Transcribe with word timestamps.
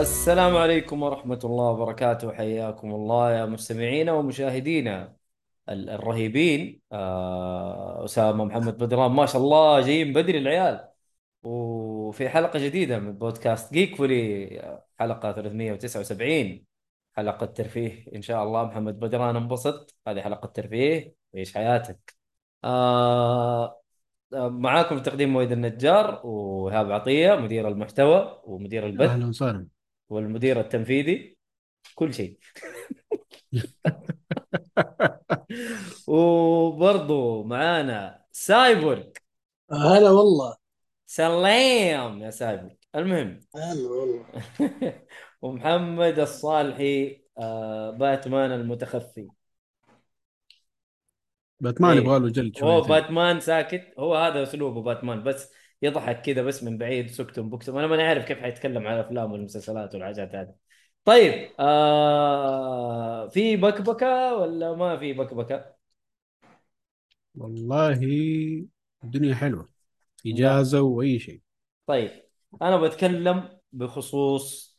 السلام 0.00 0.56
عليكم 0.56 1.02
ورحمة 1.02 1.38
الله 1.44 1.64
وبركاته. 1.70 2.32
حياكم 2.32 2.90
الله 2.94 3.32
يا 3.32 3.46
مستمعينا 3.46 4.12
ومشاهدينا 4.12 5.16
ال- 5.68 5.90
الرهيبين. 5.90 6.80
آه، 6.92 8.04
أسامة 8.04 8.44
محمد 8.44 8.78
بدران 8.78 9.10
ما 9.10 9.26
شاء 9.26 9.42
الله 9.42 9.80
جايين 9.80 10.12
بدري 10.12 10.38
العيال. 10.38 10.88
وفي 11.42 12.28
حلقة 12.28 12.58
جديدة 12.58 12.98
من 12.98 13.12
بودكاست 13.12 13.72
جيك 13.74 13.96
فولي 13.96 14.60
آه، 14.60 14.84
حلقة 14.98 15.32
379 15.32 16.64
حلقة 17.12 17.46
ترفيه 17.46 18.04
إن 18.14 18.22
شاء 18.22 18.42
الله. 18.44 18.64
محمد 18.64 18.98
بدران 19.00 19.36
انبسط. 19.36 19.96
هذه 20.08 20.20
حلقة 20.20 20.46
ترفيه 20.46 21.14
عيش 21.34 21.54
حياتك. 21.54 22.14
آه، 22.64 23.80
آه، 24.34 24.48
معاكم 24.48 24.96
في 24.96 25.02
تقديم 25.02 25.32
مويد 25.32 25.52
النجار 25.52 26.20
وإيهاب 26.26 26.92
عطية 26.92 27.34
مدير 27.34 27.68
المحتوى 27.68 28.40
ومدير 28.44 28.86
البث. 28.86 29.10
أهلا 29.10 29.26
وسهلا. 29.26 29.73
والمدير 30.08 30.60
التنفيذي 30.60 31.36
كل 31.94 32.14
شيء. 32.14 32.38
وبرضو 36.06 37.44
معانا 37.44 38.24
سايبورغ. 38.32 39.04
هلا 39.72 40.10
والله. 40.10 40.56
سلام 41.06 42.22
يا 42.22 42.30
سايبورغ. 42.30 42.74
المهم. 42.94 43.40
هلا 43.56 43.88
والله. 43.88 44.26
ومحمد 45.42 46.18
الصالحي 46.18 47.24
آه 47.38 47.90
باتمان 47.90 48.52
المتخفي. 48.52 49.28
باتمان 51.60 51.96
إيه. 51.96 52.04
يبغى 52.04 52.18
له 52.18 52.28
جلد 52.28 52.64
هو 52.64 52.80
باتمان 52.80 53.40
ساكت. 53.40 53.94
هو 53.98 54.14
هذا 54.14 54.42
أسلوبه 54.42 54.82
باتمان. 54.82 55.22
بس 55.22 55.52
يضحك 55.84 56.20
كذا 56.22 56.42
بس 56.42 56.62
من 56.62 56.78
بعيد 56.78 57.10
سكتم 57.10 57.50
بكتم. 57.50 57.76
أنا 57.78 57.86
ماني 57.86 58.02
عارف 58.02 58.24
كيف 58.24 58.38
حيتكلم 58.38 58.86
على 58.86 59.00
الافلام 59.00 59.32
والمسلسلات 59.32 59.94
والحاجات 59.94 60.34
هذه. 60.34 60.54
طيب 61.04 61.48
آه 61.60 63.28
في 63.28 63.56
بكبكة 63.56 64.34
ولا 64.34 64.74
ما 64.76 64.96
في 64.98 65.12
بكبكة؟ 65.12 65.74
والله 67.34 68.00
الدنيا 69.04 69.34
حلوة 69.34 69.68
إجازة 70.26 70.82
وأي 70.82 71.18
شيء. 71.18 71.40
طيب 71.86 72.10
أنا 72.62 72.76
بتكلم 72.76 73.58
بخصوص 73.72 74.76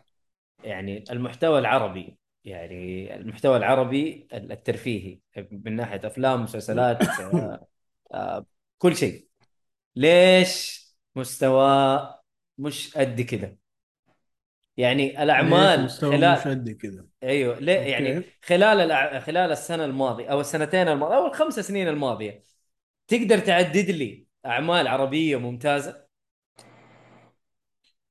يعني 0.63 1.03
المحتوى 1.11 1.59
العربي 1.59 2.17
يعني 2.45 3.15
المحتوى 3.15 3.57
العربي 3.57 4.27
الترفيهي 4.33 5.19
من 5.51 5.75
ناحية 5.75 6.01
أفلام 6.03 6.43
مسلسلات 6.43 7.03
آه 7.19 7.67
آه 8.13 8.45
كل 8.77 8.95
شيء. 8.95 9.27
ليش 9.95 10.84
مستوى 11.15 12.19
مش 12.57 12.97
قد 12.97 13.21
كده. 13.21 13.57
يعني 14.77 15.23
الأعمال 15.23 15.83
مستوى 15.83 16.17
خلال 16.17 16.39
مش 16.39 16.47
قد 16.47 16.69
كذا 16.69 17.05
أيوه 17.23 17.59
ليه 17.59 17.77
okay. 17.77 17.89
يعني 17.89 18.23
خلال 18.43 18.81
الأع... 18.81 19.19
خلال 19.19 19.51
السنة 19.51 19.85
الماضية 19.85 20.27
أو 20.27 20.41
السنتين 20.41 20.87
الماضية 20.87 21.17
أو 21.17 21.27
الخمس 21.27 21.59
سنين 21.59 21.87
الماضية 21.87 22.43
تقدر 23.07 23.39
تعدد 23.39 23.89
لي 23.89 24.27
أعمال 24.45 24.87
عربية 24.87 25.37
ممتازة؟ 25.37 26.05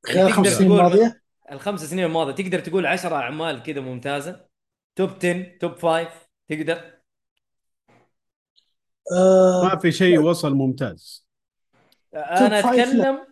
خلال 0.06 0.16
يعني 0.16 0.32
خمس 0.32 0.47
تقدر 0.47 0.59
سنين 0.59 0.69
تقول 0.69 0.81
الماضية؟ 0.81 1.22
الخمس 1.53 1.84
سنين 1.84 2.04
الماضية 2.04 2.32
تقدر 2.32 2.60
تقول 2.60 2.86
10 2.86 3.16
أعمال 3.16 3.62
كذا 3.62 3.81
ممتازة؟ 3.81 4.47
top 4.97 5.11
10 5.10 5.59
top 5.61 5.72
5 5.72 6.09
تقدر؟ 6.48 6.94
آه 9.12 9.62
ما 9.65 9.76
في 9.78 9.92
شيء 9.92 10.19
وصل 10.19 10.54
ممتاز. 10.54 11.24
أنا. 12.15 12.59
أتكلم. 12.59 13.27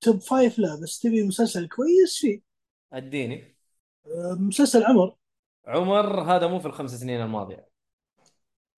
توب 0.00 0.20
فايف 0.20 0.58
لا 0.58 0.80
بس 0.82 0.98
تبي 0.98 1.22
مسلسل 1.22 1.68
كويس؟ 1.68 2.18
فيه 2.18 2.40
أديني. 2.92 3.56
آه 4.06 4.36
مسلسل 4.40 4.84
عمر. 4.84 5.14
عمر 5.66 6.22
هذا 6.22 6.46
مو 6.46 6.58
في 6.58 6.66
الخمس 6.66 6.94
سنين 6.94 7.20
الماضية. 7.20 7.68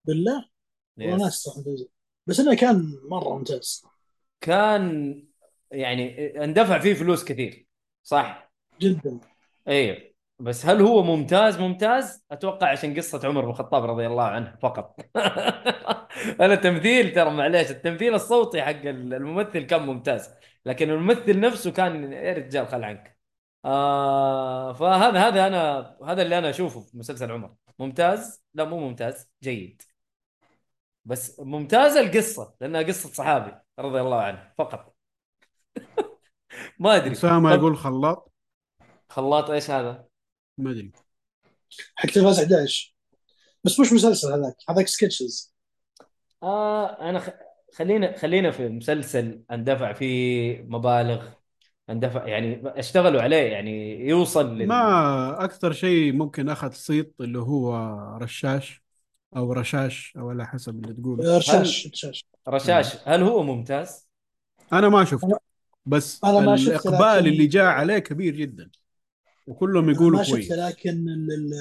بالله؟ 0.05 0.49
والله 0.97 1.31
بس 2.27 2.39
إنه 2.39 2.55
كان 2.55 2.99
مرة 3.09 3.37
ممتاز. 3.37 3.85
كان 4.41 5.23
يعني 5.71 6.27
اندفع 6.43 6.79
فيه 6.79 6.93
فلوس 6.93 7.23
كثير 7.23 7.67
صح؟ 8.03 8.53
جدا. 8.79 9.19
أيوه 9.67 10.10
بس 10.41 10.65
هل 10.65 10.81
هو 10.81 11.03
ممتاز؟ 11.03 11.59
ممتاز. 11.59 12.25
أتوقع 12.31 12.67
عشان 12.71 12.97
قصة 12.97 13.21
عمر 13.27 13.41
بن 13.41 13.49
الخطاب 13.49 13.83
رضي 13.85 14.07
الله 14.07 14.23
عنه 14.23 14.57
فقط. 14.61 14.99
أنا 16.41 16.55
تمثيل 16.55 17.13
ترى 17.13 17.29
معليش 17.29 17.71
التمثيل 17.71 18.13
الصوتي 18.15 18.61
حق 18.61 18.81
الممثل 18.85 19.59
كان 19.63 19.81
ممتاز 19.85 20.29
لكن 20.65 20.89
الممثل 20.89 21.39
نفسه 21.39 21.71
كان 21.71 22.13
يا 22.13 22.33
رجال 22.33 22.67
خل 22.67 22.83
عنك. 22.83 23.17
آه 23.65 24.73
فهذا 24.73 25.19
هذا 25.27 25.47
أنا 25.47 25.97
هذا 26.05 26.21
اللي 26.21 26.37
أنا 26.37 26.49
أشوفه 26.49 26.81
في 26.81 26.97
مسلسل 26.97 27.31
عمر. 27.31 27.55
ممتاز؟ 27.79 28.43
لا 28.53 28.63
مو 28.65 28.79
ممتاز 28.79 29.29
جيد. 29.43 29.81
بس 31.05 31.39
ممتازة 31.39 31.99
القصة 32.01 32.55
لأنها 32.61 32.81
قصة 32.81 33.09
صحابي 33.09 33.51
رضي 33.79 34.01
الله 34.01 34.21
عنه 34.21 34.51
فقط. 34.57 34.95
ما 36.79 36.95
أدري. 36.95 37.11
أسامة 37.11 37.53
يقول 37.53 37.77
خلاط. 37.77 38.31
خلاط 39.09 39.49
إيش 39.49 39.71
هذا؟ 39.71 40.10
ما 40.61 40.71
أدري. 40.71 40.91
حق 41.95 42.09
تلفاز 42.09 42.39
11 42.39 42.95
بس 43.63 43.79
مش 43.79 43.93
مسلسل 43.93 44.27
هذاك 44.33 44.55
هذاك 44.69 44.87
سكتشز 44.87 45.53
آه 46.43 47.09
أنا 47.09 47.19
خ... 47.19 47.29
خلينا 47.75 48.17
خلينا 48.17 48.51
في 48.51 48.69
مسلسل 48.69 49.41
أندفع 49.51 49.93
فيه 49.93 50.61
مبالغ 50.61 51.27
أندفع 51.89 52.27
يعني 52.27 52.61
أشتغلوا 52.65 53.21
عليه 53.21 53.37
يعني 53.51 53.99
يوصل 54.09 54.57
لل... 54.57 54.67
ما 54.67 55.43
أكثر 55.43 55.71
شيء 55.73 56.13
ممكن 56.13 56.49
أخذ 56.49 56.71
صيت 56.71 57.15
اللي 57.21 57.39
هو 57.39 57.75
رشاش 58.21 58.81
أو 59.35 59.53
رشاش 59.53 60.13
أو 60.17 60.29
على 60.29 60.47
حسب 60.47 60.83
اللي 60.83 60.93
تقول. 60.93 61.25
آه، 61.25 61.37
رشاش 61.37 61.87
رشاش. 61.87 62.25
رشاش 62.47 62.95
هل 63.05 63.23
هو 63.23 63.43
ممتاز؟ 63.43 64.07
أنا 64.73 64.89
ما 64.89 65.05
شفته 65.05 65.39
بس 65.85 66.23
أنا 66.23 66.39
ما 66.39 66.53
الإقبال 66.53 67.17
لكن- 67.17 67.27
اللي 67.27 67.47
جاء 67.47 67.65
عليه 67.65 67.99
كبير 67.99 68.35
جدا. 68.35 68.69
وكلهم 69.51 69.89
يقولوا 69.89 70.17
ما 70.17 70.23
شفته 70.23 70.55
لكن 70.55 70.89
ال- 70.89 71.31
ال- 71.31 71.53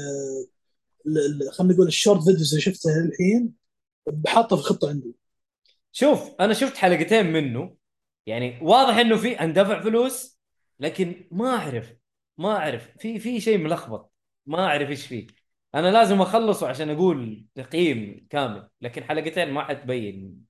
ال- 1.06 1.42
ال- 1.42 1.52
خلينا 1.52 1.74
نقول 1.74 1.86
ال 1.86 1.92
short 1.92 2.22
videos 2.25 2.50
اللي 2.50 2.62
شفتها 2.62 3.04
الحين 3.04 3.52
بحطه 4.06 4.56
في 4.56 4.62
خطة 4.62 4.88
عندي. 4.88 5.14
شوف 5.92 6.30
أنا 6.40 6.54
شفت 6.54 6.76
حلقتين 6.76 7.32
منه. 7.32 7.74
يعني 8.26 8.58
واضح 8.62 8.96
إنه 8.96 9.16
في 9.16 9.32
اندفع 9.40 9.81
فلوس 9.82 10.38
لكن 10.81 11.28
ما 11.31 11.48
أعرف 11.48 11.94
ما 12.38 12.56
أعرف. 12.56 12.88
في 12.98 13.19
في 13.19 13.40
شيء 13.40 13.58
ملخبط. 13.58 14.12
ما 14.46 14.58
أعرف 14.64 14.90
إيش 14.90 15.06
فيه. 15.06 15.26
أنا 15.75 15.90
لازم 15.93 16.20
أخلصه 16.22 16.69
عشان 16.69 16.90
أقول 16.90 17.44
تقييم 17.54 18.26
كامل. 18.31 18.69
لكن 18.81 19.04
حلقتين 19.04 19.50
ما 19.50 19.64
حتبين 19.64 20.44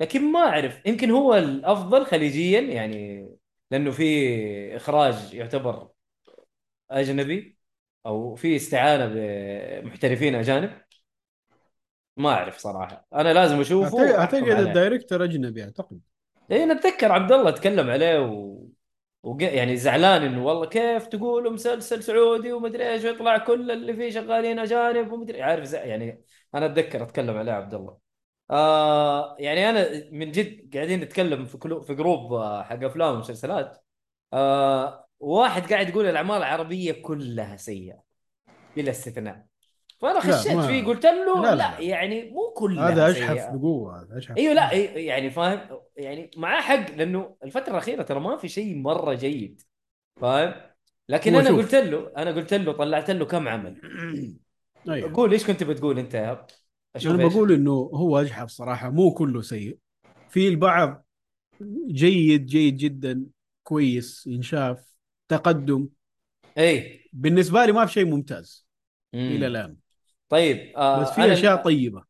لكن 0.00 0.32
ما 0.32 0.40
أعرف. 0.40 0.86
يمكن 0.86 1.10
هو 1.10 1.34
الأفضل 1.34 2.06
خليجيا 2.06 2.60
يعني 2.60 3.28
لأنه 3.70 3.90
في 3.90 4.76
إخراج 4.76 5.34
يعتبر 5.34 5.88
أجنبي 6.90 7.58
أو 8.06 8.34
في 8.34 8.56
استعانة 8.56 9.06
بمحترفين 9.06 10.34
أجانب؟ 10.34 10.82
ما 12.16 12.30
أعرف 12.30 12.58
صراحة. 12.58 13.06
أنا 13.14 13.32
لازم 13.32 13.60
أشوفه 13.60 14.18
اعتقد. 14.18 14.48
الدايركتور 14.48 15.24
أجنبي 15.24 15.64
أعتقد. 15.64 16.00
اي 16.50 16.66
نتذكر 16.66 17.12
عبد 17.12 17.32
الله 17.32 17.50
تكلم 17.50 17.90
عليه 17.90 18.20
و... 18.20 18.64
وق... 19.22 19.42
يعني 19.42 19.76
زعلان 19.76 20.22
إنه 20.22 20.44
والله 20.44 20.66
كيف 20.66 21.06
تقولوا 21.06 21.52
مسلسل 21.52 22.02
سعودي 22.02 22.52
ومدري 22.52 22.90
إيش 22.92 23.04
ويطلع 23.04 23.38
كل 23.38 23.70
اللي 23.70 23.94
فيه 23.94 24.10
شغالين 24.10 24.58
أجانب 24.58 25.12
ومدري 25.12 25.42
عارف 25.42 25.64
زي... 25.64 25.78
يعني 25.78 26.24
أنا 26.54 26.66
أتذكر 26.66 27.02
أتكلم 27.02 27.36
عليه 27.36 27.52
عبد 27.52 27.74
الله. 27.74 27.98
آه 28.50 29.36
يعني 29.38 29.70
أنا 29.70 30.10
من 30.12 30.30
جد 30.30 30.74
قاعدين 30.76 31.00
نتكلم 31.00 31.44
في 31.44 31.58
كلو 31.58 31.80
في 31.80 31.94
جروب 31.94 32.32
آه، 32.32 32.62
حق 32.62 32.84
أفلام 32.84 33.14
ومسلسلات. 33.14 33.84
آه 34.32 35.07
واحد 35.20 35.72
قاعد 35.72 35.88
يقول 35.88 36.06
الأعمال 36.06 36.36
العربية 36.36 36.92
كلها 36.92 37.56
سيئة 37.56 38.02
بلا 38.76 38.90
استثناء 38.90 39.46
فأنا 40.00 40.20
خشيت 40.20 40.52
ما- 40.52 40.66
فيه 40.66 40.84
قلت 40.84 41.06
له 41.06 41.42
لا, 41.42 41.54
لا، 41.54 41.54
لا،. 41.54 41.80
يعني 41.80 42.30
مو 42.30 42.50
كلها 42.56 42.90
هذا. 42.90 43.10
اشحف 43.10 43.54
بقوه 43.54 44.02
هذا 44.02 44.18
اشحف 44.18 44.36
إيوه 44.36 44.54
لا 44.54 44.74
يعني 44.98 45.30
فاهم 45.30 45.80
يعني 45.96 46.30
معاه 46.36 46.60
حق 46.60 46.90
لأنه 46.90 47.36
الفترة 47.44 47.70
الأخيرة 47.72 48.02
ترى 48.02 48.20
ما 48.20 48.36
في 48.36 48.48
شيء 48.48 48.76
مرة 48.76 49.14
جيد 49.14 49.62
فاهم 50.20 50.54
لكن 51.08 51.34
أنا 51.34 51.48
شوف. 51.48 51.58
قلت 51.58 51.74
له 51.74 52.12
أنا 52.16 52.30
قلت 52.30 52.54
له 52.54 52.72
طلعت 52.72 53.10
له 53.10 53.24
كم 53.24 53.48
عمل 53.48 53.80
أيوه 54.88 55.14
قول 55.14 55.32
إيش 55.32 55.46
كنت 55.46 55.64
بتقول 55.64 55.98
أنت 55.98 56.14
يا 56.14 56.46
أشوف 56.96 57.14
أنا؟ 57.14 57.26
بقول 57.26 57.52
إنه 57.52 57.72
هو 57.72 58.20
اجحف 58.20 58.48
صراحة 58.48 58.90
مو 58.90 59.14
كله 59.14 59.42
سيء 59.42 59.78
في 60.28 60.48
البعض 60.48 61.06
جيد 61.88 62.46
جيد 62.46 62.76
جدا 62.76 63.26
كويس 63.62 64.26
ينشاف 64.26 64.87
تقدم. 65.28 65.88
اي 66.58 67.04
بالنسبة 67.12 67.64
لي 67.64 67.72
ما 67.72 67.86
في 67.86 67.92
شيء 67.92 68.04
ممتاز 68.04 68.66
مم. 69.12 69.20
إلى 69.20 69.46
الآن. 69.46 69.76
طيب 70.28 70.76
آه 70.76 71.00
بس 71.00 71.10
في 71.10 71.32
أشياء 71.32 71.56
طيبة. 71.56 72.04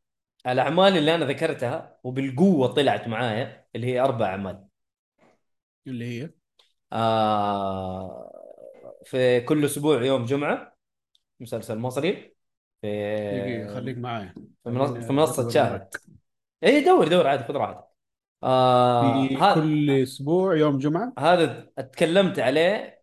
الأعمال 0.46 0.96
اللي 0.96 1.14
أنا 1.14 1.24
ذكرتها 1.26 1.98
وبالقوة 2.04 2.68
طلعت 2.68 3.08
معايا 3.08 3.66
اللي 3.76 3.86
هي 3.86 4.00
أربع 4.00 4.26
أعمال. 4.26 4.64
اللي 5.86 6.04
هي؟ 6.22 6.30
آه 6.92 8.32
في 9.04 9.40
كل 9.40 9.64
أسبوع 9.64 10.02
يوم 10.02 10.24
جمعة 10.24 10.76
مسلسل 11.40 11.78
مصري. 11.78 12.34
في 12.82 13.68
خليك 13.74 13.98
معايا. 13.98 14.34
في 14.64 14.70
منص- 14.70 14.88
خليني 14.88 15.06
في 15.06 15.12
منصة 15.12 15.48
شاهد. 15.50 15.88
اي 16.64 16.84
دور 16.84 17.08
دور 17.08 17.26
عادي 17.26 17.44
خذ 17.44 17.54
راحتك. 17.54 17.84
آه 18.42 19.26
في 19.28 19.36
هذا 19.36 19.54
كل 19.54 19.90
أسبوع 19.90 20.56
يوم 20.56 20.78
جمعة؟ 20.78 21.12
هذا 21.18 21.70
اتكلمت 21.78 22.38
عليه 22.38 22.97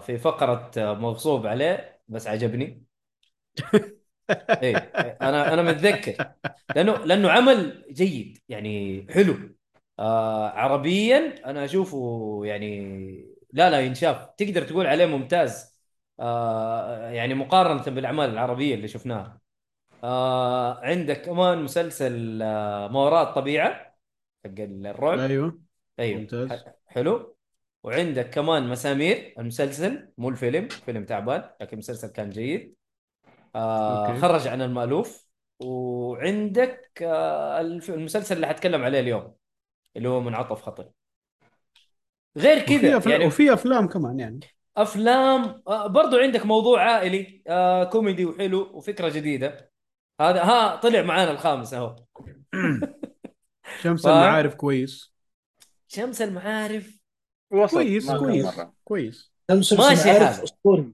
في 0.00 0.18
فقرة 0.18 0.70
آه، 0.78 0.94
مغصوب 0.94 1.46
عليه 1.46 2.00
بس 2.08 2.26
عجبني. 2.26 2.84
إيه 4.62 4.76
أنا 5.22 5.54
أنا 5.54 5.62
متذكر. 5.62 6.32
لأنه 6.76 6.92
لأنه 7.04 7.30
عمل 7.30 7.84
جيد 7.92 8.38
يعني 8.48 9.06
حلو. 9.10 9.34
آه 9.98 10.48
عربيا 10.48 11.34
أنا 11.50 11.64
أشوفه 11.64 12.40
يعني 12.44 12.78
لا 13.52 13.70
لا 13.70 13.80
ينشاف. 13.80 14.26
تقدر 14.36 14.62
تقول 14.62 14.86
عليه 14.86 15.06
ممتاز. 15.06 15.78
آه 16.20 17.10
يعني 17.10 17.34
مقارنة 17.34 17.82
بالأعمال 17.82 18.30
العربية 18.30 18.74
اللي 18.74 18.88
شفناها. 18.88 19.40
آه 20.04 20.80
عندك 20.80 21.22
كمان 21.22 21.62
مسلسل 21.62 22.42
آه 22.42 22.88
ما 22.88 23.00
وراء 23.00 23.28
الطبيعه 23.28 23.96
حق 24.44 24.54
الرعب. 24.58 25.18
أيوه. 25.18 25.58
أيوه 25.98 26.20
ممتاز. 26.20 26.64
حلو. 26.86 27.37
وعندك 27.84 28.30
كمان 28.30 28.68
مسامير 28.68 29.34
المسلسل 29.38 30.12
مو 30.18 30.28
الفيلم 30.28 30.68
فيلم 30.68 31.04
تعبان 31.04 31.50
لكن 31.60 31.72
المسلسل 31.72 32.08
كان 32.08 32.30
جيد. 32.30 32.76
آه 33.54 34.08
أوكي. 34.08 34.20
خرج 34.20 34.48
عن 34.48 34.62
المألوف. 34.62 35.28
وعندك 35.60 36.90
آه 37.02 37.60
المسلسل 37.60 38.36
اللي 38.36 38.46
حتكلم 38.46 38.82
عليه 38.82 39.00
اليوم 39.00 39.34
اللي 39.96 40.08
هو 40.08 40.20
منعطف 40.20 40.62
خطر 40.62 40.90
غير 42.36 42.64
وفي 42.68 42.78
كذا 42.80 42.96
أفلام 42.98 43.20
يعني 43.20 43.26
وفي 43.26 43.52
أفلام 43.52 43.88
كمان 43.88 44.20
يعني. 44.20 44.40
أفلام 44.76 45.62
آه 45.68 45.86
برضو 45.86 46.16
عندك 46.18 46.46
موضوع 46.46 46.82
عائلي 46.82 47.42
آه 47.48 47.84
كوميدي 47.84 48.24
وحلو 48.26 48.70
وفكرة 48.76 49.08
جديدة. 49.08 49.72
هذا 50.20 50.42
ها 50.44 50.76
طلع 50.76 51.02
معانا 51.02 51.30
الخامس 51.30 51.74
أهو. 51.74 51.96
شمس 53.82 54.02
فاهم؟ 54.06 54.16
المعارف 54.16 54.54
كويس. 54.54 55.14
شمس 55.88 56.22
المعارف 56.22 56.97
وسط 57.50 57.74
كويس 57.74 58.10
كويس 58.10 58.44
مرة. 58.44 58.72
كويس. 58.84 59.32
ماشي 59.50 59.72
حاله. 60.02 60.44
اسطوري 60.44 60.92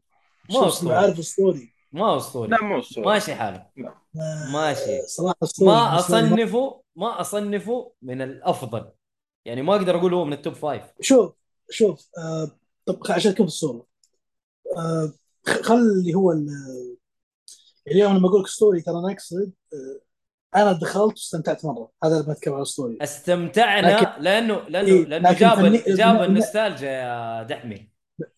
ما 0.51 0.69
اسطوري 0.69 0.95
المعارف 0.95 1.19
اسطوري 1.19 1.73
ما 1.93 2.17
اسطوري 2.17 2.51
لا 2.51 2.63
مو 2.63 2.81
صورة 2.81 3.05
ماشي 3.07 3.35
حاله 3.35 3.67
ما- 3.77 3.95
ماشي. 4.53 5.03
صراحة 5.07 5.37
اسطوري 5.43 5.71
ما. 5.71 5.99
أصنفه 5.99 6.83
ما 6.97 7.21
أصنفه 7.21 7.93
من 8.03 8.23
الأفضل. 8.23 8.91
يعني 9.45 9.63
ما 9.63 9.77
أقدر 9.77 9.97
أقول 9.99 10.15
هو 10.15 10.25
من 10.25 10.33
ال 10.33 10.38
top 10.38 10.53
five 10.53 10.85
شوف 11.01 11.33
شوف 11.71 12.09
آه 12.19 12.51
طب 12.87 12.99
عشان 13.11 13.33
كيف 13.33 13.47
الصورة. 13.47 13.87
آه 14.77 15.13
خل 15.63 15.75
اللي 15.75 16.15
هو 16.15 16.33
ال- 16.33 16.97
اليوم 17.89 18.17
لما 18.17 18.29
أقول 18.29 18.41
لك 18.41 18.47
أسطوري 18.47 18.83
ترى 18.83 18.95
أنا 18.99 19.13
أقصد 19.13 19.53
آه 19.73 20.01
أنا 20.57 20.73
دخلت 20.73 21.13
واستمتعت 21.13 21.65
مرة. 21.65 21.91
هذا 22.05 22.21
اللي 22.21 22.35
بتكلم 22.35 22.55
على 22.55 22.65
أسطوري 22.65 22.99
استمتعنا 23.03 23.87
لكن- 24.01 24.23
لأنه 24.23 24.69
لأنه 24.69 24.89
إيه، 24.89 25.05
لأنه 25.05 25.33
جاب 25.33 25.55
فني- 25.59 25.95
جاب 25.97 26.15
من- 26.17 26.25
النوستالجيا 26.25 26.91
يا 26.91 27.43
دحمي. 27.43 27.91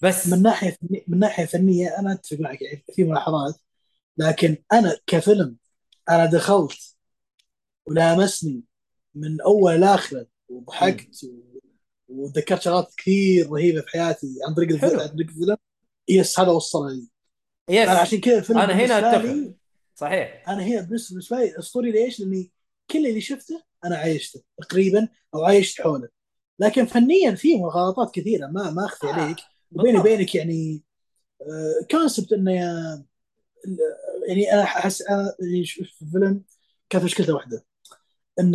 بس 0.03 0.29
من 0.29 0.43
ناحية 0.43 0.71
فني- 0.71 1.05
من 1.09 1.19
ناحية 1.19 1.45
فنية 1.45 1.99
أنا 1.99 2.13
أتفق 2.13 2.37
معك 2.41 2.63
يعني 2.63 2.85
في 2.95 3.05
ملاحظات. 3.05 3.55
لكن 4.19 4.57
أنا 4.73 4.97
كفيلم 5.07 5.57
أنا 6.11 6.27
دخلت 6.27 6.79
ولامسني 7.87 8.63
من 9.15 9.41
أول 9.41 9.81
لآخرة 9.81 10.27
وضحكت 10.49 11.25
و- 11.25 11.59
وتذكرت 12.09 12.63
شغلات 12.63 12.95
كثير 12.97 13.51
رهيبة 13.53 13.81
في 13.81 13.89
حياتي 13.89 14.27
عن 14.49 14.55
طريق 14.55 14.71
الف- 14.71 14.81
حلو. 14.85 15.01
عن 15.01 15.09
طريق 15.09 15.27
الفيلم. 15.29 15.57
يس 16.09 16.41
هذا 16.41 16.49
وصلها 16.51 16.91
لي 16.91 17.07
يس 17.71 17.89
أنا 17.89 17.99
عشان 17.99 18.21
كذا 18.21 18.39
الفيلم 18.39 18.59
أنا 18.59 18.73
هنا 18.73 19.17
أتفق. 19.17 19.55
صحيح. 19.97 20.49
أنا 20.49 20.63
هنا 20.63 20.81
بالنسبة 20.81 21.37
لي 21.37 21.59
اسطوري 21.59 21.91
ليش؟ 21.91 22.21
لأني 22.21 22.51
كل 22.91 23.07
اللي 23.07 23.21
شفته 23.21 23.63
أنا 23.85 23.97
عايشته 23.97 24.43
تقريبا 24.63 25.09
أو 25.35 25.45
عايشت 25.45 25.81
حوله. 25.81 26.09
لكن 26.59 26.87
فنيا 26.87 27.35
فيه 27.35 27.65
غلطات 27.65 28.15
كثيرة 28.15 28.47
ما 28.47 28.71
ما 28.71 28.85
أخفي 28.85 29.07
عليك. 29.07 29.37
وبيني. 29.73 29.99
وبينك 29.99 30.35
يعني 30.35 30.83
concept 31.91 32.33
إنه 32.33 32.53
يا- 32.53 33.05
يعني 34.29 34.53
أنا 34.53 34.63
احس 34.63 35.03
أنا 35.03 35.35
في 35.41 35.81
الفيلم 36.03 36.43
كانت 36.91 37.05
مشكلته 37.05 37.35
واحدة؟ 37.35 37.65
ان 38.41 38.53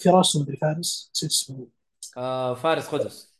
في 0.00 0.08
راسه 0.08 0.42
مدري 0.42 0.56
فارس 0.56 1.10
نسيت 1.14 1.30
اسمه. 1.30 1.68
آه 2.16 2.54
فارس 2.54 2.86
قدس. 2.86 3.34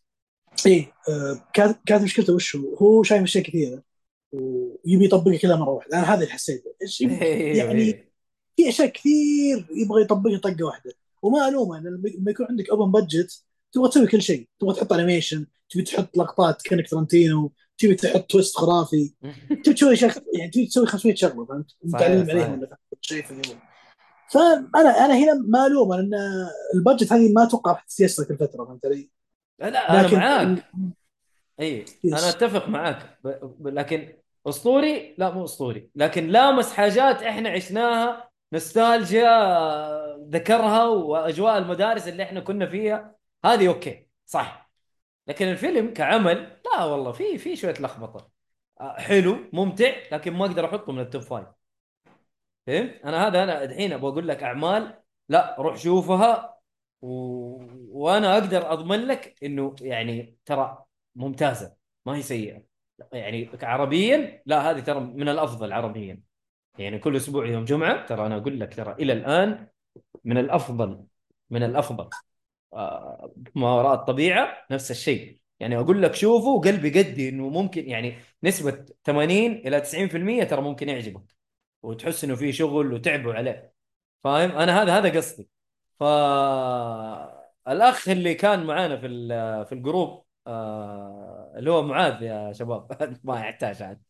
اي 0.67 0.93
آه، 1.09 1.49
كانت 1.55 2.03
مشكلته 2.03 2.35
وش 2.35 2.57
هو؟ 2.57 2.75
هو 2.75 3.03
شايف 3.03 3.23
أشياء 3.23 3.45
كثيرة. 3.45 3.83
ويبي 4.35 5.05
يطبقها 5.05 5.37
كلها 5.39 5.57
مرة 5.57 5.71
واحدة. 5.71 5.99
أنا 5.99 6.15
هذا 6.15 6.21
اللي 6.21 6.33
حسيته. 6.33 6.71
إيش- 6.85 7.01
يعني 7.59 8.11
في 8.57 8.69
أشياء 8.69 8.89
كثير 8.89 9.67
يبغى 9.77 10.03
يطبقها 10.03 10.39
طقة 10.39 10.65
واحدة. 10.65 10.93
وما 11.23 11.49
ألومه 11.49 11.79
لأن 11.81 12.03
لما 12.19 12.31
يكون 12.31 12.47
عندك 12.51 12.71
open 12.71 12.93
budget 12.93 13.45
تبغى 13.73 13.89
تسوي 13.89 14.07
كل 14.07 14.23
شيء. 14.23 14.49
تبغى 14.61 14.75
تحط 14.75 14.93
animation 14.93 15.47
تبي 15.71 15.83
تحط 15.83 16.17
لقطات 16.17 16.63
كأنك 16.63 16.91
تارانتينو 16.91 17.53
تبي 17.79 17.95
تحط 17.95 18.31
twist 18.31 18.57
خرافي. 18.57 19.15
تبي 19.65 19.75
تسوي 19.75 19.97
شيء 19.97 20.11
يعني 20.39 20.51
تبي 20.51 20.67
تسوي 20.67 20.87
500 20.87 21.15
شغلة 21.15 21.45
فهمت؟ 21.47 21.67
متعلم. 21.83 22.31
عليهم 22.31 22.59
ولا 22.59 22.77
شيء 23.01 23.23
في 23.23 23.31
اليوم. 23.31 23.59
فأنا 24.33 25.05
أنا 25.05 25.15
هنا 25.19 25.35
ما 25.35 25.67
ألومه 25.67 25.97
لأن 25.97 26.11
ال 26.75 26.80
budget 26.80 27.13
هذه 27.13 27.33
ما 27.33 27.43
أتوقع 27.43 27.71
راح 27.73 27.85
تتيسر 27.85 28.25
كل 28.25 28.37
فترة 28.37 28.65
فهمت 28.65 28.87
علي؟ 28.87 29.11
لا 29.59 29.69
أنا 30.01 30.07
لكن 30.07 30.17
معاك. 30.17 30.71
اي. 31.61 31.85
أنا 32.05 32.29
أتفق 32.31 32.69
معاك. 32.69 33.19
لكن 33.65 34.13
أسطوري؟ 34.47 35.15
لا 35.19 35.31
مو 35.31 35.45
أسطوري. 35.45 35.91
لكن 35.95 36.27
لامس 36.29 36.73
حاجات 36.73 37.23
إحنا 37.23 37.51
عشناها 37.51 38.31
نوستالجيا 38.53 39.29
آه، 39.29 40.27
ذكرها 40.31 40.85
وأجواء 40.87 41.59
المدارس 41.59 42.09
اللي 42.09 42.23
إحنا 42.23 42.41
كنا 42.41 42.67
فيها. 42.67 43.17
هذه 43.45 43.69
okay 43.69 44.09
صح. 44.27 44.71
لكن 45.27 45.47
الفيلم 45.49 45.95
كعمل 45.95 46.61
لا 46.65 46.85
والله 46.85 47.13
في 47.13 47.39
في 47.39 47.57
شوية 47.57 47.75
لخبطة. 47.81 48.31
آه، 48.81 48.97
حلو 49.01 49.37
ممتع 49.53 49.93
لكن 50.13 50.33
ما 50.33 50.47
أقدر 50.47 50.65
أحطه 50.67 50.93
من 50.93 51.01
ال 51.01 51.06
top 51.06 51.23
five. 51.23 51.49
فهمت؟ 52.67 53.01
أنا 53.05 53.27
هذا 53.27 53.43
أنا 53.43 53.65
الحين 53.65 53.93
أبغى 53.93 54.11
أقول 54.13 54.29
لك 54.29 54.43
أعمال. 54.43 55.03
لا 55.29 55.57
روح 55.59 55.77
شوفها. 55.77 56.61
و... 57.03 57.09
وأنا 57.91 58.35
أقدر 58.35 58.73
أضمن 58.73 59.07
لك 59.07 59.37
إنه 59.43 59.77
يعني 59.81 60.39
ترى 60.45 60.85
ممتازة 61.17 61.77
ما 62.07 62.17
هي 62.17 62.23
سيئة. 62.23 62.74
يعني 63.13 63.51
عربيا 63.63 64.43
لا 64.47 64.71
هذه 64.71 64.81
ترى 64.81 65.01
من 65.01 65.29
الأفضل 65.29 65.73
عربيا. 65.73 66.21
يعني 66.79 66.99
كل 66.99 67.17
أسبوع 67.17 67.47
يوم 67.47 67.65
جمعة 67.65 68.07
ترى 68.07 68.27
أنا 68.27 68.37
أقول 68.37 68.61
لك 68.61 68.75
ترى 68.75 68.93
إلى 68.93 69.13
الآن 69.13 69.69
من 70.25 70.39
الأفضل 70.39 71.05
من 71.51 71.63
الأفضل. 71.63 72.11
آه، 72.75 73.33
ما 73.55 73.75
وراء 73.75 73.95
الطبيعة 73.95 74.67
نفس 74.71 74.91
الشيء. 74.91 75.41
يعني 75.61 75.79
أقول 75.79 76.03
لك 76.03 76.15
شوفه 76.15 76.49
وقلبي 76.49 76.99
قدي 76.99 77.29
إنه 77.29 77.49
ممكن 77.49 77.89
يعني 77.89 78.19
نسبة 78.45 78.87
80 79.05 79.53
إلى 79.53 79.81
90% 79.81 80.45
ترى 80.45 80.61
ممكن 80.63 80.89
يعجبك. 80.89 81.25
وتحس 81.83 82.25
إنه 82.25 82.35
في 82.37 82.53
شغل 82.53 82.93
وتعبوا 82.93 83.35
عليه. 83.35 83.75
فاهم؟ 84.25 84.51
أنا 84.51 84.83
هذا 84.83 84.99
هذا 84.99 85.17
قصدي. 85.17 85.49
فالاخ 86.01 88.09
اللي 88.09 88.35
كان 88.35 88.67
معانا 88.67 88.97
في 88.97 89.09
في 89.67 89.73
الجروب 89.73 90.25
آه، 90.47 91.44
اللي 91.57 91.71
هو 91.71 91.83
معاذ 91.83 92.23
يا 92.23 92.53
شباب. 92.53 92.89
ما 93.25 93.41
يحتاج 93.41 93.83
عاد 93.83 94.01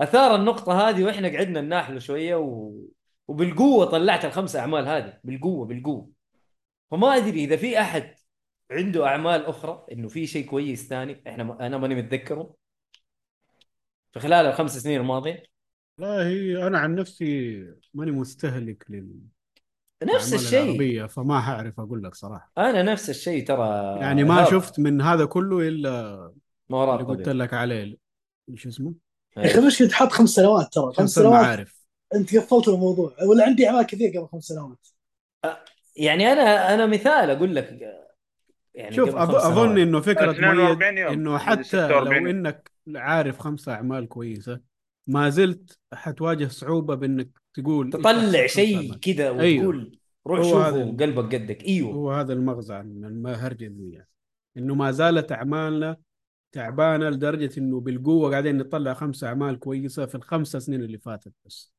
أثار 0.00 0.34
النقطة 0.34 0.88
هذه 0.88 1.04
وإحنا 1.04 1.28
قعدنا 1.28 1.60
نناحله 1.60 1.98
شوية 1.98 2.36
و... 2.36 2.74
وبالقوة 3.28 3.84
طلعت 3.84 4.24
الخمس 4.24 4.56
أعمال 4.56 4.88
هذه. 4.88 5.18
بالقوة 5.24 5.66
بالقوة. 5.66 6.10
فما 6.90 7.16
أدري 7.16 7.44
إذا 7.44 7.56
في 7.56 7.80
أحد 7.80 8.14
عنده 8.70 9.06
أعمال 9.06 9.46
أخرى 9.46 9.86
إنه 9.92 10.08
في 10.08 10.26
شيء 10.26 10.46
كويس 10.46 10.88
ثاني. 10.88 11.22
إحنا 11.28 11.66
أنا 11.66 11.78
ماني 11.78 11.94
متذكره. 11.94 12.54
في 14.12 14.20
خلال 14.20 14.46
الخمس 14.46 14.78
سنين 14.78 15.00
الماضية. 15.00 15.42
والله 15.98 16.66
أنا 16.66 16.78
عن 16.78 16.94
نفسي 16.94 17.64
ماني 17.94 18.10
مستهلك 18.10 18.84
لل 18.88 19.08
نفس 20.04 20.34
الشيء. 20.34 20.62
العربية 20.62 21.06
فما 21.06 21.40
حعرف 21.40 21.80
أقول 21.80 22.02
لك 22.04 22.14
صراحة. 22.14 22.52
أنا 22.58 22.82
نفس 22.82 23.10
الشيء 23.10 23.46
ترى 23.46 23.96
يعني 24.00 24.24
ما 24.24 24.42
هاب. 24.42 24.50
شفت 24.50 24.80
من 24.80 25.00
هذا 25.00 25.24
كله 25.24 25.68
إلا 25.68 26.32
ما 26.72 26.78
وراء 26.78 26.94
اللي 26.94 27.06
قلت. 27.06 27.28
لك 27.28 27.54
عليه 27.54 27.96
شو 28.54 28.68
اسمه؟ 28.68 28.94
يا 29.36 29.46
أخي 29.46 29.58
المشكلة 29.58 29.88
تحط 29.88 30.08
خمس 30.08 30.30
سنوات 30.30 30.72
ترى 30.72 30.92
خمس 30.92 31.10
سنوات 31.10 31.34
المعارف 31.34 31.82
أنت 32.14 32.36
قفلت 32.36 32.68
الموضوع 32.68 33.16
ولا 33.28 33.44
عندي 33.44 33.68
أعمال 33.68 33.86
كثير 33.86 34.10
قبل 34.10 34.28
خمس 34.28 34.44
سنوات 34.44 34.88
يعني 35.96 36.32
أنا 36.32 36.74
أنا 36.74 36.86
مثال 36.86 37.30
أقول 37.30 37.54
لك 37.56 37.80
يعني 38.74 38.96
شوف 38.96 39.16
أظن. 39.16 39.78
إنه 39.78 40.00
فكرة 40.00 40.30
42 40.30 40.94
مؤيد. 40.94 41.06
إنه 41.06 41.32
عندي 41.32 41.44
حتى 41.44 41.64
46 41.64 42.22
لو 42.24 42.30
إنك 42.30 42.70
عارف 42.96 43.38
خمسة 43.38 43.72
أعمال 43.72 44.08
كويسة 44.08 44.60
ما 45.06 45.28
زلت 45.28 45.78
حتواجه 45.92 46.48
صعوبة 46.48 46.94
بإنك 46.94 47.28
تقول 47.54 47.90
تطلع 47.90 48.46
شيء. 48.46 48.94
كذا 48.94 49.40
أيوه. 49.40 49.66
وتقول 49.66 49.98
روح 50.26 50.38
هو 50.38 50.44
شوفه 50.44 50.68
هذا 50.68 50.84
وقلبك 50.84 51.34
قدك 51.34 51.64
إيوه 51.64 51.94
هو 51.94 52.12
هذا 52.12 52.32
المغزى 52.32 52.82
من 52.82 53.04
المهرجة 53.04 53.66
ذي 53.66 53.90
يعني. 53.92 54.08
إنه 54.56 54.74
ما 54.74 54.90
زالت 54.90 55.32
أعمالنا 55.32 55.96
تعبانة 56.52 57.08
لدرجة 57.10 57.50
إنه 57.58 57.80
بالقوة 57.80 58.30
قاعدين 58.30 58.58
نطلع 58.58 58.94
خمسة 58.94 59.28
أعمال 59.28 59.58
كويسة 59.58 60.06
في 60.06 60.14
الخمسة 60.14 60.58
سنين 60.58 60.82
اللي 60.82 60.98
فاتت 60.98 61.32
بس. 61.46 61.72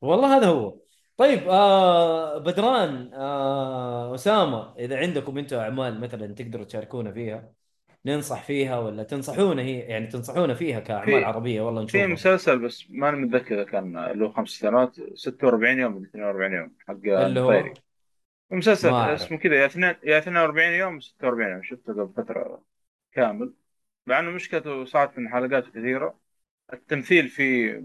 والله 0.00 0.36
هذا 0.36 0.46
هو. 0.46 0.76
طيب 1.16 1.48
آه 1.48 2.38
بدران 2.38 3.10
آه 3.14 4.14
أسامة 4.14 4.74
إذا 4.78 4.98
عندكم 4.98 5.38
أنتم 5.38 5.56
أعمال 5.56 6.00
مثلا 6.00 6.26
تقدروا 6.34 6.64
تشاركونا 6.64 7.12
فيها 7.12 7.52
ننصح 8.06 8.42
فيها 8.42 8.78
ولا 8.78 9.02
تنصحونا 9.02 9.62
هي 9.62 9.78
يعني 9.78 10.06
تنصحونا 10.06 10.54
فيها 10.54 10.80
كأعمال 10.80 11.06
في- 11.06 11.24
عربية 11.24 11.60
والله 11.62 11.80
في 11.86 11.98
نشوفها؟ 11.98 12.06
مسلسل 12.06 12.58
بس 12.58 12.84
ماني 12.90 13.16
متذكر 13.16 13.54
إذا 13.54 13.64
كان 13.64 14.06
له 14.06 14.32
خمس 14.32 14.48
سنوات 14.48 14.96
46 15.14 15.78
يوم 15.78 15.96
ولا 15.96 16.06
42 16.06 16.52
يوم 16.52 16.72
حق 16.88 16.94
اللي 16.94 17.40
هو؟ 17.40 17.52
الطيري. 17.52 17.74
مسلسل. 18.50 18.88
اسمه 18.94 19.38
كذا 19.38 19.54
يا 19.54 19.66
اثنين 19.66 19.94
يا 20.04 20.18
42 20.18 20.72
يوم 20.72 21.00
46 21.00 21.50
يوم 21.52 21.62
شفته 21.62 21.92
قبل 21.92 22.12
فترة. 22.16 22.73
كامل 23.14 23.54
مع 24.06 24.18
إنه 24.18 24.30
مشكلته 24.30 24.84
صارت 24.84 25.18
من 25.18 25.28
حلقات 25.28 25.68
كثيرة. 25.68 26.20
التمثيل 26.72 27.28
فيه 27.28 27.84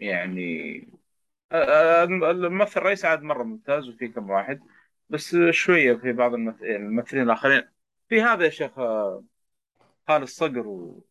يعني 0.00 0.74
الممثل 1.52 2.80
الرئيسي 2.80 3.06
عاد 3.06 3.22
مرة 3.22 3.42
ممتاز 3.42 3.88
وفي 3.88 4.08
كم 4.08 4.30
واحد 4.30 4.60
بس 5.08 5.36
شوية 5.50 5.94
في 5.94 6.12
بعض 6.12 6.32
الممث- 6.34 6.62
الممثلين 6.62 7.22
الآخرين. 7.22 7.62
في 8.08 8.22
هذا 8.22 8.44
يا 8.44 8.50
شيخ 8.50 8.78
آه، 8.78 9.24
خالد 10.08 10.22
الصقر 10.22 10.68
و 10.68 11.04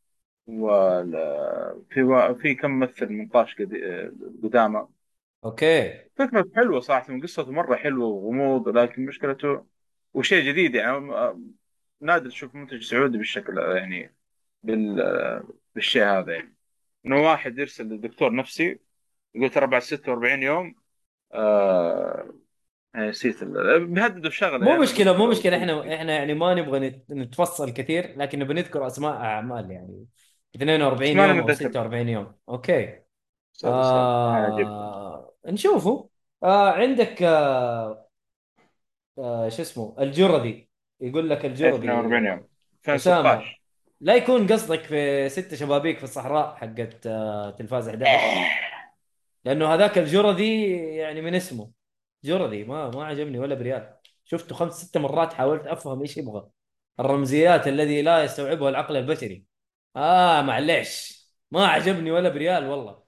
وال- 0.48 1.86
في 1.90 2.04
و- 2.04 2.36
في 2.36 2.56
كم 2.56 2.72
ممثل 2.72 3.10
من 3.10 3.28
طاش 3.28 3.56
قد- 3.56 4.42
قدامى 4.44 4.88
أوكي. 5.46 5.94
فكرة 6.18 6.46
حلوة 6.56 6.80
صراحة 6.80 7.20
قصته 7.22 7.52
مرة 7.52 7.76
حلوة 7.76 8.08
وغموض 8.08 8.70
لكن 8.70 9.06
مشكلته 9.06 9.66
وشيء 10.14 10.46
جديد 10.48 10.76
يعني. 10.76 11.12
نادر 12.02 12.30
تشوف 12.30 12.56
منتج 12.56 12.84
سعودي 12.84 13.18
بالشكل 13.18 13.58
يعني 13.58 14.16
بال 14.64 15.02
آه، 15.02 15.48
بالشيء 15.76 16.04
هذا 16.04 16.34
يعني 16.36 16.56
إنه 17.06 17.16
واحد 17.22 17.58
يرسل 17.60 17.86
لدكتور 17.90 18.36
نفسي 18.36 18.80
يقول 19.36 19.50
ترى 19.50 19.68
بعد 19.68 19.82
46 19.82 20.44
يوم 20.44 20.76
آه 21.34 22.34
آه، 22.96 23.10
نسيت 23.10 23.44
بيهددوا 23.44 24.30
بشغله 24.30 24.66
مو 24.66 24.70
يعني. 24.70 24.82
مشكلة 24.82 25.18
مو 25.18 25.28
مشكلة 25.28 25.58
إحنا 25.58 25.96
إحنا 25.96 26.14
يعني 26.18 26.34
ما 26.34 26.54
نبغى 26.54 26.80
نت- 26.80 27.12
نتفصل 27.12 27.70
كثير 27.74 28.18
لكن 28.18 28.40
نبغى 28.40 28.54
نذكر 28.54 28.88
أسماء 28.88 29.12
أعمال 29.18 29.72
يعني 29.72 30.08
42 30.56 31.12
بس 31.12 31.16
ما 31.18 31.26
أنا 31.26 31.34
يوم 31.34 31.40
أو 31.40 31.48
متذكر. 31.48 31.66
46 31.70 32.10
يوم 32.10 32.36
أوكي. 32.50 33.04
عجيب. 34.34 34.68
آه 34.68 35.36
نشوفه 35.48 36.10
آه 36.44 36.72
عندك 36.72 37.24
آه 37.24 38.10
آه 39.18 39.50
شو 39.50 39.62
اسمه 39.62 39.96
الجردي 40.00 40.67
يقول 41.02 41.30
لك 41.30 41.46
الجردي 41.46 41.76
42 41.76 42.26
يوم 42.26 42.48
أسامة. 42.88 43.34
2016 43.34 43.62
لا 44.02 44.16
يكون 44.16 44.48
قصدك 44.48 44.84
في 44.84 45.30
ست 45.30 45.56
شبابيك 45.56 45.98
في 45.98 46.04
الصحراء 46.04 46.56
حقت 46.56 47.08
آه، 47.08 47.52
تلفاز 47.52 47.90
11 47.90 48.48
لأنه 49.46 49.74
هذاك 49.74 49.98
الجردي 49.98 50.72
يعني 50.76 51.22
من 51.22 51.36
اسمه. 51.36 51.72
جردي 52.24 52.64
ما 52.64 52.90
ما 52.90 53.06
عجبني 53.06 53.40
ولا 53.40 53.56
بريال. 53.56 53.94
شفته 54.26 54.56
خمس 54.56 54.74
ست 54.86 54.98
مرات 54.98 55.34
حاولت 55.34 55.68
أفهم 55.68 56.02
إيش 56.02 56.18
يبغى. 56.18 56.50
الرمزيات 57.00 57.68
الذي 57.68 58.02
لا 58.02 58.24
يستوعبها 58.24 58.70
العقل 58.70 58.96
البشري. 58.98 59.46
آه 59.96 60.42
معليش. 60.42 61.18
ما 61.52 61.68
عجبني 61.68 62.12
ولا 62.12 62.30
بريال 62.30 62.66
والله. 62.68 63.04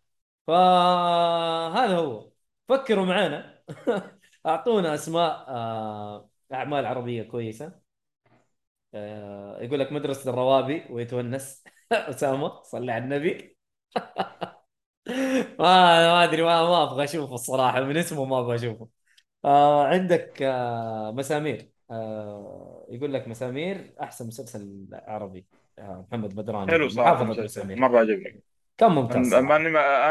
فهذا 0.48 1.98
هو. 1.98 2.32
فكروا 2.70 3.06
معانا. 3.06 3.64
أعطونا 4.46 4.94
أسماء 4.94 5.46
آه، 5.50 6.29
أعمال 6.54 6.86
عربية 6.86 7.24
كويسة. 7.24 7.80
آه، 8.94 9.62
يقول 9.62 9.80
لك 9.80 9.92
مدرسة 9.92 10.30
الروابي 10.30 10.84
ويتونس. 10.90 11.64
أسامة 11.92 12.64
صلي 12.64 12.92
على 12.92 13.04
النبي. 13.04 13.58
ما 15.60 15.60
ما 15.60 16.24
أدري 16.24 16.42
ما, 16.42 16.64
ما 16.64 16.84
أبغى 16.84 17.04
أشوفه 17.04 17.36
الصراحة. 17.36 17.82
من 17.82 17.98
اسمه 17.98 18.26
ما 18.26 18.40
أبغى 18.40 18.56
أشوفه. 18.56 18.88
آه 19.46 19.88
عندك 19.88 20.42
آه 20.42 21.12
مسامير. 21.12 21.70
آه 21.92 22.88
يقول 22.90 23.14
لك 23.14 23.28
مسامير 23.28 23.94
أحسن 24.02 24.28
مسلسل 24.28 24.88
عربي. 24.94 25.46
آه 25.80 26.06
محمد 26.12 26.36
بدران 26.36 26.70
حلو 26.70 26.86
المسلسل. 26.86 27.44
مسامير. 27.44 27.78
مرة 27.78 28.00
عجبني. 28.00 28.44
كان 28.78 28.92
ممتاز 28.92 29.28
صراحة. 29.32 29.56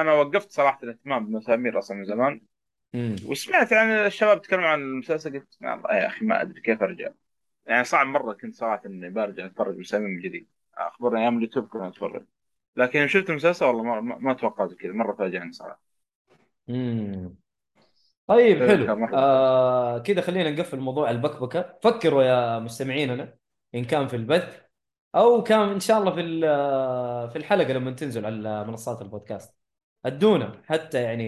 أنا 0.00 0.12
وقفت 0.12 0.50
صراحة 0.52 0.78
الاهتمام 0.82 1.26
بمسامير 1.26 1.78
أصلا 1.78 1.96
من 1.96 2.04
زمان. 2.04 2.40
مم. 2.94 3.16
وسمعت 3.26 3.72
يعني 3.72 4.06
الشباب 4.06 4.36
يتكلموا 4.36 4.66
عن 4.66 4.80
المسلسل 4.80 5.32
قلت 5.32 5.58
والله 5.62 5.96
يا 5.96 6.06
أخي 6.06 6.24
ما 6.24 6.42
أدري 6.42 6.60
كيف 6.60 6.82
أرجع. 6.82 7.08
يعني 7.66 7.84
صعب 7.84 8.06
مرة 8.06 8.32
كنت 8.32 8.54
صراحة 8.54 8.82
إني 8.86 9.10
برجع 9.10 9.46
أتفرج 9.46 9.78
مسامير 9.78 10.08
من 10.08 10.20
جديد. 10.20 10.46
أخبرني 10.74 11.20
أيام 11.20 11.38
اليوتيوب 11.38 11.68
كنت 11.68 11.82
اتفرج 11.82 12.24
لكن 12.76 12.98
يوم 12.98 13.08
شفت 13.08 13.30
المسلسل 13.30 13.66
والله 13.66 13.82
ما, 13.82 14.18
ما, 14.18 14.32
توقعت 14.32 14.72
كذا 14.72 14.92
مرة 14.92 15.14
فاجأني 15.14 15.52
صراحة. 15.52 15.80
مم. 16.68 17.34
طيب 18.26 18.58
حلو. 18.68 19.08
آه 19.14 19.98
كذا 19.98 20.20
خلينا 20.20 20.50
نقفل 20.50 20.78
موضوع 20.80 21.10
البكبكة. 21.10 21.78
فكروا 21.82 22.22
يا 22.22 22.58
مستمعيننا 22.58 23.34
إن 23.74 23.84
كان 23.84 24.08
في 24.08 24.16
البث 24.16 24.60
أو 25.14 25.42
كان 25.42 25.68
إن 25.68 25.80
شاء 25.80 25.98
الله 25.98 26.14
في 26.14 26.20
ال- 26.20 27.30
في 27.30 27.36
الحلقة 27.36 27.72
لما 27.72 27.90
تنزل 27.90 28.26
على 28.26 28.64
منصات 28.64 29.02
البودكاست. 29.02 29.54
ادونا 30.06 30.62
حتى 30.66 31.02
يعني 31.02 31.26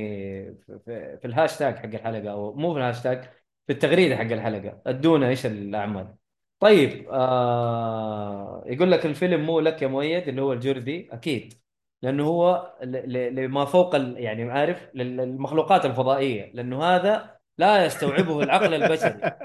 في, 0.84 1.18
الهاشتاج 1.24 1.76
حق 1.76 1.84
الحلقة 1.84 2.30
أو 2.30 2.54
مو 2.54 2.72
في 2.72 2.78
الهاشتاج 2.78 3.22
في 3.66 3.72
التغريدة 3.72 4.16
حق 4.16 4.22
الحلقة. 4.22 4.82
ادونا 4.86 5.28
إيش 5.28 5.46
الأعمال؟ 5.46 6.14
طيب 6.60 7.06
آه 7.10 8.64
يقول 8.66 8.92
لك 8.92 9.06
الفيلم 9.06 9.40
مو 9.46 9.60
لك 9.60 9.82
يا 9.82 9.88
مؤيد 9.88 10.28
اللي 10.28 10.42
هو 10.42 10.52
الجردي. 10.52 11.08
أكيد 11.12 11.54
لأنه 12.02 12.26
هو 12.26 12.74
لما 12.84 13.64
فوق 13.64 13.96
يعني 13.96 14.50
عارف 14.50 14.88
لل- 14.94 15.16
للمخلوقات 15.16 15.86
الفضائية 15.86 16.50
لأنه 16.54 16.82
هذا 16.84 17.40
لا 17.58 17.84
يستوعبه 17.86 18.42
العقل 18.42 18.74
البشري. 18.74 19.36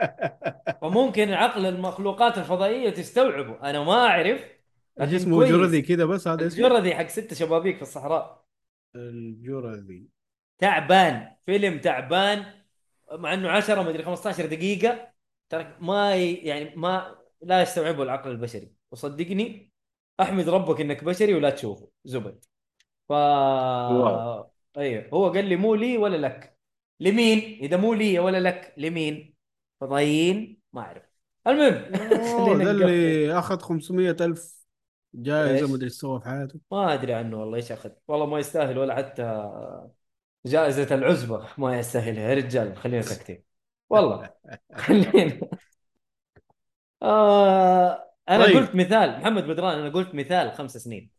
فممكن 0.81 1.33
عقل 1.33 1.65
المخلوقات 1.65 2.37
الفضائية 2.37 2.89
تستوعبه. 2.89 3.69
أنا 3.69 3.83
ما 3.83 4.07
أعرف. 4.07 4.55
اسمه. 5.01 5.45
جرذي 5.45 5.81
كذا 5.81 6.05
بس 6.05 6.27
هذا 6.27 6.47
اسمه؟ 6.47 6.67
الجردي 6.67 6.95
حق 6.95 7.07
ست 7.07 7.33
شبابيك 7.33 7.75
في 7.75 7.81
الصحراء. 7.81 8.44
الجرذي 8.95 10.07
تعبان 10.57 11.35
فيلم 11.45 11.79
تعبان 11.79 12.45
مع 13.11 13.33
إنه 13.33 13.49
10 13.49 13.81
مدري 13.83 14.03
15 14.03 14.45
دقيقة. 14.45 15.11
ترى 15.49 15.77
ما 15.81 16.15
ي... 16.15 16.33
يعني 16.33 16.75
ما 16.75 17.15
لا 17.41 17.61
يستوعبه 17.61 18.03
العقل 18.03 18.31
البشري. 18.31 18.71
وصدقني 18.91 19.71
أحمد 20.21 20.49
ربك 20.49 20.81
إنك 20.81 21.03
بشري 21.03 21.33
ولا 21.33 21.49
تشوفه. 21.49 21.89
زبد. 22.05 22.45
ف 23.09 23.11
واو. 23.11 24.51
أيوه 24.77 25.09
هو 25.13 25.29
قال 25.29 25.45
لي 25.45 25.55
مو 25.55 25.75
لي 25.75 25.97
ولا 25.97 26.17
لك. 26.17 26.57
لمين؟ 26.99 27.59
إذا 27.61 27.77
مو 27.77 27.93
لي 27.93 28.19
ولا 28.19 28.39
لك 28.39 28.73
لمين؟ 28.77 29.35
فضايين؟ 29.81 30.61
ما 30.73 30.81
أعرف. 30.81 31.03
المهم 31.47 31.91
ده. 31.91 32.71
اللي 32.71 33.39
أخذ 33.39 33.59
500 33.59 34.15
ألف 34.21 34.64
جائزه 35.15 35.51
إيش؟ 35.51 35.69
ما 35.69 35.75
ادري 35.75 35.85
إيش 35.85 35.93
سوى 35.93 36.19
في 36.19 36.25
حياته. 36.25 36.59
ما 36.71 36.93
أدري 36.93 37.13
عنه 37.13 37.39
والله 37.39 37.57
إيش 37.57 37.71
أخذ. 37.71 37.89
والله 38.07 38.25
ما 38.25 38.39
يستاهل 38.39 38.77
ولا 38.77 38.95
حتى 38.95 39.49
جائزة 40.45 40.95
العزبة. 40.95 41.47
ما 41.57 41.79
يستاهلها. 41.79 42.29
يا 42.29 42.33
رجال 42.33 42.77
خلينا 42.77 43.01
ساكتين. 43.01 43.43
والله 43.89 44.29
خلينا. 44.75 45.49
آه 47.01 48.11
أنا 48.29 48.45
طيب. 48.45 48.55
قلت 48.57 48.75
مثال. 48.75 49.19
محمد 49.19 49.43
بدران 49.47 49.79
أنا 49.79 49.89
قلت 49.89 50.15
مثال 50.15 50.51
خمس 50.51 50.77
سنين. 50.77 51.09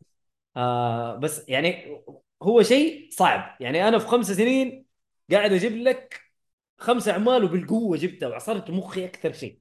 آه 0.57 1.15
بس 1.15 1.49
يعني 1.49 2.01
هو 2.43 2.63
شيء 2.63 3.09
صعب. 3.11 3.57
يعني 3.59 3.87
أنا 3.87 3.99
في 3.99 4.07
خمس 4.07 4.31
سنين 4.31 4.85
قاعد 5.31 5.53
أجيب 5.53 5.71
لك 5.75 6.21
خمس 6.77 7.07
أعمال 7.07 7.43
وبالقوة 7.43 7.97
جبتها 7.97 8.27
وعصرت 8.29 8.69
مخي 8.69 9.05
أكثر 9.05 9.31
شيء. 9.31 9.59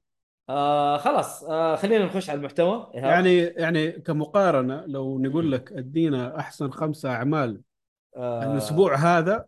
آه 0.48 0.98
خلاص 0.98 1.44
آه 1.44 1.76
خلينا 1.76 2.04
نخش 2.04 2.30
على 2.30 2.36
المحتوى. 2.38 2.90
إيهاب. 2.94 3.04
يعني 3.04 3.36
يعني 3.38 3.90
كمقارنة 3.92 4.84
لو 4.86 5.18
نقول 5.18 5.52
لك 5.52 5.72
أدينا 5.72 6.38
أحسن 6.40 6.70
خمسة 6.70 7.10
أعمال 7.10 7.62
آه. 8.16 8.52
الأسبوع 8.52 8.94
هذا 8.96 9.46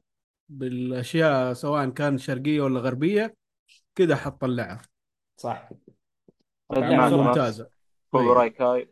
بالأشياء 0.49 1.52
سواء 1.52 1.88
كان 1.90 2.19
شرقية 2.19 2.61
ولا 2.61 2.81
غربية 2.81 3.35
كده 3.95 4.17
حتطلعها. 4.17 4.83
صح. 5.37 5.69
يعني 6.73 6.97
ماكس. 6.97 7.12
ممتازة. 7.12 7.71
Cobra 8.11 8.50
Kai 8.50 8.90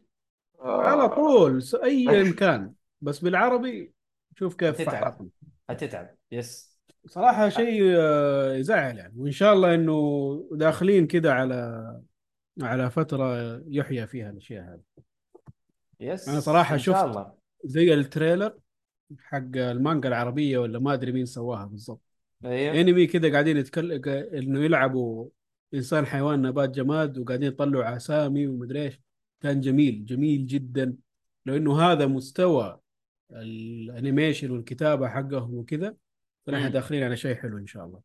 آه، 0.61 0.83
على 0.83 1.09
طول 1.09 1.63
س- 1.63 1.75
اي 1.75 2.23
امكان 2.23 2.75
بس 3.01 3.19
بالعربي 3.19 3.93
شوف 4.39 4.55
كيف 4.57 4.77
تتعب. 4.79 5.05
فحطنا 5.05 5.29
هتتعب. 5.71 6.17
yes 6.31 6.76
صراحة 7.09 7.49
شيء 7.49 7.83
آه، 7.97 8.55
يزعل 8.55 8.99
يعني. 8.99 9.15
وإن 9.17 9.31
شاء 9.33 9.53
الله 9.53 9.75
إنه 9.75 10.49
داخلين 10.53 11.07
كده 11.07 11.35
على 11.35 12.01
على 12.63 12.91
فترة 12.91 13.57
يحيى 13.69 14.07
فيها 14.07 14.31
الأشياء 14.31 14.65
هذه. 14.65 15.05
yes 16.01 16.29
أنا 16.29 16.41
صراحة 16.41 16.75
إن 16.75 16.79
شاء 16.79 16.95
شفت- 16.97 17.05
الله. 17.09 17.33
زي 17.65 17.95
ال 17.95 18.03
trailer 18.03 18.59
حق 19.19 19.57
المانجا 19.57 20.09
العربية 20.09 20.59
ولا 20.59 20.79
ما 20.79 20.93
أدري 20.93 21.13
مين 21.13 21.25
سواها 21.27 21.65
بالضبط. 21.65 22.01
أيوه. 22.45 22.81
انمي 22.81 23.07
كده 23.07 23.31
قاعدين 23.31 23.57
يتكلم 23.57 24.03
إنه 24.35 24.61
يلعبوا 24.65 25.29
إنسان 25.75 26.07
حيوان 26.07 26.43
نبات 26.43 26.71
جماد 26.71 27.19
وقاعدين 27.19 27.49
يطلعوا 27.49 27.97
أسامي 27.97 28.47
ومدري 28.47 28.83
إيش. 28.83 29.01
كان 29.41 29.61
جميل 29.61 30.05
جميل 30.05 30.47
جدا. 30.47 30.97
لو 31.47 31.57
إنه 31.57 31.81
هذا 31.81 32.07
مستوى 32.07 32.81
ال 33.33 33.44
animation 33.44 34.51
والكتابة 34.51 35.09
حقهم 35.09 35.55
وكذا 35.55 35.97
فنحن. 36.47 36.73
داخلين 36.73 37.03
على 37.03 37.17
شيء 37.17 37.35
حلو 37.35 37.59
إن 37.59 37.67
شاء 37.67 37.85
الله. 37.85 38.01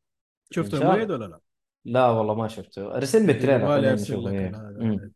شفت 0.51 0.73
إن 0.73 0.79
شاء 0.79 0.91
المؤيد 0.91 1.11
الله. 1.11 1.25
ولا 1.25 1.31
لا؟ 1.31 1.39
لا 1.85 2.09
والله 2.09 2.35
ما 2.35 2.47
شفته. 2.47 2.95
ارسل 2.95 3.25
لي 3.25 3.31
ال 3.31 3.44
trailer 3.44 4.29
إيه. 4.29 5.11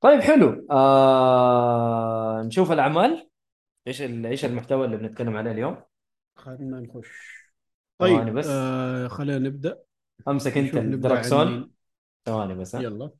طيب 0.00 0.20
حلو. 0.20 0.66
آه... 0.70 2.42
نشوف 2.42 2.72
الأعمال. 2.72 3.28
إيش 3.86 4.02
ال... 4.02 4.26
إيش 4.26 4.44
المحتوى 4.44 4.86
اللي 4.86 4.96
بنتكلم 4.96 5.36
عليه 5.36 5.50
اليوم؟ 5.50 5.82
خلينا 6.36 6.80
نخش. 6.80 7.38
طيب 7.98 8.34
بس. 8.34 8.46
آه 8.50 9.08
خلينا 9.08 9.38
نبدأ. 9.38 9.78
أمسك 10.28 10.58
أنت 10.58 10.76
الدراكسون 10.76 11.50
مين. 11.50 11.70
ثواني 12.26 12.54
بس 12.54 12.76
ها. 12.76 12.82
يلا. 12.82 13.10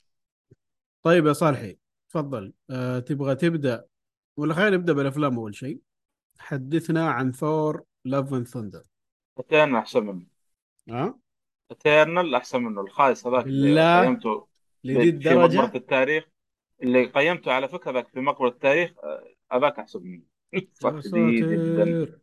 طيب 1.03 1.27
يا 1.27 1.33
صالحي 1.33 1.79
تفضل. 2.09 2.53
آه 2.71 2.99
تبغى 2.99 3.35
تبدأ؟ 3.35 3.85
ولا 4.37 4.55
خلينا 4.55 4.77
نبدأ 4.77 4.93
بالأفلام 4.93 5.37
أول 5.37 5.55
شيء. 5.55 5.81
حدثنا 6.39 7.11
عن 7.11 7.33
Thor. 7.33 7.83
Love 8.11 8.29
and 8.35 8.47
Thunder 8.53 8.85
Eternals 9.39 9.77
أحسن 9.79 10.03
منه. 10.07 10.27
ها؟ 10.89 11.15
Eternals 11.71 12.35
أحسن 12.35 12.63
منه 12.63 12.81
الخايس 12.81 13.27
هذاك 13.27 13.47
اللي 13.47 13.75
لا. 13.75 14.01
قيمته 14.01 14.49
لدي 14.85 15.21
في 15.21 15.35
مقبرة 15.35 15.71
التاريخ 15.75 16.25
اللي 16.83 17.05
قيمته 17.07 17.53
على 17.53 17.69
فكرة 17.69 17.93
ذاك 17.93 18.09
في 18.09 18.21
مقبرة 18.21 18.49
التاريخ 18.49 18.93
آه، 19.05 19.25
هذاك 19.53 19.79
أحسن 19.79 20.03
منه. 20.03 20.23
جدا. 21.43 22.19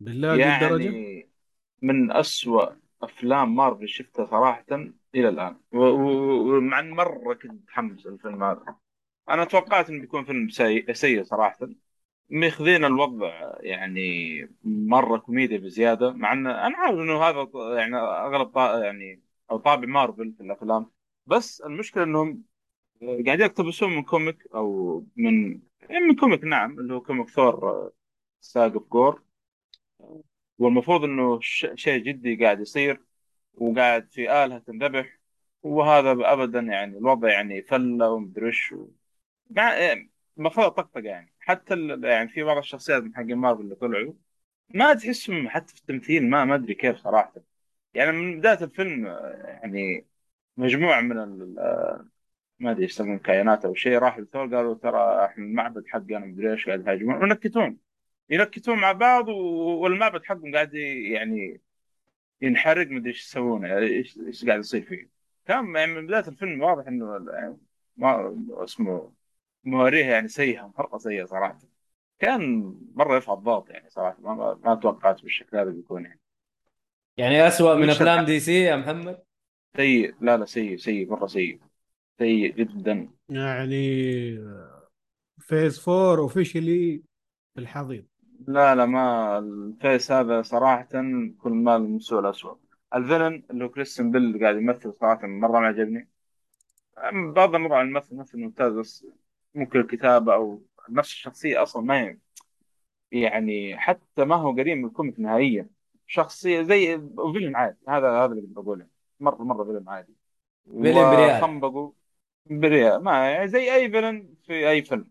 بالله 0.00 0.36
يعني 0.36 1.28
من 1.82 2.12
أسوأ 2.12 2.66
أفلام 3.02 3.56
مارفل 3.56 3.88
شفتها 3.88 4.26
الآن. 5.28 5.60
و- 5.72 5.78
و- 5.78 6.56
ومع 6.58 6.80
مرة 6.82 7.34
كنت 7.34 7.52
متحمس 7.52 8.06
الفيلم 8.06 8.44
هذا. 8.44 8.76
أنا 9.30 9.44
توقعت 9.44 9.90
إنه 9.90 10.00
بيكون 10.00 10.24
فيلم 10.24 10.48
سيء, 10.48 10.92
سيء 10.92 11.24
صراحة. 11.24 11.58
ماخذين 12.30 12.84
الوضع 12.84 13.52
يعني 13.60 14.00
مرة 14.64 15.18
كوميديا 15.18 15.58
بزيادة 15.58 16.12
مع 16.12 16.32
إن 16.32 16.46
أنا 16.46 16.76
عارف 16.78 16.94
إنه 16.98 17.22
هذا 17.24 17.48
يعني 17.78 17.96
أغلب 17.96 18.48
طا 18.48 18.84
يعني 18.84 19.22
أو 19.50 19.58
طابع 19.58 19.86
مارفل 19.88 20.34
في 20.38 20.42
الأفلام. 20.42 20.90
بس 21.26 21.60
المشكلة 21.60 22.02
إنهم 22.04 22.44
قاعدين 23.02 23.40
يقتبسون 23.46 23.90
من 23.96 24.02
comic 24.04 24.48
أو 24.54 24.98
من 25.16 25.60
يعني 25.82 26.00
من 26.08 26.16
comic 26.16 26.44
نعم 26.44 26.80
اللي 26.80 26.94
هو 26.94 27.00
comic 27.02 27.28
Thor 27.30 27.92
Saga 28.40 28.72
of 28.74 28.88
Gorr 28.92 29.22
والمفروض 30.58 31.04
إنه 31.04 31.40
ش- 31.40 31.66
شيء 31.74 32.02
جدي 32.04 32.36
قاعد 32.44 32.60
يصير 32.60 33.00
وقاعد 33.54 34.12
في 34.12 34.44
آلهة 34.44 34.58
تنذبح 34.58 35.20
وهذا 35.62 36.12
ابدا 36.32 36.60
يعني 36.60 36.98
الوضع 36.98 37.30
يعني 37.32 37.62
فلة 37.62 38.10
ومدري 38.10 38.46
إيش 38.46 38.72
و- 38.72 38.88
المفروض 40.38 40.68
طقطقه 40.68 41.00
يعني. 41.00 41.32
حتى 41.40 41.74
يعني 42.02 42.28
في 42.28 42.42
بعض 42.42 42.56
الشخصيات 42.56 43.02
من 43.02 43.14
حق 43.16 43.22
مارفل 43.22 43.60
اللي 43.60 43.74
طلعوا 43.74 44.14
ما 44.74 44.94
تحسهم 44.94 45.48
حتى 45.48 45.74
في 45.74 45.80
التمثيل 45.80 46.30
ما 46.30 46.44
ما 46.44 46.54
أدري 46.54 46.74
كيف 46.74 46.96
صراحة. 46.96 47.34
يعني 47.94 48.12
من 48.12 48.38
بداية 48.38 48.64
الفيلم 48.64 49.06
يعني 49.06 50.06
مجموعة 50.56 51.00
من 51.00 51.58
آه، 51.58 52.06
ما 52.60 52.70
أدري 52.70 52.84
يسمون 52.84 53.18
كائنات 53.18 53.64
أو 53.64 53.74
شيء 53.74 53.98
راحوا 53.98 54.22
لثور 54.22 54.56
قالوا 54.56 54.74
ترى 54.74 55.26
إحنا 55.26 55.44
المعبد 55.44 55.84
حقنا 55.88 56.18
مدري 56.18 56.52
إيش 56.52 56.66
قاعد 56.66 56.86
يهاجمون 56.86 57.22
ونكتون 57.22 57.78
ينكتون 58.30 58.78
مع 58.78 58.92
بعض 58.92 59.28
والمعبد 59.28 60.24
حقهم 60.24 60.54
قاعد 60.54 60.74
يعني 60.74 61.60
ينحرق 62.42 62.86
مدري 62.88 63.10
إيش 63.10 63.24
يسوون 63.26 63.64
يعني 63.66 63.86
إيش 64.26 64.44
قاعد 64.46 64.60
يصير 64.60 64.82
فيه. 64.82 65.10
كان 65.46 65.76
يعني 65.76 65.94
من 65.94 66.06
بداية 66.06 66.28
الفيلم 66.28 66.62
واضح 66.62 66.86
إنه 66.88 67.26
يعني 67.32 67.58
ما 67.96 68.36
اسمه 68.64 69.12
مواريه 69.64 70.06
يعني 70.06 70.28
سيئة 70.28 70.72
مرة 70.78 70.98
سيئة 70.98 71.24
صراحة. 71.24 71.58
كان 72.18 72.74
مرة 72.94 73.14
يرفع 73.14 73.32
الضغط 73.32 73.70
يعني 73.70 73.90
صراحة 73.90 74.16
ما, 74.20 74.58
ما- 74.64 74.74
توقعت 74.74 75.22
بالشكل 75.22 75.56
هذا 75.56 75.70
بيكون 75.70 76.04
يعني. 76.04 76.20
يعني 77.16 77.46
اسوء 77.46 77.76
من 77.76 77.90
أفلام 77.90 78.24
DC 78.24 78.62
يا 78.62 78.76
محمد؟ 78.76 79.18
سيء 79.76 80.14
لا 80.20 80.36
لا 80.36 80.44
سيء 80.44 80.76
سيء 80.76 81.10
مرة 81.10 81.26
سيء. 81.26 81.60
سيء 82.18 82.54
جدا. 82.54 83.08
يعني 83.28 84.38
phase 85.38 85.88
4 85.88 86.18
officially 86.18 87.02
في 87.54 87.60
الحضيض 87.60 88.04
لا 88.48 88.74
لا 88.74 88.86
ما 88.86 89.38
ال 89.38 89.50
phase 89.50 90.12
هذا 90.12 90.42
صراحة 90.42 90.88
كل 91.38 91.50
ما 91.50 91.76
المسوء 91.76 92.20
الأسوأ. 92.20 92.54
ال 92.94 93.00
villain 93.00 93.42
اللي 93.50 93.64
هو 93.64 93.68
كريستيان 93.68 94.10
بيل 94.10 94.40
قاعد 94.42 94.56
يمثل 94.56 94.92
صراحة 95.00 95.26
مرة 95.26 95.60
ما 95.60 95.66
عجبني. 95.66 96.08
بغض 97.12 97.54
النظر 97.54 97.74
عن 97.74 97.86
الممثل 97.86 98.14
ممثل 98.14 98.38
ممتاز 98.38 98.72
بس 98.72 99.06
ممكن 99.54 99.80
الكتابة 99.80 100.34
أو 100.34 100.62
نفس 100.90 101.12
الشخصية 101.12 101.62
أصلا 101.62 101.82
ما 101.82 102.02
هي 102.02 102.18
يعني 103.12 103.76
حتى 103.78 104.24
ما 104.24 104.36
هو 104.36 104.52
قريب 104.52 104.78
من 104.78 104.84
ال 104.84 104.90
comic 104.90 105.20
نهائيا. 105.20 105.68
شخصية 106.06 106.62
زي 106.62 106.98
villain 107.32 107.56
عادي. 107.56 107.76
هذا 107.88 108.10
هذا 108.10 108.32
اللي 108.32 108.46
بقوله. 108.46 108.86
مرة 109.20 109.42
مرة 109.42 109.64
villain 109.64 109.88
عادي. 109.88 110.14
villain 110.66 111.10
بريال. 111.10 111.38
وخنبقوا 111.38 111.92
بريال. 112.46 113.02
ما 113.04 113.30
يعني 113.30 113.48
زي 113.48 113.74
أي 113.74 113.90
فيلن 113.90 114.34
في 114.46 114.70
أي 114.70 114.82
فيلم. 114.82 115.10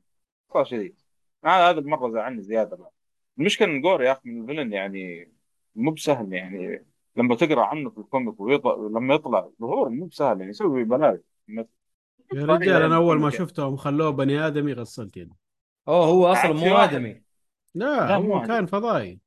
صار 0.53 0.65
شديد 0.65 1.01
هذا 1.45 1.69
هذا 1.69 1.81
مرة 1.81 2.09
زعلني 2.11 2.41
زيادة 2.41 2.77
بقى. 2.77 2.91
المشكلة 3.39 3.67
إن 3.67 3.81
جور 3.81 4.03
يا 4.03 4.11
أخي 4.11 4.29
من 4.29 4.41
ال 4.41 4.45
villain 4.45 4.73
يعني 4.73 5.31
مو 5.75 5.91
بسهل 5.91 6.33
يعني. 6.33 6.85
لما 7.15 7.35
تقرأ 7.35 7.65
عنه 7.65 7.89
في 7.89 7.97
ال 7.97 8.04
comic 8.04 8.39
ويطلع 8.39 8.75
لما 8.75 9.15
يطلع 9.15 9.49
ظهور 9.61 9.89
مو 9.89 10.05
بسهل 10.05 10.39
يعني. 10.39 10.49
يسوي 10.49 10.83
بلاوي. 10.83 11.21
يا 12.33 12.45
رجال 12.45 12.81
أنا 12.81 12.95
أول 12.95 13.19
ما 13.19 13.29
شفتهم 13.29 13.77
خلوه 13.77 14.09
بني 14.09 14.47
آدمي 14.47 14.73
غسلت 14.73 15.17
يدي. 15.17 15.33
أوه 15.87 16.05
هو 16.05 16.27
أصلا 16.27 16.47
عاد 16.47 16.57
في 16.57 16.69
مو. 16.69 16.77
آدمي. 16.77 17.23
لا, 17.75 17.85
لا، 18.07 18.15
هو. 18.15 18.41
كان 18.41 18.65
فضائي. 18.65 19.19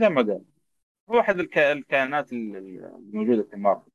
زي 0.00 0.08
ما 0.08 0.22
قال. 0.22 0.44
هو 1.10 1.20
أحد 1.20 1.40
الك... 1.40 1.58
الكائنات 1.58 2.32
ال- 2.32 2.56
ال- 2.56 2.84
الموجودة 2.84 3.42
في 3.50 3.56
مارفل. 3.56 3.90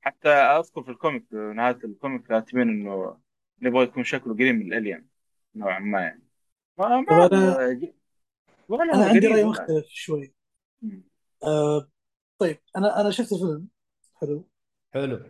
حتى 0.00 0.28
أذكر 0.28 0.82
في 0.82 0.90
ال 0.90 0.97
comic 0.97 1.32
نهاية 1.32 1.78
ال 1.84 1.90
comic 1.90 2.22
كاتبين 2.22 2.68
إنه 2.68 3.18
نبغى 3.62 3.84
يكون 3.84 4.04
شكله 4.04 4.34
قريب 4.34 4.54
من 4.54 4.72
ال 4.72 4.78
alien 4.78 5.06
نوعا 5.54 5.78
ما 5.78 6.00
يعني. 6.00 6.22
ما 6.78 7.00
ما 7.00 7.28
أنا- 7.28 7.86
ولا 8.68 8.94
أنا 8.94 9.04
عندي 9.04 9.26
رأي 9.26 9.44
مختلف 9.44 9.86
شوي. 9.88 10.34
آه 11.44 11.88
طيب 12.38 12.58
أنا 12.76 13.00
أنا 13.00 13.10
شفت 13.10 13.32
الفيلم. 13.32 13.68
حلو. 14.14 14.48
حلو. 14.94 15.20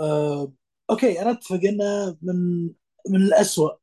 آه 0.00 0.52
okay 0.90 1.22
أنا 1.22 1.30
أتفق 1.30 1.60
إنه 1.64 2.16
من 2.22 2.64
من 3.10 3.22
الاسوء 3.22 3.76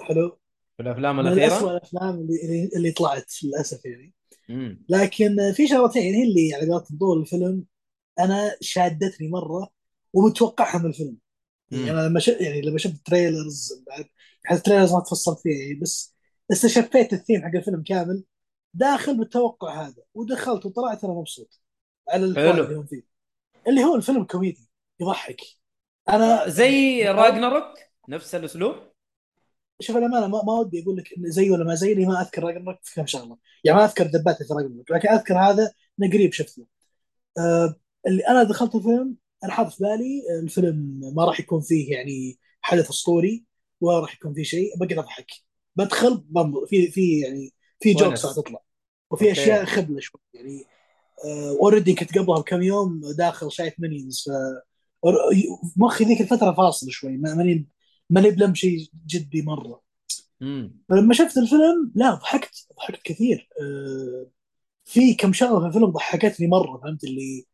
حلو؟ 0.00 0.38
في 0.76 0.82
الأفلام 0.82 1.16
من 1.16 1.26
الاسوء 1.26 1.48
الاخيره 1.48 1.70
الأفلام 1.70 2.14
اللي 2.14 2.70
اللي, 2.76 2.92
طلعت 2.92 3.32
للأسف 3.44 3.84
يعني. 3.84 4.14
مم. 4.48 4.84
لكن 4.88 5.52
في 5.56 5.68
شغلتين 5.68 6.14
هي 6.14 6.22
اللي 6.22 6.54
على 6.54 6.66
قولة 6.66 6.84
طول 7.00 7.20
الفيلم. 7.20 7.64
أنا 8.18 8.56
شادتني 8.60 9.28
مرة 9.28 9.68
ومتوقعها 10.12 10.78
من 10.78 10.86
الفيلم. 10.86 11.16
يعني. 11.70 11.90
أنا 11.90 12.08
لما 12.08 12.20
شفت 12.20 12.40
يعني 12.40 12.60
لما 12.60 12.78
شفت 12.78 13.06
trailers 13.06 13.84
بعد 13.86 14.04
حتى 14.44 14.58
ال 14.58 14.62
trailers 14.62 14.92
ما 14.92 15.00
تفصلت 15.00 15.38
فيها 15.40 15.58
يعني 15.62 15.74
بس 15.74 16.16
استشفيت 16.52 17.12
الثيم 17.12 17.42
حق 17.42 17.56
الفيلم 17.56 17.82
كامل. 17.82 18.24
داخل 18.74 19.18
بالتوقع 19.18 19.86
هذا 19.86 20.02
ودخلت 20.14 20.66
وطلعت 20.66 21.04
أنا 21.04 21.12
مبسوط. 21.12 21.60
على. 22.08 22.24
اللي 22.24 22.76
هم 22.76 22.86
فيه. 22.86 23.02
اللي 23.68 23.84
هو 23.84 23.96
الفيلم 23.96 24.24
كوميدي. 24.24 24.69
يضحك. 25.00 25.40
أنا 26.08 26.48
زي 26.48 27.02
Ragnarok. 27.08 27.74
نفس 28.08 28.34
الأسلوب. 28.34 28.74
شوف 29.80 29.96
الامانه 29.96 30.26
ما, 30.26 30.42
ما 30.44 30.52
ودي 30.52 30.82
أقول 30.82 30.96
لك 30.96 31.08
زي 31.18 31.50
ولا 31.50 31.64
ما 31.64 31.74
زي 31.74 31.94
لي 31.94 32.06
ما 32.06 32.20
أذكر 32.22 32.42
Ragnarok 32.44 32.78
في 32.82 32.94
كم 32.94 33.06
شغلة. 33.06 33.36
يعني 33.64 33.78
ما 33.78 33.84
أذكر 33.84 34.06
دبات 34.06 34.42
في 34.42 34.54
Ragnarok 34.54 34.90
لكن 34.90 35.08
أذكر 35.08 35.38
هذا 35.38 35.72
إنه 36.00 36.10
قريب 36.12 36.32
شفته. 36.32 36.66
آه 37.38 37.76
اللي 38.06 38.28
أنا 38.28 38.42
دخلت 38.42 38.74
الفيلم 38.74 39.16
أنا 39.44 39.52
حاط 39.52 39.72
في 39.72 39.82
بالي 39.84 40.22
الفيلم 40.44 41.00
ما 41.16 41.24
راح 41.24 41.40
يكون 41.40 41.60
فيه 41.60 41.92
يعني 41.96 42.38
حدث 42.62 42.90
أسطوري 42.90 43.44
ولا 43.80 44.00
راح 44.00 44.14
يكون 44.14 44.34
فيه 44.34 44.42
شيء 44.42 44.78
بقعد 44.78 44.98
أضحك. 44.98 45.26
بدخل 45.76 46.18
بنظر 46.28 46.66
في 46.66 46.90
في 46.90 47.20
يعني 47.20 47.54
في. 47.80 47.94
jokes 47.94 48.24
راح 48.26 48.34
تطلع. 48.36 48.60
وفي. 49.10 49.32
أشياء 49.32 49.64
خبلة 49.64 50.00
شوي 50.00 50.20
يعني 50.34 50.64
already 51.60 51.94
كنت 51.94 52.18
قبلها 52.18 52.40
بكم 52.40 52.62
يوم 52.62 53.00
داخل 53.18 53.52
شايف 53.52 53.74
Minions 53.80 54.24
ف 54.28 54.30
مخي 55.76 56.04
ذيك 56.04 56.20
الفترة 56.20 56.52
فاصل 56.52 56.90
شوي 56.90 57.16
ما- 57.16 57.34
ماني 57.34 57.68
ماني 58.10 58.30
بلم 58.30 58.54
شيء 58.54 58.88
جدي 59.06 59.42
مرة. 59.42 59.82
فلما 60.88 61.14
شفت 61.14 61.38
الفيلم 61.38 61.92
لا 61.94 62.14
ضحكت 62.14 62.66
ضحكت 62.76 63.02
كثير. 63.04 63.48
آه، 63.62 64.26
في 64.84 65.14
كم 65.14 65.32
شغلة 65.32 65.60
في 65.60 65.66
الفيلم 65.66 65.86
ضحكتني 65.86 66.46
مرة 66.46 66.80
فهمت 66.84 67.04
اللي 67.04 67.46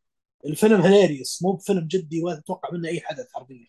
الفيلم 0.47 0.81
hilarious 0.81 1.43
مو 1.43 1.53
بفيلم 1.53 1.87
جدي 1.87 2.23
ولا 2.23 2.37
تتوقع 2.41 2.71
منه 2.73 2.89
أي 2.89 3.01
حدث 3.01 3.27
حرفيا. 3.35 3.67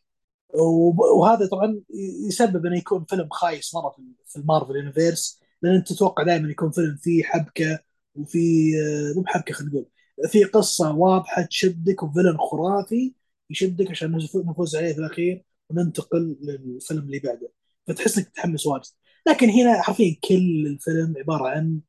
وهذا 1.19 1.47
طبعا 1.47 1.81
يسبب 2.27 2.65
إنه 2.65 2.77
يكون 2.77 3.05
فيلم 3.05 3.29
خايس 3.31 3.75
مرة 3.75 3.95
في- 4.27 4.39
ال 4.39 4.44
Marvel 4.44 4.75
Universe 4.75 5.41
لأن 5.61 5.75
أنت 5.75 5.93
تتوقع 5.93 6.23
دائما 6.23 6.49
يكون 6.51 6.71
فيلم 6.71 6.97
فيه 7.03 7.23
حبكة 7.23 7.79
وفي 8.15 8.71
آه، 8.81 9.13
مو 9.15 9.21
بحبكة 9.21 9.53
خلينا 9.53 9.71
نقول 9.73 9.85
في 10.29 10.43
قصة 10.43 10.95
واضحة 10.95 11.41
تشدك 11.41 12.03
و 12.03 12.07
villain 12.07 12.37
خرافي 12.37 13.13
يشدك 13.49 13.91
عشان 13.91 14.17
نفوز 14.35 14.75
عليه 14.75 14.93
في 14.93 14.99
الأخير 14.99 15.43
وننتقل 15.69 16.37
للفيلم 16.41 16.99
اللي 17.03 17.19
بعده. 17.19 17.51
فتحس 17.87 18.17
إنك 18.17 18.27
تتحمس 18.29 18.67
واجد. 18.67 18.91
لكن 19.27 19.49
هنا 19.49 19.81
حرفيا 19.81 20.15
كل 20.23 20.67
الفيلم 20.67 21.13
عبارة 21.17 21.49
عن 21.49 21.81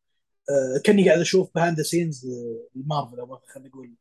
آه، 0.51 0.81
كأني 0.85 1.09
قاعد 1.09 1.21
أشوف 1.21 1.51
behind 1.55 1.77
the 1.77 1.83
scenes 1.83 2.27
المارفل 2.77 3.21
أو 3.21 3.41
خلينا 3.49 3.69
نقول 3.69 3.95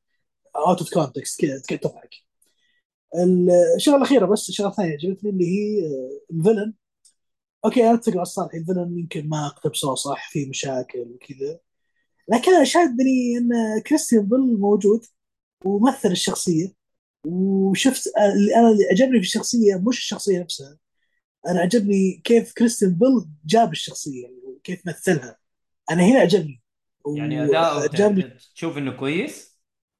out 0.55 0.79
of 0.79 0.93
context 0.93 1.41
كذا 1.41 1.61
كذا 1.67 1.77
تضحك. 1.79 2.09
الشغلة 3.77 3.97
الأخيرة 3.97 4.25
بس 4.25 4.49
الشغله 4.49 4.69
الثانية 4.69 4.91
عجبتني 4.93 5.29
اللي 5.29 5.45
هي 5.45 5.85
آه، 5.87 6.21
ال 6.31 6.36
villain. 6.36 6.73
okay 7.65 7.83
أنا 7.83 7.93
أتفق 7.93 8.15
مع 8.15 8.21
الصالح 8.21 8.53
ال 8.53 8.59
villain 8.59 8.99
يمكن 8.99 9.29
ما 9.29 9.47
اقتبسوه 9.47 9.95
صح 9.95 10.31
في 10.31 10.45
مشاكل 10.45 10.99
وكذا. 10.99 11.59
لكن 12.29 12.51
أنا 12.55 12.63
شادني 12.63 13.37
إن 13.37 13.81
كريستيان 13.87 14.23
بيل 14.29 14.59
موجود 14.59 15.05
ومثل 15.65 16.11
الشخصية. 16.11 16.76
وشفت 17.27 18.07
اللي 18.17 18.55
أنا 18.55 18.69
اللي 18.71 18.83
عجبني 18.91 19.19
في 19.19 19.25
الشخصية 19.25 19.75
مش 19.75 19.97
الشخصية 19.97 20.39
نفسها 20.39 20.77
أنا 21.47 21.59
عجبني 21.59 22.21
كيف 22.23 22.53
كريستيان 22.53 22.93
بيل 22.95 23.25
جاب 23.45 23.71
الشخصية 23.71 24.23
يعني 24.23 24.35
وكيف 24.45 24.87
مثلها. 24.87 25.37
أنا 25.91 26.03
هنا 26.03 26.19
عجبني 26.19 26.61
يعني 27.17 27.47
ت- 27.87 28.37
تشوف 28.55 28.77
إنه 28.77 28.91
كويس؟ 28.91 29.57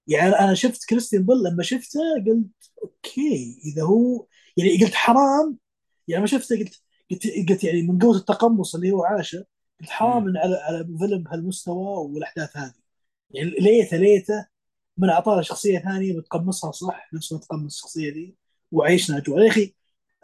يعني 0.08 0.30
أنا 0.40 0.54
شفت 0.54 0.86
كريستيان 0.90 1.24
بيل 1.26 1.38
لما 1.44 1.64
شفته 1.64 2.00
قلت 2.28 2.48
أوكي 2.84 3.60
إذا 3.66 3.84
هو 3.84 4.28
يعني 4.58 4.84
قلت 4.84 4.94
حرام 4.94 5.58
يعني 6.08 6.22
ما 6.22 6.28
شفته 6.28 6.58
قلت 6.60 6.82
قلت 7.12 7.28
قلت 7.50 7.64
يعني 7.64 7.82
من 7.82 8.00
قوة 8.00 8.18
التقمص 8.18 8.76
اللي 8.76 8.92
هو 8.92 9.04
عاشه 9.04 9.46
قلت 9.82 9.90
حرام 9.90 10.24
على 10.38 10.56
على 10.56 10.88
فيلم 11.00 11.24
بهالمستوى 11.24 11.98
والأحداث 11.98 12.58
هذه. 12.58 12.74
يعني 13.32 13.50
ليتة 13.50 13.98
ليتة 13.98 14.48
من 14.98 15.10
أعطانا 15.10 15.42
شخصية 15.42 15.80
ثانية 15.80 16.14
متقمصها 16.18 16.72
صح 16.72 17.10
نفس 17.14 17.34
ما 17.34 17.40
تقمص 17.40 17.74
الشخصية 17.76 18.10
دي. 18.14 18.36
وعيشنا 18.72 19.18
أجواء. 19.18 19.40
يا 19.44 19.48
أخي 19.50 19.74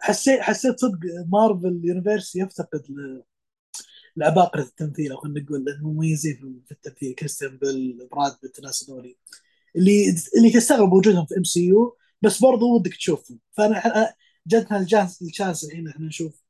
حسيت 0.00 0.40
حسيت 0.40 0.80
صدق 0.80 0.98
Marvel 1.28 1.80
Universe 1.84 2.36
يفتقد 2.36 2.82
لعباقرة 4.16 4.62
التمثيل 4.62 5.12
أو 5.12 5.16
خلينا 5.18 5.40
نقول 5.40 5.68
المميزين 5.68 6.62
في- 6.66 6.72
التمثيل. 6.72 7.14
كريستيان 7.14 7.58
بيل 7.58 8.08
براد 8.12 8.36
بيت 8.42 8.58
الناس 8.58 8.90
اللي 9.76 10.14
اللي 10.36 10.50
تستغرب 10.50 10.92
وجودهم 10.92 11.26
في 11.26 11.36
MCU 11.38 11.96
بس 12.22 12.42
برضو 12.42 12.76
ودك 12.76 12.94
تشوفهم. 12.96 13.38
فأنا 13.52 14.14
جاتنا 14.46 14.80
ال 14.80 14.92
chance 14.92 15.64
الحين 15.64 15.88
إحنا 15.88 16.06
نشوف 16.06 16.42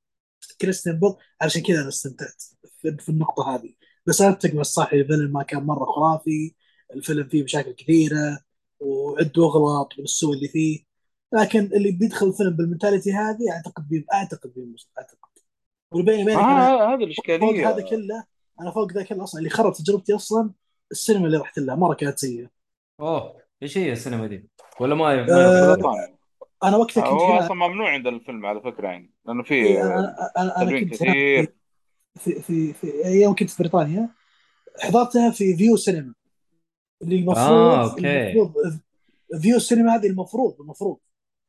كريستيان 0.60 1.00
بيل. 1.00 1.14
علشان 1.40 1.62
كذا 1.62 1.80
أنا 1.80 1.88
استمتعت 1.88 2.42
في, 2.82 2.96
النقطة 3.08 3.54
هذه. 3.54 3.74
بس 4.06 4.22
أتفق 4.22 4.54
مع 4.54 4.60
الصح 4.60 4.92
الفيلم 4.92 5.32
ما 5.32 5.42
كان 5.42 5.62
مرة 5.62 5.84
خرافي. 5.84 6.54
الفيلم 6.94 7.28
فيه 7.28 7.42
مشاكل 7.44 7.72
كثيرة 7.72 8.38
وعد 8.80 9.38
واغلط 9.38 9.92
من 9.98 10.04
السوء 10.04 10.34
اللي 10.34 10.48
فيه. 10.48 10.84
لكن 11.32 11.58
اللي 11.58 11.90
بيدخل 11.90 12.26
الفيلم 12.26 12.50
بال 12.50 12.62
mentality 12.62 13.12
هذه 13.12 13.52
أعتقد 13.52 13.88
بي 13.88 14.06
أعتقد 14.14 14.52
بينبسط 14.56 14.88
أعتقد. 14.98 15.18
أنا 15.94 16.36
آه 16.36 16.96
فوق 16.96 17.02
الإشكالية. 17.02 17.70
هذا 17.70 17.82
كله 17.82 18.24
أنا 18.60 18.70
فوق 18.70 18.92
ذا 18.92 19.02
كله 19.02 19.24
أصلا 19.24 19.38
اللي 19.38 19.50
خرب 19.50 19.72
تجربتي 19.72 20.14
أصلا 20.14 20.50
السينما 20.92 21.26
اللي 21.26 21.36
رحت 21.38 21.58
لها 21.58 21.74
مرة 21.74 21.94
كانت 21.94 22.18
سيئة. 22.18 22.50
أوه 23.00 23.36
إيش 23.62 23.78
هي 23.78 23.92
السينما 23.92 24.26
دي؟ 24.26 24.48
ولا 24.80 24.94
ما 24.94 25.26
آه، 25.30 26.08
أنا 26.64 26.76
وقتها 26.76 27.00
كنت 27.00 27.22
هو 27.22 27.38
أصلا 27.38 27.54
ممنوع 27.54 27.90
عند 27.90 28.06
الفيلم 28.06 28.46
على 28.46 28.60
فكرة 28.60 28.88
يعني 28.88 29.10
لأنه 29.26 29.42
في 29.42 29.54
إيه، 29.54 29.82
أنا 29.82 30.30
أنا 30.38 30.62
أنا 30.62 30.80
كنت 30.80 30.94
كثير. 30.94 31.54
في 32.18 32.40
في, 32.40 32.72
في 32.72 32.86
يوم 33.04 33.34
كنت 33.34 33.50
في 33.50 33.62
بريطانيا 33.62 34.08
حضرتها 34.80 35.30
في 35.30 35.56
Vue 35.56 35.76
Cinema. 35.76 36.14
اللي 37.04 37.16
المفروض 37.16 37.48
آه 37.48 37.90
okay. 37.90 38.32
المفروض 38.32 38.80
Vue 39.42 39.58
Cinema 39.58 39.94
هذه 39.94 40.06
المفروض 40.06 40.60
المفروض 40.60 40.98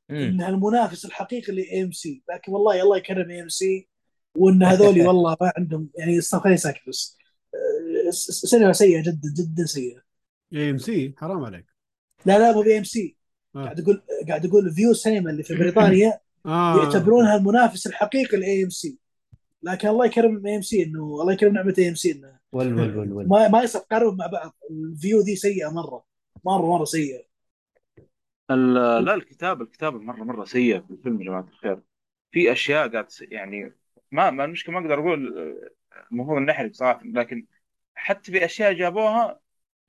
مم. 0.09 0.17
انها 0.17 0.49
المنافس 0.49 1.05
الحقيقي 1.05 1.53
ل 1.53 1.83
AMC 1.83 2.23
لكن 2.33 2.51
والله 2.51 2.81
الله 2.81 2.97
يكرم 2.97 3.29
AMC 3.29 3.87
وإن 4.37 4.63
هذولي 4.63 5.01
والله 5.07 5.37
ما 5.41 5.51
عندهم 5.57 5.89
يعني 5.97 6.21
خليني 6.21 6.57
ساكت 6.57 6.89
بس. 6.89 7.17
آه، 7.53 8.11
سينما 8.11 8.73
سيئة 8.73 9.01
جدا 9.01 9.33
جدا 9.37 9.65
سيئة. 9.65 10.01
AMC 10.53 11.13
حرام 11.17 11.45
عليك. 11.45 11.65
لا 12.25 12.39
لا 12.39 12.51
مو 12.51 12.61
BMC 12.61 13.15
آه. 13.55 13.63
قاعد 13.63 13.79
أقول 13.79 14.01
قاعد 14.27 14.45
أقول 14.45 14.73
Vue 14.73 14.93
Cinema 14.93 15.31
اللي 15.31 15.43
في 15.43 15.55
بريطانيا 15.59 16.19
آه. 16.45 16.77
يعتبرونها 16.77 17.35
المنافس 17.35 17.87
الحقيقي 17.87 18.37
ل 18.37 18.63
AMC 18.63 18.97
لكن 19.63 19.87
الله 19.87 20.05
يكرم 20.05 20.47
AMC 20.47 20.83
انه 20.83 21.21
الله 21.21 21.33
يكرم 21.33 21.53
نعمة 21.53 21.73
AMC 21.77 22.11
إنه 22.11 22.39
ول 22.55 22.73
ول 22.73 22.97
ول 22.97 23.11
ول. 23.11 23.27
ما 23.27 23.47
ما 23.47 23.63
يصير 23.63 23.81
تقارنهم 23.81 24.17
مع 24.17 24.27
بعض. 24.27 24.55
الفيو 24.71 25.19
ذي 25.19 25.35
سيئة 25.35 25.69
مرة. 25.69 26.03
مرة 26.45 26.77
مرة 26.77 26.85
سيئة. 26.85 27.25
لا 28.49 29.13
الكتاب 29.13 29.61
الكتابة 29.61 29.97
مرة 29.99 30.23
مرة 30.23 30.45
سيئة 30.45 30.79
في 30.79 30.91
الفيلم 30.91 31.21
يا 31.21 31.25
جماعة 31.25 31.47
الخير. 31.53 31.81
في 32.31 32.51
أشياء 32.51 32.87
قاعد 32.87 33.07
يعني 33.21 33.73
ما 34.11 34.29
ما 34.31 34.45
المشكلة 34.45 34.75
ما 34.75 34.81
أقدر 34.81 34.99
أقول 34.99 35.37
آه، 35.37 35.69
المفروض 36.11 36.41
نحرق 36.41 36.71
صراحة 36.71 37.01
لكن 37.05 37.45
حتى 37.95 38.31
في 38.31 38.45
أشياء 38.45 38.73
جابوها 38.73 39.39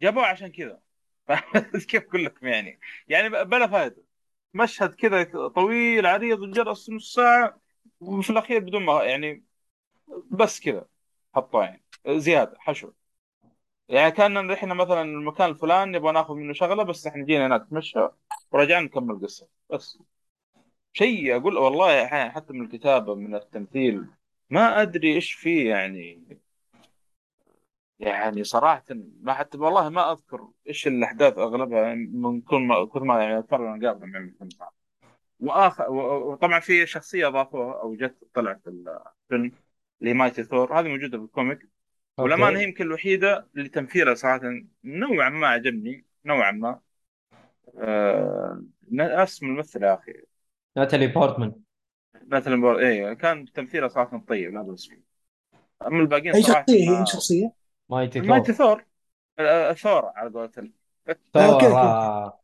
جابوها 0.02 0.26
عشان 0.26 0.48
كذا. 0.48 0.80
كيف 1.88 2.02
أقول 2.02 2.24
لكم 2.24 2.46
يعني؟ 2.46 2.80
يعني 3.08 3.28
بلا 3.28 3.66
فائده 3.66 4.02
مشهد 4.54 4.94
كذا 4.94 5.48
طويل 5.48 6.06
عريض 6.06 6.40
وجلس 6.40 6.90
نص 6.90 7.14
ساعة 7.14 7.60
وفي 8.00 8.30
الأخير 8.30 8.58
بدون 8.58 8.84
ما 8.84 9.04
يعني 9.04 9.44
بس 10.30 10.60
كذا. 10.60 10.86
حطوه 11.34 11.64
يعني. 11.64 11.85
زيادة 12.08 12.56
حشو. 12.58 12.92
يعني 13.88 14.10
كان 14.12 14.50
إحنا 14.50 14.74
مثلا 14.74 15.02
المكان 15.02 15.50
الفلاني 15.50 15.98
نبغى 15.98 16.12
ناخذ 16.12 16.34
منه 16.34 16.52
شغلة 16.52 16.82
بس 16.82 17.06
إحنا 17.06 17.24
جينا 17.24 17.46
هناك 17.46 17.62
نتمشى 17.62 18.08
ورجعنا 18.52 18.86
نكمل 18.86 19.10
القصة 19.14 19.48
بس. 19.70 19.98
شيء 20.92 21.36
أقول 21.36 21.56
والله 21.58 22.04
أحيانا 22.04 22.30
حتى 22.30 22.52
من 22.52 22.64
الكتابة 22.64 23.14
من 23.14 23.34
التمثيل 23.34 24.06
ما 24.50 24.82
أدري 24.82 25.14
إيش 25.14 25.32
فيه 25.32 25.70
يعني. 25.70 26.38
يعني 27.98 28.44
صراحة 28.44 28.84
ما 29.20 29.34
حتى 29.34 29.58
والله 29.58 29.88
ما 29.88 30.12
أذكر 30.12 30.48
إيش 30.68 30.86
الأحداث 30.86 31.38
أغلبها 31.38 31.94
من 31.94 32.40
كل 32.40 32.56
ما 32.60 32.86
كل 32.86 33.00
ما 33.00 33.22
يعني 33.22 33.38
أتفرج 33.38 33.66
أنا 33.66 33.88
قابل 33.88 34.06
من 34.06 34.16
الفيلم. 34.16 34.48
وآخر 35.40 35.90
وطبعا 35.92 36.60
في 36.60 36.86
شخصية 36.86 37.28
أضافوها 37.28 37.80
أو 37.82 37.94
جت 37.94 38.16
طلعت 38.34 38.60
في 38.64 38.70
الفيلم 38.70 39.52
اللي 40.02 40.14
Mighty 40.14 40.44
Thor. 40.44 40.80
هذه 40.80 40.88
موجودة 40.88 41.18
في 41.18 41.24
ال 41.24 41.32
comic 41.32 41.68
والامانه 42.18 42.58
هي 42.58 42.64
يمكن 42.64 42.84
الوحيدة 42.84 43.46
اللي 43.56 43.68
تمثيلها 43.68 44.14
صراحة 44.14 44.40
نوعا 44.84 45.28
ما 45.28 45.48
عجبني 45.48 46.04
نوعا 46.24 46.50
ما. 46.50 46.80
آه... 47.78 48.62
اسم 49.00 49.46
الممثل 49.46 49.82
يا 49.82 49.94
أخي. 49.94 50.12
ناتالي 50.76 51.06
بورتمان. 51.06 51.52
مثلا 52.26 52.60
بور... 52.60 52.78
إيه 52.78 53.12
كان 53.12 53.52
تمثيله 53.52 53.88
صراحة 53.88 54.24
طيب 54.28 54.54
لا 54.54 54.62
بأس 54.62 54.86
فيه. 54.86 55.02
أما 55.86 56.00
الباقيين 56.00 56.34
أي 56.34 56.42
صراحة 56.42 56.60
شخصية؟ 56.60 56.84
هي 56.84 56.90
ما... 56.90 57.00
اي 57.00 57.06
شخصية؟ 57.06 57.52
Mighty 57.88 58.20
Mighty 58.20 58.52
Thor. 58.52 58.66
Thor. 58.76 58.84
آه، 59.38 59.72
ثور 59.72 60.12
على 60.16 60.30
قولتهم. 60.30 60.72
ثور. 61.34 61.62
آه. 61.62 62.40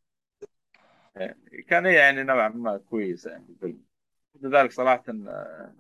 كان 1.68 1.86
هي 1.86 1.94
يعني 1.94 2.22
نوعا 2.22 2.48
ما 2.48 2.76
كويس 2.76 3.26
يعني. 3.26 3.44
في 3.44 3.52
الفيلم 3.52 3.82
لذلك 4.40 4.72
صراحة 4.72 5.04
آه، 5.08 5.74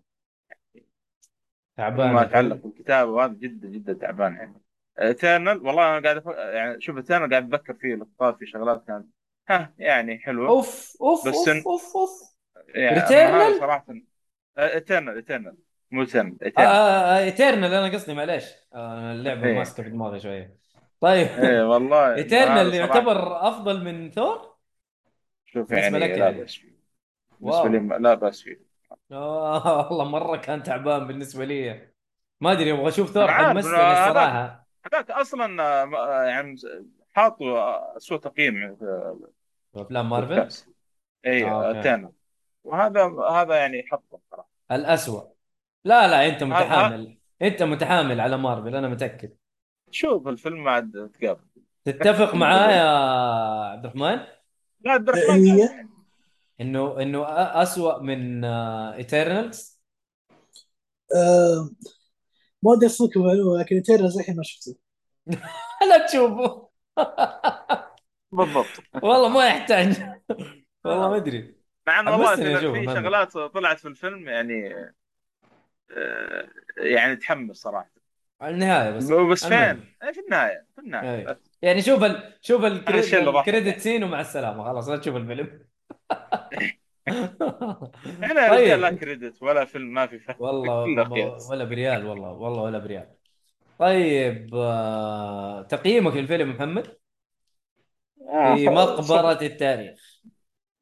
تعبان. 1.82 2.12
ما. 2.12 2.22
يتعلق 2.22 2.56
بالكتابه 2.56 3.10
وهذا 3.10 3.32
جدا 3.32 3.68
جدا 3.68 3.92
تعبان 3.92 4.34
يعني. 4.34 4.62
ايترنال 5.00 5.66
والله 5.66 5.98
أنا 5.98 6.02
قاعد 6.04 6.16
أف... 6.16 6.26
يعني 6.26 6.80
شوف 6.80 6.96
ايترنال 6.96 7.30
قاعد 7.30 7.54
اتذكر 7.54 7.74
فيه 7.74 7.94
لقطات 7.94 8.38
في 8.38 8.46
شغلات 8.46 8.84
كانت. 8.86 9.06
ها 9.48 9.74
يعني 9.78 10.18
حلوة. 10.18 10.48
أوف 10.48 10.96
أوف 11.00 11.28
بس 11.28 11.34
اوف 11.34 11.48
إن- 11.48 11.66
أوف 11.66 11.96
أوف. 11.96 12.10
يعني 12.74 12.98
هذا 12.98 13.58
صراحة. 13.60 13.86
ايترنال 14.58 15.14
ايترنال 15.16 15.56
مو 15.90 16.04
تن 16.04 16.38
آه 16.58 17.18
ايترنال 17.18 17.74
أنا 17.74 17.94
قصدي 17.94 18.14
معليش. 18.14 18.44
آه 18.74 19.12
اللعبة 19.12 19.46
إيه. 19.46 19.54
ماسكه 19.54 19.82
في 19.82 19.90
دماغي 19.90 20.20
شوية. 20.20 20.56
طيب. 21.00 21.26
إيه 21.28 21.62
والله. 21.68 22.14
Eternal 22.16 22.48
هذا 22.48 22.62
اللي 22.62 22.78
صراحة. 22.78 22.94
يعتبر 22.96 23.48
أفضل 23.48 23.84
من 23.84 24.10
ثور 24.10 24.52
شوف 25.46 25.70
يعني 25.70 25.98
لك 25.98 26.10
لا 26.10 26.16
يعني. 26.16 26.38
بأس 26.40 26.54
فيه. 26.54 26.72
بالنسبة 27.40 27.62
واو. 27.62 27.66
لي 27.68 27.78
لا 27.98 28.14
بأس 28.14 28.42
فيه. 28.42 28.71
آه 29.12 29.86
والله 29.90 30.04
مرة 30.04 30.36
كان 30.36 30.62
تعبان 30.62 31.06
بالنسبة 31.06 31.44
لي. 31.44 31.88
ما 32.40 32.52
أدري 32.52 32.72
أبغى 32.72 32.88
أشوف 32.88 33.10
ثور 33.10 33.28
حمستني 33.30 33.76
أنا- 33.76 33.80
الصراحه 33.80 34.66
هذاك 34.86 35.10
أصلا 35.10 35.62
آه، 35.62 35.96
آه، 35.96 36.22
يعني 36.22 36.56
حاطوا 37.12 37.96
اسوء 37.96 38.18
تقييم 38.18 38.76
في 38.76 39.16
أفلام 39.76 40.10
مارفل؟ 40.10 40.48
إي 41.26 41.44
آه،. 41.44 41.82
تانا 41.82 42.12
وهذا 42.64 43.04
هذا 43.30 43.56
يعني 43.56 43.82
حطه 43.90 44.20
صراحة. 44.30 44.48
الأسوأ. 44.72 45.22
لا 45.84 46.08
لا 46.08 46.26
أنت 46.26 46.42
متحامل. 46.42 47.18
أنت 47.42 47.62
متحامل 47.62 48.20
على 48.20 48.36
مارفل 48.36 48.76
أنا 48.76 48.88
متأكد. 48.88 49.32
شوف 49.90 50.28
الفيلم 50.28 50.68
عاد 50.68 51.10
تقابل. 51.14 51.44
تتفق 51.84 52.34
معاه 52.34 52.70
يا 52.70 52.88
عبد 53.72 53.84
الرحمن؟ 53.84 54.20
لا 54.80 54.92
عبد 54.92 55.08
الرحمن. 55.08 55.91
إنه 56.62 57.02
إنه 57.02 57.24
أ- 57.24 57.28
أسوأ 57.56 58.02
من 58.02 58.44
Eternals 58.44 59.82
آه 61.16 61.70
ما 62.62 62.70
ودي 62.72 62.86
أصدق 62.86 63.18
معلومه 63.18 63.60
لكن 63.60 63.76
Eternals 63.76 64.18
الحين 64.18 64.36
ما 64.36 64.42
شفته 64.42 64.76
لا 65.88 66.06
تشوفه 66.06 66.68
بالضبط 68.32 68.84
والله 69.02 69.28
ما 69.28 69.46
يحتاج 69.48 69.96
والله 70.84 71.08
ما 71.10 71.16
أدري 71.16 71.56
مع 71.86 72.00
ان 72.00 72.08
والله 72.08 72.36
في. 72.36 72.88
شغلات 72.88 73.32
طلعت 73.32 73.78
في 73.78 73.88
الفيلم 73.88 74.28
يعني 74.28 74.74
آه، 75.90 76.48
يعني 76.76 77.16
تحمس 77.16 77.56
صراحة 77.56 77.90
النهاية 78.42 78.90
بس 78.90 79.10
بس. 79.10 79.44
فين؟ 79.44 79.94
إيه، 80.02 80.12
في 80.12 80.20
النهاية 80.20 80.66
في 80.74 80.80
النهاية. 80.80 81.24
بس. 81.24 81.58
يعني 81.62 81.82
شوف 81.82 82.04
ال... 82.04 82.38
شوف. 82.42 82.64
ال 82.64 82.80
credit 82.80 83.78
scene 83.80 84.04
ومع 84.04 84.20
السلامة 84.20 84.64
خلاص 84.64 84.88
لا 84.88 84.96
تشوف 84.96 85.16
الفيلم 85.16 85.66
إحنا 88.24 88.50
طيب. 88.50 88.80
لا 88.80 88.90
credit 88.90 89.42
ولا 89.42 89.64
فيلم 89.64 89.94
ما 89.94 90.06
في 90.06 90.18
فهم 90.18 90.36
والله. 90.38 91.50
ولا 91.50 91.64
بريال 91.64 92.06
والله 92.06 92.32
والله 92.32 92.62
ولا 92.62 92.78
بريال. 92.78 93.08
طيب 93.78 94.54
آه... 94.54 95.62
تقييمك 95.62 96.14
للفيلم 96.14 96.50
محمد؟ 96.50 96.98
آه، 98.28 98.56
في 98.56 98.68
مقبرة 98.68 99.38
التاريخ. 99.42 100.22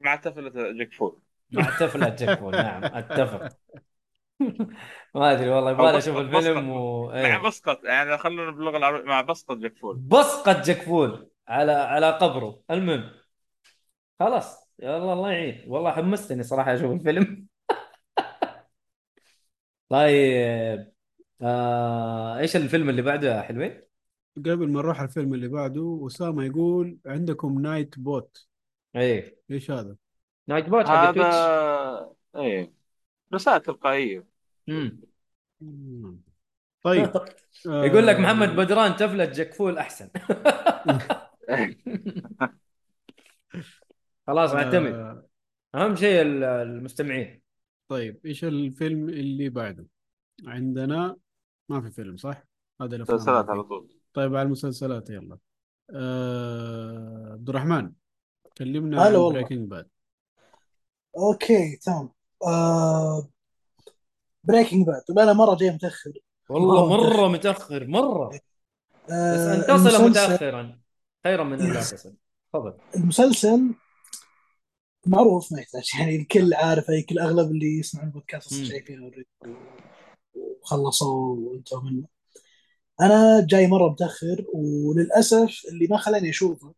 مع 0.00 0.16
تفلة 0.16 0.72
جاك 0.72 0.92
فول. 0.92 1.20
مع 1.52 1.70
تفلة 1.70 2.08
جاكفول 2.08 2.60
نعم 2.60 2.84
أتفق. 2.94 3.48
ما 5.14 5.32
أدري 5.32 5.48
والله 5.50 5.70
يبغى 5.70 5.98
أشوف 5.98 6.16
الفيلم 6.18 6.70
بسقط. 6.70 6.70
و... 6.70 7.12
مع 7.22 7.38
إيه. 7.38 7.48
بسقط 7.48 7.84
يعني 7.84 8.18
خلونا 8.18 8.50
باللغة 8.50 8.76
العربية 8.76 9.04
مع 9.04 9.20
بسقط 9.20 9.56
جاك 9.56 9.76
فول. 9.78 10.02
بسقط 10.08 10.56
جاكفول 10.66 11.30
على 11.48 11.72
على 11.72 12.10
قبره. 12.10 12.62
المهم 12.70 13.10
خلاص. 14.20 14.59
يلا 14.82 15.12
الله 15.12 15.32
يعين. 15.32 15.64
والله 15.66 15.90
حمستني 15.90 16.42
صراحة 16.42 16.74
أشوف 16.74 16.92
الفيلم. 16.92 17.46
طيب 19.88 20.92
آه... 21.42 22.38
إيش 22.38 22.56
الفيلم 22.56 22.90
اللي 22.90 23.02
بعده 23.02 23.36
يا 23.36 23.42
حلوين؟ 23.42 23.82
قبل 24.36 24.68
ما 24.68 24.80
نروح 24.80 25.00
الفيلم 25.00 25.34
اللي 25.34 25.48
بعده 25.48 26.04
أسامة 26.06 26.44
يقول 26.44 26.98
عندكم 27.06 27.60
Nightbot 27.60 28.46
إيه. 28.96 29.36
إيش 29.50 29.70
هذا؟ 29.70 29.96
Nightbot 30.46 30.88
حق 30.88 31.12
Twitch 31.12 31.34
هذا 31.34 32.12
إيه. 32.36 32.72
رسائل 33.34 33.60
تلقائية. 33.60 34.26
طيب 36.82 37.10
يقول 37.66 38.06
لك 38.06 38.16
آه، 38.16 38.20
محمد 38.20 38.56
بدران 38.56 38.96
تفلة 38.96 39.24
جاكفول 39.24 39.78
أحسن. 39.78 40.10
خلاص 44.26 44.52
نعتمد 44.54 44.94
آه، 44.94 45.26
أهم 45.74 45.96
شيء 45.96 46.22
ال- 46.22 46.44
المستمعين. 46.44 47.42
طيب 47.88 48.20
إيش 48.26 48.44
الفيلم 48.44 49.08
اللي 49.08 49.48
بعده؟ 49.48 49.86
عندنا 50.46 51.16
ما 51.68 51.80
في 51.80 51.90
فيلم 51.90 52.16
صح؟ 52.16 52.44
هذا 52.80 52.96
الأفلام 52.96 53.16
مسلسلات 53.16 53.48
على. 53.50 53.62
طول. 53.62 53.88
طيب 54.14 54.34
على 54.36 54.46
المسلسلات 54.46 55.10
يلا. 55.10 55.38
آه، 55.94 57.28
عبد 57.32 57.48
الرحمن 57.48 57.92
كلمنا 58.58 59.02
عن. 59.02 59.12
بريكنج 59.12 59.68
باد 59.70 59.88
أوكي 61.16 61.76
تمام. 61.76 62.08
آه 62.46 63.28
Breaking 64.44 64.86
Bad 64.86 65.02
طب 65.08 65.18
أنا 65.18 65.32
مرة 65.32 65.56
جاي 65.56 65.70
متأخر. 65.70 66.12
والله 66.48 66.88
مرة 66.88 67.16
مرة 67.16 67.28
متأخر 67.28 67.86
مرة. 67.86 68.28
بس 68.28 68.40
آه 69.10 69.54
ان 69.54 69.62
تصل 69.62 69.72
المسلسل 69.74 70.10
متاخرا. 70.10 70.78
خيرا 71.24 71.44
من 71.44 71.60
أن 71.60 71.72
لا. 71.72 71.80
تصل. 71.80 72.14
تفضل. 72.52 72.74
المسلسل 72.96 73.74
معروف 75.06 75.52
ما 75.52 75.60
يحتاج. 75.60 75.90
يعني 75.98 76.16
الكل 76.16 76.54
عارف 76.54 76.90
اي 76.90 77.02
كل 77.02 77.18
أغلب 77.18 77.50
اللي 77.50 77.78
يسمعون 77.78 78.08
البودكاست 78.08 78.64
شايفينه 78.64 79.10
already 79.10 79.48
وخلصوا 80.34 81.36
وانتهوا 81.36 81.82
منه. 81.82 82.08
أنا 83.00 83.46
جاي 83.46 83.66
مرة 83.66 83.88
متأخر 83.88 84.44
وللأسف 84.54 85.62
اللي 85.68 85.86
ما 85.86 85.96
خلاني 85.96 86.30
أشوفه 86.30 86.74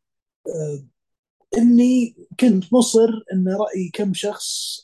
آه 0.46 0.84
إني 1.58 2.16
كنت 2.40 2.72
مصر 2.72 3.08
إن 3.32 3.48
رأي 3.48 3.90
كم 3.94 4.14
شخص 4.14 4.78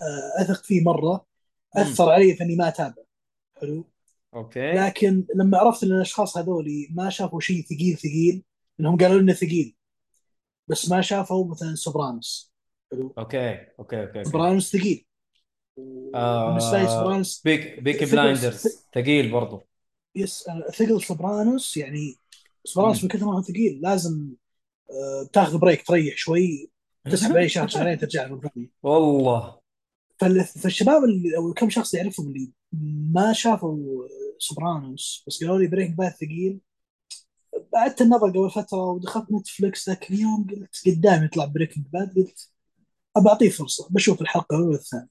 آه 0.00 0.42
أثق 0.42 0.64
فيه 0.64 0.82
مرة 0.84 1.26
أثر 1.76 2.10
علي 2.10 2.34
في 2.34 2.44
اني 2.44 2.56
ما 2.56 2.68
أتابع. 2.68 3.02
حلو؟ 3.60 3.90
okay. 4.34 4.72
لكن 4.72 5.26
لما 5.34 5.58
عرفت 5.58 5.84
إن 5.84 5.92
الأشخاص 5.92 6.38
هذولي 6.38 6.88
ما 6.90 7.10
شافوا 7.10 7.40
شيء 7.40 7.62
ثقيل 7.62 7.96
ثقيل 7.96 8.42
إنهم 8.80 8.96
قالوا 8.96 9.20
لنا 9.20 9.32
ثقيل 9.32 9.76
بس 10.68 10.90
ما 10.90 11.00
شافوا 11.00 11.50
مثلا 11.50 11.74
Sopranos. 11.74 12.52
حلو 12.92 13.14
okay 13.18 13.54
okay 13.78 14.00
okay, 14.00 14.18
okay. 14.18 14.60
ثقيل. 14.72 15.04
آه، 16.14 16.58
سوبرانوس 16.86 17.42
Peaky 17.44 17.80
ثقل- 18.04 18.12
Blinders 18.12 18.66
ثقيل 18.94 19.30
برضو. 19.32 19.62
yes 20.16 20.44
ثقل 20.74 21.02
سوبرانوس 21.02 21.76
يعني 21.76 22.16
سوبرانوس. 22.64 23.02
من 23.04 23.08
كثر 23.10 23.26
ما 23.26 23.34
هو 23.38 23.42
ثقيل 23.42 23.80
لازم 23.82 24.28
آه، 24.90 25.28
تاخذ 25.32 25.58
break 25.58 25.86
تريح 25.86 26.16
شوي 26.16 26.70
تسحب 27.04 27.36
عليه 27.36 27.46
شهر 27.48 27.68
شهرين 27.68 27.98
ترجع 27.98 28.26
له 28.26 28.34
مره 28.36 28.48
ثانية 28.54 28.68
والله. 28.82 29.58
فال- 30.18 30.44
فالشباب 30.44 31.04
اللي 31.04 31.36
أو 31.36 31.52
كم 31.52 31.70
شخص 31.70 31.94
يعرفهم 31.94 32.28
اللي 32.28 32.52
ما 33.12 33.32
شافوا 33.32 34.08
سوبرانوس 34.38 35.24
بس 35.26 35.44
قالوا 35.44 35.58
لي 35.58 35.66
Breaking 35.66 35.90
Bad 35.90 36.12
ثقيل. 36.12 36.60
بعدت 37.72 38.02
النظر 38.02 38.30
قبل 38.30 38.50
فترة 38.50 38.78
ودخلت 38.90 39.32
نتفلكس 39.32 39.88
ذاك 39.88 40.10
اليوم 40.10 40.46
قلت 40.50 40.82
قدامي 40.86 41.24
يطلع 41.24 41.44
Breaking 41.44 41.84
Bad 41.92 42.14
قلت 42.16 42.50
أبى 43.18 43.28
أعطيه 43.28 43.48
فرصة 43.48 43.88
بشوف 43.90 44.20
الحلقة 44.22 44.56
الاولى 44.56 44.72
والثانيه 44.76 45.08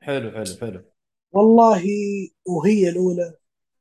حلو 0.00 0.30
حلو 0.30 0.56
حلو. 0.60 0.84
والله 1.32 1.84
وهي 2.46 2.88
الأولى 2.88 3.34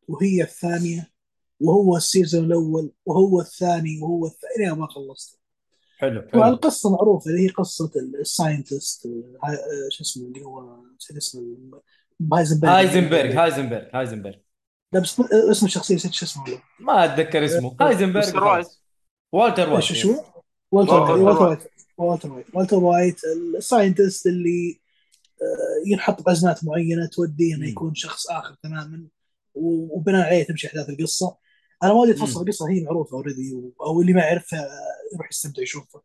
وهي 0.07 0.43
الثانية 0.43 1.11
وهو 1.59 1.97
ال 1.97 2.04
season 2.04 2.45
الأول 2.45 2.91
وهو 3.05 3.41
الثاني 3.41 4.01
وهو 4.01 4.25
الثاني 4.25 4.79
ما 4.79 4.87
خلصت. 4.87 5.39
حلو 5.97 6.21
حلو. 6.21 6.43
القصة 6.43 6.89
معروفة 6.89 7.31
اللي 7.31 7.45
هي 7.45 7.47
قصة 7.47 7.91
ال 8.19 8.28
scientist 8.28 9.07
شو 9.89 10.03
اسمه 10.03 10.27
اللي 10.27 10.43
هو 10.43 10.77
نسيت 10.95 11.17
اسمه 11.17 11.41
هايزنبرغ. 12.33 12.71
هايزنبرغ 12.71 13.41
هايزنبرغ 13.41 13.83
هايزنبرغ. 13.93 14.35
لا 14.93 14.99
بس 14.99 15.19
اسم 15.51 15.65
الشخصية 15.65 15.95
نسيت 15.95 16.13
شو 16.13 16.25
اسمه. 16.25 16.61
ما 16.79 17.05
أتذكر 17.05 17.45
اسمه. 17.45 17.75
هايزنبرغ. 17.81 18.25
وايت. 18.25 18.35
خلاص. 18.35 18.81
والتر 19.31 19.69
وايت. 19.69 19.83
شو. 19.83 19.93
شو 19.93 20.15
والتر 20.71 20.93
وايت. 20.93 21.41
وايت. 21.41 21.59
والتر 21.99 22.31
وايت 22.33 22.45
والتر 22.55 22.77
وايت 22.77 23.21
ال 23.57 23.64
scientist 23.64 24.27
اللي 24.27 24.81
آه، 25.41 25.89
ينحط 25.91 26.21
بأزمات 26.21 26.63
معينة 26.63 27.05
توديه 27.05 27.55
إنه. 27.55 27.67
يكون 27.69 27.95
شخص 27.95 28.29
آخر 28.29 28.55
تماما 28.63 29.07
وبناء 29.55 30.25
عليه 30.27 30.43
تمشي 30.43 30.67
أحداث 30.67 30.89
القصة. 30.89 31.37
أنا 31.83 31.93
ما 31.93 31.99
ودي 31.99 32.11
اتفصل. 32.11 32.41
القصة 32.41 32.69
هي 32.69 32.83
معروفة 32.83 33.17
already 33.17 33.73
أو 33.81 34.01
اللي 34.01 34.13
ما 34.13 34.21
يعرفها 34.21 34.67
يروح 35.13 35.27
يستمتع 35.31 35.61
يشوفها. 35.61 36.01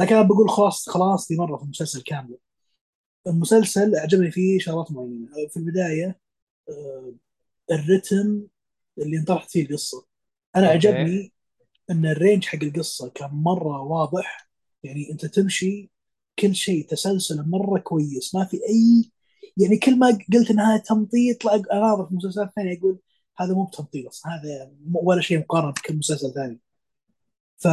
لكن 0.00 0.14
أنا 0.14 0.26
بقول 0.26 0.50
خلاص 0.50 0.88
خلاصتي 0.88 1.36
مرة 1.36 1.56
في 1.56 1.62
المسلسل 1.62 2.02
كامل. 2.02 2.36
المسلسل 3.26 3.94
أعجبني 3.96 4.30
فيه 4.30 4.58
شغلات 4.58 4.92
معينة. 4.92 5.28
في 5.50 5.56
البداية 5.56 6.18
آه، 6.68 7.14
الرتم 7.70 8.42
اللي 8.98 9.18
انطرحت 9.18 9.50
فيه 9.50 9.62
القصة. 9.66 10.06
أنا 10.56 10.72
okay. 10.72 10.88
عجبني 10.88 11.32
إن 11.90 12.06
ال 12.06 12.12
range 12.12 12.44
حق 12.44 12.62
القصة 12.62 13.08
كان 13.08 13.30
مرة 13.30 13.82
واضح. 13.82 14.51
يعني 14.82 15.10
انت 15.12 15.26
تمشي 15.26 15.90
كل 16.38 16.54
شيء 16.54 16.86
تسلسل 16.88 17.44
مرة 17.50 17.78
كويس 17.80 18.34
ما 18.34 18.44
في 18.44 18.56
أي 18.56 19.12
يعني 19.56 19.78
كل 19.78 19.98
ما 19.98 20.18
قلت 20.34 20.50
انها 20.50 20.76
تمطيط 20.78 21.44
لا 21.44 21.54
اناظر 21.72 22.06
في 22.08 22.14
مسلسلات 22.14 22.50
ثانية 22.56 22.78
أقول 22.78 22.98
هذا 23.38 23.54
مو 23.54 23.64
بتمطيط 23.64 24.06
أصلا 24.06 24.32
هذا 24.34 24.72
ولا 24.94 25.20
شيء 25.22 25.38
مقارنة 25.38 25.72
بكل 25.72 25.96
مسلسل 25.96 26.34
ثاني. 26.34 26.60
ف 27.58 27.66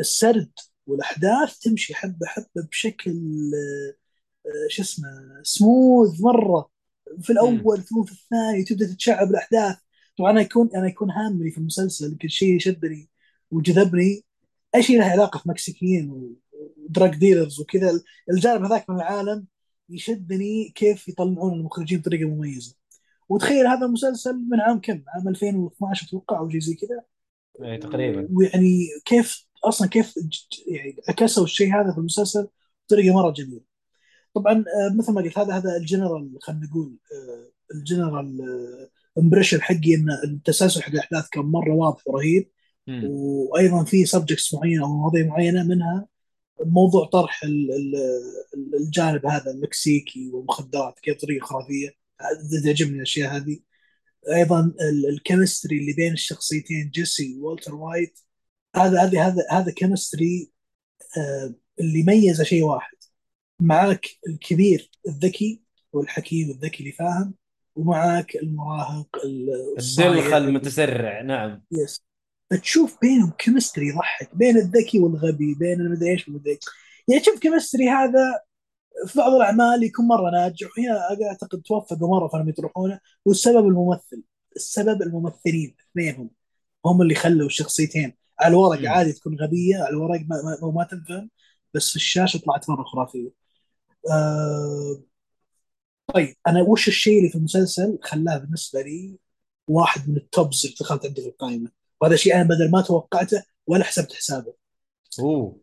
السرد 0.00 0.50
والأحداث 0.86 1.58
تمشي 1.58 1.94
حبة 1.94 2.26
حبة 2.26 2.66
بشكل 2.70 3.12
آه، 4.46 4.68
شو 4.68 4.82
اسمه 4.82 5.08
سموث 5.42 6.20
مرة. 6.20 6.70
في 7.22 7.30
الأول 7.30 7.82
ثم 7.82 8.04
في 8.04 8.12
الثاني 8.12 8.64
تبدأ 8.64 8.86
تتشعب 8.86 9.30
الأحداث. 9.30 9.76
طبعا 10.18 10.30
أنا 10.30 10.40
يكون 10.40 10.70
أنا 10.76 10.88
يكون 10.88 11.10
هامني 11.10 11.50
في 11.50 11.58
المسلسل 11.58 12.12
يمكن 12.12 12.28
شيء 12.28 12.58
شدني 12.58 13.10
وجذبني. 13.50 14.24
أي 14.74 14.82
شيء 14.82 14.98
له 14.98 15.04
علاقة 15.04 15.38
في 15.38 15.48
مكسيكيين 15.48 16.10
ودراج 16.10 17.14
ديلرز 17.14 17.60
وكذا 17.60 18.00
الجانب 18.30 18.64
هذاك 18.64 18.90
من 18.90 18.96
العالم 18.96 19.46
يشدني 19.88 20.72
كيف 20.74 21.08
يطلعون 21.08 21.52
المخرجين 21.54 21.98
بطريقة 21.98 22.28
مميزة 22.28 22.76
وتخيل 23.28 23.66
هذا 23.66 23.86
المسلسل 23.86 24.34
من 24.50 24.60
عام 24.60 24.80
كم؟ 24.80 25.02
عام 25.08 25.28
2012 25.28 26.06
أتوقع 26.06 26.38
أو 26.38 26.50
شيء 26.50 26.60
زي 26.60 26.74
كذا 26.74 27.02
اي 27.66 27.78
تقريبا 27.78 28.28
ويعني 28.32 28.88
كيف 29.04 29.46
أصلا 29.64 29.88
كيف 29.88 30.14
يعني 30.66 30.96
عكسوا 31.08 31.44
الشيء 31.44 31.74
هذا 31.74 31.92
في 31.92 31.98
المسلسل 31.98 32.48
بطريقة 32.86 33.14
مرة 33.14 33.30
جميلة. 33.30 33.60
طبعا 34.34 34.52
آه، 34.52 34.94
مثل 34.98 35.12
ما 35.12 35.22
قلت 35.22 35.38
هذا 35.38 35.54
هذا 35.54 35.76
الجنرال 35.76 36.38
خلينا 36.42 36.66
نقول 36.66 36.96
آه، 37.12 37.74
ال 37.74 37.82
general 37.82 38.38
impression 39.18 39.62
حقي 39.62 39.94
إن 39.94 40.06
التسلسل 40.24 40.82
حق 40.82 40.90
الأحداث 40.90 41.28
كان 41.28 41.44
مرة 41.44 41.74
واضح 41.74 42.08
ورهيب. 42.08 42.50
وأيضا 42.88 43.84
في 43.84 44.04
subjects 44.04 44.54
معينة 44.54 44.84
أو 44.84 44.88
مواضيع 44.88 45.26
معينة 45.26 45.62
منها 45.62 46.06
موضوع 46.64 47.04
طرح 47.06 47.44
ال- 47.44 47.72
ال- 47.74 48.74
الجانب 48.74 49.26
هذا 49.26 49.50
المكسيكي 49.50 50.30
والمخدرات 50.30 50.98
كيف 51.00 51.16
بطريقه 51.16 51.44
خرافية. 51.44 51.88
تعجبني 52.64 52.96
الأشياء 52.96 53.36
هذه. 53.36 53.58
أيضا 54.34 54.60
ال- 54.60 55.08
الـ 55.08 55.15
chemistry 55.15 55.78
اللي 55.78 55.92
بين 55.92 56.12
الشخصيتين 56.12 56.90
جيسي 56.90 57.38
وولتر 57.38 57.74
وايت. 57.74 58.18
هذا 58.76 59.02
هذا 59.02 59.22
هذا 59.22 59.42
هذا 59.50 59.72
chemistry 59.72 60.50
آه، 61.18 61.54
اللي 61.80 62.02
ميزه 62.02 62.44
شيء 62.44 62.62
واحد. 62.64 62.96
معاك 63.60 64.06
الكبير 64.28 64.90
الذكي 65.08 65.62
والحكيم 65.92 66.50
الذكي 66.50 66.80
اللي 66.80 66.92
فاهم 66.92 67.34
ومعاك 67.76 68.36
المراهق 68.36 69.08
الدلخ 69.78 70.32
المتسرع 70.32 71.22
نعم. 71.22 71.62
yes 71.72 72.04
فتشوف 72.52 72.98
بينهم 73.00 73.30
chemistry 73.30 73.88
يضحك 73.88 74.36
بين 74.36 74.56
الذكي 74.56 74.98
والغبي 74.98 75.54
بين 75.54 75.80
المدري 75.80 76.10
إيش 76.10 76.28
والمدري 76.28 76.52
إيش 76.52 76.60
يعني 77.08 77.20
تشوف 77.20 77.38
chemistry 77.38 77.88
هذا 77.88 78.40
في 79.06 79.18
بعض 79.18 79.32
الأعمال 79.32 79.82
يكون 79.82 80.06
مرة 80.08 80.30
ناجح 80.30 80.68
وهنا 80.78 81.28
أعتقد 81.30 81.62
توفقوا 81.62 82.08
مرة 82.08 82.28
فلم 82.28 82.48
يطرحونه 82.48 83.00
والسبب 83.24 83.66
الممثل 83.66 84.22
السبب 84.56 85.02
الممثلين 85.02 85.76
اثنينهم 85.90 86.30
هم 86.86 87.02
اللي 87.02 87.14
خلوا 87.14 87.46
الشخصيتين 87.46 88.14
على 88.40 88.50
الورق. 88.50 88.88
عادي 88.90 89.12
تكون 89.12 89.36
غبية 89.40 89.76
على 89.76 89.88
الورق 89.88 90.20
ما, 90.20 90.56
ما, 90.62 90.72
ما 90.72 90.84
تنفهم 90.84 91.30
بس 91.74 91.90
في 91.90 91.96
الشاشة 91.96 92.38
طلعت 92.38 92.70
مرة 92.70 92.84
خرافية. 92.84 93.30
آه 94.10 95.02
طيب 96.14 96.36
أنا 96.46 96.62
وش 96.62 96.88
الشيء 96.88 97.18
اللي 97.18 97.30
في 97.30 97.36
المسلسل 97.38 97.98
خلاه 98.02 98.38
بالنسبة 98.38 98.82
لي 98.82 99.18
واحد 99.68 100.08
من 100.08 100.16
التوبز 100.16 100.64
اللي 100.66 100.76
دخلت 100.80 101.06
عندي 101.06 101.22
في 101.22 101.28
القائمة 101.28 101.81
وهذا 102.02 102.16
شيء 102.16 102.34
أنا 102.34 102.42
بدل 102.42 102.70
ما 102.70 102.82
توقعته 102.82 103.42
ولا 103.66 103.84
حسبت 103.84 104.12
حسابه. 104.12 104.54
أوه. 105.20 105.60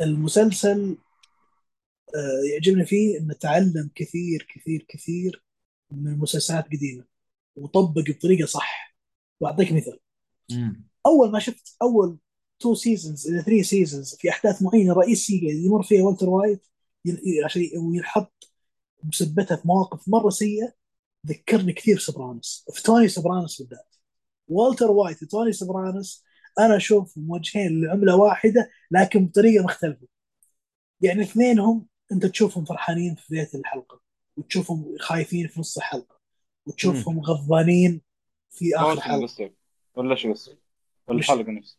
المسلسل 0.00 0.98
آه، 2.14 2.52
يعجبني 2.52 2.86
فيه 2.86 3.18
إنه 3.18 3.34
تعلم 3.34 3.90
كثير 3.94 4.46
كثير 4.54 4.86
كثير 4.88 5.44
من 5.90 6.18
مسلسلات 6.18 6.64
قديمة 6.64 7.04
وطبق 7.56 8.02
بطريقة 8.10 8.46
صح. 8.46 8.96
وأعطيك 9.40 9.72
مثال. 9.72 9.98
مم. 10.50 10.88
أول 11.06 11.30
ما 11.30 11.38
شفت 11.38 11.76
أول 11.82 12.18
two 12.58 12.74
seasons 12.74 13.28
إلى 13.28 13.42
three 13.42 13.62
seasons 13.62 14.14
في 14.14 14.30
أحداث 14.30 14.62
معينة 14.62 14.92
رئيسية 14.92 15.52
يمر 15.52 15.82
فيها 15.82 16.02
والتر 16.02 16.28
وايت 16.28 16.66
عشان 17.44 17.70
وينحط 17.76 18.50
بسبتها 19.04 19.56
في 19.56 19.68
مواقف 19.68 20.08
مرة 20.08 20.30
سيئة 20.30 20.74
ذكرني 21.26 21.72
كثير 21.72 21.98
سوبرانوس 21.98 22.64
في 22.72 22.82
توني 22.82 23.08
سوبرانوس 23.08 23.62
بالذات. 23.62 23.89
والتر 24.50 24.90
وايت 24.90 25.22
وتوني 25.22 25.52
سوبرانوس 25.52 26.24
أنا 26.58 26.76
أشوفهم 26.76 27.30
وجهين 27.30 27.84
لعملة 27.84 28.16
واحدة 28.16 28.70
لكن 28.90 29.26
بطريقة 29.26 29.64
مختلفة. 29.64 30.06
يعني 31.00 31.22
اثنينهم 31.22 31.86
أنت 32.12 32.26
تشوفهم 32.26 32.64
فرحانين 32.64 33.14
في 33.14 33.22
بدايه 33.30 33.50
الحلقة 33.54 34.00
وتشوفهم 34.36 34.96
خايفين 35.00 35.48
في 35.48 35.60
نص 35.60 35.76
الحلقة 35.76 36.20
وتشوفهم 36.66 37.20
غضبانين 37.20 38.02
في 38.50 38.76
آخر 38.76 39.00
حلقة. 39.00 39.22
قصدك 39.22 39.54
ولا 39.94 40.14
شو 40.14 40.32
قصدك؟ 40.32 40.58
ولا 41.08 41.18
الحلقة 41.18 41.52
نفسها. 41.52 41.78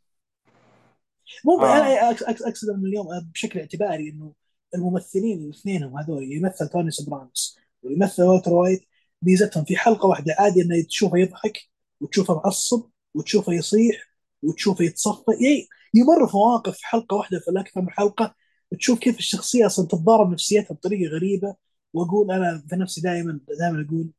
مو 1.46 1.62
آه. 1.62 1.78
أنا 1.78 2.12
أقصد 2.12 2.70
من 2.70 2.86
اليوم 2.86 3.08
بشكل 3.34 3.60
اعتباري 3.60 4.10
إنه 4.10 4.34
الممثلين 4.76 5.44
الاثنينهم 5.44 5.98
هذول 5.98 6.32
يمثل 6.32 6.68
توني 6.68 6.92
سوبرانوس 6.92 7.60
ويمثل 7.84 8.24
والتر 8.24 8.54
وايت 8.54 8.88
ميزتهم 9.22 9.64
في 9.64 9.78
حلقة 9.78 10.08
واحدة 10.08 10.36
عادي 10.40 10.62
إنه 10.62 10.84
تشوفه 10.84 11.18
يضحك 11.18 11.71
وتشوفه 12.02 12.36
معصب 12.36 12.90
وتشوفه 13.14 13.54
يصيح 13.54 13.96
وتشوفه 14.42 14.86
يتصفى. 14.86 15.32
يعني 15.32 15.68
يمر 15.94 16.28
في 16.28 16.38
مواقف 16.38 16.82
حلقة 16.82 17.16
واحدة 17.18 17.40
في 17.40 17.60
أكثر 17.60 17.82
من 17.82 17.90
حلقة 17.90 18.36
تشوف 18.80 19.00
كيف 19.00 19.18
الشخصية 19.18 19.66
أصلا 19.66 19.88
تتضارب 19.88 20.32
نفسيتها 20.32 20.74
بطريقة 20.74 21.12
غريبة. 21.12 21.56
وأقول 21.94 22.32
أنا 22.32 22.64
في 22.70 22.76
نفسي 22.76 23.02
دائما 23.02 23.40
دائما 23.60 23.86
أقول 23.88 24.12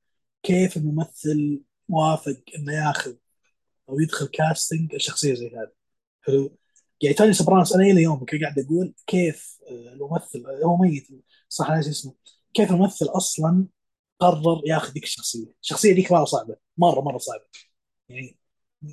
كيف 0.42 0.76
الممثل 0.76 1.62
وافق 1.88 2.42
إنه 2.58 2.72
ياخذ 2.72 3.14
أو 3.88 4.00
يدخل 4.00 4.26
casting 4.26 4.94
الشخصية 4.94 5.34
زي 5.34 5.48
هذه. 5.48 5.72
حلو؟ 6.20 6.56
يعني 7.00 7.14
توني 7.14 7.32
سوبرانوس 7.32 7.72
أنا 7.74 7.84
إلى 7.84 8.02
يومك 8.02 8.42
قاعد 8.42 8.58
أقول 8.58 8.94
كيف 9.06 9.58
الممثل 9.70 10.44
هو 10.64 10.76
ميت 10.76 11.08
صح 11.48 11.70
ناسي 11.70 11.90
اسمه. 11.90 12.14
كيف 12.54 12.70
الممثل 12.70 13.06
أصلا 13.06 13.66
قرر 14.20 14.60
ياخذ 14.66 14.92
ذيك 14.92 15.04
الشخصية؟ 15.04 15.46
الشخصية 15.62 15.94
ذيك 15.94 16.12
مرة 16.12 16.24
صعبة 16.24 16.56
مره 16.78 17.00
مرة 17.00 17.18
صعبة. 17.18 17.44
يعني 18.12 18.36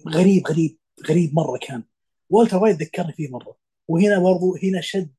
غريب 0.08 0.48
غريب 0.48 0.78
غريب 1.10 1.34
مرة 1.36 1.58
كان. 1.62 1.84
والتر 2.30 2.58
وايت 2.58 2.82
ذكرني 2.82 3.14
فيه 3.14 3.30
مرة. 3.30 3.58
وهنا 3.88 4.20
برضو 4.20 4.56
هنا 4.64 4.82
شد 4.82 5.12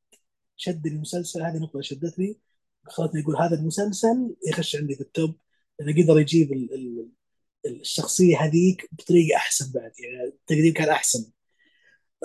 شد 0.56 0.86
المسلسل 0.86 1.42
هذه 1.42 1.58
نقطة 1.58 1.80
شدتني. 1.80 2.38
خلتني 2.84 3.22
أقول 3.22 3.36
هذا 3.36 3.56
المسلسل 3.56 4.36
يخش 4.48 4.76
عندي 4.76 4.94
في 4.94 5.00
ال 5.00 5.09
top 5.09 5.36
لأنه 5.80 6.02
قدر 6.02 6.20
يجيب 6.20 6.52
ال 6.52 6.74
ال 6.74 7.10
الشخصية 7.66 8.40
هذيك 8.44 8.88
بطريقة 8.92 9.36
أحسن 9.36 9.72
بعد 9.72 9.92
يعني 10.00 10.24
التقديم 10.28 10.74
كان 10.74 10.88
أحسن. 10.88 11.32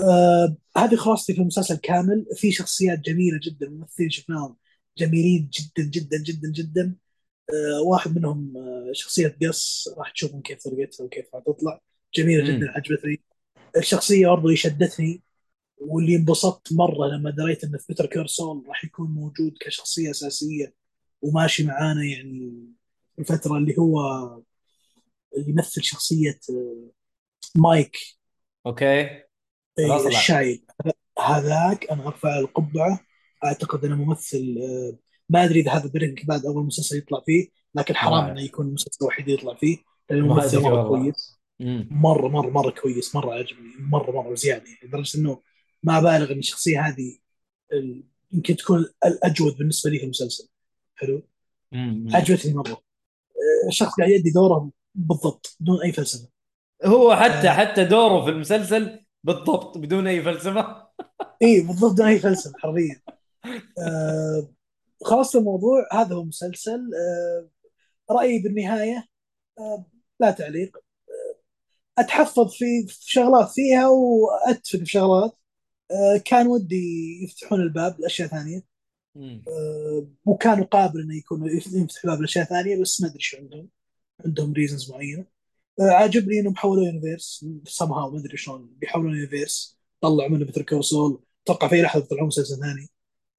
آه 0.01 0.57
هذه 0.77 0.95
خلاصتي 0.95 1.33
في 1.33 1.41
المسلسل 1.41 1.75
كامل. 1.75 2.25
في 2.35 2.51
شخصيات 2.51 2.99
جميلة 2.99 3.39
جدا 3.43 3.69
ممثلين 3.69 4.09
شفناهم 4.09 4.57
جميلين 4.97 5.49
جدا 5.53 5.89
جدا 5.89 6.23
جدا 6.23 6.51
جدا. 6.51 6.95
واحد 7.85 8.17
منهم 8.17 8.57
آه 8.57 8.91
شخصية 8.93 9.37
Gus 9.41 9.87
راح 9.97 10.11
تشوفون 10.11 10.41
كيف 10.41 10.63
طريقتها 10.63 11.03
وكيف 11.03 11.25
راح 11.35 11.43
تطلع. 11.43 11.81
جميلة 12.15 12.43
مم. 12.43 12.57
جدا 12.57 12.71
عجبتني. 12.71 13.21
الشخصية 13.77 14.27
برضو 14.27 14.45
اللي 14.45 14.57
شدتني 14.57 15.23
واللي 15.77 16.15
انبسطت 16.15 16.73
مرة 16.73 17.07
لما 17.07 17.31
دريت 17.31 17.65
في 17.65 17.85
Better 17.89 18.05
Call 18.05 18.34
Saul 18.34 18.63
راح 18.67 18.85
يكون 18.85 19.11
موجود 19.11 19.53
كشخصية 19.61 20.11
أساسية 20.11 20.73
وماشي 21.21 21.63
معانا 21.63 22.03
يعني 22.03 22.65
الفترة 23.19 23.57
اللي 23.57 23.75
هو 23.79 23.99
اللي 25.37 25.49
يمثل 25.49 25.83
شخصية 25.83 26.39
آه، 26.49 26.89
مايك. 27.55 27.97
okay. 28.65 28.85
إيه،. 29.79 30.07
الشايب. 30.07 30.65
هذاك 31.19 31.89
أنا 31.91 32.07
أرفع 32.07 32.39
القبعة. 32.39 32.99
أعتقد 33.45 33.85
إنه 33.85 33.95
ممثل 33.95 34.55
آه، 34.61 34.97
ما 35.29 35.43
أدري 35.43 35.59
إذا 35.59 35.71
هذا 35.71 35.89
Breaking 35.93 36.25
Bad 36.25 36.45
أول 36.45 36.65
مسلسل 36.65 36.97
يطلع 36.97 37.21
فيه 37.25 37.47
لكن 37.75 37.95
حرام 37.95 38.25
إنه 38.25 38.41
يكون 38.41 38.67
المسلسل 38.67 38.97
الوحيد 39.01 39.27
يطلع 39.27 39.55
فيه 39.55 39.77
لأنه 40.09 40.27
ما 40.27 40.33
ممثل 40.33 40.57
أدري 40.57 40.69
مرة 40.69 40.89
والله. 40.89 41.03
كويس. 41.03 41.39
مرة 41.91 42.27
مرة 42.27 42.49
مرة 42.49 42.69
كويس 42.69 43.15
مرة 43.15 43.33
عجبني 43.33 43.73
مرة 43.79 44.11
مرة 44.11 44.35
زيادة 44.35 44.63
يعني. 44.65 44.79
لدرجة 44.83 45.17
إنه 45.17 45.41
ما 45.83 45.99
بالغ 45.99 46.31
إن 46.31 46.39
الشخصية 46.39 46.81
هذه 46.81 47.17
يمكن 48.31 48.55
تكون 48.55 48.85
الاجود 49.05 49.57
بالنسبة 49.57 49.89
لي 49.91 49.97
في 49.97 50.03
المسلسل. 50.03 50.49
حلو. 50.95 51.27
عجبتني 52.13 52.53
مرة. 52.53 52.81
الشخص 53.67 53.95
قاعد 53.97 54.09
يؤدي 54.09 54.31
دوره 54.31 54.71
بالضبط 54.95 55.57
بدون 55.59 55.81
أي 55.81 55.91
فلسفة. 55.91 56.29
هو 56.85 57.15
حتى 57.15 57.49
آه. 57.49 57.51
حتى 57.51 57.85
دوره 57.85 58.25
في 58.25 58.31
المسلسل 58.31 58.99
بالضبط 59.23 59.77
بدون 59.77 60.07
أي 60.07 60.23
فلسفة. 60.23 60.87
اي 61.41 61.61
بالضبط 61.61 61.93
بدون 61.93 62.07
أي 62.07 62.19
فلسفة 62.19 62.53
حرفيا. 62.59 63.01
آه 63.87 64.54
خلاص 65.03 65.35
الموضوع 65.35 65.87
هذا 65.93 66.15
هو 66.15 66.23
مسلسل 66.23 66.91
آه 66.95 67.49
رأيي 68.11 68.39
بالنهاية 68.39 69.07
آه 69.59 69.85
لا 70.19 70.31
تعليق. 70.31 70.77
آه 70.77 72.01
أتحفظ 72.01 72.53
في 72.53 72.85
شغلات 72.89 73.49
فيها 73.49 73.87
واتفق 73.87 74.79
في 74.79 74.85
شغلات 74.85 75.37
كان 76.25 76.47
ودي 76.47 77.23
يفتحون 77.23 77.61
الباب 77.61 77.99
لأشياء 77.99 78.27
ثانية. 78.27 78.63
مم. 79.15 79.43
آه 79.47 80.07
وكانوا 80.25 80.65
قابل 80.65 81.01
إنه 81.01 81.17
يكون 81.17 81.49
يفتح 81.49 82.05
باب 82.05 82.21
لأشياء 82.21 82.45
ثانية 82.45 82.81
بس 82.81 83.01
ما 83.01 83.07
أدري 83.07 83.19
شو 83.19 83.37
عندهم. 83.37 83.69
عندهم 84.25 84.53
ريزنز 84.53 84.91
معينة. 84.91 85.25
عاجبني 85.79 86.39
إنهم 86.39 86.55
حولوا 86.55 86.85
universe 86.85 87.45
somehow 87.65 88.11
ما 88.11 88.19
أدري 88.19 88.37
شلون 88.37 88.75
بيحولون 88.77 89.15
universe 89.15 89.79
طلعوا 90.01 90.29
منه 90.29 90.45
Better 90.45 90.61
Call 90.61 90.92
Saul 90.92 91.23
أتوقع 91.43 91.67
في 91.67 91.81
لحظة 91.81 92.03
يطلعون 92.03 92.27
مسلسل 92.27 92.59
ثاني. 92.59 92.89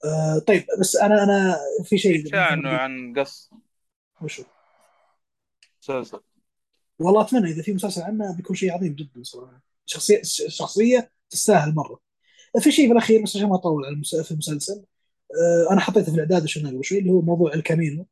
آه 0.06 0.38
طيب 0.38 0.66
بس 0.80 0.96
أنا 0.96 1.24
أنا 1.24 1.56
في 1.84 1.98
شيء 1.98 2.30
شاع 2.30 2.52
انه 2.54 2.68
عن 2.68 3.14
قص؟ 3.18 3.50
وشو 4.22 4.42
مسلسل. 5.82 6.20
والله 6.98 7.20
أتمنى 7.20 7.50
إذا 7.50 7.62
في 7.62 7.72
مسلسل 7.72 8.02
عنه 8.02 8.36
بيكون 8.36 8.56
شيء 8.56 8.72
عظيم 8.72 8.94
جدا 8.94 9.22
صراحة. 9.22 9.62
شخصية 9.86 10.20
شخصية 10.48 11.10
تستاهل 11.30 11.74
مرة. 11.74 12.00
في 12.60 12.72
شيء 12.72 12.86
في 12.86 12.92
الاخير 12.92 13.22
بس 13.22 13.36
عشان 13.36 13.48
ما 13.48 13.54
أطول 13.54 13.84
على 13.84 13.94
المس- 13.94 14.16
في 14.16 14.30
المسلسل 14.30 14.84
آه، 15.34 15.72
أنا 15.72 15.80
حطيته 15.80 16.04
في 16.04 16.14
الإعداد 16.14 16.44
وشفناه 16.44 16.70
قبل 16.70 16.84
شوي 16.84 16.98
اللي 16.98 17.10
هو 17.10 17.20
موضوع 17.20 17.54
El 17.54 17.66
Camino. 17.66 18.06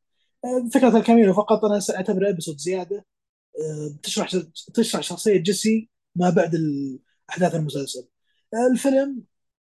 آه، 0.45 0.69
فكرة 0.73 0.97
El 0.97 1.06
Camino 1.06 1.33
فقط 1.33 1.65
أنا 1.65 1.79
أعتبره 1.95 2.29
episode 2.29 2.57
زيادة. 2.57 3.05
تشرح 4.03 4.31
تشرح 4.73 5.01
شخصية 5.01 5.37
جيسي 5.37 5.89
ما 6.15 6.29
بعد 6.29 6.55
أحداث 7.29 7.55
المسلسل. 7.55 8.07
الفيلم 8.71 9.23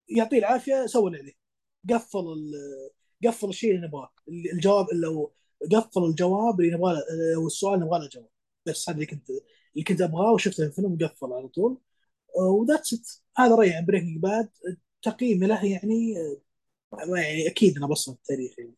يعطيه 0.09 0.39
العافية 0.39 0.87
سوى 0.87 1.07
اللي 1.07 1.19
عليه. 1.19 1.46
قفل 1.91 2.19
ال- 2.19 2.91
قفل 3.27 3.49
الشيء 3.49 3.75
اللي 3.75 3.87
نبغاه. 3.87 4.11
اللي- 4.29 4.53
الجواب 4.53 4.87
لو 4.93 5.33
قفل 5.73 6.05
الجواب 6.05 6.61
اللي 6.61 6.73
نبغاه 6.75 7.03
أو 7.37 7.47
السؤال 7.47 7.75
اللي 7.75 7.87
نبغاه 7.87 7.99
له 7.99 8.09
جواب 8.09 8.29
بس 8.67 8.89
هذا 8.89 8.97
اللي 8.97 9.07
كنت 9.07 9.31
اللي 9.73 9.85
كنت 9.85 10.01
أبغاه 10.01 10.33
وشفته 10.33 10.57
في 10.57 10.69
الفيلم 10.69 10.99
قفل 11.03 11.33
على 11.33 11.49
طول. 11.49 11.79
و 12.39 12.47
that's 12.47 12.95
it. 12.95 13.07
هذا 13.39 13.55
رأيي 13.55 13.73
عن 13.75 13.85
Breaking 13.87 14.19
Bad 14.19 14.49
تقييمي 15.03 15.47
له 15.47 15.65
يعني 15.67 16.15
آه، 16.19 17.17
يعني 17.17 17.49
أكيد 17.49 17.77
أنا 17.77 17.87
بصمه 17.87 18.15
التاريخ 18.15 18.59
يعني. 18.59 18.75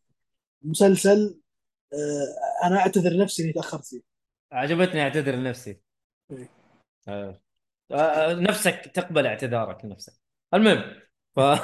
مسلسل 0.61 1.39
آه، 1.93 2.67
أنا 2.67 2.77
أعتذر 2.79 3.17
نفسي 3.17 3.43
إني 3.43 3.53
تأخرت 3.53 3.85
فيه. 3.85 4.01
عجبتني 4.51 5.01
اعتذر 5.01 5.35
لنفسي. 5.35 5.81
إيه. 6.31 6.49
آه. 7.07 7.41
آه، 7.91 8.33
نفسك 8.33 8.91
تقبل 8.95 9.25
اعتذارك 9.25 9.85
لنفسك. 9.85 10.13
المهم 10.53 10.83
ف 11.35 11.39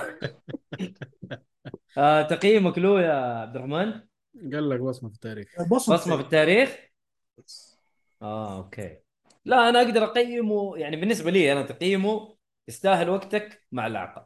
آه، 1.97 2.22
تقييمك 2.22 2.78
له 2.78 3.01
يا 3.01 3.13
عبد 3.13 3.55
الرحمن؟ 3.55 4.01
قال 4.53 4.70
لك 4.70 4.80
بصمة 4.80 5.09
في 5.09 5.16
التاريخ. 5.16 5.47
بصمة 5.72 5.95
بصمة 5.95 6.16
في 6.16 6.22
التاريخ؟ 6.22 6.78
آه 8.22 8.57
أوكي. 8.57 8.97
لا 9.45 9.70
أنا 9.70 9.82
أقدر 9.82 10.03
أقيمه 10.03 10.78
يعني 10.78 10.95
بالنسبة 10.95 11.32
لي 11.32 11.51
أنا 11.51 11.61
تقييمه 11.61 12.36
يستاهل 12.68 13.09
وقتك 13.09 13.63
مع 13.72 13.88
العقل 13.88 14.26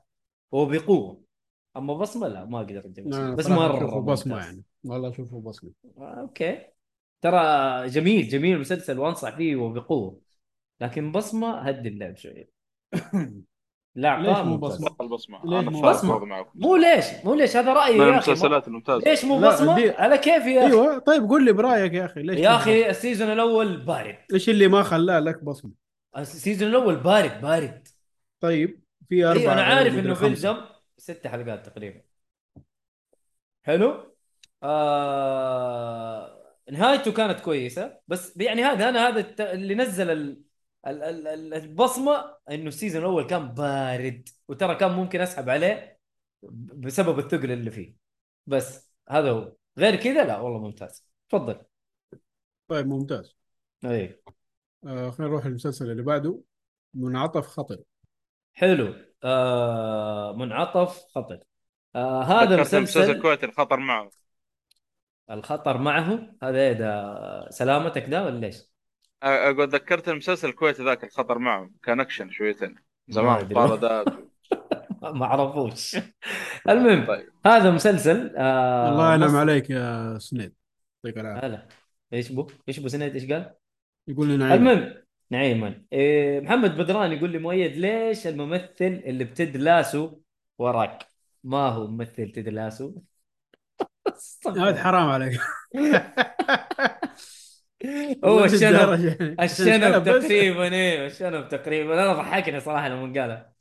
وبقوه 0.51 1.21
أما 1.77 1.93
بصمة 1.93 2.27
لا 2.27 2.45
ما 2.45 2.57
أقدر 2.59 2.79
اقيمه 2.79 3.09
لا، 3.09 3.35
بس 3.35 3.47
مرة 3.47 3.99
بصمه 3.99 4.35
ممتاز. 4.35 4.47
يعني. 4.49 4.63
والله 4.83 5.09
أشوفه 5.09 5.41
بصمة. 5.41 5.71
آه، 5.97 6.19
okay. 6.21 6.65
ترى 7.21 7.39
جميل 7.89 8.27
جميل 8.27 8.55
المسلسل 8.55 8.99
وأنصح 8.99 9.35
فيه 9.37 9.55
وبقوه 9.55 10.21
لكن 10.81 11.11
بصمة 11.11 11.59
هدي 11.59 11.89
اللعب 11.89 12.17
شوية. 12.17 12.49
لا 14.01 14.19
ليش 14.19 14.37
مو. 14.37 14.57
بصمة؟ 14.57 14.95
البصمه 15.01 15.43
أنا؟ 15.59 15.69
برضه 15.69 16.25
معكم. 16.25 16.49
مو 16.55 16.75
ليش؟ 16.75 17.05
مو 17.23 17.33
ليش؟ 17.35 17.57
هذا 17.57 17.73
رأيي 17.73 17.97
يا 17.97 18.03
أخي. 18.03 18.31
المسلسلات 18.31 18.67
الممتازه 18.67 19.03
ليش 19.09 19.25
مو 19.25 19.39
لا، 19.39 19.49
بصمة؟ 19.49 19.75
دي- 19.75 19.89
على 19.89 20.17
كيف 20.17 20.45
يا 20.45 20.59
أخي؟ 20.65 20.73
أيوه 20.73 20.97
طيب 20.99 21.29
قول 21.29 21.45
لي 21.45 21.51
برأيك 21.51 21.93
يا 21.93 22.05
أخي 22.05 22.21
ليش 22.21 22.39
يا 22.39 22.55
أخي 22.55 22.89
ال 22.89 22.95
season 22.95 23.31
الأول 23.31 23.77
بارد؟ 23.77 24.17
إيش 24.33 24.49
اللي 24.49 24.67
ما 24.67 24.83
خلاه 24.83 25.19
لك 25.19 25.43
بصمة؟ 25.43 25.71
ال 26.17 26.25
season 26.25 26.69
الأول 26.69 26.95
بارد 26.95 27.41
بارد. 27.41 27.87
طيب 28.39 28.81
في 29.09 29.25
أربعة 29.25 29.41
أيوه 29.41 29.53
أنا 29.53 29.61
عارف 29.61 29.93
إنه. 29.93 30.19
بيلزم 30.19 30.55
ست 30.97 31.27
حلقات 31.27 31.65
تقريبا. 31.65 32.01
حلو؟ 33.63 34.15
آه... 34.63 36.39
نهايته 36.71 37.11
كانت 37.11 37.39
كويسة 37.39 37.99
بس 38.07 38.37
يعني 38.37 38.63
هذا 38.63 38.89
أنا 38.89 39.07
هذا 39.07 39.19
الت- 39.19 39.41
اللي 39.41 39.75
نزل 39.75 40.09
ال... 40.11 40.41
ال... 40.87 41.03
ال... 41.03 41.27
ال- 41.27 41.53
البصمة 41.53 42.35
إنه 42.49 42.67
ال 42.67 42.72
season 42.72 43.01
الأول 43.01 43.27
كان 43.27 43.47
بارد 43.47 44.29
وترى 44.47 44.75
كان 44.75 44.91
ممكن 44.91 45.21
أسحب 45.21 45.49
عليه 45.49 45.99
بسبب 46.73 47.19
الثقل 47.19 47.51
اللي 47.51 47.71
فيه. 47.71 47.95
بس 48.47 48.91
هذا 49.09 49.31
هو. 49.31 49.53
غير 49.77 49.95
كذا 49.95 50.23
لا 50.25 50.39
والله 50.39 50.59
ممتاز. 50.59 51.05
تفضل. 51.29 51.61
طيب 52.67 52.87
ممتاز. 52.87 53.35
اي 53.85 54.21
آه 54.87 55.09
خلينا 55.09 55.31
نروح 55.31 55.45
للمسلسل 55.45 55.91
اللي 55.91 56.03
بعده. 56.03 56.41
منعطف 56.93 57.47
خطر. 57.47 57.77
حلو. 58.53 58.95
آه... 59.23 60.33
منعطف 60.33 61.05
خطر. 61.15 61.39
آه 61.95 62.23
هذا 62.23 62.55
المسلسل 62.55 62.81
مسلسل 62.81 63.11
الكويتي 63.11 63.45
الخطر 63.45 63.77
معه. 63.77 64.11
الخطر 65.31 65.77
معه. 65.77 66.35
هذا 66.43 66.57
إيه 66.57 66.73
ده 66.73 67.49
سلامتك 67.49 68.05
ده 68.05 68.25
ولا 68.25 68.47
إيش؟ 68.47 68.69
أقول 69.23 69.69
ذكرت 69.69 70.09
المسلسل 70.09 70.49
الكويتي 70.49 70.83
ذاك 70.83 71.03
الخطر 71.03 71.39
معه 71.39 71.69
كان 71.83 71.99
اكشن 71.99 72.31
شويتين 72.31 72.69
ما 72.69 72.77
زمان 73.09 73.37
أدري. 73.37 73.55
طاردات 73.55 74.05
ما 75.19 75.25
أعرفوش 75.25 75.97
المهم 76.69 77.05
طيب 77.05 77.29
هذا 77.45 77.71
مسلسل 77.71 78.33
آه 78.37 78.89
الله 78.89 79.15
ينعم 79.15 79.35
عليك 79.35 79.69
يا 79.69 80.17
سنيد 80.19 80.53
يعطيك 81.03 81.21
العافية 81.21 81.47
هلا 81.47 81.67
إيش 82.13 82.31
بو؟ 82.31 82.47
إيش 82.69 82.79
بو 82.79 82.87
سند 82.87 83.13
إيش 83.13 83.31
قال؟ 83.31 83.53
يقول 84.07 84.27
لي 84.27 84.37
نعيم 84.37 84.67
المهم 84.67 84.93
نعيما 85.31 85.81
إيه 85.93 86.39
محمد 86.39 86.77
بدران 86.77 87.11
يقول 87.11 87.29
لي 87.29 87.37
مؤيد 87.37 87.77
ليش 87.77 88.27
الممثل 88.27 88.71
اللي 89.05 89.23
ب 89.23 89.32
Ted 89.32 89.57
Lasso 89.57 90.19
وراك؟ 90.57 91.05
ما 91.43 91.67
هو 91.69 91.87
ممثل 91.87 92.31
Ted 92.31 92.49
Lasso؟ 92.49 92.95
هذا 94.47 94.83
حرام 94.83 95.09
عليك 95.09 95.39
هو 98.25 98.43
الشنب. 98.45 98.99
يعني؟ 99.19 99.35
الشنب 99.45 100.03
بس. 100.09 100.23
تقريبا 100.23 100.73
إيه 100.73 101.05
الشنب 101.05 101.47
تقريبا. 101.47 101.93
أنا 101.93 102.13
ضحكني 102.13 102.59
صراحة 102.59 102.87
لما 102.89 103.21
قالها 103.21 103.53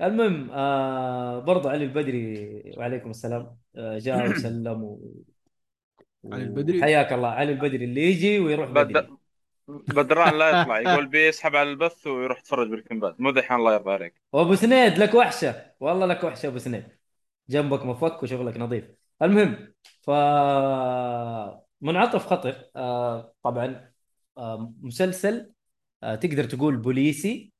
المهم 0.00 0.50
آه 0.50 1.38
برضو 1.40 1.68
علي 1.68 1.84
البدري 1.84 2.74
وعليكم 2.76 3.10
السلام. 3.10 3.56
آه 3.76 3.98
جاء 3.98 4.30
وسلم 4.30 4.82
و... 4.82 5.00
علي 6.32 6.42
البدري؟ 6.42 6.82
حياك 6.82 7.12
الله. 7.12 7.28
علي 7.28 7.52
البدري 7.52 7.84
اللي 7.84 8.02
يجي 8.02 8.38
ويروح 8.38 8.70
بد... 8.70 8.86
بدري. 8.88 9.16
بدران 9.68 10.38
لا 10.38 10.48
يطلع. 10.48 10.80
يقول 10.92 11.06
بيسحب 11.06 11.56
على 11.56 11.70
البث 11.70 12.06
ويروح 12.06 12.38
يتفرج 12.38 12.68
Breaking 12.68 13.02
Bad. 13.02 13.14
مو 13.18 13.30
دحين 13.30 13.56
الله 13.56 13.74
يرضى 13.74 13.90
عليك. 13.92 14.14
وابو 14.32 14.54
سنيد 14.54 14.98
لك 14.98 15.14
وحشة. 15.14 15.72
والله 15.80 16.06
لك 16.06 16.24
وحشة 16.24 16.46
أبو 16.46 16.58
سنيد. 16.58 16.84
جنبك 17.48 17.86
مفك 17.86 18.22
وشغلك 18.22 18.56
نظيف. 18.56 18.84
المهم 19.22 19.74
ف 20.02 20.10
منعطف 21.86 22.26
خطر 22.26 22.70
آه 22.76 23.34
طبعا 23.42 23.92
آه 24.38 24.74
مسلسل 24.82 25.52
آه 26.02 26.14
تقدر 26.14 26.44
تقول 26.44 26.76
بوليسي 26.76 27.52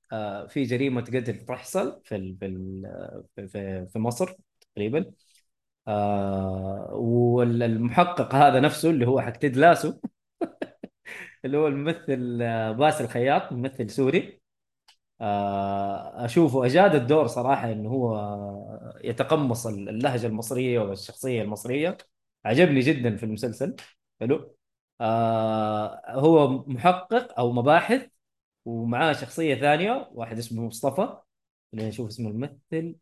في 0.49 0.63
جريمة 0.65 1.01
قتل 1.03 1.47
تحصل 1.47 2.03
في. 2.05 2.37
في. 3.37 3.49
في- 3.93 3.99
مصر 3.99 4.37
تقريبا 4.75 5.13
والمحقق 6.93 8.35
هذا 8.35 8.61
نفسه 8.61 8.91
اللي 8.91 9.07
هو 9.07 9.21
حق 9.21 9.31
تيد 9.33 9.57
لاسو 9.57 9.95
اللي 11.45 11.57
هو 11.59 11.67
الممثل 11.69 12.39
باسل 12.75 13.05
الخياط 13.05 13.53
ممثل 13.53 13.91
سوري 13.91 14.41
أشوفه 16.25 16.67
أجاد 16.67 16.95
الدور 16.95 17.27
صراحة 17.27 17.73
إنه 17.73 17.89
هو 17.91 18.17
يتقمص 19.05 19.67
اللهجة 19.67 20.27
المصرية 20.27 20.79
والشخصية 20.81 21.43
المصرية 21.43 21.97
عجبني 22.45 22.81
جدا 22.81 23.17
في 23.17 23.23
المسلسل 23.23 23.77
حلو. 24.21 24.57
آه، 25.01 26.03
هو 26.11 26.49
محقق 26.67 27.39
أو 27.39 27.53
مباحث 27.53 28.09
ومعاه 28.65 29.13
شخصية 29.13 29.55
ثانية 29.55 30.11
واحد 30.13 30.39
اسمه 30.39 30.67
مصطفى 30.67 31.19
اللي 31.75 31.89
نشوف 31.89 32.09
اسمه 32.09 32.31
الممثل. 32.31 32.97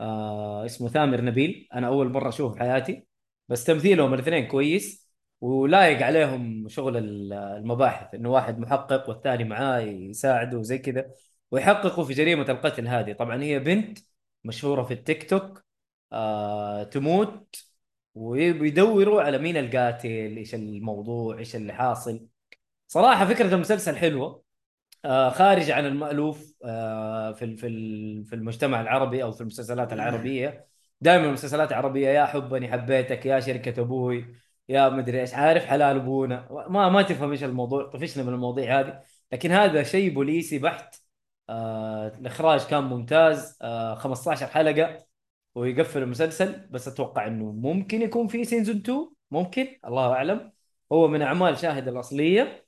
آه 0.00 0.66
اسمه 0.66 0.88
ثامر 0.88 1.20
نبيل. 1.20 1.68
أنا 1.74 1.88
أول 1.88 2.08
مرة 2.12 2.28
أشوفه 2.28 2.54
في 2.54 2.60
حياتي. 2.60 3.06
بس 3.48 3.64
تمثيلهم 3.64 4.14
الاثنين 4.14 4.46
كويس 4.48 5.10
ولايق 5.40 6.02
عليهم 6.06 6.68
شغل 6.68 6.96
ال- 6.96 7.32
المباحث 7.32 8.14
إنه 8.14 8.30
واحد 8.30 8.58
محقق 8.58 9.08
والثاني 9.08 9.44
معاه 9.44 9.80
يساعده 9.80 10.58
وزي 10.58 10.78
كذا 10.78 11.10
ويحققوا 11.50 12.04
في 12.04 12.12
جريمة 12.14 12.50
القتل 12.50 12.88
هذه. 12.88 13.12
طبعا 13.12 13.42
هي 13.42 13.58
بنت 13.58 13.98
مشهورة 14.44 14.82
في 14.84 14.94
التيك 14.94 15.30
توك. 15.30 15.64
آه 16.12 16.82
تموت 16.84 17.65
ويدوروا 18.16 19.22
على 19.22 19.38
مين 19.38 19.56
القاتل 19.56 20.08
إيش 20.36 20.54
الموضوع 20.54 21.38
إيش 21.38 21.56
اللي 21.56 21.72
حاصل. 21.72 22.26
صراحة 22.88 23.26
فكرة 23.26 23.54
المسلسل 23.54 23.96
حلوة. 23.96 24.42
آه، 25.04 25.30
خارج 25.30 25.70
عن 25.70 25.86
المألوف 25.86 26.54
آه، 26.64 27.32
في 27.32 27.56
في 27.56 27.68
في 28.24 28.34
المجتمع 28.34 28.80
العربي 28.80 29.22
أو 29.22 29.32
في 29.32 29.40
المسلسلات 29.40 29.92
العربية. 29.92 30.66
دائما 31.00 31.26
المسلسلات 31.26 31.70
العربيه 31.70 32.08
يا 32.08 32.24
حبني 32.26 32.72
حبيتك 32.72 33.26
يا 33.26 33.40
شركة 33.40 33.80
أبوي 33.82 34.36
يا 34.68 34.88
مدري 34.88 35.20
إيش 35.20 35.34
عارف 35.34 35.64
حلال 35.66 35.96
أبونا. 35.96 36.48
ما 36.68 36.88
ما 36.88 37.02
تفهم 37.02 37.30
إيش 37.30 37.44
الموضوع 37.44 37.90
طفشنا 37.90 38.22
من 38.24 38.34
المواضيع 38.34 38.80
هذه. 38.80 39.02
لكن 39.32 39.52
هذا 39.52 39.82
شيء 39.82 40.14
بوليسي 40.14 40.58
بحت. 40.58 40.96
آه، 41.48 42.08
الإخراج 42.08 42.66
كان 42.66 42.84
ممتاز. 42.84 43.58
آه، 43.62 43.94
15 43.94 44.46
حلقة. 44.46 45.05
ويقفل 45.56 46.02
المسلسل 46.02 46.66
بس 46.70 46.88
أتوقع 46.88 47.26
إنه 47.26 47.52
ممكن 47.52 48.02
يكون 48.02 48.28
في 48.28 48.44
سيزون 48.44 48.76
2 48.76 49.10
ممكن 49.30 49.68
الله 49.86 50.12
أعلم. 50.12 50.52
هو 50.92 51.08
من 51.08 51.22
أعمال 51.22 51.58
شاهد 51.58 51.88
الأصلية. 51.88 52.66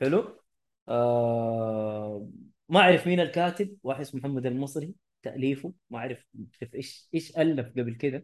حلو. 0.00 0.40
آه 0.88 2.30
ما 2.68 2.80
أعرف 2.80 3.06
مين 3.06 3.20
الكاتب. 3.20 3.76
واحد 3.82 4.00
اسمه 4.00 4.20
محمد 4.20 4.46
المصري 4.46 4.94
تأليفه. 5.22 5.72
ما 5.90 5.98
أعرف 5.98 6.26
إيش 6.74 7.08
إيش 7.14 7.38
ألف 7.38 7.68
قبل 7.68 7.96
كذا. 7.96 8.22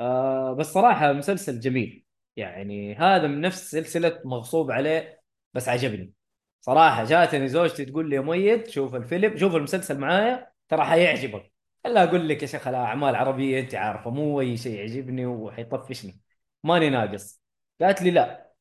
آه 0.00 0.52
بس 0.52 0.66
صراحة 0.66 1.12
مسلسل 1.12 1.60
جميل. 1.60 2.04
يعني 2.36 2.94
هذا 2.94 3.26
من 3.26 3.40
نفس 3.40 3.70
سلسلة 3.70 4.20
مغصوب 4.24 4.70
عليه 4.70 5.22
بس 5.54 5.68
عجبني. 5.68 6.12
صراحة 6.60 7.04
جاتني 7.04 7.48
زوجتي 7.48 7.84
تقول 7.84 8.10
لي 8.10 8.16
يا 8.16 8.20
ميت 8.20 8.70
شوف 8.70 8.94
الفيلم 8.94 9.36
شوف 9.36 9.54
المسلسل 9.56 9.98
معايا 9.98 10.52
ترى 10.68 10.84
حيعجبك. 10.84 11.51
الا 11.86 12.04
أقول 12.04 12.28
لك 12.28 12.42
يا 12.42 12.46
شيخ 12.46 12.68
الاعمال 12.68 13.16
عربيه 13.16 13.60
انت 13.60 13.74
عارفة 13.74 14.10
مو 14.10 14.40
أي 14.40 14.56
شيء 14.56 14.78
يعجبني 14.78 15.26
وحيطفشني. 15.26 16.20
ماني 16.64 16.90
ناقص. 16.90 17.42
قالت 17.80 18.02
لي 18.02 18.10
لا. 18.10 18.52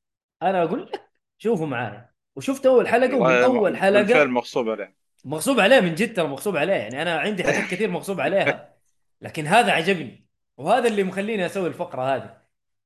أنا 0.42 0.64
أقول 0.64 0.86
لك 0.86 1.10
شوفوا 1.38 1.68
معايا. 1.68 2.12
وشفت 2.36 2.66
أول 2.66 2.88
حلقة 2.88 3.16
ومن 3.16 3.34
أول 3.34 3.78
حلقة 3.78 4.02
الفيلم 4.02 4.34
مغصوب 4.34 4.70
عليه. 4.70 4.96
مغصوب 5.26 5.60
عليه 5.60 5.80
من 5.80 5.96
جد 5.96 6.14
ترى 6.14 6.28
مغصوب 6.28 6.58
عليه. 6.58 6.74
يعني 6.74 7.02
أنا 7.02 7.20
عندي 7.20 7.44
حاجات 7.44 7.64
كثير 7.72 7.90
مغصوب 7.90 8.22
عليها. 8.22 8.76
لكن 9.22 9.48
هذا 9.48 9.72
عجبني. 9.72 10.28
وهذا 10.58 10.88
اللي 10.88 11.04
مخليني 11.04 11.46
أسوي 11.46 11.68
الفقرة 11.68 12.16
هذه. 12.16 12.38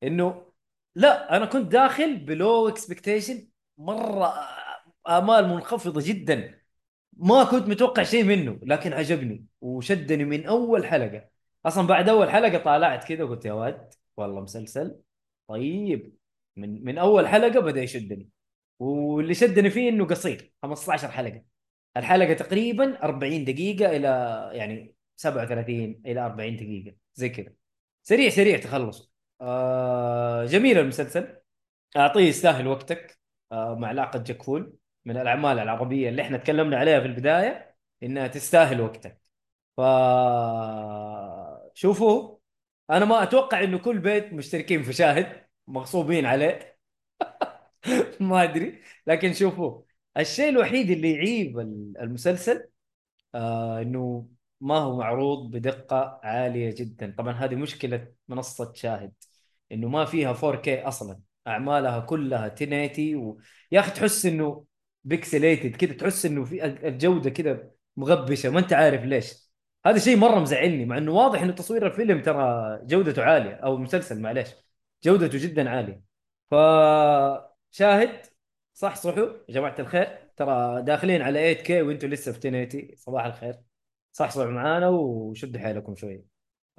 إنه 0.04 0.52
لا 0.96 1.38
أنا 1.38 1.46
كنت 1.46 1.72
داخل 1.72 2.18
ب 2.18 2.30
low 2.30 2.68
expectation 2.68 3.48
مرة 3.78 4.34
آمال 5.10 5.48
منخفضة 5.50 6.02
جدا. 6.06 6.65
ما 7.16 7.44
كنت 7.44 7.68
متوقع 7.68 8.04
شيء 8.04 8.24
منه 8.24 8.60
لكن 8.64 8.94
عجبني 8.94 9.46
وشدني 9.62 10.26
من 10.26 10.46
أول 10.46 10.86
حلقة. 10.86 11.30
أصلا 11.66 11.88
بعد 11.88 12.10
أول 12.10 12.30
حلقة 12.30 12.58
طالعت 12.58 13.04
كذا 13.08 13.24
وقلت 13.24 13.46
يا 13.46 13.54
ولد 13.54 13.94
والله 14.18 14.42
مسلسل. 14.42 15.00
طيب 15.48 16.16
من 16.56 16.86
من 16.86 16.98
أول 16.98 17.28
حلقة 17.28 17.60
بدأ 17.60 17.82
يشدني. 17.84 18.30
واللي 18.80 19.34
شدني 19.34 19.70
فيه 19.70 19.90
إنه 19.90 20.06
قصير 20.06 20.54
15 20.64 21.12
حلقة. 21.12 21.44
الحلقة 21.98 22.34
تقريبا 22.34 23.04
40 23.04 23.46
دقيقة 23.46 23.96
إلى 23.96 24.08
يعني 24.54 24.96
37 25.16 26.02
إلى 26.06 26.22
40 26.26 26.56
دقيقة 26.56 26.96
زي 27.16 27.30
كذا. 27.30 27.54
سريع 28.04 28.30
سريع 28.30 28.58
تخلص. 28.60 29.12
آه 29.42 30.46
جميل 30.46 30.78
المسلسل. 30.80 31.38
أعطيه 31.98 32.22
يستاهل 32.22 32.68
وقتك. 32.68 33.20
آه 33.52 33.76
مع 33.76 33.88
علاقه 33.88 34.20
جاك 34.20 34.44
فول 34.44 34.74
من 35.06 35.18
الأعمال 35.18 35.60
العربية 35.60 36.10
اللي 36.10 36.22
إحنا 36.22 36.38
تكلمنا 36.38 36.78
عليها 36.78 37.00
في 37.00 37.06
البداية 37.06 37.76
إنها 38.04 38.28
تستاهل 38.28 38.82
وقتك. 38.82 39.22
ف 39.78 39.82
شوفوا 41.74 42.38
أنا 42.90 43.06
ما 43.06 43.24
أتوقع 43.24 43.64
إنه 43.64 43.78
كل 43.78 44.00
بيت 44.00 44.34
مشتركين 44.34 44.84
في 44.84 44.94
شاهد 44.94 45.48
مغصوبين 45.68 46.26
عليه. 46.26 46.78
ما 48.20 48.44
أدري. 48.44 48.82
لكن 49.08 49.34
شوفوا 49.34 49.82
الشيء 50.18 50.50
الوحيد 50.50 50.90
اللي 50.92 51.12
يعيب 51.14 51.60
المسلسل 52.00 52.70
آه 53.36 53.82
إنه 53.82 54.30
ما 54.62 54.78
هو 54.78 54.98
معروض 54.98 55.52
بدقة 55.52 56.22
عالية 56.24 56.76
جدا. 56.76 57.16
طبعا 57.18 57.34
هذه 57.34 57.56
مشكلة 57.56 58.14
منصة 58.28 58.74
شاهد 58.74 59.14
إنه 59.72 59.90
ما 59.90 60.06
فيها 60.06 60.34
4K 60.34 60.88
أصلا. 60.88 61.20
أعمالها 61.48 62.00
كلها 62.00 62.48
1080 62.48 63.18
و... 63.18 63.40
يا 63.72 63.80
أخي 63.80 63.92
تحس 63.92 64.26
إنه 64.26 64.66
بيكسليتد 65.06 65.76
كذا 65.76 65.94
تحس 65.94 66.26
إنه 66.26 66.46
في 66.46 66.66
الجودة 66.66 67.30
كذا 67.30 67.72
مغبشة 67.98 68.50
ما 68.50 68.60
أنت 68.60 68.74
عارف 68.74 69.04
ليش. 69.04 69.52
هذا 69.86 70.00
شيء 70.00 70.18
مرة 70.18 70.40
مزعلني 70.40 70.86
مع 70.86 70.98
إنه 70.98 71.12
واضح 71.12 71.42
إنه 71.42 71.54
تصوير 71.54 71.88
الفيلم 71.88 72.22
ترى 72.22 72.80
جودته 72.84 73.24
عالية 73.24 73.54
أو 73.56 73.76
المسلسل 73.76 74.22
معليش 74.22 74.50
جودته 75.04 75.38
جدا 75.38 75.70
عالية. 75.70 76.04
فشاهد 76.52 78.26
صح 78.74 78.96
صحوا 78.96 79.24
يا 79.50 79.54
جماعة 79.54 79.76
الخير 79.80 80.32
ترى 80.38 80.82
داخلين 80.82 81.22
على 81.22 81.56
8K 81.56 81.72
وأنتم 81.72 82.08
لسه 82.10 82.32
في 82.32 82.38
1080 82.38 82.96
صباح 82.98 83.26
الخير. 83.26 83.62
صحصحوا 84.14 84.46
معانا 84.52 84.90
وشدوا 84.90 85.62
حيلكم 85.62 85.96
شوية 85.96 86.26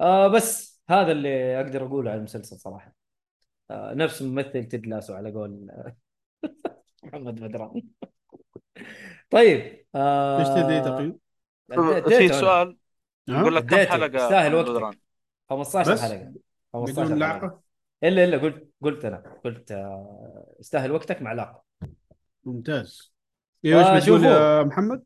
آه 0.01 0.27
بس 0.27 0.83
هذا 0.89 1.11
اللي 1.11 1.61
أقدر 1.61 1.85
أقوله 1.85 2.11
على 2.11 2.17
المسلسل 2.19 2.57
صراحة. 2.59 2.95
آه 3.71 3.93
نفس 3.93 4.21
ممثل 4.21 4.65
تدلاسو 4.65 5.13
على 5.15 5.31
قول 5.31 5.71
محمد 7.03 7.35
بدران. 7.41 7.81
طيب 9.31 9.85
آه 9.95 10.39
إيش 10.39 10.47
تدري 10.47 10.81
تقييم؟ 10.81 11.19
في 12.07 12.27
سؤال؟ 12.29 12.77
يقول 13.27 13.55
لك 13.55 13.65
كم 13.65 13.75
اديته. 13.75 13.91
حلقة 13.91 14.15
يستاهل 14.15 14.51
محمد 14.51 14.67
وقتك. 14.67 14.71
بدران؟ 14.71 14.93
15 15.49 15.91
بس؟ 15.93 16.01
حلقة 16.01 16.33
15 16.73 17.03
بدون 17.03 17.05
حلقة 17.05 17.15
لعقة 17.19 17.61
إلا 18.03 18.23
إلا 18.23 18.37
قلت 18.37 18.69
قلت 18.81 19.05
أنا 19.05 19.39
قلت 19.45 19.71
آه 19.71 20.55
يستاهل 20.59 20.91
وقتك 20.91 21.21
مع 21.21 21.33
لعقة 21.33 21.63
ممتاز 22.45 23.13
أيوه 23.65 23.81
آه، 23.81 23.95
إيش 23.95 24.03
بتقول 24.03 24.19
شوفوا. 24.21 24.33
يا 24.59 24.63
محمد؟ 24.63 25.03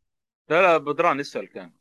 لا 0.49 0.61
لا 0.61 0.78
بدران 0.78 1.19
يسأل 1.19 1.49
كان 1.49 1.72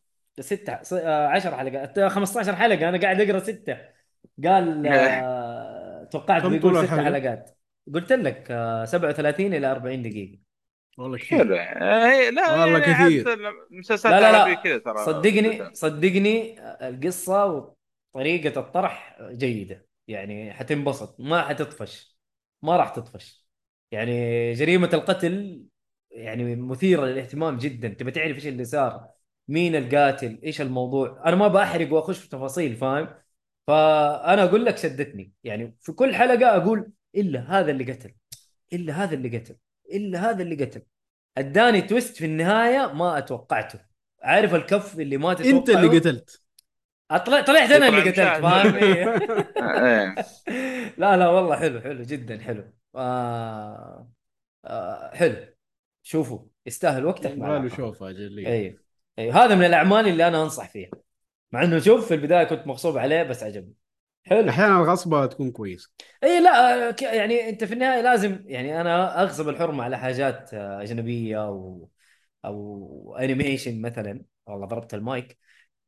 ستة 0.41 0.73
10 0.73 1.57
حلقات 1.57 1.99
آه، 1.99 2.09
15 2.09 2.57
حلقة 2.57 2.89
أنا 2.89 3.01
قاعد 3.01 3.21
أقرأ 3.21 3.39
ستة 3.39 3.79
قال 4.45 4.87
آه، 4.87 6.05
توقعت 6.13 6.43
كم 6.43 6.49
بيقول 6.49 6.63
طول 6.63 6.77
ست 6.77 6.85
الحلقة؟ 6.85 7.05
حلقات 7.05 7.59
قلت 7.95 8.13
لك 8.13 8.51
آه، 8.51 8.85
37 8.85 9.55
إلى 9.55 9.71
40 9.71 10.03
دقيقة 10.03 10.39
والله 10.99 11.19
كثير. 11.19 11.53
يعني 11.53 11.85
هي- 11.85 12.31
لا 12.31 12.51
والله 12.51 12.79
يعني 12.79 13.05
كثير. 13.05 13.35
المسلسلات 13.71 14.23
لا 14.23 14.33
لا 14.33 14.49
لا. 14.49 14.55
كذا 14.55 14.79
ترى 14.79 15.05
صدقني 15.05 15.75
صدقني 15.75 16.61
القصة 16.89 17.75
وطريقة 18.15 18.61
الطرح 18.61 19.19
جيدة. 19.31 19.87
يعني 20.09 20.53
حتنبسط 20.53 21.21
ما 21.21 21.43
حتطفش 21.43 22.19
ما 22.63 22.77
راح 22.77 22.89
تطفش. 22.89 23.47
يعني 23.93 24.53
جريمة 24.53 24.91
القتل 24.93 25.65
يعني 26.11 26.57
مثيرة 26.57 27.07
للاهتمام 27.07 27.59
جدا. 27.59 27.89
تبي 27.89 28.11
تعرف 28.11 28.37
إيش 28.37 28.47
اللي 28.47 28.65
صار؟ 28.65 29.09
مين 29.49 29.77
القاتل؟ 29.77 30.41
إيش 30.45 30.61
الموضوع؟ 30.61 31.23
أنا 31.27 31.37
ما 31.37 31.49
بحرق 31.49 31.93
وأخش 31.93 32.19
في 32.19 32.29
تفاصيل 32.29 32.77
فاهم؟ 32.77 33.09
فأنا 33.67 34.45
أقول 34.45 34.65
لك 34.65 34.77
شدتني. 34.77 35.33
يعني 35.45 35.77
في 35.81 35.93
كل 35.93 36.15
حلقة 36.15 36.57
أقول 36.57 36.93
إلا 37.15 37.41
هذا 37.41 37.71
اللي 37.71 37.93
قتل 37.93 38.15
إلا 38.73 38.93
هذا 38.93 39.15
اللي 39.15 39.39
قتل. 39.39 39.57
إلا 39.93 40.31
هذا 40.31 40.43
اللي 40.43 40.65
قتل. 40.65 40.83
اداني 41.39 41.83
تويست 41.83 42.17
في 42.17 42.25
النهاية 42.25 42.93
ما 42.93 43.19
أتوقعته. 43.19 43.81
عارف 44.23 44.55
الكف 44.55 45.01
اللي 45.01 45.17
ما 45.17 45.35
تتوقعه. 45.35 45.59
أنت 45.59 45.71
اللي 45.71 45.99
قتلت. 45.99 46.43
أطلع 47.11 47.41
طلعت 47.41 47.71
أنا 47.71 47.89
اللي 47.89 48.01
قتلت. 48.01 48.43
فاهم؟ 48.43 48.75
إيه. 48.75 49.15
إيه. 49.87 50.15
لا 50.99 51.17
لا 51.17 51.29
والله 51.29 51.57
حلو 51.57 51.81
حلو 51.81 52.03
جدا 52.03 52.39
حلو. 52.39 52.73
آه 52.95 54.11
آه 54.65 55.15
حلو. 55.15 55.47
شوفوا 56.03 56.39
يستاهل 56.67 57.07
وقتك 57.07 57.39
مع 57.39 57.49
يبغى 57.49 57.49
له 57.49 57.57
العقل. 57.57 57.77
شوف 57.77 58.03
أجل 58.03 58.47
أيوه 58.47 58.81
أيوه 59.19 59.45
هذا 59.45 59.55
من 59.55 59.65
الأعمال 59.65 60.09
اللي 60.09 60.29
أنا 60.29 60.43
أنصح 60.43 60.69
فيها. 60.69 60.91
مع 61.53 61.63
إنه 61.65 61.79
شوف 61.79 62.09
في 62.09 62.15
البداية 62.15 62.45
كنت 62.45 62.67
مغصوب 62.67 62.99
عليه 62.99 63.23
بس 63.23 63.43
عجبني. 63.43 63.75
حلو. 64.27 64.49
أحيانا 64.51 64.77
الغصبة 64.77 65.27
تكون 65.27 65.51
كويسة. 65.51 65.91
اي 66.25 66.41
لا 66.41 66.95
يعني 67.03 67.49
أنت 67.49 67.65
في 67.65 67.75
النهاية 67.75 68.01
لازم 68.03 68.43
يعني 68.47 68.81
أنا 68.81 69.23
أغصب 69.23 69.49
الحرمة 69.49 69.85
على 69.85 69.99
حاجات 69.99 70.55
أجنبية 70.55 71.45
أو 71.47 71.89
أو 72.45 73.17
animation 73.21 73.83
مثلا 73.83 74.25
والله 74.47 74.67
ضربت 74.67 74.95
المايك 74.95 75.39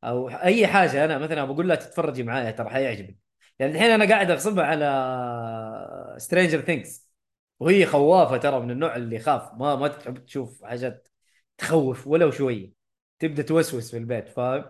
أو 0.05 0.29
أي 0.31 0.67
حاجة. 0.67 1.05
أنا 1.05 1.19
مثلا 1.19 1.45
بقول 1.45 1.69
لها 1.69 1.77
تتفرجي 1.77 2.23
معايا 2.23 2.51
ترى 2.51 2.71
حيعجبك. 2.71 3.17
يعني 3.59 3.73
الحين 3.73 3.91
أنا 3.91 4.09
قاعد 4.09 4.31
أغصبها 4.31 4.65
على 4.65 4.87
Stranger 6.19 6.61
Things 6.61 7.09
وهي 7.61 7.87
خوافة 7.87 8.37
ترى 8.37 8.61
من 8.61 8.71
النوع 8.71 8.97
اللي 8.97 9.17
يخاف. 9.17 9.55
ما 9.55 9.77
ما 9.77 9.89
تحب 9.89 10.25
تشوف 10.25 10.65
حاجات 10.65 11.09
تخوف 11.59 12.07
ولو 12.07 12.31
شوية. 12.31 12.73
تبدأ 13.19 13.43
توسوس 13.43 13.91
في 13.91 13.97
البيت 13.97 14.29
فاهم؟ 14.29 14.65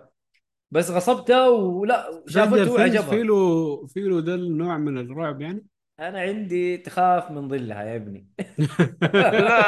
بس 0.73 0.91
غصبتها 0.91 1.49
ولا 1.49 2.23
شافته 2.29 2.65
في 2.65 2.71
وعجبها 2.71 3.15
له 3.17 3.87
في 3.87 4.01
له 4.01 4.21
ده 4.21 4.35
النوع 4.35 4.79
من 4.79 4.99
الرعب 4.99 5.41
يعني؟ 5.41 5.67
أنا 6.01 6.21
عندي 6.21 6.77
تخاف 6.77 7.31
من 7.31 7.49
ظلها 7.49 7.83
يا 7.83 7.97
ابني. 7.97 8.29
لا 9.03 9.63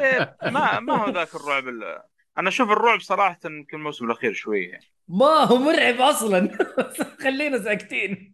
إيه، 0.16 0.36
ما 0.50 0.80
ما 0.80 0.94
هو 1.04 1.10
ذاك 1.10 1.34
الرعب 1.34 1.68
ال- 1.68 2.02
أنا 2.38 2.48
أشوف 2.48 2.70
الرعب 2.70 3.00
صراحة 3.00 3.38
يمكن 3.44 3.76
الموسم 3.76 4.04
الأخير 4.06 4.32
شوي 4.32 4.64
يعني. 4.64 4.84
ما 5.08 5.26
هو 5.26 5.56
مرعب 5.56 6.00
أصلا. 6.00 6.50
خلينا 7.24 7.58
ساكتين. 7.58 8.32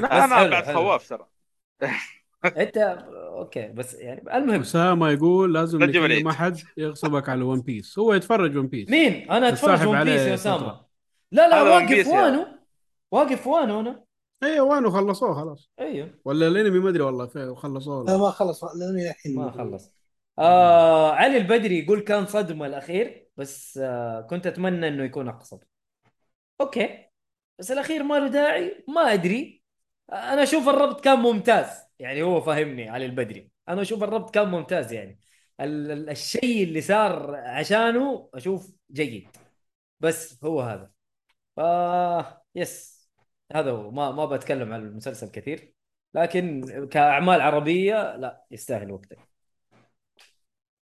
لا 0.00 0.24
أنا 0.24 0.48
بعد. 0.48 0.64
خواف 0.74 1.08
ترى. 1.08 1.26
أنت 2.44 2.76
okay 3.38 3.68
بس 3.68 3.94
يعني 3.94 4.36
المهم. 4.36 4.60
أسامة 4.60 5.10
يقول 5.10 5.54
لازم 5.54 5.82
العيد. 5.82 6.26
أحد 6.26 6.58
يغصبك 6.76 7.28
على 7.28 7.42
One 7.42 7.60
Piece. 7.60 7.98
هو 7.98 8.14
يتفرج 8.14 8.56
One 8.56 8.66
Piece. 8.66 8.90
مين؟ 8.90 9.30
أنا 9.30 9.48
أتفرج 9.48 9.86
One 9.88 10.04
Piece 10.04 10.20
يا 10.20 10.34
أسامة. 10.34 10.87
لا 11.32 11.48
لا 11.48 11.62
ون 11.62 11.68
واقف 11.68 12.08
وانو؟ 12.08 12.46
واقف 13.10 13.46
وانو 13.46 13.80
أنا 13.80 14.04
أيوه 14.42 14.66
وانو 14.66 14.90
خلصوه 14.90 15.34
خلاص. 15.34 15.70
أيوه. 15.80 16.10
ولا 16.24 16.46
الأنمي 16.48 16.78
ما 16.78 16.88
أدري 16.88 17.02
والله 17.02 17.26
في- 17.26 17.54
خلصوه 17.56 18.04
لا. 18.04 18.16
ما 18.16 18.30
خلص. 18.30 18.64
لأنه 18.64 19.10
الحين 19.10 19.34
ما 19.36 19.50
خلص. 19.50 19.92
آه 20.38 21.12
علي 21.12 21.36
البدري 21.36 21.78
يقول 21.84 22.00
كان 22.00 22.26
صدمة 22.26 22.66
الأخير 22.66 23.28
بس 23.36 23.78
آه 23.82 24.20
كنت 24.20 24.46
أتمنى 24.46 24.88
إنه 24.88 25.04
يكون 25.04 25.28
اقصر 25.28 25.58
okay. 26.60 27.04
بس 27.58 27.72
الأخير 27.72 28.02
ما 28.02 28.14
له 28.18 28.28
داعي 28.28 28.84
ما 28.88 29.00
أدري. 29.12 29.62
أنا 30.12 30.42
أشوف 30.42 30.68
الربط 30.68 31.00
كان 31.00 31.18
ممتاز. 31.18 31.66
يعني 31.98 32.22
هو 32.22 32.40
فاهمني 32.40 32.88
علي 32.88 33.06
البدري. 33.06 33.50
أنا 33.68 33.82
أشوف 33.82 34.02
الربط 34.02 34.34
كان 34.34 34.48
ممتاز 34.48 34.92
يعني. 34.92 35.18
ال- 35.60 35.90
ال- 35.90 36.10
الشيء 36.10 36.64
اللي 36.64 36.80
صار 36.80 37.34
عشانه 37.36 38.28
أشوف 38.34 38.70
جيد. 38.92 39.28
بس 40.00 40.44
هو 40.44 40.60
هذا. 40.60 40.90
آه 41.58 42.42
yes 42.54 42.98
هذا 43.52 43.70
هو. 43.70 43.90
ما 43.90 44.12
ما 44.12 44.26
بتكلم 44.26 44.72
عن 44.72 44.80
المسلسل 44.80 45.30
كثير 45.30 45.74
لكن 46.14 46.64
كأعمال 46.90 47.40
عربية 47.40 48.16
لا 48.16 48.44
يستاهل 48.50 48.90
وقتك 48.92 49.18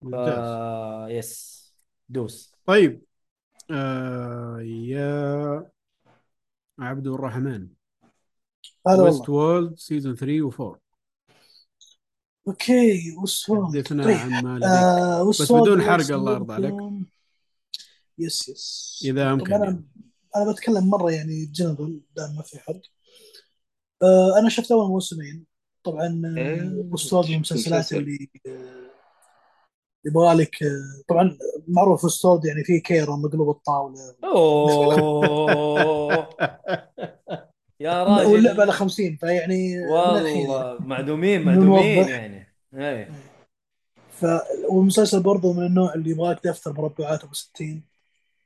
ممتاز. 0.03 1.11
يس 1.11 1.67
دوس. 2.09 2.55
طيب. 2.67 3.03
آه 3.71 4.59
يا 4.61 5.71
عبد 6.79 7.07
الرحمن. 7.07 7.69
هلا 8.87 9.03
ويست 9.03 9.29
والله 9.29 9.45
وولد 9.45 9.79
سيزون 9.79 10.15
3 10.15 10.51
و4 10.51 10.79
أوكي 12.49 13.17
وسوالد 13.23 13.77
حدثنا 13.77 14.05
طيب 14.05 14.17
عن 14.17 14.45
ما 14.45 14.57
لديك. 14.57 14.69
آه 14.69 15.29
بس 15.29 15.53
بدون 15.53 15.83
حرق 15.83 16.11
الله 16.11 16.33
يرضى 16.33 16.55
عليك. 16.55 16.75
يس 18.19 18.49
يس 18.49 19.03
إذا 19.05 19.33
امكن 19.33 19.45
طبعا 19.45 19.57
أنا 19.57 19.65
يعني. 19.65 20.06
أنا 20.37 20.53
بتكلم 20.53 20.91
مرة 20.91 21.11
يعني 21.11 21.47
جنرال 21.47 22.01
دام 22.17 22.37
ما 22.37 22.43
في 22.43 22.59
حرق 22.59 22.81
آه 24.03 24.39
أنا 24.39 24.49
شفت 24.49 24.73
أول 24.73 24.89
موسمين. 24.89 25.47
طبعا 25.85 26.23
إيه، 26.39 26.85
وسوالد 26.91 27.31
من 27.31 27.45
شفت 27.45 27.53
المسلسلات 27.53 27.93
المسلسل. 27.93 27.97
اللي 27.97 28.29
آه، 28.47 28.91
يبغى 30.05 30.35
لك 30.35 30.63
آه، 30.63 31.03
طبعا 31.09 31.39
معروف 31.69 32.05
وسوالد 32.05 32.45
يعني 32.45 32.65
في 32.65 32.81
كيرة 32.81 33.17
مقلوب 33.17 33.51
الطاولة. 33.51 34.15
أوه. 34.25 36.29
يا 37.81 38.03
واللعبة 38.03 38.63
على 38.63 38.71
راجل 38.71 38.73
50 38.73 39.17
فيعني 39.17 39.71
يعني. 39.71 39.93
والله 39.93 40.79
معدومين 40.81 41.43
معدومين. 41.43 42.09
يعني. 42.09 42.55
إيه. 42.75 43.11
ف 44.11 44.27
والمسلسل 44.71 45.23
برضه 45.23 45.53
من 45.53 45.67
النوع 45.67 45.95
اللي 45.95 46.11
يبغاك 46.11 46.41
دفتر 46.45 46.73
مربعات 46.73 47.25
ابو 47.25 47.35
60 47.35 47.83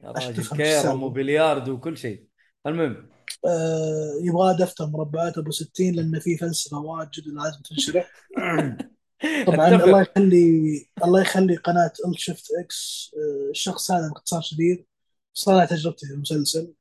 يا 0.04 0.10
راجل 0.10 0.46
كيرم 0.56 0.60
السالفة. 0.60 1.04
وبليارد 1.04 1.68
وكل 1.68 1.96
شيء. 1.98 2.24
المهم. 2.66 3.08
آه 3.46 4.12
يبغى 4.22 4.56
دفتر 4.56 4.86
مربعات 4.86 5.38
أبو 5.38 5.50
60 5.50 5.90
لأن 5.94 6.20
في 6.20 6.36
فلسفة 6.36 6.78
واجد 6.78 7.22
لازم 7.26 7.62
تنشرح 7.62 8.10
طبعا. 9.46 9.68
الله 9.68 10.00
يخلي 10.00 10.86
الله 11.04 11.20
يخلي 11.20 11.56
قناة 11.56 11.92
ال 12.06 12.20
Shift 12.20 12.46
X 12.64 13.10
الشخص 13.50 13.90
هذا 13.90 14.08
باختصار 14.08 14.40
شديد. 14.40 14.86
صار 15.34 15.66
تجربتي 15.66 16.06
في 16.06 16.12
المسلسل. 16.12 16.72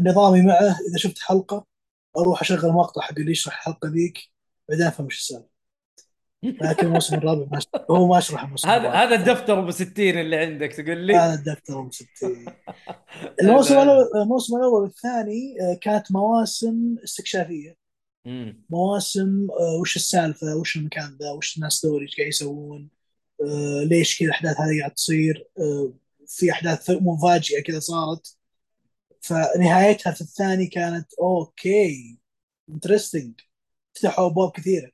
نظامي 0.00 0.42
معه 0.42 0.60
إذا 0.60 0.96
شفت 0.96 1.18
حلقة 1.18 1.66
أروح 2.18 2.40
أشغل 2.40 2.72
مقطع 2.72 3.02
حق 3.02 3.18
اللي 3.18 3.30
يشرح 3.32 3.54
الحلقة 3.54 3.88
ذيك 3.88 4.18
بعدين 4.68 4.86
أفهم 4.86 5.06
إيش 5.06 5.18
السالفة. 5.18 5.53
لكن 6.44 6.86
الموسم 6.86 7.14
الرابع 7.16 7.46
ما 7.50 7.60
هو 7.90 8.06
ما 8.06 8.20
شرح 8.20 8.44
الموسم 8.44 8.68
هذا 8.68 8.90
هذا 8.90 9.14
الدفتر 9.14 9.58
أبو 9.58 9.70
60 9.70 9.90
اللي 9.98 10.36
عندك 10.36 10.72
تقول 10.72 10.98
لي. 10.98 11.16
هذا 11.16 11.34
الدفتر 11.34 11.80
أبو 11.80 11.90
60 11.90 12.44
الموسم 13.42 13.74
الأول 13.74 14.08
الموسم 14.22 14.56
الأول 14.56 14.82
والثاني 14.82 15.56
آه، 15.60 15.78
كانت 15.80 16.12
مواسم 16.12 16.96
استكشافية. 17.04 17.76
مواسم 18.70 19.48
آه، 19.50 19.80
وش 19.80 19.96
السالفة 19.96 20.56
وش 20.56 20.76
المكان 20.76 21.16
ذا 21.20 21.30
وش 21.30 21.56
الناس 21.56 21.86
ذولي 21.86 22.02
إيش 22.02 22.16
قاعد 22.16 22.28
يسوون 22.28 22.88
آه، 23.40 23.84
ليش 23.84 24.18
كذا 24.18 24.28
الأحداث 24.28 24.60
هذه 24.60 24.80
قاعد 24.80 24.90
تصير 24.90 25.48
في 26.28 26.52
أحداث 26.52 26.90
مفاجئه 26.90 27.62
كذا 27.62 27.80
صارت. 27.80 28.36
فنهايتها 29.20 30.12
في 30.12 30.20
الثاني 30.20 30.66
كانت 30.66 31.14
okay 31.14 32.18
interesting 32.68 33.40
فتحوا 33.94 34.26
أبواب 34.26 34.50
كثيرة. 34.50 34.93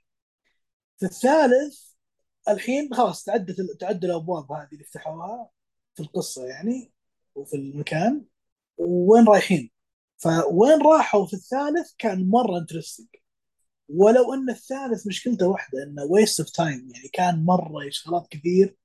في 1.01 1.07
الثالث 1.07 1.81
الحين 2.49 2.95
خلاص 2.95 3.25
تعدت 3.25 3.57
تعدوا 3.81 4.11
الأبواب 4.11 4.53
هذه 4.53 4.69
اللي 4.73 4.85
فتحوها 4.85 5.51
في 5.95 6.03
القصة 6.03 6.47
يعني 6.47 6.93
وفي 7.35 7.57
المكان. 7.57 8.25
وين 8.79 9.29
رايحين؟ 9.29 9.71
فوين 10.19 10.83
راحوا 10.83 11.27
في 11.27 11.35
الثالث 11.35 11.93
كان 11.99 12.29
مرة 12.29 12.59
interesting 12.59 13.07
ولو 13.89 14.35
أن 14.35 14.51
الثالث 14.51 15.07
مشكلته 15.07 15.47
واحدة 15.47 15.83
انه 15.83 16.05
waste 16.05 16.41
of 16.41 16.51
time 16.51 16.91
يعني 16.95 17.09
كان 17.09 17.45
مرة 17.45 17.91
شغلات 17.91 18.27
كثير. 18.31 18.77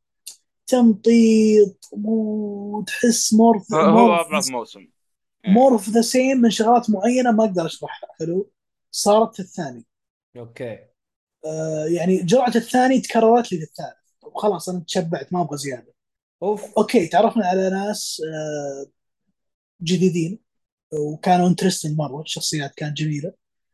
تمطيط 0.67 1.89
وتحس 1.91 3.33
more 3.33 3.57
هو 3.73 4.15
اضعف 4.15 4.49
موسم. 4.49 4.87
more 5.47 5.71
of 5.71 5.89
the 5.89 6.01
same 6.01 6.37
من 6.37 6.49
شغلات 6.49 6.89
معينة 6.89 7.31
ما 7.31 7.45
أقدر 7.45 7.65
أشرحها. 7.65 8.09
حلو؟ 8.19 8.51
صارت 8.91 9.35
في 9.35 9.39
الثاني. 9.39 9.85
okay. 10.37 10.94
يعني 11.87 12.17
جرعة 12.17 12.51
الثاني 12.55 13.01
تكررت 13.01 13.51
لي 13.51 13.57
في 13.57 13.63
الثالث. 13.63 14.23
وخلاص 14.23 14.69
أنا 14.69 14.83
تشبعت 14.87 15.33
ما 15.33 15.41
أبغى 15.41 15.57
زيادة. 15.57 15.93
أوف. 16.43 16.73
okay 16.77 17.07
تعرفنا 17.07 17.45
على 17.45 17.69
ناس 17.69 18.21
آه 18.33 18.91
جديدين 19.83 20.39
وكانوا 20.93 21.47
interesting 21.47 21.97
مرة 21.97 22.21
الشخصيات 22.21 22.73
كانت 22.75 22.97
جميلة. 22.97 23.33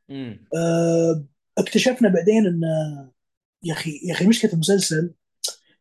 مم. 0.09 0.47
آه، 0.55 1.25
اكتشفنا 1.57 2.09
بعدين 2.09 2.47
إن 2.47 2.61
يا 3.63 3.73
أخي 3.73 3.99
يا 4.03 4.13
أخي 4.13 4.27
مشكلة 4.27 4.53
المسلسل 4.53 5.13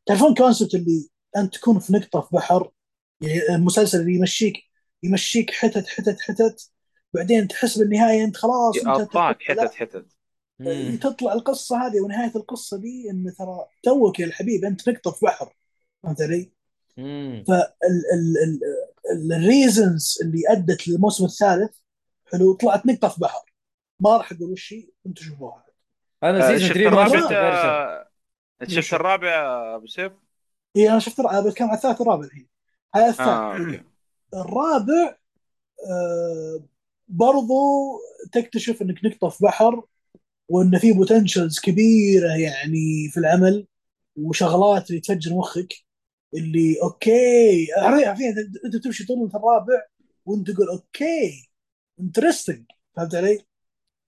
تعرفون 0.06 0.34
concept 0.34 0.74
اللي 0.74 1.08
انت 1.36 1.54
تكون 1.54 1.78
في 1.78 1.92
نقطة 1.92 2.20
في 2.20 2.28
بحر؟ 2.32 2.70
يعني 3.20 3.54
المسلسل 3.54 4.00
اللي 4.00 4.14
يمشيك 4.14 4.54
يمشيك 5.02 5.50
حتت 5.50 5.88
حتت 5.88 6.20
حتت 6.20 6.70
بعدين 7.14 7.48
تحس 7.48 7.78
بالنهاية 7.78 8.24
أنت 8.24 8.36
خلاص 8.36 8.76
أنت 8.76 9.08
حتت 9.40 9.74
حتت. 9.74 10.06
مم. 10.60 10.96
تطلع 10.96 11.32
القصة 11.32 11.86
هذه 11.86 12.00
ونهاية 12.00 12.32
القصة 12.36 12.76
دي 12.76 13.10
إن 13.10 13.34
ترى 13.38 13.66
توك 13.82 14.20
يا 14.20 14.26
الحبيب 14.26 14.64
أنت 14.64 14.88
نقطه 14.88 15.10
في 15.10 15.26
بحر 15.26 15.54
فهمت 16.02 16.22
علي؟ 16.22 16.52
فال 19.08 19.33
reasons 19.33 20.18
اللي 20.22 20.42
أدت 20.48 20.88
للموسم 20.88 21.24
الثالث 21.24 21.76
حلو 22.32 22.52
طلعت 22.54 22.86
نقطة 22.86 23.08
في 23.08 23.20
بحر 23.20 23.52
ما 24.00 24.16
راح 24.16 24.32
أقول 24.32 24.52
وش 24.52 24.72
هي 24.72 24.88
أنتم 25.06 25.22
شوفوها 25.24 25.64
أنا 26.22 26.38
آه، 26.46 26.48
season 26.52 26.68
شفت 26.68 26.78
3 26.78 26.90
ما 26.90 27.06
الرابع 27.06 27.20
شفته 27.20 27.40
غير 27.40 27.52
شيء. 27.52 27.70
آه، 27.70 28.08
انت 28.62 28.70
شفت 28.70 28.94
الرابع 28.94 29.28
أبو 29.76 29.86
سيف؟ 29.86 30.12
اي 30.76 30.90
أنا 30.90 30.98
شفت 30.98 31.20
الر- 31.20 31.40
بتكلم 31.48 31.68
عن 31.68 31.76
الثالث 31.76 32.00
والرابع 32.00 32.24
الحين 32.24 32.48
هذا 32.94 33.08
الثالث 33.08 33.28
okay 33.60 33.82
الرابع 34.34 35.16
آه 35.90 36.60
برضو 37.08 37.54
تكتشف 38.32 38.82
إنك 38.82 39.04
نقطة 39.04 39.28
في 39.28 39.44
بحر 39.44 39.82
وإن 40.50 40.78
في 40.78 40.92
potentials 40.92 41.60
كبيرة 41.60 42.28
يعني 42.36 43.08
في 43.12 43.20
العمل 43.20 43.66
وشغلات 44.16 44.90
اللي 44.90 45.00
تفجر 45.00 45.34
مخك 45.34 45.74
اللي 46.34 46.76
okay 46.82 47.66
عارفين 47.78 48.26
انت 48.28 48.56
أنت 48.64 48.84
تمشي 48.84 49.06
طول 49.06 49.30
الرابع 49.34 49.82
وأنت 50.26 50.50
تقول 50.50 50.68
okay 50.68 51.50
interesting 52.00 52.64
فهمت 52.96 53.14
علي؟ 53.14 53.44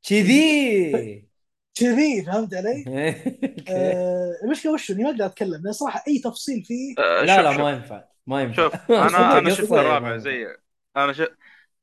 كذي 0.09 1.29
كذي 1.75 2.23
فهمت 2.27 2.55
علي؟ 2.55 2.85
آه 3.69 4.33
المشكلة 4.45 4.73
وش 4.73 4.91
إني 4.91 5.03
ما 5.05 5.11
أقدر 5.11 5.27
أتكلم 5.27 5.63
لأن 5.63 5.73
صراحة 5.73 6.05
أي 6.09 6.19
تفصيل 6.19 6.65
فيه 6.65 6.95
آه، 6.99 7.23
لا 7.23 7.43
لا. 7.43 7.59
ما 7.59 7.71
ينفع 7.71 8.05
ما 8.27 8.43
ينفع 8.43 8.63
شوف 8.63 8.75
أنا 8.91 9.39
أنا 9.39 9.51
شفت 9.51 9.73
الرابع. 9.73 10.17
زي 10.17 10.47
أنا 10.97 11.13
ش... 11.13 11.23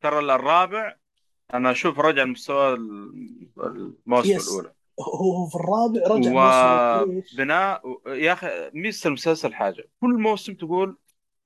ترى 0.01 0.19
الرابع 0.19 0.95
أنا 1.53 1.71
أشوف 1.71 1.99
رجع 1.99 2.23
لمستوى 2.23 2.73
ال- 2.73 3.49
الموسم 3.57 4.31
يس. 4.31 4.49
الأولى. 4.49 4.73
هو 4.99 5.33
هو 5.33 5.47
في 5.47 5.55
الرابع 5.55 6.15
رجع 6.15 7.01
ليش؟ 7.03 7.33
وبناء 7.33 7.81
يا 8.07 8.33
أخي 8.33 8.47
ميزه 8.73 9.07
المسلسل 9.07 9.53
حاجة. 9.53 9.83
كل 10.01 10.19
موسم 10.19 10.53
تقول 10.53 10.97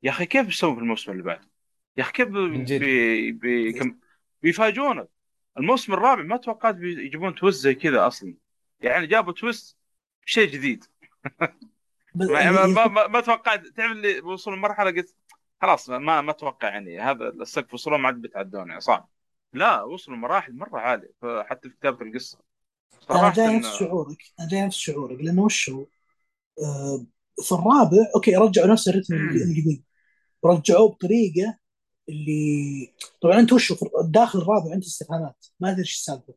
يا 0.03 0.09
أخي 0.09 0.25
كيف 0.25 0.45
بيسوون 0.45 0.75
في 0.75 0.81
الموسم 0.81 1.11
اللي 1.11 1.23
بعده؟ 1.23 1.49
يا 1.97 2.03
أخي 2.03 2.11
كيف. 2.11 2.27
بي... 2.27 3.31
بي... 3.31 3.73
كم... 3.73 3.97
بيفاجئونك. 4.41 5.09
الموسم 5.57 5.93
الرابع 5.93 6.23
ما 6.23 6.37
توقعت 6.37 6.75
بيجيبون 6.75 7.35
twist 7.35 7.61
زي 7.61 7.75
كذا 7.75 8.07
أصلا. 8.07 8.35
يعني 8.81 9.07
جابوا 9.07 9.33
twist 9.33 9.77
شيء 10.25 10.49
جديد. 10.49 10.85
بس- 12.15 12.29
ما, 12.29 12.51
ما, 12.51 12.65
ما, 12.67 12.87
ما, 12.87 13.07
ما 13.07 13.19
توقعت. 13.21 13.67
تعرف 13.67 13.91
اللي 13.91 14.21
بوصلوا 14.21 14.55
لمرحله 14.55 14.91
قلت 14.91 15.15
خلاص 15.61 15.89
ما 15.89 16.21
ما 16.21 16.31
أتوقع 16.31 16.67
يعني 16.67 16.99
هذا 16.99 17.27
السقف 17.29 17.73
وصلوا 17.73 17.97
ما 17.97 18.07
عاد 18.07 18.21
بتعدونه 18.21 18.67
يعني 18.67 18.81
صعب. 18.81 19.09
لا 19.53 19.83
وصلوا 19.83 20.17
مراحل 20.17 20.55
مرة 20.55 20.79
عالية 20.79 21.13
حتى 21.23 21.69
في 21.69 21.75
كتابة 21.75 22.05
القصة. 22.05 22.39
أنا 23.11 23.33
جاي 23.33 23.45
صراحة 23.45 23.57
نفس 23.57 23.79
شعورك 23.79 24.17
أنا 24.39 24.47
جاي 24.47 24.65
نفس 24.65 24.77
شعورك 24.77 25.21
لأنه 25.21 25.41
وش 25.41 25.69
هو؟ 25.69 25.85
آه 26.63 27.05
في 27.43 27.51
الرابع 27.51 27.97
okay 28.15 28.35
رجعوا 28.35 28.67
نفس 28.67 28.87
الرتم 28.87 29.13
القديم. 29.13 29.83
رجعوه 30.45 30.89
بطريقة 30.89 31.57
اللي 32.09 32.93
طبعا 33.21 33.39
أنت 33.39 33.53
وش 33.53 33.73
داخل 34.05 34.39
الرابع 34.39 34.73
انت 34.73 34.83
استفهامات 34.83 35.45
ما 35.59 35.71
تدري 35.71 35.81
إيش 35.81 35.93
السالفة. 35.93 36.33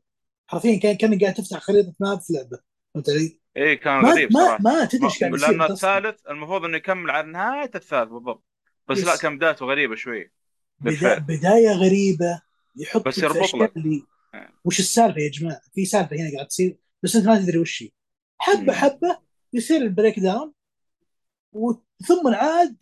حرفيا 0.46 0.78
كان 0.78 0.96
كانك 0.96 1.22
قاعد 1.22 1.34
تفتح 1.34 1.58
خريطة 1.58 1.94
map 2.00 2.20
في 2.20 2.32
لعبة 2.32 2.58
فهمت 2.94 3.10
علي؟ 3.10 3.40
إيه 3.56 3.74
كان 3.74 4.02
ما 4.02 4.10
غريب 4.10 4.32
ما 4.32 4.40
صراحة. 4.40 4.62
ما 4.62 4.84
تدري 4.84 5.04
إيش 5.04 5.20
قاعد 5.20 5.34
يصير 5.34 5.50
لأن. 5.50 5.72
الثالث 5.72 6.26
المفروض 6.30 6.64
إنه 6.64 6.76
يكمل 6.76 7.10
على 7.10 7.32
نهايه 7.32 7.70
الثالث 7.74 8.10
بالضبط. 8.10 8.44
بس 8.88 8.98
yes. 8.98 9.04
لا 9.04 9.16
كان 9.16 9.36
بدايته 9.36 9.66
غريبة 9.66 9.94
شوي. 9.94 10.32
بداية 10.80 11.72
غريبة. 11.72 12.45
يحط 12.76 13.08
بس 13.08 13.18
يربط 13.18 13.54
لك. 13.54 13.76
اللي 13.76 14.02
آه. 14.34 14.48
وش 14.64 14.80
السالفة 14.80 15.20
يا 15.20 15.30
جماعة؟ 15.30 15.60
في 15.74 15.84
سالفة 15.84 16.16
هنا 16.16 16.30
قاعد 16.34 16.46
تصير 16.46 16.78
بس 17.02 17.16
أنت 17.16 17.26
ما 17.26 17.38
تدري 17.38 17.58
وش 17.58 17.82
هي 17.82 17.90
حبة. 18.38 18.72
حبة 18.72 19.18
يصير 19.52 19.82
ال 19.82 20.18
breakdown 20.20 20.52
وثم 21.52 22.28
عاد 22.34 22.76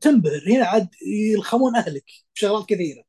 تنبهر 0.00 0.42
هنا 0.48 0.66
عاد 0.66 0.88
يلخمون 1.06 1.76
أهلك 1.76 2.04
بشغلات 2.34 2.66
كثيرة 2.68 3.04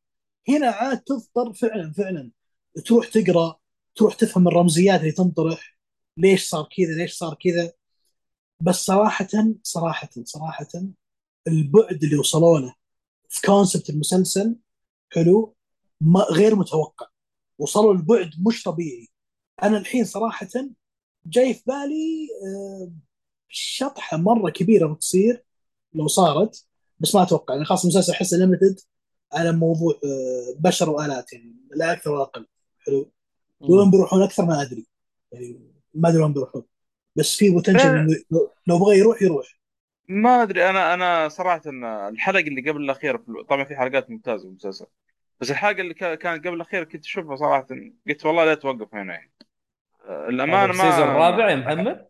هنا 0.50 0.68
عاد 0.68 1.00
تضطر 1.00 1.54
فعلا 1.54 1.94
فعلا 1.98 2.32
تروح 2.86 3.08
تقرأ 3.08 3.60
تروح 3.96 4.16
تفهم 4.16 4.48
الرمزيات 4.48 5.00
اللي 5.00 5.12
تنطرح 5.12 5.78
ليش 6.18 6.50
صار 6.50 6.68
كذا 6.78 6.96
ليش 6.96 7.14
صار 7.14 7.38
كذا 7.44 7.72
بس 8.62 8.76
صراحة 8.76 9.28
صراحة 9.64 10.10
صراحة 10.24 10.68
البعد 11.48 12.04
اللي 12.04 12.18
وصلوا 12.18 12.60
له 12.60 12.76
في 13.30 13.42
concept 13.42 13.90
المسلسل 13.90 14.56
حلو 15.14 15.57
غير 16.32 16.56
متوقع. 16.56 17.08
وصلوا 17.58 17.94
لبعد 17.94 18.32
مش 18.48 18.64
طبيعي. 18.64 19.08
أنا 19.64 19.78
الحين 19.78 20.06
صراحة 20.06 20.48
جاي 21.26 21.54
في 21.54 21.64
بالي 21.68 22.28
آه، 22.46 22.92
شطحة 23.50 24.18
مرة 24.18 24.50
كبيرة 24.50 24.88
بتصير 24.88 25.44
لو 25.94 26.08
صارت 26.08 26.66
بس 27.00 27.16
ما 27.16 27.24
أتوقع. 27.24 27.54
يعني 27.54 27.66
خاصة 27.66 27.84
المسلسل 27.84 28.12
احسه 28.14 28.38
ليمتد 28.38 28.80
على 29.34 29.52
موضوع 29.52 29.94
آه، 30.04 30.60
بشر 30.60 30.90
وآلات 30.90 31.34
يعني 31.34 31.56
لا 31.72 31.92
أكثر 31.92 32.12
ولا 32.12 32.22
أقل. 32.22 32.48
حلو؟ 32.80 33.12
وين 33.60 33.92
بيروحون 33.92 34.24
أكثر 34.24 34.46
ما 34.46 34.62
أدري. 34.62 34.88
يعني 35.32 35.60
ما 35.94 36.10
أدري 36.10 36.24
وين 36.24 36.34
بيروحون. 36.34 36.64
بس 37.16 37.36
في 37.36 37.50
بوتنشل 37.50 38.24
لو 38.68 38.80
بغى 38.80 38.98
يروح 38.98 39.22
يروح. 39.22 39.60
ما 40.10 40.44
أدري. 40.44 40.70
أنا 40.70 40.94
أنا 40.94 41.30
صراحة 41.30 41.62
إن 41.68 41.84
الحلقة 41.84 42.40
اللي 42.40 42.72
قبل 42.72 42.84
الأخيرة 42.84 43.24
طبعا 43.50 43.64
في 43.64 43.76
حلقات 43.76 44.10
ممتازة 44.10 44.44
في 44.44 44.48
المسلسل. 44.48 44.86
بس 45.42 45.52
الحلقة 45.52 45.82
اللي 45.82 45.94
كا- 45.94 46.16
كانت 46.16 46.48
قبل 46.48 46.56
الأخيرة 46.56 46.84
كنت 46.84 47.04
أشوفها 47.06 47.36
صراحة 47.36 47.68
قلت 48.08 48.26
والله 48.26 48.46
لا 48.46 48.56
توقف 48.56 48.96
هنا 48.96 49.14
يعني 49.14 49.32
الأمانة 50.10 50.74
ما 50.74 50.90
السيزون 50.90 51.10
الرابع 51.10 51.50
يا 51.50 51.56
محمد 51.56 52.08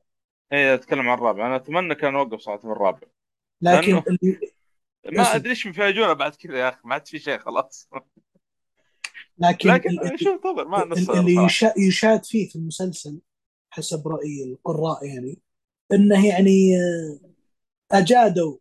إيه 0.53 0.73
أتكلم 0.73 1.09
عن 1.09 1.17
الرابع 1.17 1.47
أنا 1.47 1.55
أتمنى 1.55 1.95
كان 1.95 2.15
اوقف 2.15 2.39
صراحة 2.39 2.59
في 2.59 2.65
الرابع 2.65 3.07
لكن 3.61 4.03
اللي 4.07 4.39
ما. 5.05 5.36
أدري 5.36 5.49
إيش 5.49 5.67
بيفاجئونا 5.67 6.13
بعد 6.13 6.36
كذا 6.36 6.59
يا 6.59 6.69
أخي 6.69 6.80
ما 6.84 6.93
عاد 6.93 7.07
في 7.07 7.19
شيء 7.19 7.38
خلاص 7.38 7.89
لكن 9.39 9.69
لكن 9.69 9.89
ال- 9.89 10.19
شوف 10.19 10.34
انتظر 10.34 10.67
ما 10.67 10.86
نص 10.86 11.09
اللي. 11.09 11.45
يشا- 11.45 11.73
يشاد 11.78 12.25
فيه 12.25 12.49
في 12.49 12.55
المسلسل 12.55 13.19
حسب 13.69 14.07
رأي 14.07 14.43
القراء 14.43 15.05
يعني 15.05 15.39
إنه 15.93 16.28
يعني 16.28 16.78
آه، 16.78 17.19
أجادوا 17.97 18.57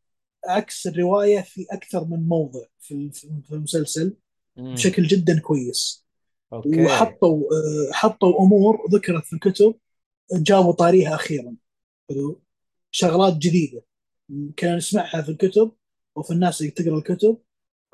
عكس 0.48 0.86
الرواية 0.86 1.40
في 1.40 1.66
أكثر 1.70 2.04
من 2.04 2.28
موضع 2.28 2.60
في 2.80 3.10
في 3.48 3.52
المسلسل. 3.54 4.16
بشكل 4.56 5.02
جدا 5.02 5.40
كويس. 5.40 6.06
okay. 6.52 6.84
وحطوا 6.84 7.42
آه، 7.42 7.92
حطوا 7.92 8.40
أمور 8.40 8.86
ذكرت 8.92 9.24
في 9.24 9.32
الكتب 9.32 9.74
جابوا 10.32 10.72
طاريها 10.72 11.14
أخيرا. 11.14 11.54
حلو؟ 12.10 12.42
شغلات 12.90 13.36
جديدة. 13.36 13.82
كنا 14.58 14.76
نسمعها 14.76 15.22
في 15.22 15.28
الكتب 15.28 15.72
وفي 16.16 16.30
الناس 16.30 16.60
اللي 16.60 16.72
تقرأ 16.72 16.98
الكتب 16.98 17.38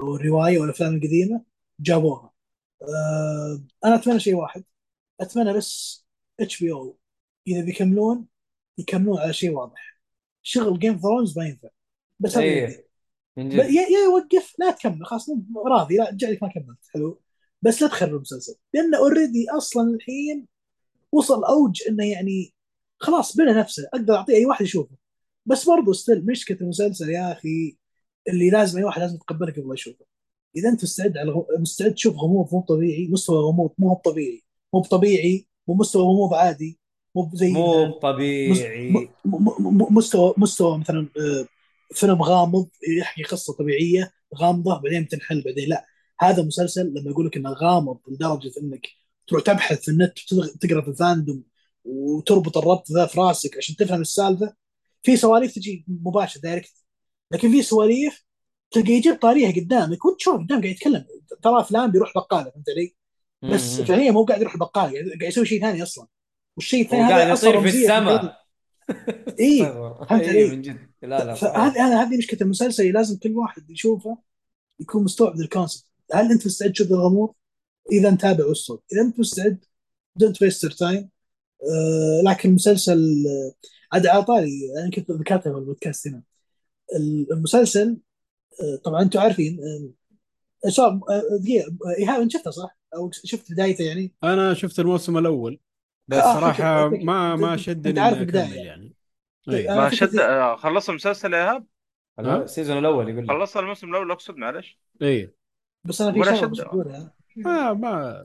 أو 0.00 0.16
الرواية 0.16 0.58
والافلام 0.58 0.94
القديمة 0.94 1.42
جابوها. 1.80 2.32
آه، 2.82 3.62
أنا 3.84 3.94
أتمنى 3.94 4.20
شيء 4.20 4.34
واحد. 4.34 4.64
أتمنى 5.20 5.52
بس 5.52 6.04
HBO 6.40 6.98
إذا 7.46 7.64
بيكملون 7.64 8.26
يكملون 8.78 9.18
على 9.18 9.32
شيء 9.32 9.50
واضح. 9.50 10.00
شغل 10.42 10.78
Game 10.78 10.98
Thrones 10.98 11.38
ما 11.38 11.46
ينفع 11.46 11.68
بس. 12.20 12.36
إيه. 12.36 12.91
من 13.36 13.48
جد. 13.48 13.58
يا 13.58 13.82
يا 13.82 13.98
يوقف 14.04 14.54
لا 14.58 14.70
تكمل 14.70 15.06
خلاص 15.06 15.28
مو 15.28 15.62
راضي 15.66 15.96
لا 15.96 16.10
رجع 16.10 16.28
لك 16.28 16.42
ما 16.42 16.48
كملت 16.48 16.78
حلو. 16.94 17.20
بس 17.62 17.82
لا 17.82 17.88
تخرب 17.88 18.14
المسلسل 18.14 18.54
لأنه 18.74 18.98
already 18.98 19.50
أصلا 19.50 19.94
الحين 19.94 20.46
وصل 21.12 21.44
أوج 21.44 21.82
إنه 21.88 22.04
يعني 22.04 22.54
خلاص 22.98 23.36
بنى 23.36 23.52
نفسه 23.52 23.88
أقدر 23.94 24.14
أعطيه 24.14 24.34
أي 24.34 24.46
واحد 24.46 24.64
يشوفه. 24.64 24.96
بس 25.46 25.68
برضه 25.68 25.92
still 25.92 26.26
مشكلة 26.26 26.58
المسلسل 26.60 27.10
يا 27.10 27.32
أخي 27.32 27.76
اللي 28.28 28.50
لازم 28.50 28.78
أي 28.78 28.84
واحد 28.84 29.00
لازم 29.00 29.14
يتقبله 29.14 29.52
قبل 29.52 29.74
يشوفه. 29.74 30.04
إذا 30.56 30.68
أنت 30.68 30.82
مستعد 30.84 31.18
على 31.18 31.30
غ... 31.30 31.42
مستعد 31.58 31.94
تشوف 31.94 32.16
غموض 32.16 32.54
مو 32.54 32.60
طبيعي 32.60 33.08
مستوى 33.08 33.38
غموض 33.38 33.70
مو 33.78 33.94
طبيعي. 33.94 34.42
مو 34.74 34.82
طبيعي 34.82 35.46
مو 35.68 35.74
مستوى 35.74 36.02
غموض 36.02 36.34
عادي 36.34 36.78
مو 37.16 37.30
زي 37.34 37.52
مو 37.52 37.90
طبيعي. 37.90 39.08
مستوى 39.90 40.34
مستوى 40.36 40.78
مثلا 40.78 41.08
آه، 41.18 41.46
فيلم 41.92 42.22
غامض 42.22 42.68
يحكي 42.98 43.22
قصة 43.22 43.52
طبيعية 43.52 44.12
غامضة 44.36 44.80
بعدين 44.80 45.04
بتنحل 45.04 45.42
بعدين. 45.42 45.68
لا 45.68 45.86
هذا 46.20 46.42
مسلسل 46.42 46.92
لما 46.96 47.10
أقول 47.10 47.26
لك 47.26 47.36
إنه 47.36 47.50
غامض 47.50 47.98
لدرجة 48.08 48.52
إنك 48.62 48.86
تروح 49.26 49.42
تبحث 49.42 49.80
في 49.80 49.90
النت 49.90 50.18
وتغ- 50.18 50.58
تقرأ 50.60 50.80
في 50.80 50.88
ال 50.88 50.96
fandom 50.96 51.42
وتربط 51.84 52.58
الربط 52.58 52.92
ذا 52.92 53.06
في 53.06 53.20
راسك 53.20 53.56
عشان 53.56 53.76
تفهم 53.76 54.00
السالفة. 54.00 54.54
في 55.02 55.16
سواليف 55.16 55.54
تجي 55.54 55.84
مباشر 55.88 56.40
direct 56.40 56.72
لكن 57.30 57.50
في 57.50 57.62
سواليف 57.62 58.24
تلقى 58.70 58.92
يجيب 58.92 59.14
طاريها 59.14 59.52
قدامك 59.52 60.04
وانت 60.04 60.18
تشوف 60.18 60.34
قدام 60.34 60.60
قاعد 60.60 60.64
يتكلم. 60.64 61.04
ترى 61.42 61.64
فلان 61.64 61.90
بيروح 61.90 62.12
بقالة 62.14 62.50
فهمت 62.50 62.70
علي؟ 62.70 62.94
بس. 63.54 63.80
فعليا 63.80 64.10
مو 64.10 64.24
قاعد 64.24 64.40
يروح 64.40 64.54
البقاله 64.54 64.92
قاعد 64.92 65.08
قاعد 65.08 65.22
يسوي 65.22 65.46
شيء 65.46 65.60
ثاني 65.60 65.82
أصلا. 65.82 66.06
والشيء 66.56 66.84
الثاني 66.84 67.02
هذا 67.02 67.32
أصلا 67.32 67.50
يطير 67.50 67.70
في 67.70 67.78
السماء. 67.82 68.42
إيه، 69.38 69.62
فهمت 70.08 70.22
أي 70.22 70.28
علي؟ 70.28 70.91
لا 71.02 71.24
لا 71.24 71.32
هذه 71.66 72.02
هذه 72.02 72.16
مشكلة 72.18 72.40
المسلسل 72.40 72.82
اللي 72.82 72.92
لازم 72.92 73.18
كل 73.18 73.36
واحد 73.36 73.70
يشوفه 73.70 74.18
يكون 74.80 75.04
مستوعب 75.04 75.40
ال 75.40 75.46
concept 75.46 75.86
هل 76.12 76.30
أنت 76.32 76.46
مستعد 76.46 76.72
تشوف 76.72 76.90
الغموض؟ 76.90 77.34
إذا 77.92 78.10
متابع 78.10 78.46
وصل 78.46 78.80
إذا 78.92 79.02
أنت 79.02 79.20
مستعد 79.20 79.64
don't 80.16 80.42
waste 80.42 80.66
time 80.66 81.08
لكن 82.24 82.48
المسلسل 82.48 83.24
آه، 83.26 83.52
عاد 83.92 84.06
على 84.06 84.22
طاري 84.22 84.50
أنا 84.78 84.90
كنت 84.90 85.10
ذكرتها 85.10 85.52
في 85.52 85.58
البودكاست 85.58 86.08
هنا. 86.08 86.22
المسلسل 87.32 87.96
آه، 88.62 88.76
طبعا 88.84 89.02
أنتم 89.02 89.20
عارفين 89.20 89.60
آه، 89.60 90.70
آه، 90.78 91.00
دقيقة 91.40 91.66
آه، 91.66 91.98
إيهاب 91.98 92.20
أنت 92.20 92.32
شفته 92.32 92.50
صح؟ 92.50 92.78
أو 92.94 93.10
شفت 93.12 93.52
بدايته 93.52 93.84
يعني؟ 93.84 94.12
أنا 94.24 94.54
شفت 94.54 94.80
الموسم 94.80 95.18
الأول. 95.18 95.60
بس 96.08 96.18
آه، 96.18 96.34
صراحة 96.34 96.88
ما 96.88 97.36
ما 97.36 97.56
شدني 97.56 97.90
أنت 97.90 97.98
عارف 97.98 98.18
أكمل 98.18 98.56
يعني. 98.56 98.92
طيب، 99.46 99.54
أي. 99.56 99.68
أنا 99.68 99.80
ما 99.80 99.90
شد 99.90 100.16
آه، 100.16 100.56
خلصت 100.56 100.90
المسلسل 100.90 101.32
يا 101.32 101.38
إيهاب 101.38 101.66
ها؟ 102.18 102.42
ال 102.42 102.47
season 102.47 102.78
الأول 102.78 103.08
يقول 103.08 103.26
لي 103.26 103.28
خلصت 103.32 103.56
الموسم 103.56 103.90
الأول 103.90 104.10
أقصد 104.10 104.36
معلش 104.36 104.78
اي 105.02 105.34
بس 105.84 106.00
أنا 106.00 106.12
في 106.12 106.36
شغلة. 106.36 106.64
بقولها 106.64 107.14
ما 107.36 107.72
ما 107.72 108.20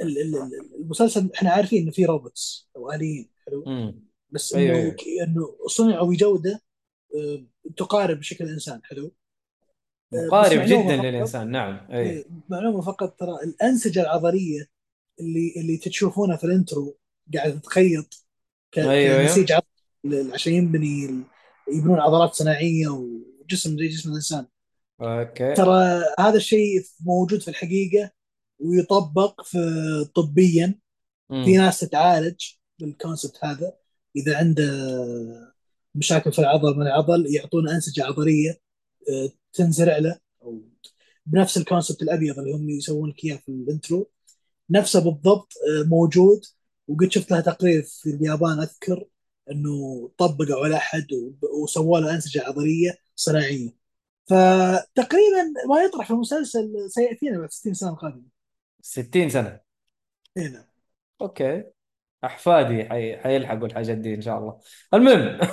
ال- 0.00 0.18
ال- 0.18 0.36
ال- 0.36 0.74
المسلسل 0.80 1.30
إحنا 1.34 1.50
عارفين 1.50 1.82
إنه 1.82 1.90
في 1.90 2.04
robots 2.04 2.70
أو 2.76 2.92
alien 2.92 3.30
حلو. 3.46 3.94
بس 4.30 4.54
أيوة، 4.54 4.74
إنه 4.76 4.82
أيوة. 4.82 4.94
ك- 4.94 5.04
إنه 5.28 5.56
صنعوا 5.66 6.10
بجودة 6.10 6.62
آه، 7.14 7.44
تقارب 7.76 8.18
بشكل 8.18 8.44
الانسان 8.44 8.80
حلو 8.84 9.14
آه، 10.14 10.26
مقارب 10.26 10.60
جدا 10.66 10.96
فقط- 10.96 11.04
للإنسان 11.04 11.50
نعم 11.50 11.86
أي 11.90 12.10
إيه، 12.10 12.24
معلومة 12.48 12.80
فقط 12.80 13.20
ترى 13.20 13.34
الأنسجة 13.44 14.02
العضلية 14.02 14.66
اللي 15.20 15.54
اللي 15.56 15.76
تشوفونها 15.76 16.36
في 16.36 16.44
ال 16.44 16.53
intro 16.53 16.98
قاعدة 17.34 17.58
تتخيط 17.58 18.26
أيوة، 18.78 18.92
أيوة. 18.92 19.22
كنسيج 19.22 19.52
عضلي 19.52 19.66
عشان 20.32 20.52
يبني 20.52 21.04
ال- 21.06 21.24
يبنون 21.74 22.00
عضلات 22.00 22.34
صناعية 22.34 22.88
وجسم 22.88 23.78
زي 23.78 23.88
جسم 23.88 24.10
الإنسان. 24.10 24.46
أوكي. 25.00 25.54
ترى 25.54 26.04
هذا 26.18 26.36
الشيء 26.36 26.82
موجود 27.00 27.42
في 27.42 27.48
الحقيقة 27.48 28.10
ويطبق 28.58 29.42
في 29.42 29.58
طبيا. 30.14 30.78
مم. 31.30 31.44
في 31.44 31.56
ناس 31.56 31.80
تتعالج 31.80 32.40
بال 32.78 32.91
concept 32.91 33.38
هذا. 33.44 33.72
إذا 34.16 34.36
عنده 34.36 34.70
مشاكل 35.94 36.32
في 36.32 36.38
العضل 36.38 36.76
من 36.76 36.82
العضل 36.82 37.34
يعطونه 37.34 37.74
أنسجة 37.74 38.04
عضلية 38.04 38.60
آه، 39.10 39.30
تنزرع 39.52 39.98
له. 39.98 40.18
أو 40.42 40.62
بنفس 41.26 41.56
ال 41.56 41.62
concept 41.62 42.02
الأبيض 42.02 42.38
اللي 42.38 42.52
هم 42.52 42.70
يسوون 42.70 43.10
لك 43.10 43.24
اياه 43.24 43.36
في 43.36 43.48
ال 43.48 43.58
intro 43.58 44.10
نفسه 44.70 45.00
بالضبط 45.00 45.52
آه، 45.68 45.82
موجود. 45.88 46.40
وقد 46.88 47.12
شفت 47.12 47.30
له 47.30 47.40
تقرير 47.40 47.82
في 47.82 48.10
اليابان 48.10 48.58
أذكر. 48.60 49.04
إنه 49.50 50.10
طبقوا 50.18 50.64
على 50.64 50.76
أحد 50.76 51.06
وسووا 51.62 51.98
له 52.00 52.14
أنسجة 52.14 52.42
عضلية 52.46 52.90
صناعية. 53.16 53.70
فتقريبا 54.26 55.42
ما 55.68 55.80
يطرح 55.82 56.06
في 56.06 56.12
المسلسل 56.12 56.86
سياتينا 56.88 57.38
بعد 57.38 57.50
60 57.50 57.74
سنة 57.74 57.90
القادمه 57.90 58.22
60 58.82 59.28
سنة؟ 59.30 59.60
هنا 60.36 60.64
أوكي. 61.20 61.64
أحفادي 62.24 62.84
حي... 62.84 63.16
حيلحقوا 63.16 63.66
الحاجات 63.66 63.96
دي 63.96 64.14
إن 64.14 64.20
شاء 64.20 64.38
الله. 64.38 64.58
المهم 64.94 65.40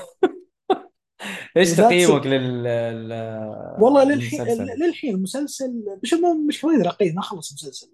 إيش 1.57 1.75
تقييمك 1.75 2.25
لل 2.25 2.63
لل- 2.63 3.77
والله 3.81 4.03
للحين 4.03 4.41
للمسلسل؟ 4.41 4.85
للحين 4.85 5.15
المسلسل 5.15 5.73
مش 6.03 6.13
مش 6.47 6.65
ما 6.65 6.71
أقدر 6.75 6.89
اقيم 6.89 7.15
ما 7.15 7.21
خلص 7.21 7.49
المسلسل. 7.49 7.87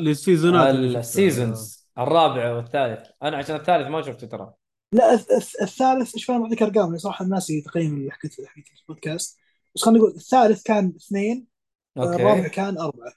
لل 0.00 0.15
season 0.15 0.59
ات. 0.59 0.74
ال 0.74 0.88
seasons 0.88 1.86
الرابع 1.98 2.52
والثالث. 2.52 3.08
أنا 3.22 3.36
عشان 3.36 3.56
الثالث 3.56 3.88
ما 3.88 4.02
شفته 4.02 4.26
ترى. 4.26 4.54
لا 4.92 5.16
الث- 5.16 5.20
الث- 5.40 5.62
الثالث 5.62 6.14
إيش 6.14 6.24
فاهم 6.24 6.42
أعطيك 6.42 6.62
أرقام 6.62 6.98
صراحة 6.98 7.24
الناس 7.24 7.52
تقييم 7.64 7.94
اللي 7.96 8.10
حكيت 8.10 8.32
حكيت 8.46 8.66
في 8.68 8.80
البودكاست. 8.88 9.38
بس 9.74 9.82
خلينا 9.82 9.98
نقول 10.00 10.10
الثالث 10.14 10.62
كان 10.62 10.92
اثنين 10.96 11.46
الرابع 11.96 12.36
okay. 12.38 12.48
كان 12.48 12.78
أربعة. 12.78 13.12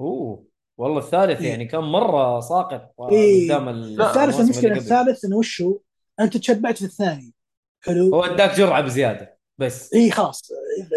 أوه 0.00 0.46
والله 0.78 0.98
الثالث 0.98 1.40
إيه. 1.40 1.48
يعني 1.48 1.64
كان 1.64 1.80
مرة 1.80 2.40
ساقط 2.40 2.94
إيه. 3.12 3.44
قدام 3.52 3.68
ال- 3.68 4.02
الثالث 4.02 4.40
المشكلة. 4.40 4.76
الثالث 4.76 5.24
إنه 5.24 5.36
وشو؟ 5.36 5.78
أنت 6.20 6.36
تشبعت 6.36 6.78
في 6.78 6.84
الثاني. 6.84 7.32
حلو. 7.80 8.14
هو 8.14 8.24
أداك 8.24 8.56
جرعة 8.56 8.80
بزيادة 8.80 9.38
بس. 9.58 9.94
إي 9.94 10.10
خلاص. 10.10 10.42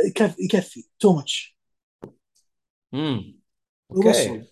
يكفي 0.07 0.35
يكفي. 0.43 0.83
too 0.99 1.13
much 1.15 1.57
امم 2.93 3.39
okay. 3.91 4.43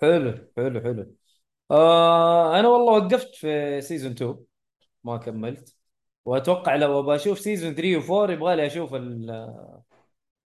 حلو 0.00 0.48
حلو 0.56 0.80
حلو. 0.80 1.14
آه 1.70 2.60
أنا 2.60 2.68
والله 2.68 2.92
وقفت 2.92 3.34
في 3.34 3.80
season 3.80 4.12
2 4.12 4.36
ما 5.04 5.16
كملت. 5.16 5.76
وأتوقع 6.24 6.76
لو 6.76 7.00
أبغى 7.00 7.16
أشوف 7.16 7.38
season 7.40 7.74
3 7.74 8.00
و4 8.00 8.30
يبغى 8.30 8.56
لي 8.56 8.66
أشوف 8.66 8.94
ال 8.94 9.30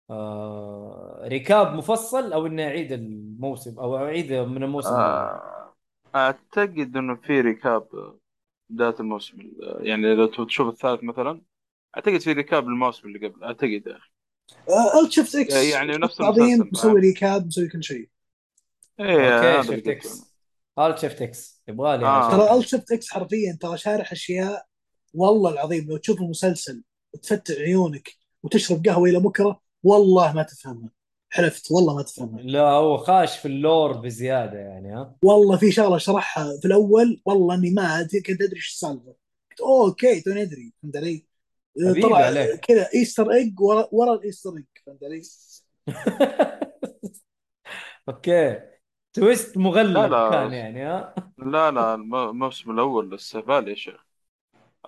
آه 0.09 1.21
recap 1.31 1.73
مفصل 1.75 2.33
أو 2.33 2.47
اني 2.47 2.67
اعيد 2.67 2.91
الموسم 2.91 3.79
أو 3.79 3.97
اعيد 3.97 4.33
من 4.33 4.63
الموسم 4.63 4.95
آه، 4.95 5.75
أعتقد 6.15 6.97
إنه 6.97 7.15
في 7.15 7.41
recap 7.41 7.87
بدايه 8.69 8.95
الموسم 8.99 9.41
ال- 9.41 9.87
يعني 9.87 10.15
لو 10.15 10.25
تبغى 10.25 10.45
تشوف 10.45 10.67
الثالث 10.69 11.03
مثلا 11.03 11.41
أعتقد 11.97 12.17
في 12.17 12.33
recap 12.33 12.63
الموسم 12.67 13.07
اللي 13.07 13.27
قبل 13.27 13.43
أعتقد. 13.43 13.83
يا 13.87 13.97
أخي 13.97 14.11
آه، 14.69 15.09
شفت 15.09 15.35
إكس 15.35 15.55
يعني 15.73 15.97
نفس 15.97 16.21
عظيم 16.21 16.59
المسلسل، 16.61 16.69
مسوي؟ 16.71 17.01
recap 17.01 17.47
مسوي 17.47 17.67
كل 17.69 17.83
شيء. 17.83 18.09
إيه 18.99 19.15
okay 19.27 19.61
شفت 19.61 19.87
إكس 19.87 20.34
الت 20.79 20.97
شفت 20.97 21.21
إكس 21.21 21.63
يبغى 21.67 21.97
لي 21.97 22.05
آه. 22.05 22.29
أشوف. 22.29 22.39
ترى 22.41 22.57
الت 22.57 22.67
شفت 22.67 22.91
إكس 22.91 23.09
حرفيا 23.09 23.57
ترى 23.61 23.77
شارح 23.77 24.11
أشياء 24.11 24.65
والله 25.13 25.51
العظيم 25.51 25.89
لو 25.89 25.97
تشوف 25.97 26.21
المسلسل 26.21 26.83
وتفتح 27.13 27.55
عيونك 27.55 28.09
وتشرب 28.43 28.87
قهوة 28.87 29.09
إلى 29.09 29.19
بكرة 29.19 29.61
والله 29.83 30.33
ما 30.33 30.43
تفهمها 30.43 30.89
حلفت 31.29 31.71
والله 31.71 31.95
ما 31.95 32.01
تفهمها 32.01 32.41
لا 32.41 32.69
هو 32.69 32.97
خاش 32.97 33.37
في 33.37 33.47
ال 33.47 33.56
lore 33.56 33.91
بزيادة 33.91 34.59
يعني 34.59 34.93
ها 34.93 35.15
والله 35.23 35.57
في 35.57 35.71
شغلة 35.71 35.97
شرحها 35.97 36.59
في 36.61 36.67
الأول 36.67 37.21
والله 37.25 37.55
إني 37.55 37.69
ما 37.71 38.07
كنت 38.25 38.41
أدري 38.41 38.55
إيش 38.55 38.67
السالفة 38.73 39.15
قلت 39.51 39.61
okay 39.61 40.21
توني 40.21 40.41
أدري 40.41 40.73
فهمت 40.83 40.97
علي؟ 40.97 41.25
طلع 42.03 42.17
عليك. 42.17 42.59
كذا 42.59 42.89
ايستر 42.95 43.31
ايج 43.31 43.61
ورا 43.61 43.87
ورا 43.91 44.13
ال 44.13 44.18
Easter 44.18 44.49
egg 44.57 44.65
فهمت 44.85 45.03
علي؟ 45.03 45.21
أوكي 48.09 48.74
تويست 49.15 49.57
مغلق 49.57 50.07
لا 50.09 50.29
لا. 50.29 50.29
كان 50.31 50.53
يعني 50.53 50.83
ها 50.85 51.15
لا 51.37 51.71
لا 51.71 51.95
الم- 51.95 52.15
الموسم 52.15 52.71
الأول 52.71 53.15
استهبال 53.15 53.67
يا 53.69 53.75
شيخ 53.75 54.05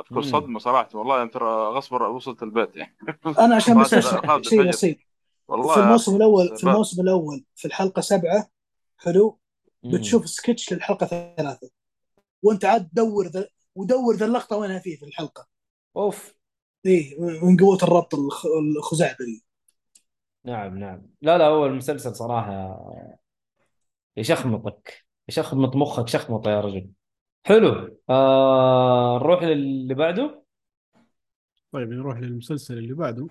أذكر 0.02 0.22
مم. 0.22 0.24
صدمة 0.24 0.60
صراحة 0.60 0.90
والله 0.94 1.18
يعني 1.18 1.30
ترى 1.30 1.46
غصب 1.50 1.94
وصلت 2.02 2.44
البيت 2.44 2.78
يعني 2.78 2.98
أنا 3.40 3.56
عشان 3.56 3.80
بس 3.82 3.98
أشرح 3.98 4.30
هذا 4.30 4.42
شيء. 4.42 4.70
بسيط 4.70 4.98
والله 5.48 5.76
في 5.76 5.80
الموسم 5.80 6.16
الأول 6.16 6.58
في. 6.58 6.64
الموسم 6.64 7.02
الأول 7.02 7.46
في 7.56 7.66
الحلقة 7.66 8.02
سبعة 8.02 8.50
حلو 8.98 9.40
مم. 9.84 9.92
بتشوف 9.94 10.30
سكتش 10.30 10.74
للحلقة 10.74 11.08
ثلاثة 11.38 11.70
وأنت 12.44 12.66
عاد 12.66 12.90
تدور 12.90 13.28
ذا 13.28 13.50
ودور 13.76 14.16
ذا 14.16 14.26
اللقطة 14.26 14.58
وينها 14.58 14.80
فيه 14.80 14.98
في 14.98 15.06
الحلقة 15.06 15.48
أوف 15.98 16.34
إيه 16.86 17.20
من 17.44 17.58
قوة 17.58 17.78
الربط 17.84 18.16
الخ- 18.16 18.46
الخزعبلي 18.78 19.42
نعم 20.46 20.78
نعم 20.80 21.02
لا 21.22 21.38
لا 21.38 21.48
هو 21.48 21.66
المسلسل 21.66 22.16
صراحة 22.16 22.52
يشخمطك 24.18 25.06
يشخمط 25.30 25.76
مخك 25.76 26.08
شخمطه 26.08 26.52
يا 26.52 26.62
رجل. 26.62 26.90
حلو. 27.46 27.98
آه 28.10 29.20
نروح 29.24 29.44
للي 29.44 29.94
بعده. 29.94 30.44
طيب 31.72 31.90
نروح 31.90 32.18
للمسلسل 32.18 32.78
اللي 32.78 32.94
بعده. 32.94 33.28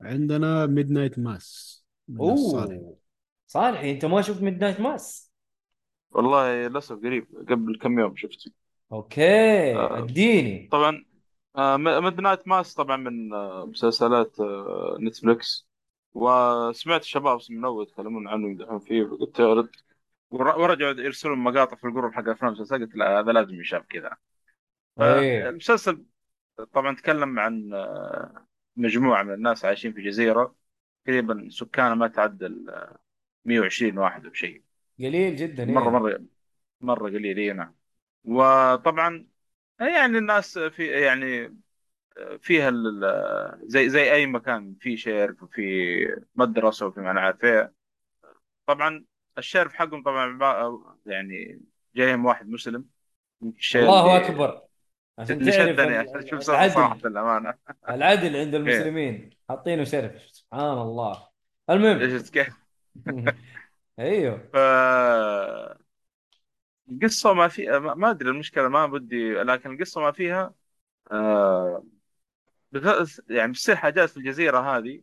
عندنا 0.00 0.66
Midnight 0.66 1.18
Mass 1.18 1.84
أوه 2.20 2.96
صالحي 3.46 3.90
أنت 3.90 4.04
ما 4.04 4.22
شفت 4.22 4.42
Midnight 4.42 4.80
Mass 4.80 5.32
والله 6.10 6.68
للأسف 6.68 6.96
قريب 6.96 7.26
قبل 7.48 7.78
كم 7.78 7.98
يوم 7.98 8.16
شفته. 8.16 8.50
okay 8.92 9.76
آه. 9.76 9.98
أديني. 9.98 10.68
طبعا 10.72 11.04
Midnight 11.76 12.48
Mass 12.48 12.74
طبعا 12.74 12.96
من 12.96 13.34
آه، 13.34 13.66
مسلسلات 13.66 14.40
آه، 14.40 14.96
Netflix 15.00 15.68
وسمعت 16.14 17.00
الشباب 17.00 17.38
من 17.50 17.64
اول 17.64 17.82
يتكلمون 17.82 18.28
عنه 18.28 18.46
يمدحون 18.48 18.78
فيه 18.78 19.04
فقلت 19.04 19.40
ارد 19.40 19.70
ور- 20.30 20.58
ورجعوا 20.60 20.92
يرسلون 20.92 21.38
مقاطع 21.38 21.76
في 21.76 21.84
ال 21.86 21.90
group 21.90 22.12
حق 22.12 22.28
أفلام 22.28 22.52
مسلسلات 22.52 22.80
قلت 22.80 22.96
لا 22.96 23.20
هذا 23.20 23.32
لازم 23.32 23.60
يشاف 23.60 23.86
كذا. 23.86 24.16
إيه. 25.00 25.48
المسلسل 25.48 26.04
طبعا 26.72 26.96
تكلم 26.96 27.38
عن 27.38 27.74
آه، 27.74 28.46
مجموعة 28.76 29.22
من 29.22 29.34
الناس 29.34 29.64
عايشين 29.64 29.92
في 29.92 30.02
جزيرة 30.02 30.54
تقريبا 31.04 31.48
سكانها 31.50 31.94
ما 31.94 32.08
تعدى 32.08 32.46
ال 32.46 32.88
120 33.44 33.98
واحد 33.98 34.26
أو 34.26 34.32
شيء. 34.32 34.62
قليل 34.98 35.36
جدا 35.36 35.64
مره 35.64 35.84
إيه. 35.84 35.90
مرة 35.90 36.24
مرة 36.80 37.04
قليل 37.10 37.38
اي 37.38 37.52
نعم. 37.52 37.74
وطبعا 38.24 39.26
يعني 39.80 40.18
الناس 40.18 40.58
في 40.58 40.86
يعني 40.86 41.56
فيها 42.40 42.72
زي 43.62 43.88
زي 43.88 44.12
أي 44.12 44.26
مكان 44.26 44.74
في 44.80 44.96
شرف 44.96 45.42
وفي 45.42 46.22
مدرسة 46.34 46.86
وفي 46.86 47.00
ما 47.00 47.36
إيه. 47.44 47.72
طبعا 48.66 49.04
الشرف 49.38 49.74
حقهم 49.74 50.02
طبعا 50.02 50.38
يعني 51.06 51.60
جايهم 51.94 52.24
واحد 52.24 52.48
مسلم. 52.48 52.84
الله 53.74 54.16
أكبر. 54.16 54.62
عشان 55.18 55.44
تعرف 55.76 56.26
شوف 56.26 56.40
صراحة 56.40 56.64
العدل. 56.64 57.06
الأمانة. 57.06 57.54
العدل 57.88 58.36
إيه. 58.36 58.44
عند 58.44 58.54
المسلمين. 58.54 59.30
حاطينه 59.48 59.84
شرف 59.84 60.22
سبحان 60.32 60.78
الله. 60.78 61.28
المهم. 61.70 62.18
شفت 62.18 62.32
كيف؟ 62.32 62.54
أيوه. 63.98 64.38
ف 64.52 64.56
القصة 66.92 67.32
ما 67.32 67.48
في 67.48 67.66
ما 67.78 68.10
أدري 68.10 68.30
المشكلة 68.30 68.68
ما 68.68 68.86
بدي 68.86 69.34
لكن 69.34 69.72
القصة 69.72 70.00
ما 70.00 70.12
فيها 70.12 70.54
آه 71.12 71.84
يعني 73.28 73.52
بتصير 73.52 73.76
حاجات 73.76 74.10
في 74.10 74.16
الجزيرة 74.16 74.76
هذه 74.76 75.02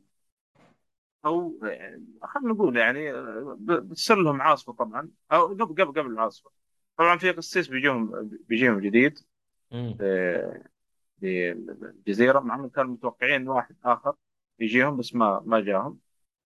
أو 1.26 1.60
يعني 1.64 2.06
خلينا 2.24 2.54
نقول 2.54 2.78
يعني 2.78 3.12
آه، 3.12 3.58
بتصير 3.60 4.18
لهم 4.18 4.42
عاصفة 4.42 4.74
طبعا 4.74 5.10
أو 5.32 5.48
قبل 5.48 5.66
قبل 5.66 5.86
قبل 5.86 6.12
العاصفة. 6.12 6.52
طبعا 6.98 7.18
في 7.18 7.32
قسيس 7.32 7.68
بيجيهم 7.68 8.30
بيجيهم 8.50 8.80
جديد 8.80 9.20
في 11.20 11.52
الجزيره 11.84 12.40
مع 12.40 12.56
انهم 12.56 12.70
كانوا 12.70 12.92
متوقعين 12.92 13.48
واحد 13.48 13.76
آخر 13.86 14.14
يجيهم 14.60 14.98
بس 14.98 15.16
ما 15.16 15.42
ما 15.46 15.60
جاهم. 15.60 16.00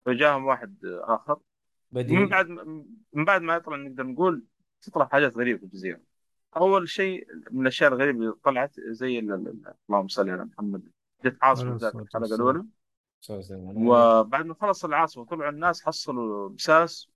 فجاهم 0.06 0.44
واحد 0.44 0.76
آخر. 0.84 1.38
من 1.92 2.02
بديل 2.02 2.26
بعد 2.26 2.48
من 3.12 3.24
بعد 3.24 3.42
ما 3.42 3.54
يطلع 3.54 3.76
نقدر 3.76 4.06
نقول 4.06 4.44
تطلع 4.82 5.06
حاجات 5.06 5.36
غريبة 5.36 5.58
في 5.58 5.64
الجزيرة. 5.64 6.00
أول 6.56 6.88
شيء 6.88 7.26
من 7.50 7.62
الأشياء 7.62 7.92
الغريبة 7.92 8.18
اللي 8.18 8.32
طلعت 8.44 8.80
زي 8.80 9.18
ال- 9.18 9.32
ال- 9.32 9.74
اللهم 9.88 10.08
صل 10.08 10.30
على 10.30 10.44
محمد 10.44 10.82
جت 11.24 11.36
عاصفة 11.42 11.74
الصلاة 11.74 12.02
الحلقة. 12.02 12.34
الأولى. 12.34 12.64
وبعد 13.90 14.46
ما 14.46 14.54
خلص 14.54 14.84
العاصفة 14.84 15.24
طلعوا 15.24 15.50
الناس 15.50 15.82
حصلوا 15.82 16.48
بساس 16.48 17.08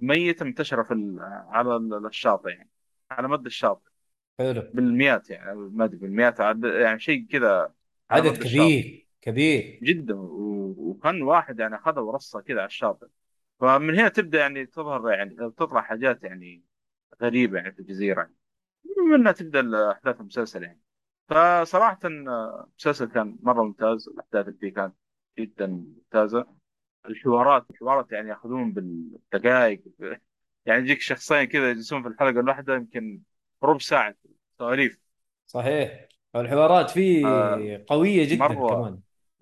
ميته 0.00 0.44
منتشرة 0.44 0.82
في 0.82 0.94
ال- 0.94 1.18
على 1.48 1.76
ال- 1.76 2.06
الشاطئ 2.06 2.48
يعني. 2.48 2.70
على 3.10 3.28
مد 3.28 3.46
الشاطئ. 3.46 3.90
حلو. 4.38 4.62
بالمئات 4.74 5.30
يعني 5.30 5.54
ما 5.54 5.84
أدري 5.84 5.96
بالمئات 5.96 6.40
عد- 6.40 6.64
يعني 6.64 6.98
شيء 7.00 7.26
كذا 7.26 7.72
عدد 8.10 8.26
مد 8.26 8.32
الشاطئ. 8.36 8.54
كبير. 8.58 9.06
كبير 9.22 9.80
جدا. 9.82 10.14
و- 10.14 10.74
وكان 10.78 11.22
واحد 11.22 11.60
يعني 11.60 11.76
اخذها 11.76 12.00
ورصها 12.00 12.40
كذا 12.40 12.58
على 12.58 12.66
الشاطئ. 12.66 13.06
فمن 13.60 13.98
هنا 13.98 14.08
تبدأ 14.08 14.38
يعني 14.38 14.66
تظهر 14.66 15.10
يعني 15.10 15.34
تطلع 15.36 15.80
حاجات 15.80 16.22
يعني 16.24 16.62
غريبة 17.22 17.58
يعني 17.58 17.72
في 17.72 17.78
الجزيرة. 17.78 18.30
منها 19.12 19.32
تبدأ 19.32 19.90
أحداث 19.92 20.20
المسلسل 20.20 20.62
يعني. 20.62 20.80
فصراحة 21.28 21.98
المسلسل 22.04 23.04
كان 23.06 23.38
مرة 23.42 23.62
ممتاز 23.62 24.08
الأحداث 24.08 24.48
اللي 24.48 24.58
فيه 24.58 24.74
كانت 24.74 24.94
جدا 25.38 25.66
ممتازة. 25.66 26.46
الحوارات 27.06 27.70
الحوارات 27.70 28.12
يعني 28.12 28.28
يأخذون 28.30 28.72
بالدقائق 28.72 29.82
يعني 30.66 30.82
يجيك 30.82 31.00
شخصين 31.00 31.44
كذا 31.44 31.70
يجلسون 31.70 32.02
في 32.02 32.08
الحلقة 32.08 32.40
الواحدة 32.40 32.74
يمكن 32.74 33.22
ربع 33.62 33.78
ساعة 33.78 34.16
سواليف. 34.58 35.00
صحيح. 35.46 36.08
الحوارات 36.36 36.90
فيه 36.90 37.26
آه، 37.28 37.84
قوية 37.88 38.24
جدا 38.28 38.54
مرة. 38.54 38.66
كمان. 38.68 39.00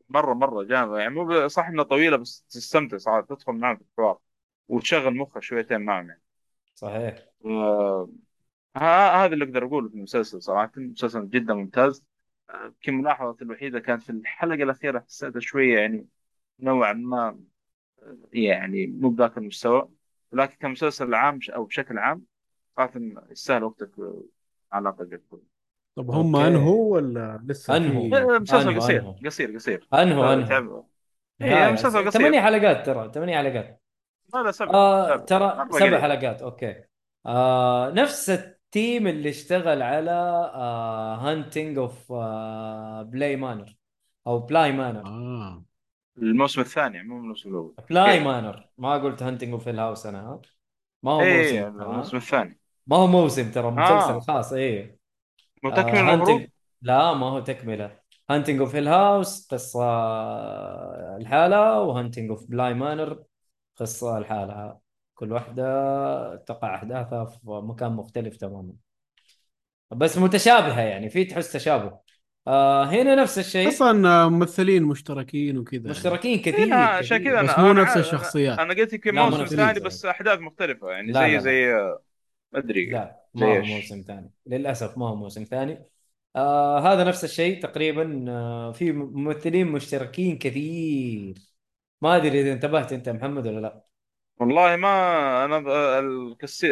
مرة 0.09 0.35
مرة 0.35 0.65
جامدة. 0.65 0.99
يعني 0.99 1.15
مو 1.15 1.49
صح 1.49 1.69
إنها 1.69 1.85
طويلة 1.85 2.17
بس 2.17 2.45
تستمتع 2.51 2.97
صراحة 2.99 3.21
تدخل 3.21 3.53
معهم 3.53 3.77
في 3.77 3.83
الحوار 3.83 4.19
وتشغل 4.69 5.17
مخك 5.17 5.43
شويتين 5.43 5.81
معهم 5.81 6.09
يعني. 6.09 6.23
صحيح. 6.75 7.29
آه، 7.47 8.09
هذا 8.77 9.27
اللي 9.35 9.45
أقدر 9.45 9.65
أقوله 9.67 9.89
في 9.89 9.95
المسلسل 9.95 10.43
صراحة 10.43 10.73
مسلسل 10.77 11.31
جدا 11.31 11.55
ممتاز 11.55 12.05
يمكن 12.65 12.95
ملاحظتي 12.95 13.45
الوحيدة 13.45 13.81
كانت 13.81 14.03
في 14.03 14.11
الحلقة 14.11 14.55
الأخيرة 14.63 15.01
حسيتها 15.01 15.41
شوية 15.41 15.79
يعني 15.79 16.07
نوعا 16.61 16.93
ما 16.93 17.39
يعني 18.33 18.87
مو 18.87 19.09
بذاك 19.11 19.39
المستوى 19.39 19.89
ولكن 20.33 20.57
كمسلسل 20.61 21.15
عام 21.15 21.39
أو 21.55 21.65
بشكل 21.65 21.99
عام 21.99 22.25
صراحة 22.77 22.93
يستاهل 23.31 23.65
وقتك 23.65 23.91
على 24.73 24.83
الأقل 24.89 25.21
طب 25.97 26.11
هم. 26.11 26.37
أنهوا 26.37 26.95
ولا 26.95 27.41
لسه 27.47 27.77
آه، 27.77 27.79
مسلسل 28.39 28.75
أنهو- 28.75 28.77
قصير 28.77 29.01
أنهو. 29.01 29.13
قصير 29.27 29.55
قصير 29.55 29.89
انهو 29.95 30.33
انهو 30.33 30.47
تعب- 30.49 30.85
نهاية. 31.41 31.67
إيه 31.67 31.73
مسلسل 31.73 31.99
قصير 31.99 32.11
ثمانية 32.11 32.41
حلقات 32.41 32.87
ترى 32.87 33.11
ثمانية 33.15 33.37
حلقات 33.39 33.83
لا 34.35 34.43
لا 34.43 34.51
سبع 34.53 34.75
آه 34.75 35.07
سبع. 35.17 35.25
ترى 35.25 35.69
سبع. 35.71 36.01
حلقات 36.01 36.43
أوكي 36.43 36.85
آه 37.27 37.91
نفس 37.91 38.31
التيم 38.73 39.07
اللي 39.07 39.29
اشتغل 39.29 39.83
على 39.83 40.11
آه 40.55 41.15
هانتنج 41.17 41.79
اوف 41.79 42.13
آه 42.13 43.03
بلاي 43.03 43.37
مانر 43.37 43.77
أو 44.27 44.39
Bly 44.39 44.73
Manor 44.73 45.07
آه. 45.07 45.65
الموسم 46.19 46.61
الثاني 46.61 47.03
مو 47.03 47.17
الموسم 47.19 47.51
الأول. 47.51 47.75
Bly 47.91 48.13
إيه. 48.13 48.25
Manor 48.25 48.69
ما 48.79 48.95
قلت 48.95 49.23
Haunting 49.23 49.53
of 49.53 49.69
Hill 49.69 49.86
House 49.86 50.07
أنا. 50.07 50.21
ها 50.21 50.41
ما 51.03 51.13
هو 51.13 51.21
إيه 51.21 51.69
موسم؟ 51.69 51.83
الموسم 51.83 52.17
الثاني. 52.17 52.61
ما 52.87 52.97
هو 52.97 53.07
موسم 53.07 53.51
ترى 53.51 53.71
مسلسل 53.71 54.13
آه. 54.13 54.21
خاص 54.21 54.53
إيه. 54.53 54.99
آه 55.65 55.69
انه 55.69 56.13
Haunting 56.13 56.29
هروب 56.29 56.47
لا 56.83 57.15
ما 57.15 57.27
هو 57.27 57.41
تكملة. 57.41 57.99
Haunting 58.31 58.61
of 58.61 58.75
Hill 58.75 58.89
House 58.89 59.49
قصة 59.51 59.85
الحالة 61.17 61.81
و 61.81 61.86
Haunting 61.86 62.31
of 62.31 62.51
Bly 62.51 62.75
Manor 62.75 63.23
قصة 63.77 64.19
الحالة. 64.19 64.79
كل 65.15 65.33
واحدة 65.33 66.37
تقع 66.37 66.75
احداثها 66.75 67.25
في 67.25 67.39
مكان 67.45 67.93
مختلف 67.93 68.37
تماما 68.37 68.73
بس 69.91 70.19
متشابهة 70.19 70.81
يعني 70.81 71.11
في 71.11 71.25
تحس 71.25 71.53
تشابه 71.53 71.99
آه 72.47 72.85
هنا 72.85 73.15
نفس 73.15 73.39
الشيء 73.39 73.69
أصلا 73.69 74.29
ممثلين 74.29 74.83
مشتركين 74.83 75.59
وكذا 75.59 75.91
مشتركين 75.91 76.39
كثير 76.39 76.65
إيه، 76.65 76.75
عشان 76.75 77.19
كثير. 77.19 77.33
كذا 77.33 77.43
بس 77.43 77.51
أنا 77.51 77.63
مو 77.65 77.71
أنا 77.71 77.83
نفس 77.83 77.97
الشخصيات. 77.97 78.59
أنا 78.59 78.75
قلت 78.75 78.93
يمكن 78.93 79.15
مو 79.15 79.29
موسم 79.29 79.45
ثاني. 79.45 79.81
بس 79.81 80.05
احداث 80.05 80.39
مختلفة 80.39 80.91
يعني 80.91 81.13
لا، 81.13 81.21
زي 81.21 81.33
لا،. 81.35 81.39
زي 81.39 81.75
آه، 81.75 82.03
ما 82.53 82.59
أدري 82.59 82.91
لا 82.91 83.23
ما 83.35 83.47
هو؟ 83.47 83.63
موسم 83.63 84.01
ثاني 84.07 84.31
للأسف 84.47 84.99
ما 84.99 85.09
هو 85.09 85.17
موسم 85.17 85.45
ثاني 85.45 85.85
آه 86.37 86.79
هذا 86.93 87.05
نفس 87.05 87.25
الشيء 87.25 87.63
تقريبا 87.63 88.25
آه 88.29 88.73
في 88.73 88.93
ممثلين 88.93 89.67
مشتركين 89.67 90.39
كثير 90.39 91.35
ما 92.01 92.17
أدري 92.17 92.41
إذا 92.41 92.53
انتبهت 92.53 92.93
أنت 92.93 93.09
محمد 93.09 93.47
ولا 93.47 93.61
لا 93.61 93.85
والله 94.43 94.77
ما 94.77 95.45
أنا 95.45 95.59
القسيس 95.99 96.65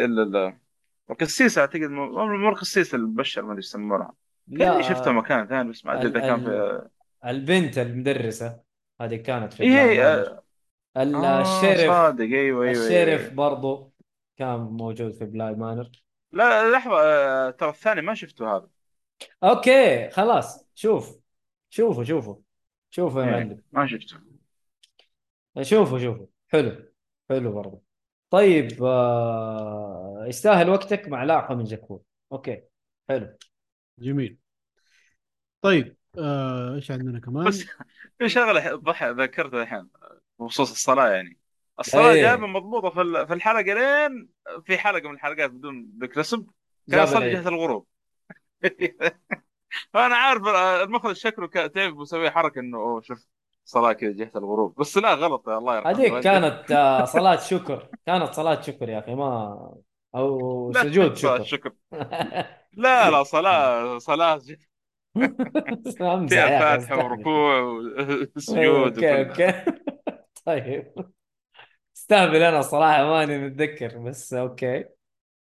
القسيس 1.11 1.57
أعتقد 1.57 1.81
مو 1.81 2.25
مو 2.37 2.49
القسيس 2.49 2.95
المبشر 2.95 3.41
ما 3.41 3.51
أدري 3.51 3.59
يسمونها 3.59 4.13
كأني 4.57 4.83
شفته 4.83 5.11
مكان 5.11 5.47
ثاني 5.47 5.69
بس 5.69 5.85
ما 5.85 5.93
أدري 5.93 6.09
إذا 6.09 6.17
ال- 6.17 6.21
كان 6.21 6.43
في 6.43 6.87
البنت 7.25 7.77
المدرسة 7.77 8.59
هذه 9.01 9.15
كانت 9.15 9.53
في 9.53 9.63
بلاي 9.63 9.89
إيه،. 9.89 10.41
ال- 10.97 11.15
آه، 11.15 11.41
الشرف 11.41 11.87
صادق. 11.87 12.23
أيوه 12.23 12.63
أيوه 12.65 12.71
الشرف 12.71 13.21
أيوة. 13.21 13.33
برضو 13.33 13.93
كان 14.37 14.59
موجود 14.59 15.11
في 15.11 15.25
Bly 15.25 15.55
Manor. 15.55 15.89
لا 16.31 16.71
لحظة 16.71 17.01
آه، 17.01 17.49
ترى 17.49 17.69
الثاني 17.69 18.01
ما 18.01 18.13
شفته 18.13 18.55
هذا. 18.55 18.67
أوكي 19.43 20.09
خلاص 20.09 20.65
شوف. 20.75 21.17
شوفوا 21.69 22.03
شوفوا. 22.03 22.35
شوفوا 22.89 23.21
يا 23.21 23.27
إيه، 23.27 23.33
معلم. 23.33 23.61
ما 23.71 23.87
شفته. 23.87 24.15
شوفوا 25.61 25.99
شوفوا. 25.99 26.25
حلو. 26.47 26.90
حلو 27.31 27.51
برضو. 27.51 27.83
طيب 28.29 28.83
آه 28.83 30.25
يستاهل 30.27 30.69
وقتك 30.69 31.07
مع 31.07 31.23
لاعقة 31.23 31.55
من 31.55 31.63
جاكور. 31.63 32.01
أوكي 32.31 32.63
حلو. 33.09 33.37
جميل. 33.99 34.37
طيب 35.61 35.95
آه، 36.17 36.75
إيش 36.75 36.91
عندنا 36.91 37.19
كمان؟ 37.19 37.47
بس 37.47 37.65
في 38.19 38.29
شغلة 38.29 38.75
ضحك 38.75 39.07
ذكرتها 39.07 39.63
الحين 39.63 39.89
بخصوص 40.39 40.71
الصلاة 40.71 41.09
يعني. 41.09 41.37
الصلاة 41.79 42.11
إيه. 42.11 42.21
جايبه 42.21 42.47
مضبوطة 42.47 42.89
في 42.89 43.01
ال- 43.01 43.27
في 43.27 43.33
الحلقة 43.33 43.73
لين 43.73 44.29
في 44.65 44.77
حلقة 44.77 45.09
من 45.09 45.15
الحلقات 45.15 45.51
بدون 45.51 45.91
ذكر 46.01 46.19
اسم 46.19 46.45
كان 46.91 46.99
جاب 46.99 47.03
يصلي 47.07 47.17
العيد. 47.17 47.37
جهة 47.37 47.49
الغروب. 47.49 47.87
فأنا 49.93 50.15
عارف 50.15 50.47
المخرج 50.83 51.15
شكله 51.15 51.47
كان 51.47 51.71
تعب 51.71 51.97
وسوي 51.97 52.31
حركة 52.31 52.59
إنه 52.59 52.77
أوه 52.77 53.01
شوف. 53.01 53.27
صلاة 53.65 53.93
كذا 53.93 54.11
جهة 54.11 54.31
الغروب. 54.35 54.79
بس 54.79 54.97
لا 54.97 55.13
غلط. 55.13 55.47
يا 55.47 55.57
الله 55.57 55.75
يرحمه. 55.75 55.91
هذيك 55.91 56.23
كانت 56.23 56.71
آه 56.71 57.05
صلاة 57.05 57.35
شكر. 57.35 57.89
كانت 58.05 58.33
صلاة 58.33 58.61
شكر 58.61 58.89
يا 58.89 58.99
أخي 58.99 59.15
ما 59.15 59.57
أو 60.15 60.71
لا، 60.71 60.83
سجود 60.83 61.15
صلاة 61.15 61.43
شكر. 61.43 61.43
شكر. 61.43 61.71
لا 62.73 63.11
لا 63.11 63.23
صلاة 63.23 63.97
صلاة 63.97 64.37
فيها 66.29 66.77
استهبل. 66.77 67.03
وركوع 67.03 67.61
وسجود 68.35 69.03
أوكي 69.03 69.19
أوكي. 69.19 69.65
طيب. 70.45 70.93
استهبل 71.97 72.35
أنا 72.43 72.61
صراحة 72.61 73.03
ماني 73.05 73.37
متذكر 73.37 73.97
بس 73.97 74.33
أوكي. 74.33 74.85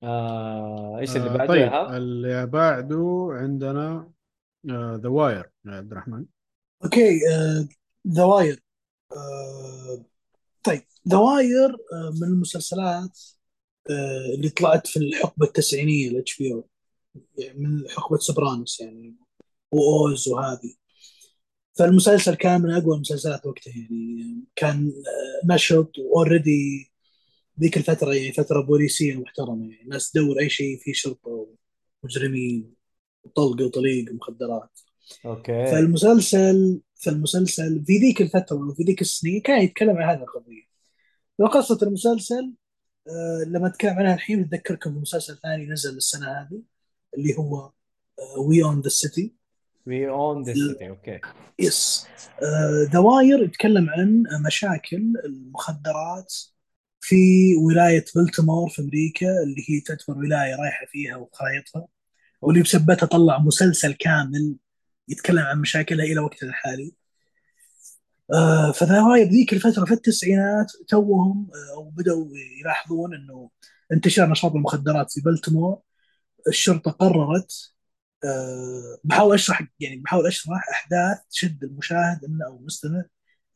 آه 0.03 0.97
إيش 0.99 1.15
اللي 1.15 1.29
آه، 1.29 1.33
بعده 1.33 1.47
طيب؟ 1.47 1.73
اللي 1.73 2.45
بعده 2.45 3.27
عندنا 3.31 4.11
The 4.95 5.09
Wire 5.09 5.49
يا 5.65 5.71
عبد 5.71 5.91
الرحمن. 5.91 6.25
أوكي 6.83 7.19
The 8.07 8.23
Wire 8.23 8.63
طيب 10.63 10.81
The 11.09 11.17
Wire 11.17 11.77
من 12.21 12.27
المسلسلات 12.27 13.19
آه، 13.89 14.35
اللي 14.35 14.49
طلعت 14.49 14.87
في 14.87 14.97
الحقبة 14.99 15.45
التسعينية 15.45 16.09
ال 16.09 16.37
HBO 16.37 16.69
من 17.55 17.89
حقبة 17.89 18.17
Sopranos 18.17 18.79
يعني 18.79 19.15
و 19.71 19.90
Oz 19.90 20.27
وهذه. 20.29 20.75
فالمسلسل 21.79 22.35
كان 22.35 22.61
من 22.61 22.71
أقوى 22.71 22.95
المسلسلات 22.95 23.45
وقتها 23.45 23.73
يعني. 23.75 24.43
كان 24.55 24.87
آه، 24.87 25.53
نشط 25.53 25.91
و 25.99 26.11
already 26.11 26.91
ذيك 27.61 27.77
الفترة 27.77 28.13
يعني 28.15 28.33
فترة 28.33 28.61
بوليسية 28.61 29.15
محترمة 29.15 29.69
يعني. 29.71 29.83
الناس 29.83 30.11
تدور 30.11 30.39
أي 30.39 30.49
شيء 30.49 30.79
فيه 30.79 30.93
شرطة 30.93 31.47
ومجرمين 32.03 32.75
وطلق 33.23 33.61
وطليق 33.65 34.11
ومخدرات. 34.11 34.79
okay. 35.25 35.65
فالمسلسل 35.65 36.81
فالمسلسل 36.95 37.83
في 37.85 37.97
ذيك 37.97 38.21
الفترة 38.21 38.55
وفي 38.55 38.83
ذيك 38.83 39.01
السنين 39.01 39.41
كان 39.41 39.61
يتكلم 39.61 39.97
عن 39.97 40.09
هذه 40.09 40.23
القضية. 40.23 40.67
وقصة 41.39 41.79
المسلسل 41.81 42.53
آه، 43.07 43.43
لما 43.47 43.67
اتكلم 43.67 43.93
عنها 43.99 44.13
الحين 44.13 44.43
بتذكركم 44.43 44.95
بمسلسل 44.95 45.37
ثاني 45.43 45.65
نزل 45.65 45.97
السنة 45.97 46.27
هذه 46.27 46.61
اللي 47.17 47.37
هو 47.37 47.71
آه، 48.19 48.39
We 48.39 48.63
Own 48.63 48.81
This 48.81 48.89
City 48.89 49.33
We 49.87 50.09
Own 50.09 50.43
This 50.43 50.53
City 50.53 50.89
okay. 50.89 51.19
yes 51.59 52.07
The 52.93 52.99
Wire 52.99 53.43
يتكلم 53.43 53.89
عن 53.89 54.23
مشاكل 54.45 55.13
المخدرات 55.25 56.33
في 57.01 57.55
ولاية 57.55 58.05
بلتمور 58.15 58.69
في 58.69 58.81
أمريكا 58.81 59.43
اللي 59.43 59.61
هي 59.69 59.79
تعتبر 59.79 60.17
ولاية 60.17 60.55
رايحة 60.55 60.85
فيها 60.91 61.15
وخرايطها 61.15 61.87
واللي 62.41 62.61
بسبتها 62.61 63.05
طلع 63.05 63.39
مسلسل 63.39 63.93
كامل 63.93 64.55
يتكلم 65.07 65.39
عن 65.39 65.61
مشاكلها 65.61 66.05
إلى 66.05 66.19
وقتنا 66.19 66.49
الحالي. 66.49 66.93
آه 68.33 68.71
ف 68.71 68.79
The 68.79 69.01
Wire 69.01 69.27
ذيك 69.27 69.53
الفترة 69.53 69.85
في 69.85 69.93
التسعينات 69.93 70.71
توهم 70.87 71.49
آه، 71.53 71.75
أو 71.75 71.89
بدأوا 71.89 72.27
يلاحظون 72.61 73.15
إنه 73.15 73.49
انتشار 73.91 74.29
نشاط 74.29 74.51
المخدرات 74.55 75.11
في 75.11 75.21
بلتمور 75.21 75.79
الشرطة 76.47 76.91
قررت 76.91 77.51
آه، 78.25 78.99
بحاول 79.03 79.33
أشرح 79.35 79.63
يعني 79.79 79.97
بحاول 79.97 80.27
أشرح 80.27 80.69
أحداث 80.71 81.17
تشد 81.31 81.63
المشاهد 81.63 82.25
إنه 82.25 82.45
أو 82.47 82.57
المستمع 82.57 83.03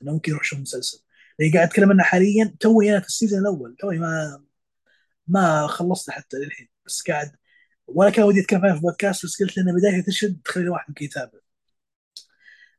إنه 0.01 0.13
ممكن 0.13 0.31
يروح 0.31 0.43
يشوف 0.43 0.57
المسلسل 0.57 1.03
اللي 1.39 1.53
قاعد 1.53 1.67
أتكلم 1.67 1.91
عنه 1.91 2.03
حاليا 2.03 2.55
توي 2.59 2.91
أنا 2.91 2.99
في 2.99 3.07
ال 3.07 3.12
season 3.12 3.39
الأول 3.41 3.75
توي 3.79 3.99
ما 3.99 4.43
ما 5.27 5.67
خلصت 5.67 6.09
حتى 6.09 6.37
للحين 6.37 6.69
بس 6.85 7.03
قاعد 7.07 7.31
ولا 7.87 8.09
كان 8.09 8.25
ودي 8.25 8.41
أتكلم 8.41 8.65
عنه 8.65 8.75
في 8.75 8.81
بودكاست 8.81 9.25
بس 9.25 9.43
قلت 9.43 9.57
لأن 9.57 9.75
بداية 9.75 10.03
تشد 10.03 10.41
تخلي 10.45 10.63
الواحد 10.63 10.85
ممكن 10.89 11.05
يتابع. 11.05 11.39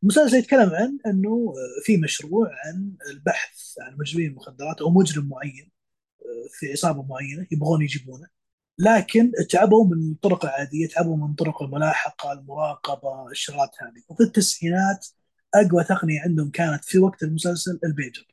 المسلسل 0.02 0.36
يتكلم 0.36 0.70
عن 0.70 0.98
إنه 1.06 1.54
آه، 1.56 1.82
في 1.84 1.96
مشروع 1.96 2.48
عن 2.64 2.92
البحث 3.10 3.74
عن 3.80 3.96
مجرمين 3.98 4.30
المخدرات 4.30 4.80
أو 4.80 4.90
مجرم 4.90 5.28
معين 5.28 5.70
آه، 6.22 6.48
في 6.52 6.72
عصابة 6.72 7.02
معينة 7.02 7.46
يبغون 7.52 7.82
يجيبونه. 7.82 8.26
لكن 8.78 9.32
تعبوا 9.50 9.86
من 9.86 10.12
الطرق 10.12 10.44
العاديه 10.44 10.88
تعبوا 10.88 11.16
من 11.16 11.34
طرق 11.34 11.62
الملاحقة 11.62 12.32
المراقبة 12.32 13.30
الشغلات 13.30 13.70
هذه. 13.80 14.02
وفي 14.08 14.22
التسعينات 14.22 15.06
أقوى 15.54 15.84
تقنية 15.84 16.20
عندهم 16.20 16.50
كانت 16.50 16.84
في 16.84 16.98
وقت 16.98 17.22
المسلسل 17.22 17.80
البيجر. 17.84 18.26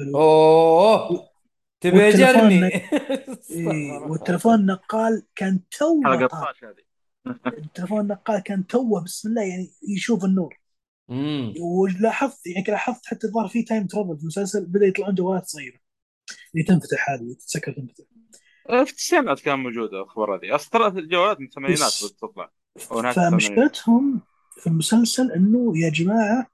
أوه! 0.00 1.37
تبي 1.80 1.98
والتلفون 1.98 2.24
اجرني 2.36 2.66
إيه، 3.50 3.98
والتلفون 3.98 4.54
النقال 4.54 5.22
كان 5.36 5.60
توه 5.70 6.04
حلقة 6.04 6.26
طار. 6.26 6.50
12 6.50 6.68
هذه. 6.68 6.88
التلفون 7.58 8.00
النقال 8.00 8.42
كان 8.42 8.66
توه 8.66 9.04
بسم 9.04 9.28
الله 9.28 9.42
يعني 9.42 9.70
يشوف 9.88 10.24
النور. 10.24 10.60
امم 11.10 11.54
ولاحظت 11.60 12.46
يعني 12.46 12.64
لاحظت 12.68 13.06
حتى 13.06 13.26
الظاهر 13.26 13.48
في 13.48 13.62
تايم 13.62 13.86
ترافل 13.86 14.16
في 14.16 14.22
المسلسل 14.22 14.66
بدأ 14.66 14.86
يطلعون 14.86 15.14
جوالات 15.14 15.46
صغيرة. 15.46 15.78
اللي 16.54 16.64
تنفتح 16.66 17.10
هذه 17.10 17.32
تتسكر 17.32 17.72
تنفتح. 17.72 18.04
في 18.68 18.90
التسعينات 18.90 19.40
كان 19.40 19.58
موجودة 19.58 19.96
الأخبار 20.02 20.36
هذه. 20.36 20.54
أصلا 20.54 20.70
ترى 20.90 21.00
الجوالات 21.00 21.40
من 21.40 21.46
الثمانينات 21.46 21.80
بس- 21.80 22.04
بدأت 22.04 22.18
تطلع. 22.20 22.50
أو 22.92 23.00
نهاية 23.00 23.10
الثمانينات. 23.10 23.32
فمشكلتهم 23.32 24.20
في 24.60 24.66
المسلسل 24.66 25.32
إنه 25.32 25.72
يا 25.78 25.90
جماعة 25.90 26.46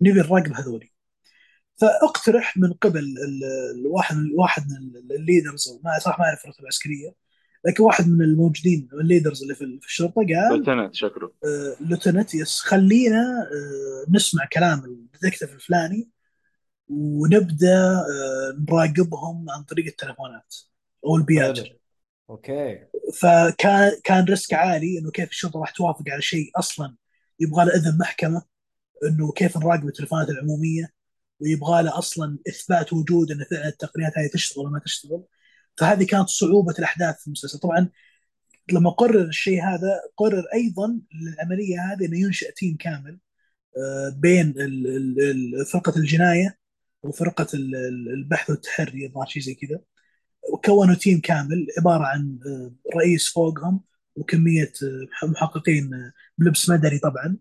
نبي 0.00 0.20
نراقب 0.20 0.52
هذولي. 0.52 0.91
فاقترح 1.76 2.56
من 2.56 2.72
قبل 2.72 2.98
ال- 3.00 3.78
الواحد 3.80 4.16
واحد 4.34 4.62
من 4.70 5.16
ال 5.16 5.24
leaders 5.24 5.80
ما 5.84 5.98
صح 5.98 6.18
ما 6.18 6.24
اعرف 6.24 6.44
الرتبة 6.44 6.62
العسكرية 6.62 7.14
لكن 7.64 7.82
واحد 7.82 8.08
من 8.08 8.22
الموجودين 8.22 8.88
ال 8.92 8.98
leaders 8.98 9.42
اللي 9.42 9.54
في 9.54 9.64
الشرطة 9.64 10.14
قال 10.14 10.58
lieutenant 10.58 10.94
شكله 10.94 11.32
آه، 11.44 11.76
lieutenant 11.80 12.34
yes 12.34 12.60
خلينا 12.60 13.22
آه، 13.42 14.10
نسمع 14.10 14.44
كلام 14.52 14.84
ال 14.84 14.91
detective 14.91 15.52
الفلاني 15.54 16.08
ونبدأ 16.88 17.76
آه، 17.94 18.56
نراقبهم 18.70 19.50
عن 19.50 19.62
طريق 19.62 19.86
التلفونات 19.86 20.54
أو 21.06 21.16
البياجر. 21.16 21.76
okay. 22.30 22.78
فكان 23.20 23.92
كان 24.04 24.24
risk 24.24 24.54
عالي 24.54 24.98
إنه 24.98 25.10
كيف 25.10 25.28
الشرطة 25.30 25.60
راح 25.60 25.70
توافق 25.70 26.04
على 26.08 26.22
شيء 26.22 26.50
أصلا 26.56 26.96
يبغى 27.40 27.64
له 27.64 27.74
إذن 27.74 27.98
محكمة 27.98 28.42
إنه 29.06 29.32
كيف 29.32 29.56
نراقب 29.58 29.88
التلفونات 29.88 30.28
العمومية. 30.30 31.01
ويبغى 31.42 31.82
له 31.82 31.98
أصلا 31.98 32.38
إثبات 32.48 32.92
وجود 32.92 33.30
إن 33.30 33.40
التقنيات 33.66 34.18
هذه 34.18 34.30
تشتغل 34.32 34.64
ولا 34.64 34.72
ما 34.72 34.78
تشتغل. 34.78 35.24
فهذه 35.76 36.04
كانت 36.04 36.28
صعوبة 36.28 36.74
الأحداث 36.78 37.20
في 37.20 37.26
المسلسل. 37.26 37.58
طبعا 37.58 37.88
لما 38.72 38.90
قرر 38.90 39.22
الشيء 39.24 39.62
هذا 39.64 40.00
قرر 40.16 40.44
أيضا 40.54 41.00
للعملية 41.14 41.92
هذه 41.92 42.06
إنه 42.06 42.18
ينشئ 42.18 42.52
تيم 42.52 42.76
كامل 42.76 43.18
آه، 43.78 44.08
بين 44.18 44.54
فرقة 45.72 45.96
الجناية 45.96 46.58
وفرقة 47.02 47.46
ال- 47.54 47.76
ال- 47.76 48.08
البحث 48.08 48.50
والتحري 48.50 49.06
الظاهر 49.06 49.26
شيء 49.26 49.42
زي 49.42 49.54
كذا. 49.54 49.80
وكونوا 50.52 50.94
تيم 50.94 51.20
كامل 51.20 51.66
عبارة 51.78 52.04
عن 52.04 52.38
آه، 52.46 52.72
رئيس 52.96 53.28
فوقهم 53.28 53.80
وكمية 54.16 54.72
آه، 54.82 55.26
محققين 55.26 56.12
بلبس 56.38 56.70
مدني 56.70 56.98
طبعا. 56.98 57.36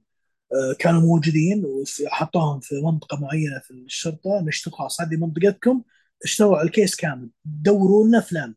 كانوا 0.80 1.02
موجودين 1.02 1.66
وحطوهم 1.66 2.60
في 2.60 2.82
منطقة 2.82 3.20
معينة 3.20 3.60
في 3.60 3.72
الشرطة. 3.72 4.40
انه 4.40 4.50
اشتغلوا 4.50 4.78
خلاص 4.78 5.02
هذه 5.02 5.16
منطقتكم؟ 5.16 5.84
اشتغلوا 6.24 6.58
على 6.58 6.66
ال 6.68 6.73
case 6.73 6.96
كامل. 6.96 7.30
دوروا 7.46 8.08
لنا 8.08 8.20
فلان. 8.20 8.56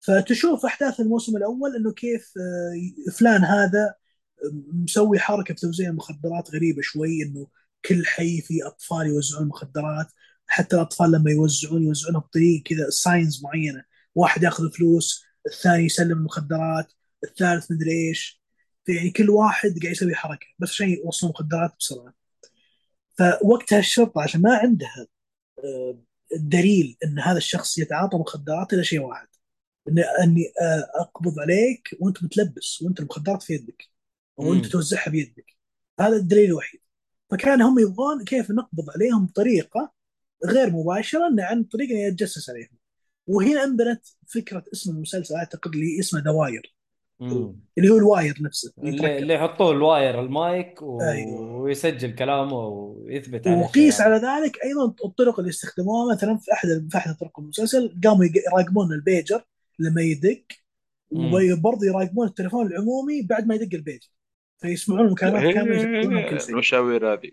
فتشوف 0.00 0.64
أحداث 0.66 1.00
الموسم 1.00 1.36
الأول 1.36 1.76
إنه 1.76 1.92
كيف 1.92 2.32
آه، 2.38 3.10
فلان 3.12 3.44
هذا 3.44 3.94
مسوي 4.72 5.18
حركة 5.18 5.54
في 5.54 5.60
توزيع 5.60 5.90
المخدرات 5.90 6.50
غريبة 6.54 6.82
شوي 6.82 7.22
إنه 7.22 7.48
كل 7.84 8.06
حي 8.06 8.40
فيه 8.40 8.66
أطفال 8.66 9.06
يوزعون 9.06 9.48
مخدرات. 9.48 10.06
حتى 10.46 10.76
الأطفال 10.76 11.12
لما 11.12 11.30
يوزعون 11.30 11.82
يوزعونها 11.82 12.20
بطريقة 12.20 12.62
كذا 12.64 12.90
signs 12.90 13.44
معينة. 13.44 13.84
واحد 14.14 14.42
ياخذ 14.42 14.70
فلوس 14.72 15.24
الثاني 15.46 15.84
يسلم 15.84 16.18
المخدرات 16.18 16.92
الثالث 17.24 17.72
مدري 17.72 18.08
إيش. 18.08 18.41
يعني 18.88 19.10
كل 19.10 19.30
واحد 19.30 19.78
قاعد 19.82 19.92
يسوي 19.92 20.14
حركة 20.14 20.46
بس 20.58 20.70
عشان 20.70 20.88
يوصلوا 20.90 21.32
مخدرات 21.32 21.72
بسرعة. 21.78 22.14
فوقتها 23.18 23.78
الشرطة 23.78 24.22
عشان 24.22 24.42
ما 24.42 24.56
عندها 24.56 25.06
آه، 25.64 25.98
دليل 26.36 26.96
إن 27.04 27.18
هذا 27.18 27.38
الشخص 27.38 27.78
يتعاطى 27.78 28.16
مخدرات 28.16 28.72
الا 28.72 28.82
شيء 28.82 29.00
واحد. 29.00 29.28
إني 29.88 30.42
آه، 30.62 30.90
أقبض 31.00 31.38
عليك 31.40 31.96
وأنت 32.00 32.24
متلبس 32.24 32.82
وأنت 32.82 33.00
المخدرات 33.00 33.42
في 33.42 33.52
يدك 33.54 33.82
وانت. 34.36 34.66
توزعها 34.66 35.10
بيدك. 35.10 35.56
هذا 36.00 36.16
الدليل 36.16 36.44
الوحيد. 36.44 36.80
فكان 37.30 37.62
هم 37.62 37.78
يبغون 37.78 38.24
كيف 38.24 38.50
نقبض 38.50 38.90
عليهم 38.90 39.26
بطريقة 39.26 39.92
غير 40.44 40.70
مباشرة 40.70 41.34
عن 41.38 41.64
طريق 41.64 41.90
اني 41.90 42.08
اتجسس 42.08 42.50
عليهم. 42.50 42.78
وهنا 43.26 43.64
أنبنت 43.64 44.06
فكرة 44.26 44.64
اسم 44.72 44.90
المسلسل 44.90 45.34
أعتقد 45.34 45.74
اللي 45.74 46.00
اسمه 46.00 46.20
The 46.20 46.40
Wire. 46.40 46.74
اللي 47.78 47.90
هو 47.90 47.96
ال 47.96 48.04
wire 48.04 48.34
نفسه 48.40 48.72
اللي 48.78 48.90
اللي 48.90 48.98
يتركب. 49.04 49.22
اللي 49.22 49.34
يحطوه 49.34 49.70
ال 49.70 50.20
wire 50.20 50.51
ال 50.51 50.59
mic 50.59 50.82
و... 50.82 51.00
أيوه. 51.02 51.40
ويسجل 51.40 52.14
كلامه 52.14 52.66
ويثبت 52.66 53.46
عليه 53.46 53.58
وقيس 53.58 54.00
على. 54.00 54.14
ذلك 54.14 54.58
أيضا 54.64 54.94
الطرق 55.04 55.38
اللي 55.38 55.50
استخدموها 55.50 56.14
مثلا 56.14 56.36
في 56.36 56.52
أحد 56.52 56.68
في 56.90 56.98
أحد 56.98 57.14
طرق 57.20 57.40
المسلسل 57.40 58.00
قاموا 58.04 58.24
يق- 58.24 58.42
يراقبون 58.52 58.92
البيجر 58.92 59.42
لما 59.78 60.02
يدق. 60.02 60.42
وبرضه 61.10 61.86
يراقبون 61.86 62.26
التليفون 62.26 62.66
العمومي 62.66 63.22
بعد 63.22 63.46
ما 63.46 63.54
يدق 63.54 63.74
البيجر 63.74 64.08
فيسمعون 64.58 65.06
المكالمات 65.06 65.54
كاملة 65.54 66.30
كل 66.30 66.40
شيء 66.40 66.50
المشاوير 66.50 67.12
هذه 67.12 67.30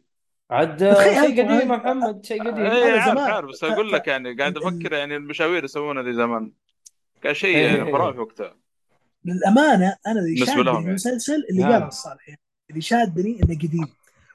عاد 0.51 0.79
شيء 0.93 1.43
قديم 1.45 1.71
محمد 1.71 2.25
شيء 2.25 2.43
قديم 2.43 2.65
اي 2.65 2.71
هذا 2.71 2.99
عارف 3.01 3.11
زمان. 3.11 3.31
عارف 3.31 3.49
بس 3.49 3.63
أقول 3.63 3.91
لك 3.91 4.07
يعني 4.07 4.35
قاعد 4.35 4.57
أفكر 4.57 4.93
يعني 4.93 5.15
المشاوير 5.15 5.63
يسوونها 5.63 6.03
ذي 6.03 6.13
زمان 6.13 6.51
كان 7.21 7.33
شيء 7.33 7.55
إيه. 7.57 7.65
يعني 7.65 7.91
خرافي 7.91 8.19
وقتها 8.19 8.55
للأمانة 9.25 9.95
أنا 10.07 10.19
اللي 10.19 10.45
شادني 10.45 10.65
يعني. 10.65 10.89
المسلسل 10.89 11.45
اللي 11.49 11.61
نعم. 11.61 11.71
قاله 11.71 11.87
الصالح 11.87 12.29
يعني 12.29 12.41
اللي 12.69 12.81
شادني 12.81 13.43
إنه 13.43 13.55
قديم 13.55 13.87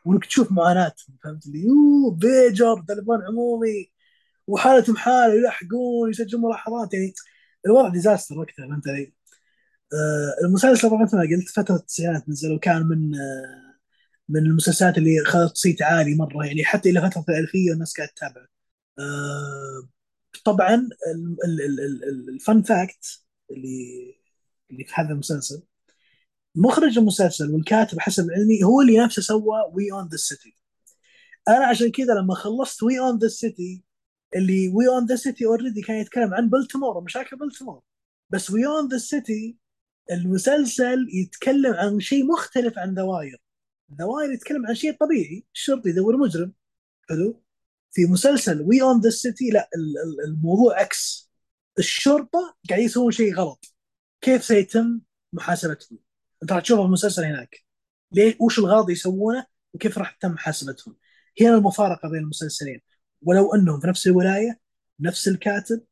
وانك 0.04 0.24
تشوف 0.26 0.52
معاناتهم 0.52 1.16
فهمت 1.24 1.46
اللي 1.46 1.60
يوه 1.62 2.10
بيجر 2.14 2.84
تليفون 2.88 3.22
عمومي 3.22 3.90
وحالتهم 4.46 4.96
حاله 4.96 5.34
يلحقون 5.34 6.10
يسجلون 6.10 6.42
ملاحظات 6.44 6.94
يعني 6.94 7.12
الوضع 7.66 7.88
ديزاستر 7.88 8.38
وقتها 8.38 8.68
فهمت 8.68 8.88
علي؟ 8.88 9.14
آه 9.92 10.46
المسلسل 10.46 10.88
طبعا 10.90 11.02
مثل 11.02 11.16
ما 11.16 11.22
قلت 11.22 11.48
فترة 11.48 11.76
التسعينات 11.76 12.28
نزل 12.28 12.52
وكان 12.52 12.82
من 12.82 13.14
آه 13.14 13.74
من 14.28 14.40
المسلسلات 14.46 14.98
اللي 14.98 15.22
اخذت 15.22 15.56
صيت 15.56 15.82
عالي 15.82 16.14
مرة 16.16 16.46
يعني 16.46 16.64
حتى 16.64 16.90
إلى 16.90 17.00
فترة 17.10 17.24
الألفية 17.28 17.70
والناس 17.70 17.94
قاعدة 17.96 18.12
تتابعه. 18.16 18.46
آه 18.98 19.88
طبعا 20.44 20.74
ال- 20.74 21.36
ال- 21.44 21.60
ال- 21.62 21.80
ال- 21.80 22.04
ال- 22.04 22.28
ال 22.34 22.41
fun 22.41 22.62
fact 22.62 23.20
اللي 23.50 24.14
اللي 24.74 24.84
في 24.84 24.92
هذا 24.96 25.12
المسلسل. 25.12 25.62
مخرج 26.56 26.98
المسلسل 26.98 27.50
والكاتب 27.50 28.00
حسب 28.00 28.30
علمي 28.30 28.64
هو 28.64 28.80
اللي 28.80 28.98
نفسه 28.98 29.22
سوى 29.22 29.56
We 29.72 29.92
Own 29.92 30.08
This 30.08 30.16
City 30.16 30.56
أنا 31.48 31.66
عشان 31.66 31.90
كذا 31.90 32.14
لما 32.14 32.34
خلصت 32.34 32.82
We 32.82 32.98
Own 32.98 33.18
This 33.18 33.28
City 33.28 33.84
اللي 34.36 34.68
We 34.68 34.88
Own 34.88 35.06
This 35.06 35.16
City 35.16 35.46
already 35.46 35.82
كان 35.82 35.96
يتكلم 35.96 36.34
عن 36.34 36.50
بلتمور 36.50 36.96
ومشاكل 36.98 37.36
بلتمور 37.36 37.82
بس 38.30 38.50
We 38.50 38.66
Own 38.66 38.88
This 38.88 38.98
City 38.98 39.56
المسلسل 40.12 41.06
يتكلم 41.12 41.74
عن 41.74 42.00
شيء 42.00 42.24
مختلف 42.26 42.78
عن 42.78 42.94
The 42.94 43.14
Wire 43.14 43.40
The 43.88 44.07
Wire 44.07 44.32
يتكلم 44.32 44.66
عن 44.66 44.74
شيء 44.74 44.96
طبيعي 45.00 45.44
الشرطي 45.54 45.88
يدور 45.90 46.16
مجرم. 46.16 46.52
حلو؟ 47.08 47.42
في 47.92 48.06
مسلسل 48.06 48.62
We 48.62 48.82
Own 48.82 49.00
This 49.00 49.10
City 49.10 49.50
لا 49.50 49.68
ال- 49.76 49.98
ال- 49.98 50.30
الموضوع 50.30 50.80
عكس. 50.80 51.30
الشرطة 51.78 52.56
قاعد 52.70 52.82
يسوون 52.82 53.12
شيء 53.12 53.34
غلط. 53.34 53.73
كيف 54.24 54.44
سيتم 54.44 55.00
محاسبتهم؟ 55.32 55.98
أنت 56.42 56.52
راح 56.52 56.62
تشوفه 56.62 56.82
في 56.82 56.86
المسلسل 56.86 57.24
هناك. 57.24 57.56
ليه؟ 58.12 58.36
وش 58.40 58.58
الغلط 58.58 58.90
يسوونه؟ 58.90 59.46
وكيف 59.74 59.98
راح 59.98 60.10
تتم 60.10 60.30
محاسبتهم؟ 60.30 60.96
هنا 61.40 61.54
المفارقة 61.54 62.08
بين 62.08 62.20
المسلسلين. 62.20 62.80
ولو 63.22 63.54
أنهم 63.54 63.80
في 63.80 63.86
نفس 63.86 64.06
الولاية 64.06 64.60
نفس 65.00 65.28
الكاتب 65.28 65.82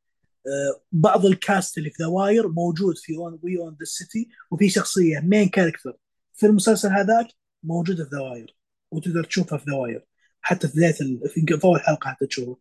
آه، 0.47 0.83
بعض 0.93 1.27
ال 1.27 1.37
cast 1.37 1.79
اللي 1.79 1.91
في 1.91 2.03
The 2.03 2.23
Wire 2.23 2.49
موجود 2.49 2.99
في 2.99 3.17
اون 3.17 3.39
We 3.43 3.59
Own 3.59 3.77
the 3.81 3.85
City 3.85 4.29
وفي 4.51 4.69
شخصية 4.69 5.21
main 5.21 5.49
character 5.49 5.97
في 6.35 6.47
المسلسل 6.47 6.89
هذاك 6.89 7.27
موجودة 7.63 8.05
في 8.05 8.11
The 8.11 8.31
Wire 8.31 8.57
وتقدر 8.91 9.25
تشوفها 9.25 9.59
في 9.59 9.65
The 9.65 9.83
Wire 9.83 10.07
حتى 10.41 10.69
في 10.69 10.75
بداية. 10.77 10.93
في 11.29 11.59
أول 11.65 11.81
حلقة 11.81 12.11
حتى 12.11 12.27
تشوفه 12.27 12.59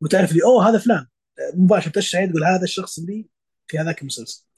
وتعرف 0.00 0.32
لي 0.32 0.42
أوه 0.44 0.68
هذا 0.68 0.78
فلان. 0.78 1.06
آه، 1.38 1.56
مباشرة 1.56 1.92
تشعر 1.92 2.26
تقول 2.26 2.44
هذا 2.44 2.64
الشخص 2.64 2.98
اللي 2.98 3.26
في 3.66 3.78
هذاك 3.78 4.00
المسلسل. 4.00 4.51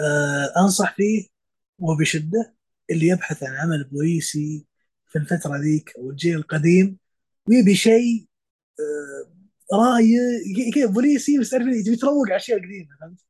آه 0.00 0.52
أنصح 0.64 0.94
فيه 0.96 1.26
وبشدة 1.78 2.54
اللي 2.90 3.06
يبحث 3.08 3.42
عن 3.42 3.56
عمل 3.56 3.84
بوليسي 3.84 4.66
في 5.08 5.18
الفترة 5.18 5.56
ذيك 5.58 5.92
أو 5.98 6.10
الجيل 6.10 6.36
القديم 6.36 6.98
ويبي 7.48 7.74
شيء 7.74 8.26
آه 8.80 9.32
رايق 9.76 10.88
بوليسي 10.90 11.38
بس 11.38 11.50
تعرف 11.50 11.64
تبي 11.64 11.96
تروق 11.96 12.14
على 12.26 12.30
الاشياء 12.30 12.58
القديمه 12.58 12.88
فهمت؟ 13.00 13.20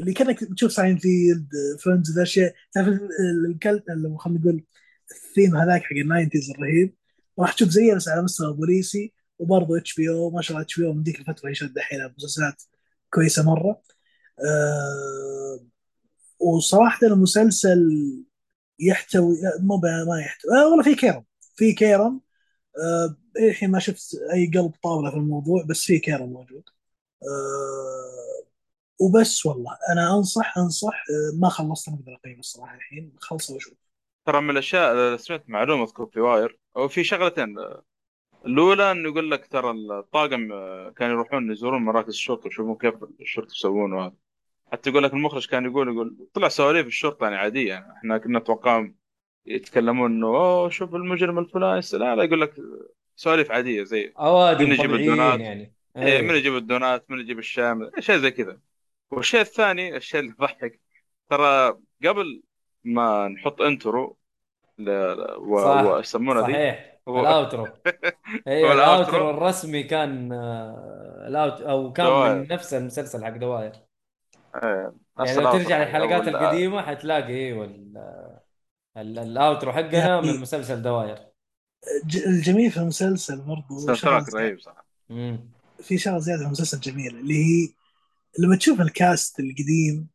اللي 0.00 0.12
كأنك 0.12 0.38
تشوف 0.56 0.72
Seinfeld 0.72 1.48
Friends 1.84 2.10
ذا 2.10 2.16
الاشياء 2.16 2.54
تعرف 2.72 2.88
ال- 2.88 3.46
الكل 3.50 3.70
ال- 3.90 4.18
خلينا 4.20 4.40
نقول 4.40 4.64
الثيم 5.12 5.56
هذاك 5.56 5.82
حق 5.82 5.92
ال 5.96 6.02
nineties 6.02 6.50
الرهيب. 6.50 6.94
راح 7.38 7.52
تشوف 7.52 7.68
زيه 7.68 7.94
بس 7.94 8.08
على 8.08 8.22
مستوى 8.22 8.54
بوليسي 8.54 9.12
وبرضه 9.38 9.78
HBO 9.78 10.30
ما 10.30 10.42
شاء 10.42 10.50
الله 10.52 10.62
HBO 10.64 10.92
من 10.92 11.02
ذيك 11.02 11.20
الفترة 11.20 11.50
يشد 11.50 11.74
دحين 11.74 11.98
مسلسلات 12.18 12.62
كويسة 13.10 13.42
مرة. 13.44 13.82
آه 14.46 15.60
وصراحة 16.40 17.06
المسلسل 17.06 17.78
يحتوي 18.78 19.36
مو 19.60 19.76
ما 20.06 20.20
يحتوي. 20.20 20.52
آه 20.52 20.68
والله 20.68 20.82
في 20.84 20.94
كيرم. 20.94 21.24
في 21.56 21.72
كيرم. 21.72 22.20
آه 22.78 23.16
الحين 23.48 23.70
ما 23.70 23.78
شفت 23.78 24.14
أي 24.34 24.50
قلب 24.54 24.72
طاولة 24.82 25.10
في 25.10 25.16
الموضوع 25.16 25.64
بس 25.68 25.84
في 25.84 25.98
كيرم 25.98 26.28
موجود. 26.32 26.64
آه 27.22 28.48
وبس 29.00 29.46
والله. 29.46 29.70
أنا 29.92 30.16
أنصح 30.16 30.58
أنصح. 30.58 31.04
آه 31.10 31.38
ما 31.40 31.48
خلصت 31.48 31.88
أقدر 31.88 32.14
اقيم 32.14 32.38
الصراحة 32.40 32.74
الحين. 32.74 33.12
خلصه 33.20 33.54
واشوف 33.54 33.74
ترى 34.26 34.40
من 34.40 34.50
الأشياء 34.50 34.92
اللي 34.92 35.18
سمعت 35.18 35.44
معلومة 35.48 35.84
اذكر 35.84 36.06
في 36.06 36.20
Wire. 36.20 36.58
أو 36.76 36.88
في 36.88 37.04
شغلتين. 37.04 37.56
الأولى 38.46 38.92
إنه 38.92 39.08
يقول 39.08 39.30
لك 39.30 39.46
ترى 39.46 39.70
الطاقم 39.70 40.52
آه، 40.52 40.90
كانوا 40.90 41.14
يروحون 41.14 41.52
يزورون 41.52 41.82
مراكز 41.82 42.08
الشرطة 42.08 42.46
يشوفون 42.48 42.76
كيف 42.76 42.94
الشرطة 43.20 43.52
يسوون 43.52 43.92
وهذا. 43.92 44.27
حتى 44.72 44.90
يقول 44.90 45.02
لك 45.02 45.12
المخرج 45.12 45.46
كان 45.46 45.64
يقول 45.64 45.88
يقول 45.88 46.28
طلع 46.34 46.48
سواليف 46.48 46.86
الشرطة 46.86 47.24
يعني 47.24 47.36
عادية 47.36 47.68
يعني. 47.68 47.92
إحنا 47.92 48.18
كنا 48.18 48.38
نتوقعهم 48.38 48.94
يتكلمون 49.46 50.12
إنه 50.12 50.26
أوه 50.26 50.68
شوف 50.68 50.94
المجرم 50.94 51.38
الفلاني 51.38 51.80
لا 51.92 52.16
لا 52.16 52.22
يقول 52.24 52.40
لك 52.40 52.54
سواليف 53.16 53.50
عادية 53.50 53.82
زي 53.82 54.12
أوادم 54.18 54.64
من 54.64 54.72
يجيب 54.72 54.94
الدونات؟ 54.94 55.40
يعني. 55.40 55.74
من 55.96 56.02
أيوه. 56.02 56.34
يجيب 56.34 56.56
الدونات؟ 56.56 57.10
من 57.10 57.20
يجيب 57.20 57.38
الشام؟ 57.38 57.90
اشياء 57.98 58.18
زي 58.18 58.30
كذا. 58.30 58.58
والشيء 59.10 59.40
الثاني 59.40 59.96
الشيء 59.96 60.20
اللي 60.20 60.32
يضحك 60.32 60.80
ترى 61.30 61.78
قبل 62.06 62.42
ما 62.84 63.28
نحط 63.28 63.62
intro 63.62 64.16
ل... 64.78 64.90
و... 65.38 65.58
صح. 65.58 65.80
ويسمونه 65.82 66.40
ذي؟ 66.40 66.52
صحيح. 66.52 66.98
هو- 67.08 67.20
ال 67.20 67.28
outro 67.28 67.68
أيوه. 68.48 68.72
ال 68.72 68.82
outro 68.82 69.30
الرسمي 69.30 69.82
كان 69.82 70.32
آه، 70.32 71.24
الأوت... 71.28 71.60
أو 71.60 71.92
كان 71.92 72.06
The 72.06 72.16
Wire. 72.16 72.34
من 72.34 72.48
نفس 72.50 72.74
المسلسل 72.74 73.24
حق 73.24 73.36
The 73.36 73.49
Wire. 73.49 73.72
إيه، 74.64 74.92
نفس 75.20 75.30
يعني 75.30 75.42
لو 75.44 75.52
ترجع 75.52 75.76
حق 75.78 75.84
للحلقات 75.84 76.28
القديمة 76.28 76.82
حتلاقي 76.82 77.26
أيوه 77.34 77.64
ال- 77.64 77.98
ال- 78.96 79.18
ال 79.18 79.27
outro 79.27 79.72
حقنا 79.72 79.98
يعني- 79.98 80.32
من 80.32 80.40
مسلسل 80.40 80.82
The 80.82 80.99
Wire. 80.99 81.28
ج- 82.06 82.26
الجميل 82.26 82.70
في 82.70 82.76
المسلسل 82.76 83.40
برضو 83.40 83.78
sound 83.78 83.96
شغله 83.98 84.24
رهيب 84.42 84.60
صح 84.60 84.86
امم 85.10 85.50
في 85.82 85.98
شغله 85.98 86.18
زيادة 86.18 86.40
في 86.40 86.46
المسلسل 86.46 86.80
جميله 86.80 87.18
اللي 87.20 87.34
هي 87.44 87.68
لما 88.38 88.56
تشوف 88.56 88.80
ال 88.80 88.92
cast 88.92 89.40
القديم 89.40 90.08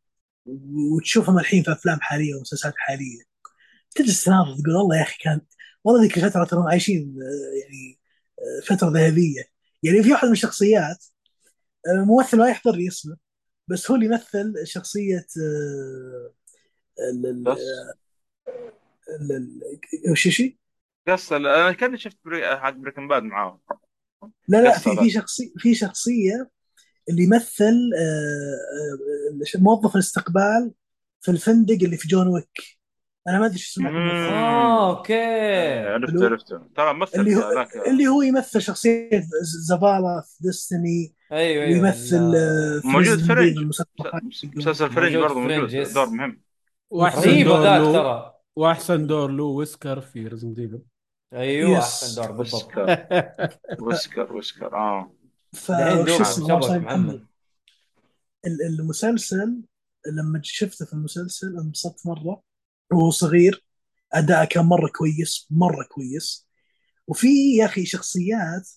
وتشوفهم 0.46 1.40
الحين 1.40 1.64
في 1.64 1.72
أفلام 1.72 2.00
حالية 2.02 2.36
ومسلسلات 2.36 2.74
حالية 2.78 3.22
تجلس 3.96 4.24
تناظر 4.24 4.56
تقول 4.64 4.76
والله 4.76 4.98
يا 4.98 5.02
أخي 5.04 5.18
كان 5.22 5.42
والله 5.84 6.02
ذيك 6.02 6.18
الفترة 6.18 6.44
ترى 6.44 6.64
عايشين 6.70 7.16
آه، 7.22 7.62
يعني 7.64 8.00
آه، 8.40 8.76
فترة 8.76 8.90
ذهبية. 8.90 9.44
يعني 9.84 10.04
في 10.04 10.12
واحد 10.12 10.26
من 10.28 10.32
الشخصيات 10.34 11.06
آه، 11.88 12.04
ممثل 12.06 12.38
ما 12.38 12.50
يحضر 12.50 12.76
لي 12.76 12.88
اسمه 12.88 13.18
بس 13.68 13.92
هو 13.92 13.96
اللي 13.96 14.06
يمثل 14.08 14.54
شخصية 14.68 15.26
ال- 17.10 17.26
ال- 17.26 17.48
بس 17.48 17.60
ال- 19.22 19.32
ال- 19.32 20.12
وش 20.12 20.28
شي؟ 20.28 20.58
قصة 21.08 21.38
أنا 21.38 21.72
كأني 21.72 21.98
شفت 21.98 22.18
بري... 22.26 22.58
حق 22.58 22.70
Breaking 22.70 23.08
Bad 23.08 23.24
معاهم 23.24 23.60
لا 24.48 24.62
لا 24.62 24.80
في. 24.80 24.98
في 24.98 25.10
شخصيه 25.10 25.52
في 25.58 25.76
شخصية 25.76 26.50
اللي 27.10 27.24
يمثل 27.24 27.92
آه، 28.00 29.56
آه، 29.58 29.60
موظف 29.62 29.96
الاستقبال 29.96 30.72
في 31.22 31.32
الفندق 31.32 31.78
اللي 31.84 31.98
في 31.98 32.08
John 32.08 32.28
Wick 32.28 32.78
أنا 33.28 33.40
ما 33.40 33.46
أدري 33.46 33.58
شو 33.58 33.82
اسمه. 33.82 33.90
آه 33.90 34.98
أوكي. 34.98 35.14
عرفت 35.88 36.12
حلو. 36.12 36.26
عرفت 36.26 36.48
ترى 36.76 36.94
مثل 36.94 37.20
اللي 37.20 37.36
هو 37.36 37.54
ذاك 37.56 37.88
اللي 37.88 38.08
هو 38.08 38.22
يمثل 38.22 38.62
شخصية 38.62 39.10
Zavala 39.68 40.24
في 40.28 40.44
Destiny 40.44 41.16
أيوه 41.32 41.64
أيوه. 41.64 41.84
ويمثل 41.84 42.16
ال- 42.16 42.36
آه، 42.36 42.80
في 42.82 42.88
موجود 42.88 43.20
Fringe. 43.20 43.58
مسلسل 44.56 44.90
Fringe 44.92 45.16
برضه 45.18 45.40
موجود. 45.40 45.94
دور 45.94 46.10
مهم. 46.10 46.42
وأحسن 46.90 47.30
رهيب 47.30 47.48
دور 47.48 47.58
هذاك 47.58 47.82
له 47.82 47.94
ترى. 47.94 48.34
وأحسن 48.56 49.08
دور 49.08 49.32
له 49.32 49.44
Wesker 49.44 50.02
في 50.02 50.28
Resident 50.28 50.60
Evil 50.60 50.82
أيوه 51.34 51.72
yes. 51.78 51.84
أحسن 51.84 52.22
دور 52.22 52.32
بالضبط. 52.32 52.78
ويسكر. 52.78 53.08
ويسكر 53.84 54.34
ويسكر 54.34 54.76
آه. 54.76 55.12
دوب 55.70 56.64
اسمه؟ 56.64 57.22
ال- 58.46 58.62
المسلسل 58.80 59.62
لما 60.14 60.40
شفته 60.44 60.86
في 60.86 60.94
المسلسل 60.94 61.58
انبسطت 61.60 62.08
مرة. 62.08 62.42
وهو 62.92 63.10
صغير 63.12 63.66
اداءه 64.14 64.46
كان 64.46 64.66
مرة 64.66 64.88
كويس 64.98 65.48
مرة 65.52 65.84
كويس. 65.84 66.48
وفي 67.08 67.28
يا 67.58 67.66
أخي 67.66 67.86
شخصيات 67.86 68.70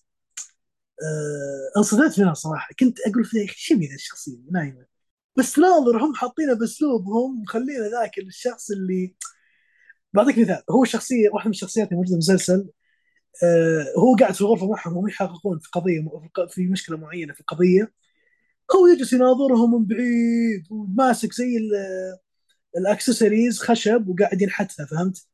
آه 1.03 1.79
انصدمت 1.79 2.21
منها 2.21 2.35
صراحة. 2.35 2.69
كنت 2.81 3.01
أقول 3.01 3.25
في 3.25 3.45
أخي 3.45 3.55
شو 3.57 3.75
ذا 3.75 3.95
الشخصية؟ 3.95 4.39
نايمة. 4.53 4.87
بس 5.39 5.59
ناظر 5.59 6.05
هم 6.05 6.15
حاطينه 6.15 6.55
بأسلوبهم 6.55 7.43
مخلينا 7.43 7.89
ذاك 7.89 8.19
الشخص 8.19 8.71
اللي 8.71 9.15
بعطيك 10.15 10.39
مثال 10.39 10.63
هو 10.71 10.85
شخصية 10.85 11.29
واحدة 11.31 11.49
من 11.49 11.55
الشخصيات 11.55 11.93
الموجوده 11.93 12.09
في 12.09 12.15
المسلسل 12.31 12.69
آه 13.45 13.87
هو 13.99 14.17
قاعد 14.17 14.35
في 14.35 14.41
الغرفه 14.41 14.69
معهم 14.71 14.97
وهم 14.97 15.09
يحققون 15.09 15.59
في 15.59 15.69
قضية 15.73 16.01
في 16.51 16.67
مشكلة 16.69 16.97
معينة 16.99 17.35
في 17.35 17.41
القضية. 17.41 17.93
هو 18.77 18.87
يجلس 18.87 19.13
يناظرهم 19.13 19.75
من 19.75 19.87
بعيد 19.87 20.65
وماسك 20.73 21.33
زي 21.35 21.59
الاكسسوارز 22.77 23.59
خشب 23.59 24.09
وقاعد 24.09 24.43
ينحتها 24.43 24.87
فهمت؟ 24.87 25.27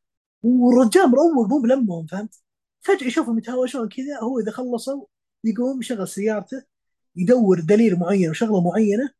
والرجال 0.42 1.10
مروق 1.10 1.48
مو 1.48 1.58
بلمهم 1.58 2.06
فهمت؟ 2.06 2.34
فجأة 2.80 3.06
يشوفهم 3.06 3.38
يتهاوشون 3.38 3.88
كذا 3.88 4.18
هو 4.22 4.38
إذا 4.38 4.50
خلصوا 4.50 5.06
يقوم 5.44 5.80
يشغل 5.80 6.08
سيارته 6.08 6.62
يدور 7.16 7.60
دليل 7.60 7.98
معين 7.98 8.30
وشغلة 8.30 8.60
معينة 8.70 9.10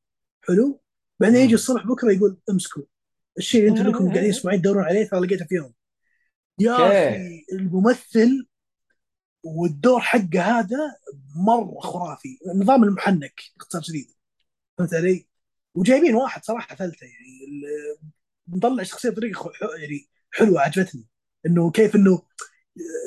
حلو 0.49 0.81
بعدين 1.21 1.41
يجي 1.41 1.55
الصبح 1.55 1.87
بكرة 1.87 2.13
يقول 2.13 2.37
امسكوا 2.51 2.83
الشيء 3.39 3.61
اللي 3.61 3.81
أنتم 3.81 3.91
لكم 3.91 4.13
قاعدين 4.13 4.31
أسبوعين 4.31 4.61
تدورون 4.61 4.85
عليه 4.85 5.09
ترى 5.09 5.21
لقيته 5.21 5.45
في 5.45 5.55
يوم 5.55 5.73
يا. 6.59 6.77
أخي 6.77 7.45
الممثل 7.53 8.47
والدور 9.45 10.01
حقه 10.01 10.41
هذا 10.41 10.97
مرة 11.37 11.81
خرافي 11.81 12.39
نظام 12.57 12.85
المحنك 12.85 13.41
باختصار 13.57 13.83
شديد 13.83 14.07
فهمت 14.79 14.95
علي؟ 14.95 15.27
وجايبين 15.75 16.15
واحد 16.15 16.45
صراحة 16.45 16.77
فلتة 16.77 17.05
يعني 17.05 17.63
مطلع 18.47 18.83
الشخصيه 18.83 19.11
بطريقة 19.11 19.53
يعني 19.79 20.09
حلوة 20.33 20.61
عجبتني. 20.61 21.07
إنه 21.47 21.71
كيف 21.71 21.97
إنه 21.97 22.23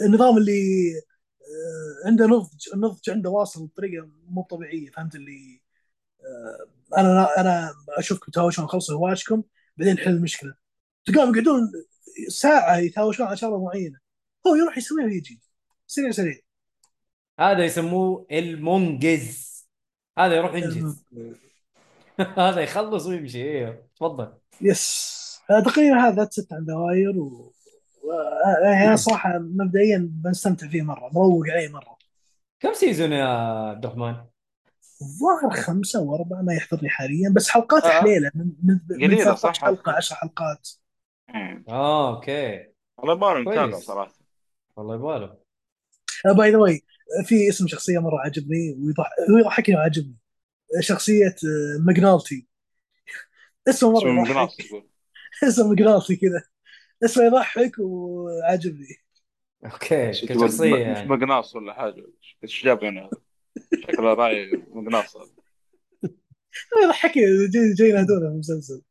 النظام 0.06 0.38
اللي 0.38 0.92
آه، 1.42 2.08
عنده 2.08 2.26
نضج 2.28 2.70
النضج 2.74 3.10
عنده 3.10 3.30
واصل 3.30 3.68
بطريقة 3.68 4.10
مو 4.28 4.42
طبيعية 4.44 4.90
فهمت 4.92 5.16
اللي 5.16 5.62
آه، 6.22 7.00
أنا 7.00 7.42
أنا 7.42 7.74
أشوفكم 7.90 8.32
تهاوشون 8.32 8.68
خلصوا 8.68 8.96
هواجكم 8.98 9.44
بعدين 9.78 9.94
نحل 9.96 10.10
المشكلة. 10.12 10.56
تلقاهم 11.06 11.30
يقعدون 11.36 11.72
ساعة 12.28 12.78
يتهاوشون 12.78 13.28
على 13.28 13.38
شغلة 13.38 13.64
معينة. 13.64 14.00
هو 14.48 14.56
يروح 14.56 14.78
يسويها 14.78 15.06
ويجي. 15.06 15.42
سريع 15.88 16.12
سريع. 16.12 16.40
هذا 17.40 17.66
يسموه 17.66 18.28
المنجز 18.32 19.56
هذا 20.18 20.36
يروح 20.36 20.54
ينجز. 20.54 21.06
هذا 22.38 22.62
يخلص 22.62 23.06
ويمشي 23.06 23.44
أيوه 23.44 23.88
تفضل 23.96 24.34
yes 24.62 25.16
آه، 25.52 25.60
تقريبا 25.60 25.96
هذا 25.96 26.30
ست 26.32 26.54
عن 26.54 26.66
The 26.66 26.89
Wire 26.89 27.20
و 27.20 27.54
آه، 28.46 28.66
يعني 28.66 28.88
أنا 28.88 28.96
صراحة 28.96 29.40
مبدئيا 29.40 30.12
بستمتع 30.22 30.68
فيه 30.68 30.82
مرة 30.82 31.10
مروق 31.14 31.44
عليه 31.50 31.70
مرة 31.70 31.98
كم 32.60 32.74
season 32.74 33.12
يا 33.12 33.26
عبد 33.26 33.86
الرحمن؟ 33.86 34.16
الظاهر 35.02 35.50
خمسة 35.52 36.02
واربعه 36.02 36.42
ما 36.42 36.54
يحضرني 36.54 36.90
حاليا 36.90 37.34
بس 37.36 37.50
حلقات 37.50 37.84
آه. 37.84 37.90
حليلة 37.90 38.32
من 38.36 38.52
من 38.64 38.80
من 38.90 38.96
قليلة 38.96 39.24
13 39.24 39.54
صح؟ 39.54 39.62
حلقة 39.62 39.92
10 39.92 40.16
حلقات. 40.16 40.70
آه 41.70 42.16
أوكي 42.16 42.68
والله 42.98 43.14
يبغى 43.14 43.42
نتابع 43.42 43.72
كويس. 43.72 43.84
صراحة 43.86 44.14
والله 44.78 44.96
يباله 44.96 45.38
by 46.26 46.52
the 46.52 46.58
way 46.58 46.82
في 47.24 47.50
اسم 47.50 47.68
شخصية 47.68 48.00
مرة 48.00 48.20
عجبني 48.26 48.76
ويضح... 48.80 49.10
هو 49.32 49.38
يضحكني 49.38 49.76
وعجبني 49.76 50.16
شخصية 50.80 51.28
آه، 51.28 51.82
McNulty. 51.86 52.48
اسمه 53.70 53.92
مرة 53.92 54.30
يقول. 54.60 54.88
اسمه 55.48 55.68
McNulty 55.68 56.16
كذا. 56.16 56.44
اسمه 57.06 57.24
يضحك 57.24 57.72
وعجبني 57.80 58.88
أوكي 59.66 60.12
كشخصيه 60.12 60.74
مش 60.74 60.80
يعني. 60.80 61.10
مقناص 61.10 61.56
ولا 61.56 61.74
حاجة؟ 61.74 62.06
إيش 62.44 62.64
جاب 62.66 62.84
هنا 62.84 63.10
شكله 63.74 64.14
راعي 64.14 64.52
مقناص 64.68 65.18
هذا. 65.18 65.32
يضحكني 66.84 67.24
جاي 67.48 67.74
جاي 67.74 67.90
ينادونه 67.90 68.20
في 68.20 68.26
المسلسل. 68.34 68.82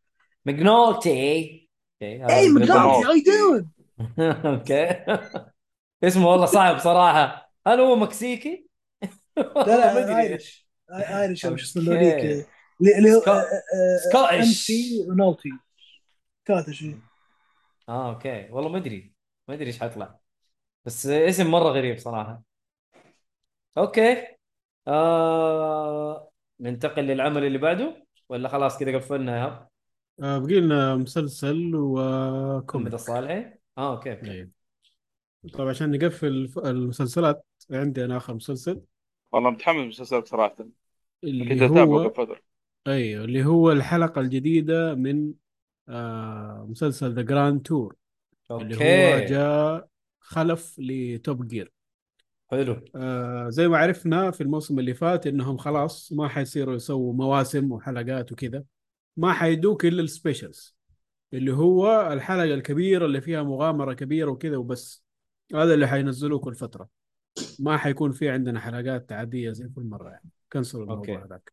ماجنولتي. 0.44 1.68
هذا 2.02 2.34
اي. 2.36 2.48
ماجنالتي 2.48 3.04
هاي 3.06 3.20
دون 3.20 3.70
أوكي. 4.44 5.04
اسمه 6.04 6.28
والله 6.30 6.46
صعب 6.46 6.78
صراحة. 6.78 7.52
هل 7.66 7.80
هو 7.80 7.96
مكسيكي؟ 7.96 8.68
لا 9.36 9.94
ما 9.94 10.00
لا 10.00 10.20
ادري 10.24 10.38
ايرش 10.90 11.40
شو 11.40 11.54
اسمه. 11.54 11.82
ذوليك 11.82 12.46
اللي 12.98 13.12
هو 13.12 13.20
سكو- 13.20 13.44
سكوتش. 14.10 14.32
ام 14.34 14.42
سي 14.44 15.06
رونالتي 15.08 15.50
سكوتش 16.44 16.84
آه 17.88 18.10
أوكي. 18.14 18.48
والله 18.50 18.70
ما 18.70 18.78
أدري. 18.78 19.12
ما 19.48 19.54
أدري 19.54 19.66
إيش 19.66 19.80
حيطلع. 19.80 20.18
بس 20.84 21.06
اسم 21.06 21.50
مرة 21.50 21.68
غريب 21.68 21.98
صراحة. 21.98 22.42
أوكي. 23.78 24.26
آه... 24.88 26.30
ننتقل 26.60 27.02
للعمل 27.02 27.44
اللي 27.44 27.58
بعده؟ 27.58 28.06
ولا 28.28 28.48
خلاص 28.48 28.78
كذا 28.78 28.96
قفلنا 28.96 29.38
يا 29.38 29.44
هب؟ 29.44 29.68
آه، 30.22 30.38
بقي 30.38 30.60
لنا 30.60 30.96
مسلسل 30.96 31.70
محمد 31.70 31.74
وكوميك 31.74 32.94
الصالحي. 32.94 33.52
آه 33.78 33.92
أوكي. 33.96 34.48
طبعا 35.54 35.70
عشان 35.70 35.90
نقفل 35.90 36.26
الف- 36.26 36.58
المسلسلات 36.58 37.46
عندي 37.70 38.04
أنا 38.04 38.16
آخر 38.16 38.34
مسلسل. 38.34 38.80
والله 39.34 39.50
متحمس 39.50 39.86
مسلسلك 39.86 40.26
صراحة. 40.26 40.54
كنت 40.54 40.68
اللي 41.24 41.66
أتابعه 41.66 41.84
هو 41.84 41.98
قبل 41.98 42.14
فترة. 42.14 42.40
أيوه 42.86 43.24
اللي 43.24 43.44
هو 43.44 43.72
الحلقة 43.72 44.20
الجديدة 44.20 44.94
من 44.94 45.32
آه 45.88 46.66
مسلسل 46.70 47.14
The 47.14 47.22
Grand 47.22 47.62
Tour 47.62 47.96
اللي 48.50 48.76
هو 48.76 49.26
جاء 49.26 49.88
خلف 50.20 50.76
ل 50.78 50.96
Top 50.96 51.48
Gear. 51.48 51.72
حلو. 52.50 52.80
آه 52.96 53.48
زي 53.48 53.68
ما 53.68 53.78
عرفنا 53.78 54.30
في 54.30 54.40
الموسم 54.40 54.78
اللي 54.78 54.94
فات 54.94 55.26
إنهم 55.26 55.56
خلاص 55.56 56.12
ما 56.12 56.28
حيصيروا 56.28 56.74
يسووا 56.74 57.12
مواسم 57.12 57.72
وحلقات 57.72 58.32
وكذا. 58.32 58.64
ما 59.16 59.32
حيدوك 59.32 59.86
إلا 59.86 60.02
السبيشلز 60.02 60.76
اللي 61.32 61.52
هو 61.52 62.12
الحلقة 62.12 62.44
الكبيرة 62.44 63.06
اللي 63.06 63.20
فيها 63.20 63.42
مغامرة 63.42 63.92
كبيرة 63.92 64.30
وكذا 64.30 64.56
وبس. 64.56 65.04
هذا 65.54 65.74
اللي 65.74 65.86
حينزلوه 65.86 66.38
كل 66.38 66.54
فترة. 66.54 67.03
ما 67.58 67.76
حيكون 67.76 68.12
في 68.12 68.30
عندنا 68.30 68.60
حلقات 68.60 69.12
عادية 69.12 69.52
زي 69.52 69.68
كل 69.68 69.82
مرة 69.82 70.10
يعني 70.10 70.30
كنسلوا 70.52 70.82
الموضوع. 70.82 71.24
هذاك 71.24 71.52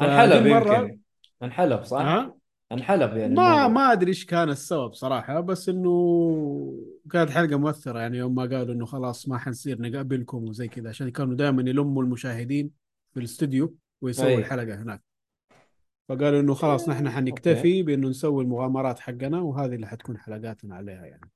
انحلب 0.00 0.46
يمكن 0.46 0.98
انحلب 1.42 1.84
صح؟ 1.84 2.00
ها 2.00 2.34
انحلب 2.72 3.16
يعني 3.16 3.34
ما 3.34 3.54
الموضوع. 3.54 3.68
ما 3.68 3.92
أدري 3.92 4.08
إيش 4.08 4.26
كان 4.26 4.48
السبب 4.48 4.92
صراحة 4.92 5.40
بس 5.40 5.68
إنه 5.68 5.92
كانت 7.10 7.30
حلقة 7.30 7.56
مؤثرة 7.56 7.98
يعني 7.98 8.18
يوم 8.18 8.34
ما 8.34 8.42
قالوا 8.42 8.74
إنه 8.74 8.86
خلاص 8.86 9.28
ما 9.28 9.38
حنصير 9.38 9.82
نقابلكم 9.82 10.48
وزي 10.48 10.68
كذا 10.68 10.88
عشان 10.88 11.10
كانوا 11.10 11.34
دائما 11.34 11.70
يلموا 11.70 12.02
المشاهدين 12.02 12.70
في 13.12 13.20
الاستوديو 13.20 13.74
ويسووا 14.00 14.28
أي. 14.28 14.34
الحلقة 14.34 14.74
هناك 14.74 15.02
فقالوا 16.08 16.40
إنه 16.40 16.54
خلاص 16.54 16.88
نحن 16.88 17.10
حنكتفي 17.10 17.82
بإنه 17.82 18.08
نسوي 18.08 18.44
المغامرات 18.44 18.98
حقنا 18.98 19.40
وهذه 19.40 19.74
اللي 19.74 19.86
حتكون 19.86 20.18
حلقاتنا 20.18 20.74
عليها 20.74 21.06
يعني 21.06 21.30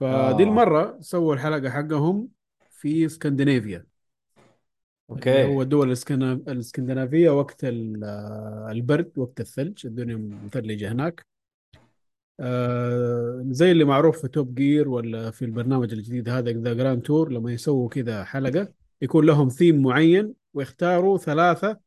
فدي 0.00 0.42
آه. 0.42 0.46
المرة 0.46 0.98
سووا 1.00 1.34
الحلقة 1.34 1.70
حقهم 1.70 2.28
في 2.82 3.06
اسكندنافيا. 3.06 3.86
اللي 5.10 5.44
هو 5.44 5.52
أوكي 5.52 5.62
الدول 5.62 5.96
الاسكندنافية 6.48 7.30
وقت 7.30 7.64
ال- 7.64 8.04
البرد 8.70 9.18
وقت 9.18 9.40
الثلج 9.40 9.86
الدنيا 9.86 10.16
مثلجة 10.44 10.92
هناك. 10.92 11.26
آه، 12.40 13.44
زي 13.50 13.72
اللي 13.72 13.84
معروف 13.84 14.20
في 14.20 14.28
Top 14.28 14.54
Gear 14.54 14.88
ولا 14.88 15.30
في 15.30 15.44
البرنامج 15.44 15.92
الجديد 15.92 16.28
هذا 16.28 16.52
The 16.52 16.74
Grand 16.74 17.02
Tour 17.02 17.32
لما 17.32 17.52
يسووا 17.52 17.88
كذا 17.88 18.24
حلقة 18.24 18.72
يكون 19.02 19.26
لهم 19.26 19.48
ثيم 19.48 19.82
معين 19.82 20.34
ويختاروا 20.54 21.18
ثلاثة 21.18 21.80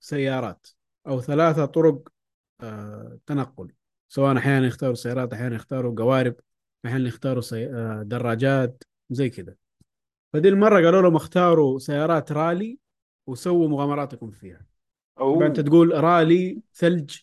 سيارات 0.00 0.66
أو 1.06 1.20
ثلاثة 1.20 1.64
طرق 1.64 2.08
آه، 2.60 3.18
تنقل. 3.26 3.72
سواء 4.08 4.38
أحيانا 4.38 4.66
يختاروا 4.66 4.94
سيارات 4.94 5.32
أحيانا 5.32 5.56
يختاروا 5.56 5.94
قوارب 5.96 6.34
أحيانا 6.86 7.08
يختاروا 7.08 7.42
سي... 7.42 7.66
آه، 7.66 8.02
دراجات 8.02 8.82
زي 9.10 9.30
كذا. 9.30 9.61
فدي 10.32 10.48
المرة 10.48 10.74
قالوا 10.84 11.02
لهم 11.02 11.16
اختاروا 11.16 11.78
سيارات 11.78 12.32
رالي 12.32 12.78
وسووا 13.26 13.68
مغامراتكم 13.68 14.30
فيها. 14.30 14.66
طبعا 15.16 15.46
انت 15.46 15.58
أوه. 15.58 15.68
تقول 15.68 16.04
رالي 16.04 16.60
ثلج 16.74 17.16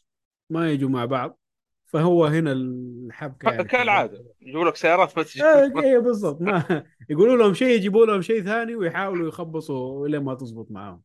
ما 0.50 0.72
يجوا 0.72 0.90
مع 0.90 1.06
بعض. 1.06 1.40
فهو 1.86 2.26
هنا 2.26 2.52
الحبكة 2.52 3.52
يعني. 3.52 3.64
كالعادة. 3.64 4.26
يقول 4.42 4.68
لك 4.68 4.76
سيارات 4.76 5.20
بس 5.20 5.42
آه، 5.42 5.72
إيه 5.84 5.98
بالضبط. 5.98 6.42
ما 6.42 6.84
يقولوا 7.10 7.38
لهم 7.38 7.54
شيء 7.54 7.68
يجيبوا 7.68 8.06
لهم 8.06 8.22
شيء 8.22 8.44
ثاني 8.44 8.76
ويحاولوا 8.76 9.28
يخبصوا 9.28 10.08
لين 10.08 10.24
ما 10.24 10.36
تزبط 10.36 10.72
معاهم. 10.72 11.02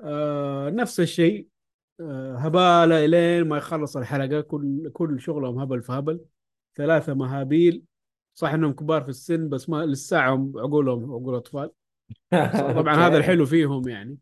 آه 0.00 0.70
نفس 0.70 1.00
الشيء. 1.00 1.48
آه 2.00 2.36
هبالة 2.36 3.04
إلين 3.04 3.48
ما 3.48 3.56
يخلص 3.56 3.96
الحلقة. 3.96 4.40
كل 4.40 4.90
كل 4.92 5.20
شغلهم 5.20 5.58
هبل 5.58 5.82
في 5.82 5.92
هبل. 5.92 6.20
ثلاثة 6.74 7.14
مهابيل. 7.14 7.82
صح 8.36 8.48
انهم 8.54 8.72
كبار 8.72 9.02
في 9.02 9.08
السن 9.08 9.48
بس 9.48 9.68
ما 9.68 9.86
لساعة 9.86 10.52
عقولهم 10.56 11.12
عقول 11.12 11.34
أطفال. 11.34 11.70
طبعا 12.76 12.94
هذا 12.94 13.16
الحلو 13.18 13.46
فيهم 13.46 13.88
يعني. 13.88 14.18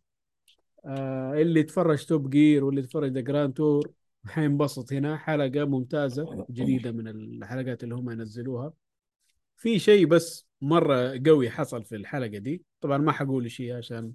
آه 0.85 1.35
اللي 1.35 1.61
يتفرج 1.61 2.05
Top 2.05 2.31
Gear 2.31 2.65
واللي 2.65 2.81
يتفرج 2.81 3.13
The 3.13 3.21
Grand 3.21 3.53
Tour 3.53 3.93
حينبسط 4.27 4.93
هنا. 4.93 5.17
حلقة 5.17 5.65
ممتازة 5.65 6.47
جديدة 6.51 6.93
من 6.93 7.09
الحلقات 7.09 7.85
اللي 7.85 7.95
هم 7.95 8.11
ينزلوها. 8.11 8.73
في 9.57 9.79
شيء 9.79 10.07
بس 10.07 10.47
مرة 10.61 11.21
قوي 11.27 11.51
حصل 11.51 11.85
في 11.85 11.97
الحلقة 11.97 12.39
دي. 12.39 12.63
طبعا 12.81 12.99
ما 12.99 13.13
حقول 13.13 13.51
شيء 13.51 13.77
عشان 13.77 14.13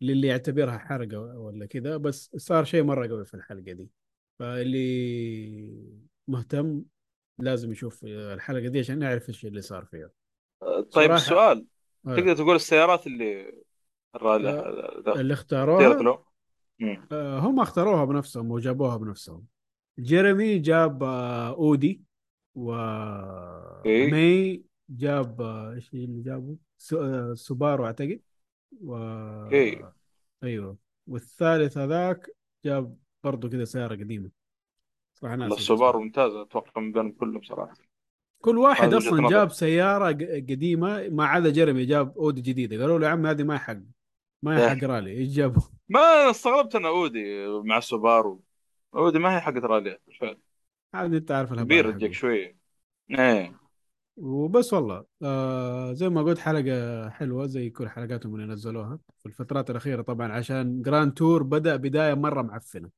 للي 0.00 0.26
يعتبرها 0.26 0.78
حرقة 0.78 1.18
ولا 1.18 1.66
كذا 1.66 1.96
بس 1.96 2.30
صار 2.36 2.64
شيء 2.64 2.82
مرة 2.82 3.08
قوي 3.08 3.24
في 3.24 3.34
الحلقة 3.34 3.72
دي. 3.72 3.90
فاللي 4.38 6.06
مهتم 6.28 6.82
لازم 7.38 7.72
يشوف 7.72 8.04
الحلقة 8.04 8.68
دي 8.68 8.78
عشان 8.78 9.02
يعرف 9.02 9.28
إيش 9.28 9.46
اللي 9.46 9.60
صار 9.60 9.84
فيها 9.84 10.10
طيب 10.92 11.10
صراحة- 11.10 11.14
السؤال 11.14 11.66
آه. 12.06 12.16
تقدر 12.16 12.36
تقول 12.36 12.56
السيارات 12.56 13.06
اللي 13.06 13.52
آه، 14.14 14.36
اللي 15.20 15.32
اختاروها. 15.34 16.24
آه، 17.12 17.38
هم 17.38 17.60
اختاروها 17.60 18.04
بنفسهم 18.04 18.50
وجابوها 18.50 18.96
بنفسهم 18.96 19.46
جيرمي 19.98 20.58
جاب 20.58 21.02
آه، 21.02 21.48
أودي 21.54 21.88
إيه. 21.88 22.02
وماي 24.08 24.62
جاب 24.90 25.40
آه، 25.40 25.72
إيش 25.72 25.94
اللي 25.94 26.22
جابه 26.22 26.56
سو- 26.78 27.34
سوبارو 27.34 27.86
أعتقد 27.86 28.20
و 28.82 28.96
إيه. 29.52 29.92
أيوه 30.42 30.76
والثالث 31.06 31.78
هذاك 31.78 32.30
جاب 32.64 32.96
برضو 33.24 33.48
كذا 33.48 33.64
سيارة 33.64 33.94
قديمة 33.94 34.30
والله 35.30 35.46
الاسم. 35.46 35.60
السوبارو 35.60 36.00
ممتازه 36.00 36.42
أتوقع 36.42 36.80
من 36.80 36.92
بينهم 36.92 37.12
كلهم 37.12 37.42
صراحة. 37.42 37.74
كل 38.40 38.58
واحد 38.58 38.94
أصلا. 38.94 39.28
جاب 39.28 39.50
سيارة 39.50 40.12
ق- 40.12 40.44
قديمة 40.50 41.08
ما 41.08 41.24
عدا 41.26 41.50
جيرمي 41.50 41.84
جاب 41.84 42.18
أودي 42.18 42.40
جديدة. 42.40 42.82
قالوا 42.82 42.98
له 42.98 43.06
يا 43.06 43.12
عم 43.12 43.26
هذه 43.26 43.42
ما 43.42 43.58
حق 43.58 43.76
ما 44.42 44.58
هي 44.58 44.62
إيه. 44.62 44.68
حق 44.68 44.84
رالي. 44.84 45.10
إيش 45.10 45.28
جابوا؟ 45.28 45.62
ما 45.88 46.30
استغربت 46.30 46.74
أنا 46.74 46.88
أودي 46.88 47.46
مع 47.48 47.78
السوبارو 47.78 48.42
أودي 48.94 49.18
ما 49.18 49.36
هي 49.36 49.40
حقت 49.40 49.64
راليات 49.64 50.02
بالفعل. 50.06 50.38
عاد 50.94 51.14
أنت 51.14 51.30
عارف 51.30 51.52
كبير. 51.52 51.92
تجيك 51.92 52.12
شوية. 52.12 52.56
إيه. 53.10 53.56
وبس 54.16 54.72
والله. 54.72 55.04
آه 55.22 55.92
زي 55.92 56.08
ما 56.08 56.22
قلت 56.22 56.38
حلقة 56.38 57.08
حلوة 57.08 57.46
زي 57.46 57.70
كل 57.70 57.88
حلقاتهم 57.88 58.34
اللي 58.34 58.46
نزلوها. 58.46 58.98
في 59.18 59.26
الفترات 59.26 59.70
الأخيرة 59.70 60.02
طبعا 60.02 60.32
عشان 60.32 60.82
Grand 60.82 61.12
Tour 61.12 61.42
بدأ 61.42 61.76
بداية 61.76 62.14
مرة 62.14 62.42
معفنة. 62.42 62.90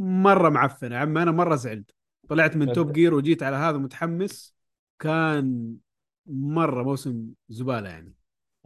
مرة 0.00 0.48
معفنة. 0.48 0.94
يا 0.94 1.00
عمي 1.00 1.22
أنا 1.22 1.30
مرة 1.30 1.56
زعلت. 1.56 1.90
طلعت 2.28 2.56
من 2.56 2.72
Top 2.72 2.92
Gear 2.92 3.14
وجيت 3.14 3.42
على 3.42 3.56
هذا 3.56 3.78
متحمس. 3.78 4.54
كان 4.98 5.76
مرة 6.26 6.82
موسم 6.82 7.28
زبالة 7.48 7.88
يعني. 7.88 8.14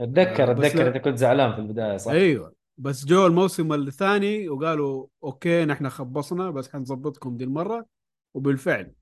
أتذكر 0.01 0.49
آه، 0.49 0.53
أتذكر 0.53 0.89
أنت 0.89 0.97
كنت 0.97 1.19
زعلان 1.19 1.53
في 1.53 1.59
البداية 1.59 1.97
صح؟ 1.97 2.13
أيوه. 2.13 2.55
بس 2.79 3.05
جو 3.05 3.27
الموسم 3.27 3.73
الثاني 3.73 4.49
وقالوا 4.49 5.07
okay 5.25 5.65
نحن 5.65 5.89
خبصنا 5.89 6.51
بس 6.51 6.73
حنظبطكم 6.73 7.37
دي 7.37 7.45
المرة. 7.45 7.87
وبالفعل 8.35 8.93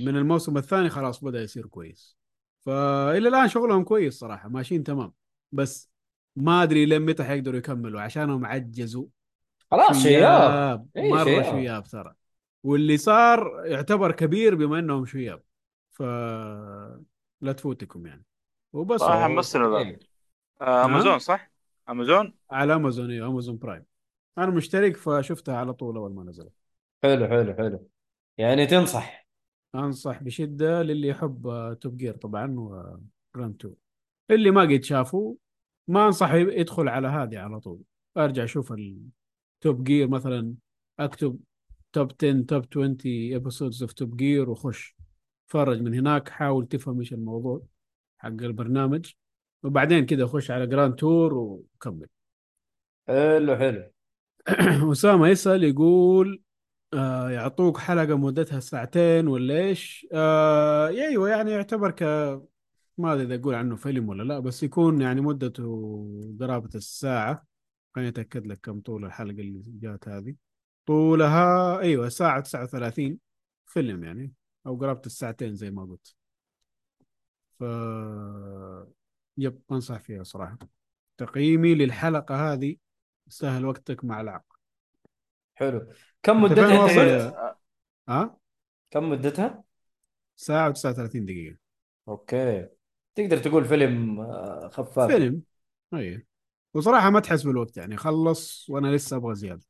من 0.00 0.16
الموسم 0.16 0.56
الثاني 0.56 0.88
خلاص 0.88 1.24
بدأ 1.24 1.42
يصير 1.42 1.66
كويس. 1.66 2.16
فإلى 2.60 3.28
الآن 3.28 3.48
شغلهم 3.48 3.84
كويس 3.84 4.18
صراحة 4.18 4.48
ماشيين 4.48 4.84
تمام. 4.84 5.12
بس 5.52 5.90
ما 6.36 6.62
أدري 6.62 6.86
لين 6.86 7.02
متى 7.02 7.24
حيقدروا 7.24 7.58
يكملوا 7.58 8.00
عشانهم 8.00 8.46
عجزوا. 8.46 9.06
خلاص 9.70 10.02
شياب. 10.02 10.88
إيه، 10.96 11.10
مرة 11.10 11.24
شياب. 11.24 11.44
شياب 11.44 11.84
ترى. 11.84 12.14
واللي 12.62 12.96
صار 12.96 13.62
يعتبر 13.64 14.12
كبير 14.12 14.54
بما 14.54 14.78
إنهم 14.78 15.06
شياب 15.06 15.42
ف 15.90 16.02
لا 17.40 17.52
تفوتكم 17.52 18.06
يعني. 18.06 18.24
وبس. 18.72 19.02
له 19.02 19.78
إيه. 19.78 19.98
آه، 20.60 20.84
أمازون 20.84 21.18
صح؟ 21.18 21.50
أمازون؟ 21.88 22.34
على 22.50 22.74
أمازون 22.74 23.10
أيوه 23.10 23.28
Amazon 23.28 23.58
Prime. 23.58 23.84
أنا 24.38 24.46
مشترك 24.46 24.96
فشفتها 24.96 25.56
على 25.56 25.72
طول 25.72 25.96
أول 25.96 26.14
ما 26.14 26.24
نزلت. 26.24 26.52
حلو 27.02 27.26
حلو 27.26 27.54
حلو. 27.54 27.88
يعني 28.38 28.66
تنصح. 28.66 29.28
أنصح 29.74 30.22
بشدة 30.22 30.82
للي 30.82 31.08
يحب 31.08 31.46
آه، 31.46 31.72
Top 31.72 31.96
Gear 31.96 32.16
طبعا 32.16 32.54
و 32.58 32.74
Grand 32.74 33.56
Tour 33.56 33.74
اللي 34.30 34.50
ما 34.50 34.62
قد 34.62 34.84
شافه 34.84 35.36
ما 35.88 36.06
أنصح 36.06 36.32
يدخل 36.32 36.88
على 36.88 37.08
هذه 37.08 37.38
على 37.38 37.60
طول. 37.60 37.80
أرجع 38.16 38.44
أشوف 38.44 38.72
ال 39.58 39.64
Top 39.64 39.84
Gear 39.84 40.08
مثلا 40.08 40.54
أكتب 40.98 41.40
top 41.92 42.12
10 42.22 42.42
top 42.42 42.64
20 42.70 42.96
episodes 43.34 43.82
of 43.82 43.92
Top 43.92 44.16
Gear 44.16 44.50
وخش. 44.50 44.96
تفرج 45.48 45.80
من 45.80 45.94
هناك 45.94 46.28
حاول 46.28 46.68
تفهم 46.68 47.00
إيش 47.00 47.12
الموضوع 47.12 47.62
حق 48.18 48.28
البرنامج. 48.28 49.12
وبعدين 49.62 50.06
كذا 50.06 50.26
خش 50.26 50.50
على 50.50 50.66
Grand 50.66 50.94
Tour 50.94 51.34
وكمل. 51.34 52.06
حلو 53.08 53.56
حلو. 53.56 53.90
أسامة 54.92 55.28
يسأل 55.28 55.64
يقول 55.64 56.42
آه 56.94 57.30
يعطوك 57.30 57.78
حلقة 57.78 58.16
مدتها 58.16 58.60
ساعتين 58.60 59.28
ولا 59.28 59.58
إيش؟ 59.58 60.06
آه 60.12 60.88
أيوه 60.88 61.28
يعني 61.28 61.50
يعتبر 61.50 61.90
ك 61.90 62.02
ما 62.98 63.14
أدري 63.14 63.24
إذا 63.24 63.34
أقول 63.34 63.54
عنه 63.54 63.76
فيلم 63.76 64.08
ولا 64.08 64.22
لا 64.22 64.38
بس 64.38 64.62
يكون 64.62 65.00
يعني 65.00 65.20
مدته 65.20 65.64
قرابة 66.40 66.70
الساعة. 66.74 67.46
خليني 67.94 68.08
أتأكد 68.10 68.46
لك 68.46 68.60
كم 68.60 68.80
طول 68.80 69.04
الحلقة 69.04 69.40
اللي 69.40 69.62
جات 69.66 70.08
هذه. 70.08 70.34
طولها 70.86 71.78
أيوه 71.80 72.08
ساعة 72.08 72.40
39 72.40 73.18
فيلم 73.66 74.04
يعني 74.04 74.32
أو 74.66 74.76
قرابة 74.76 75.02
الساعتين 75.06 75.54
زي 75.54 75.70
ما 75.70 75.84
قلت. 75.84 76.14
ف 77.58 77.62
يب 79.38 79.60
أنصح 79.72 80.00
فيها 80.00 80.22
صراحة. 80.22 80.58
تقييمي 81.18 81.74
للحلقة 81.74 82.52
هذه 82.52 82.76
سهل 83.28 83.64
وقتك 83.64 84.04
مع 84.04 84.20
العق 84.20 84.44
حلو. 85.54 85.92
كم 86.22 86.42
مدتها؟ 86.42 86.82
قلت؟ 86.86 87.34
ها؟ 88.08 88.36
كم 88.90 89.10
مدتها؟ 89.10 89.64
ساعة 90.36 90.72
و39 90.72 91.16
دقيقة. 91.16 91.56
okay. 92.08 92.68
تقدر 93.14 93.38
تقول 93.38 93.64
فيلم 93.64 94.20
آه، 94.20 94.68
خفاف. 94.68 95.10
فيلم 95.10 95.42
اي 95.94 96.26
وصراحة 96.74 97.10
ما 97.10 97.20
تحس 97.20 97.42
بالوقت 97.42 97.76
يعني. 97.76 97.96
خلص 97.96 98.70
وأنا 98.70 98.96
لسه 98.96 99.16
أبغى 99.16 99.34
زيادة. 99.34 99.66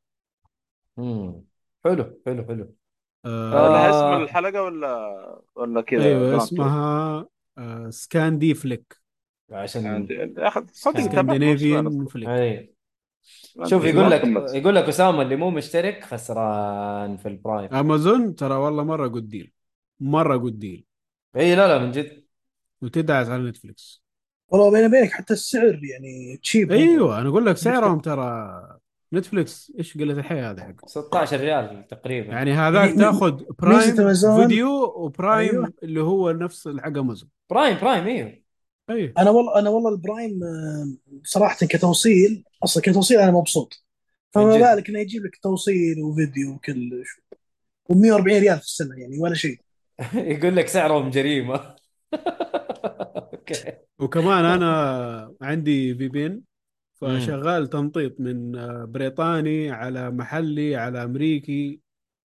مم. 0.97 1.43
حلو 1.85 2.21
حلو 2.25 2.45
حلو. 2.45 2.75
آه 3.25 3.67
لها 3.67 3.89
اسم. 3.89 4.23
الحلقة 4.23 4.63
ولا 4.63 5.41
ولا 5.55 5.81
كذا 5.81 6.03
أيوه 6.03 6.37
اسمها 6.37 7.27
آه 7.57 7.89
Scandi 7.89 8.53
Flick. 8.53 8.99
عشان 9.51 10.07
صدق 10.73 10.99
Scandinavian 10.99 12.05
flick. 12.05 12.29
ما 13.55 13.65
شوف 13.65 13.85
يقول 13.85 14.11
لك. 14.11 14.23
يقول 14.55 14.75
لك 14.75 14.83
اسامه 14.83 15.21
اللي 15.21 15.35
مو 15.35 15.49
مشترك 15.49 16.03
خسران 16.03 17.17
في 17.17 17.27
ال 17.27 17.34
Prime. 17.34 17.73
أمازون 17.73 18.35
ترى 18.35 18.55
والله 18.55 18.83
مرة 18.83 19.07
good 19.07 19.29
deal 19.29 19.51
مرة 19.99 20.37
good 20.37 20.59
deal 20.59 20.85
إي 21.35 21.55
لا 21.55 21.67
لا 21.67 21.77
من 21.85 21.91
جد. 21.91 22.25
وتدعس 22.81 23.27
على 23.29 23.49
نتفلكس 23.49 23.98
والله 24.51 24.71
بيني 24.71 24.85
وبينك 24.85 25.11
حتى 25.11 25.33
السعر 25.33 25.79
يعني 25.83 26.37
تشيب 26.43 26.71
أيوه 26.71 27.21
أنا 27.21 27.29
أقول 27.29 27.45
لك 27.45 27.57
سعرهم 27.57 27.99
ترى 27.99 28.79
نتفلكس 29.13 29.71
إيش 29.79 29.97
قلة 29.97 30.13
الحياة 30.13 30.51
هذا 30.51 30.63
حق؟ 30.63 30.89
16 30.89 31.39
ريال 31.39 31.87
تقريبا. 31.87 32.33
يعني 32.33 32.53
هذاك 32.53 32.95
تاخذ 32.95 33.43
Prime 33.59 34.13
Video 34.13 34.93
و 34.95 35.04
Prime 35.04 35.49
أيوة. 35.49 35.73
اللي 35.83 36.01
هو 36.01 36.31
نفس 36.31 36.67
حق 36.67 36.97
Amazon 36.97 37.29
Prime 37.49 37.77
Prime 37.81 38.07
أيوه. 38.07 38.39
اي 38.89 39.13
أنا 39.17 39.29
والله 39.29 39.59
أنا 39.59 39.69
والله 39.69 39.89
ال 39.89 39.98
Prime 39.98 40.43
آه، 40.43 40.87
صراحة 41.23 41.65
كتوصيل 41.65 42.43
أصلا 42.63 42.83
كتوصيل 42.83 43.19
أنا 43.19 43.31
مبسوط. 43.31 43.85
فما. 44.31 44.73
بالك 44.73 44.89
إنه 44.89 44.99
يجيب 44.99 45.25
لك 45.25 45.35
توصيل 45.43 46.03
وفيديو 46.03 46.53
وكل 46.53 47.03
شيء 47.05 47.23
و140 47.93 48.23
ريال 48.23 48.57
في 48.57 48.65
السنة 48.65 48.95
يعني 48.97 49.19
ولا 49.19 49.35
شيء. 49.35 49.59
يقول 50.13 50.55
لك 50.55 50.67
سعرهم 50.67 51.09
جريمة. 51.09 51.75
okay. 53.33 53.73
وكمان 53.99 54.45
أنا 54.45 55.33
عندي 55.41 55.95
VPN 55.95 56.41
فشغال 57.01 57.67
تنطيط 57.67 58.19
من 58.19 58.55
آه، 58.55 58.85
بريطاني 58.85 59.71
على 59.71 60.11
محلي 60.11 60.75
على 60.75 61.03
أمريكي 61.03 61.79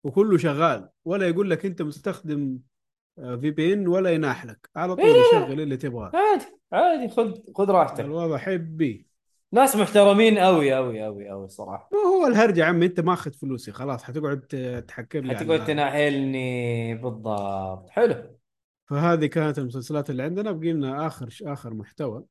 وكله 0.03 0.38
شغال. 0.38 0.89
ولا 1.05 1.27
يقول 1.27 1.49
لك 1.49 1.65
أنت 1.65 1.81
مستخدم 1.81 2.59
في 3.15 3.51
بي 3.51 3.73
ان 3.73 3.88
ولا 3.88 4.09
يناح 4.09 4.45
لك. 4.45 4.69
على 4.75 4.95
طول 4.95 5.05
إيه. 5.05 5.21
يشغل 5.21 5.61
اللي 5.61 5.77
تبغاه. 5.77 6.11
عادي 6.13 6.45
عادي 6.73 7.09
خذ 7.09 7.34
خذ 7.55 7.71
راحتك. 7.71 7.99
الوضع 7.99 8.38
حبي. 8.38 9.07
ناس 9.51 9.75
محترمين 9.75 10.38
قوي 10.38 10.73
قوي 10.73 11.03
قوي 11.03 11.30
قوي 11.30 11.45
الصراحه 11.45 11.89
هو 11.93 12.27
الهرجة 12.27 12.59
يا 12.59 12.65
عمي 12.65 12.85
أنت 12.85 12.99
ماخذ 12.99 13.31
فلوسي 13.34 13.71
خلاص 13.71 14.03
حتقعد 14.03 14.39
تحكم 14.88 15.19
لي 15.19 15.35
حتقعد 15.35 15.65
تناحلني 15.65 16.95
بالضبط. 16.95 17.89
حلو. 17.89 18.15
فهذه 18.85 19.26
كانت 19.26 19.60
المسلسلات 19.60 20.10
اللي 20.10 20.23
عندنا. 20.23 20.51
بقي 20.51 20.72
لنا 20.73 21.07
آخر 21.07 21.30
آخر 21.41 21.73
محتوى 21.73 22.26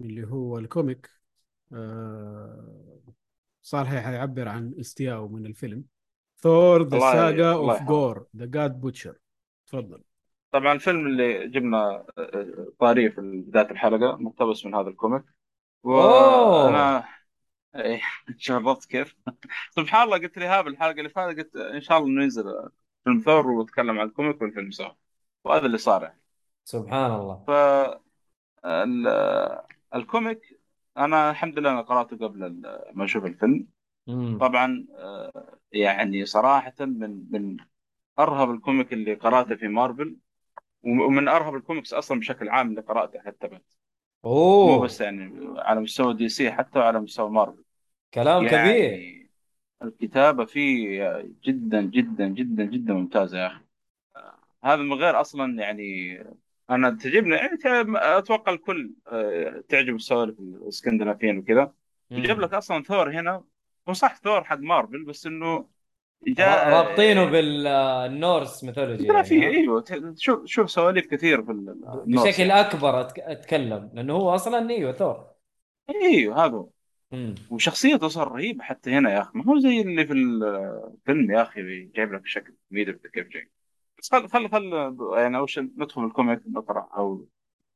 اللي 0.00 0.26
هو 0.26 0.58
الكوميك. 0.58 1.10
آه، 1.72 3.00
صالح 3.62 3.88
حيعبر 3.88 4.48
عن 4.48 4.74
استيائه 4.80 5.28
من 5.28 5.46
الفيلم. 5.46 5.84
Thor 6.38 6.82
The 6.82 6.98
Saga 6.98 7.52
of. 7.52 7.82
Gorr 7.82 8.26
the 8.36 8.46
God 8.46 8.80
Butcher 8.80 9.16
تفضل. 9.66 10.02
طبعا 10.52 10.72
الفيلم 10.72 11.06
اللي 11.06 11.48
جبنا 11.48 12.06
آه، 12.18 12.72
طاريه 12.78 13.08
في 13.08 13.20
بدايه 13.20 13.70
الحلقة 13.70 14.16
مقتبس 14.16 14.66
من 14.66 14.74
هذا 14.74 14.88
ال 14.88 14.93
comic. 14.93 15.24
وأنا 15.82 17.04
إيه، 17.76 18.00
شفت 18.36 18.84
كيف. 18.84 19.16
سبحان 19.76 20.02
الله 20.02 20.18
قلت 20.18 20.38
لي 20.38 20.44
هذا 20.46 20.68
الحلقة 20.68 20.98
اللي 20.98 21.08
فاتت 21.08 21.38
قلت 21.38 21.56
إن 21.56 21.80
شاء 21.80 21.98
الله 21.98 22.08
ننزل 22.08 22.44
فيلم 23.04 23.20
ثور 23.20 23.46
ونتكلم 23.46 23.98
عن 23.98 24.06
ال 24.06 24.12
comic 24.12 24.42
والفيلم 24.42 24.70
سوا. 24.70 25.05
وهذا 25.46 25.66
اللي 25.66 25.78
صار 25.78 26.02
يعني. 26.02 26.20
سبحان 26.64 27.12
الله 27.12 27.44
ف 27.46 27.50
ال- 28.64 29.08
ال 29.94 30.05
comic 30.05 30.60
أنا 30.96 31.30
الحمد 31.30 31.58
لله 31.58 31.70
أنا 31.70 31.80
قرأته 31.82 32.16
قبل 32.16 32.60
ما 32.92 33.04
أشوف 33.04 33.24
الفيلم. 33.24 33.66
مم. 34.06 34.38
طبعا 34.40 34.86
آه، 34.98 35.58
يعني 35.72 36.26
صراحة 36.26 36.74
من 36.80 37.26
من 37.30 37.56
أرهب 38.18 38.50
ال 38.50 38.57
comic 38.57 38.92
اللي 38.92 39.14
قرأته 39.14 39.56
في 39.56 39.68
مارفل 39.68 40.16
ومن 40.82 41.28
أرهب 41.28 41.54
الكوميكس 41.54 41.94
أصلا 41.94 42.20
بشكل 42.20 42.48
عام 42.48 42.70
اللي 42.70 42.80
قرأته 42.80 43.20
حتى 43.20 43.48
مو 43.48 43.60
أوه. 44.24 44.84
بس 44.84 45.00
يعني 45.00 45.54
على 45.60 45.80
مستوى 45.80 46.14
DC 46.14 46.52
حتى 46.52 46.78
وعلى 46.78 47.00
مستوى 47.00 47.30
مارفل. 47.30 47.64
كلام 48.14 48.46
كبير. 48.46 48.56
يعني 48.56 49.30
الكتابة 49.82 50.44
فيه 50.44 51.00
جدا 51.44 51.80
جدا 51.82 52.28
جدا 52.28 52.64
جدا 52.64 52.94
ممتازة 52.94 53.38
يا 53.38 53.46
أخي. 53.46 53.65
هذا 54.66 54.82
من 54.82 54.92
غير 54.92 55.20
أصلا 55.20 55.62
يعني 55.62 56.18
أنا 56.70 56.90
تعجبني 56.90 57.34
يعني 57.34 57.58
أتوقع 58.18 58.52
الكل 58.52 58.94
آه، 59.08 59.64
تعجب 59.68 59.94
السوالف 59.94 60.38
الإسكندنافيين 60.40 61.38
وكذا 61.38 61.72
يجيب 62.10 62.40
لك 62.40 62.54
أصلا 62.54 62.82
ثور 62.82 63.10
هنا 63.10 63.44
هو 63.88 63.92
صح 63.92 64.16
ثور 64.16 64.44
حق 64.44 64.58
مارفل 64.58 65.04
بس 65.04 65.26
إنه 65.26 65.68
را- 66.38 66.68
رابطينه 66.70 67.24
بال 67.24 67.64
Norse 67.64 68.64
mythology 68.64 69.04
ترى 69.04 69.24
في 69.24 69.34
يعني 69.40 69.56
ها؟ 69.56 69.60
إيوه 69.60 69.84
شوف 70.16 70.46
شوف 70.46 70.70
سواليف 70.70 71.06
كثير 71.06 71.42
في 71.42 71.52
ال- 71.52 72.02
ال 72.04 72.08
Norse 72.08 72.28
بشكل 72.28 72.50
أكبر 72.50 73.00
أتكلم 73.18 73.90
لأنه 73.94 74.12
هو 74.14 74.34
أصلا 74.34 74.70
إيوه 74.70 74.92
ثور 74.92 75.26
إيوه 75.90 76.44
هذا 76.44 76.54
هو. 76.56 76.68
مم. 77.12 77.34
وشخصيته 77.50 78.08
صار 78.08 78.32
رهيب 78.32 78.62
حتى 78.62 78.90
هنا 78.90 79.12
يا 79.12 79.20
أخي 79.20 79.30
ما 79.34 79.44
هو 79.44 79.58
زي 79.58 79.80
اللي 79.80 80.06
في 80.06 80.12
الفيلم 80.12 81.30
يا 81.30 81.42
أخي 81.42 81.84
جايب 81.84 82.12
لك 82.12 82.20
بشكل 82.20 82.54
ما 82.70 82.80
أدري 82.82 82.98
كيف 83.14 83.28
جاي 83.28 83.50
بس 83.98 84.10
خل 84.12 84.28
خل 84.28 84.48
خل 84.50 84.96
يعني 85.16 85.36
أول 85.36 85.50
شيء 85.50 85.62
ندخل 85.76 86.04
ال 86.04 86.10
comic 86.10 86.42
نقرأ 86.46 86.88
أو 86.96 87.26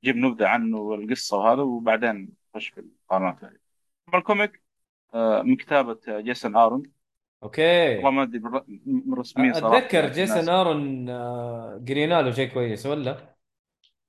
نجيب 0.05 0.17
نبذة 0.17 0.47
عنه 0.47 0.79
والقصة 0.79 1.37
وهذا 1.37 1.63
وبعدين 1.63 2.29
نخش 2.55 2.69
في 2.69 2.81
القناة. 2.81 3.39
هذه. 3.43 4.19
ال 4.19 4.26
comic 4.26 4.63
آه، 5.15 5.43
من 5.43 5.57
كتابة 5.57 5.99
جيسون 6.09 6.57
ارون 6.57 6.83
أوكي. 7.43 7.97
والله 7.97 8.11
ما 8.11 8.23
أدري 8.23 8.39
من 9.37 9.53
صراحة. 9.53 9.79
أتذكر 9.79 10.09
جيسون 10.09 10.49
ارون 10.49 11.09
آه، 11.09 11.85
قرينا 11.89 12.23
له 12.23 12.31
شيء 12.31 12.53
كويس 12.53 12.87
ولا؟ 12.87 13.37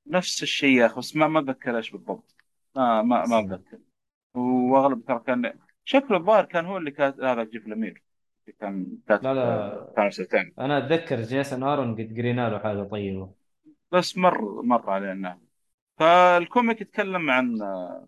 نفس 0.08 0.44
الشيء 0.44 0.78
يا 0.78 0.86
أخي 0.86 0.96
بس 1.00 1.16
ما 1.16 1.28
ما 1.28 1.40
أتذكر 1.40 1.78
إيش 1.78 1.92
بالضبط. 1.92 2.36
ما 2.76 3.02
ما 3.02 3.26
ما 3.26 3.40
أتذكر. 3.40 3.80
وأغلب 4.36 5.06
ترى 5.06 5.20
كان 5.28 5.54
شكله 5.86 6.18
الظاهر 6.18 6.46
كان 6.46 6.66
هو 6.66 6.78
اللي 6.78 6.92
كاتب 6.92 7.24
هذا 7.24 7.44
جيف 7.44 7.68
لمير. 7.68 7.90
اللي 7.90 8.02
كان 8.60 8.98
لا، 9.10 9.34
لا. 9.98 10.10
سنتين 10.10 10.54
أنا 10.60 10.78
أتذكر 10.78 11.22
جيسون 11.22 11.64
آرون 11.64 11.94
قد 11.94 12.14
قرينا 12.18 12.50
له 12.50 12.60
حاجة 12.60 12.84
طيبة. 12.84 13.32
بس 13.92 14.18
مر 14.18 14.62
مر 14.62 14.90
علينا. 14.90 15.40
فال 15.98 16.22
comic 16.22 16.82
يتكلم 16.82 17.30
عن 17.30 17.62
آه، 17.62 18.08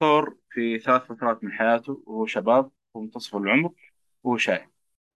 ثور 0.00 0.36
في 0.50 0.78
ثلاث 0.78 1.02
فترات 1.02 1.44
من 1.44 1.52
حياته 1.52 2.02
وهو 2.06 2.26
شباب 2.26 2.70
ومنتصف 2.94 3.36
العمر 3.36 3.70
وهو 4.22 4.36
شايب 4.36 4.68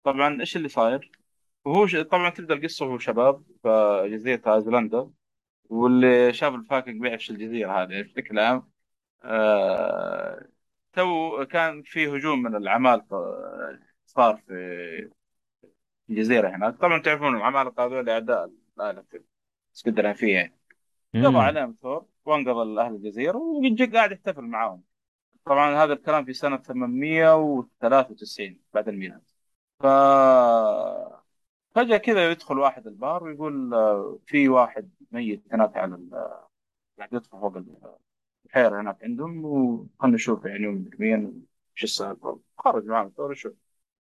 طبعا 0.04 0.40
إيش 0.40 0.56
اللي 0.56 0.68
صاير؟ 0.68 1.10
وهو 1.64 1.86
ش... 1.86 1.96
طبعا 1.96 2.30
تبدأ 2.30 2.54
القصة 2.54 2.86
وهو 2.86 2.98
شباب 2.98 3.42
في 3.62 4.08
جزيرة 4.12 4.54
آيزلندا 4.54 5.10
واللي 5.64 6.32
شاف 6.32 6.54
الفايكنج 6.55 6.92
بيعرف 6.92 7.30
الجزيرة 7.30 7.82
هذه. 7.82 8.02
بشكل 8.02 8.38
عام 8.38 8.70
آه... 9.22 10.48
تو 10.92 11.44
كان 11.46 11.82
في 11.82 12.08
هجوم 12.08 12.42
من 12.42 12.56
العمالقة 12.56 13.16
صار 14.18 14.36
في 14.46 15.10
الجزيرة 16.10 16.48
هناك. 16.48 16.76
طبعا 16.76 17.02
تعرفون 17.02 17.36
العمالقه 17.36 17.86
هذول 17.86 18.08
أعداء 18.08 18.50
العالم 18.76 19.02
في 19.10 19.22
اسكندنافيه 19.76 20.34
يعني. 20.34 20.54
قضى. 21.14 21.38
عليهم 21.38 21.72
ثور 21.72 22.06
وانقذ 22.24 22.78
أهل 22.78 22.94
الجزيرة 22.94 23.36
وجي 23.36 23.86
قاعد 23.86 24.12
يحتفل 24.12 24.42
معاهم. 24.42 24.82
طبعا 25.44 25.84
هذا 25.84 25.92
الكلام 25.92 26.24
في 26.24 26.32
سنة 26.32 26.56
893 26.56 28.60
بعد 28.74 28.88
الميلاد. 28.88 29.22
ف 29.80 29.86
فجأة 31.74 31.96
كذا 31.96 32.30
يدخل 32.30 32.58
واحد 32.58 32.86
البار 32.86 33.24
ويقول 33.24 33.70
في 34.26 34.48
واحد 34.48 34.90
ميت 35.12 35.42
هناك 35.52 35.76
على 35.76 35.94
ال- 35.94 36.38
قاعد 36.98 37.12
يطفى 37.12 37.30
فوق 37.30 37.56
البحيره 37.56 38.80
هناك 38.80 39.04
عندهم 39.04 39.44
وخلنا 39.44 40.14
نشوف 40.14 40.44
يعني 40.44 40.90
مين 40.98 41.46
وش 41.76 41.84
السالفة. 41.84 42.40
خرج 42.58 42.86
معاهم 42.86 43.12
ثور 43.16 43.32
يشوف 43.32 43.52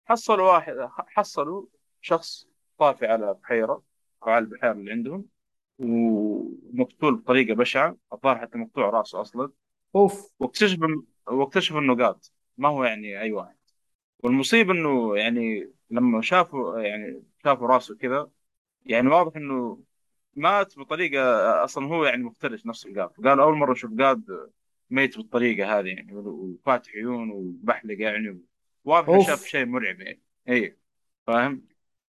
حصلوا 0.06 0.52
واحد 0.52 0.74
حصلوا 0.90 1.66
شخص 2.00 2.48
طافي 2.78 3.06
على 3.06 3.34
بحيرة 3.42 3.82
أو 4.22 4.30
على 4.30 4.44
البحيرة 4.44 4.72
اللي 4.72 4.92
عندهم 4.92 5.24
ومقتول 5.78 7.14
بطريقة 7.16 7.54
بشعة 7.54 7.96
الظاهر 8.12 8.38
حتى 8.38 8.58
مقطوع 8.58 8.90
راسه 8.90 9.20
أصلا. 9.20 9.52
أوف. 9.96 10.30
واكتشف 10.38 10.78
واكتشف 11.26 11.76
إنه 11.76 12.04
قاد. 12.04 12.18
ما 12.58 12.68
هو 12.68 12.84
يعني 12.84 13.20
أي 13.20 13.32
واحد. 13.32 13.56
والمصيبة 14.18 14.72
إنه 14.72 15.16
يعني 15.16 15.72
لما 15.90 16.22
شافوا 16.22 16.80
يعني 16.80 17.22
شافوا 17.44 17.66
راسه 17.66 17.96
كذا 17.96 18.30
يعني 18.84 19.08
واضح 19.08 19.36
إنه 19.36 19.82
مات 20.34 20.78
بطريقة 20.78 21.20
أصلا 21.64 21.86
هو 21.86 22.04
يعني 22.04 22.24
مفترس 22.24 22.66
نفس 22.66 22.86
القاد 22.86 23.10
قال 23.24 23.40
أول 23.40 23.56
مرة 23.56 23.72
أشوف 23.72 23.90
قاد 24.00 24.50
ميت 24.90 25.16
بالطريقة 25.16 25.78
هذه 25.78 25.88
يعني 25.88 26.14
وفاتح 26.14 26.92
عيون 26.94 27.30
وبحلق 27.30 28.00
يعني 28.00 28.40
واضح 28.86 29.08
إنه. 29.08 29.22
شاف 29.22 29.44
شيء 29.44 29.66
مرعب 29.66 30.00
يعني. 30.00 30.22
اي 30.48 30.78
فاهم؟ 31.26 31.66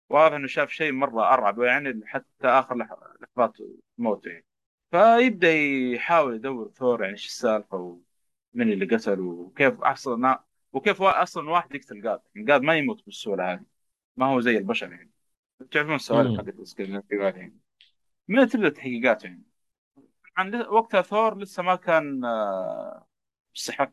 واضح 0.10 0.36
إنه 0.36 0.48
شاف 0.48 0.70
شيء 0.70 0.92
مرة 0.92 1.34
أرعب 1.34 1.60
يعني 1.62 2.02
حتى 2.06 2.48
آخر 2.48 2.76
لح- 2.76 3.22
لحظات 3.22 3.58
موته 3.98 4.30
يعني. 4.30 4.46
فيبدأ 4.92 5.54
يحاول 5.54 6.36
يدور 6.36 6.72
ثور 6.76 7.02
يعني 7.02 7.14
إيش 7.14 7.26
السالفة 7.26 7.78
ومن 7.78 8.72
اللي 8.74 8.86
قتل 8.86 9.20
وكيف 9.20 9.82
أصلا 9.82 10.44
وكيف 10.74 11.02
أصلا 11.02 11.50
واحد 11.50 11.76
يقتل 11.76 12.10
قاد 12.10 12.20
يعني. 12.36 12.52
قاد 12.52 12.62
ما 12.62 12.76
يموت 12.78 13.06
بالسهولة 13.06 13.54
هذه. 13.54 13.66
ما 14.18 14.26
هو 14.26 14.40
زي 14.40 14.58
البشر 14.58 14.92
يعني. 14.92 15.12
تعرفون. 15.72 15.96
السوالف 15.96 16.38
حقت 16.38 16.48
الاسكندنافيات 16.48 17.36
يعني. 17.36 17.58
من 18.28 18.48
تبدا 18.48 18.68
التحقيقات 18.68 19.24
يعني. 19.24 19.44
طبعا 20.38 20.68
وقتها 20.68 21.02
ثور 21.02 21.38
لسه 21.38 21.64
ما 21.64 21.76
كان 21.76 22.26
آه، 22.26 23.08
يستحق 23.56 23.92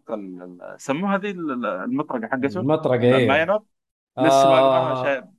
سموها 0.76 1.16
هذه 1.16 1.30
ال- 1.30 1.50
ال- 1.52 1.66
المطرقة 1.66 2.28
حقته؟ 2.28 2.60
المطرقة 2.60 2.98
ما 2.98 3.36
إيه. 3.36 3.42
ينب 3.42 3.62
لسه 4.18 4.50
ما 4.50 4.94
ما 4.94 5.02
شايف 5.04 5.24
آه... 5.24 5.32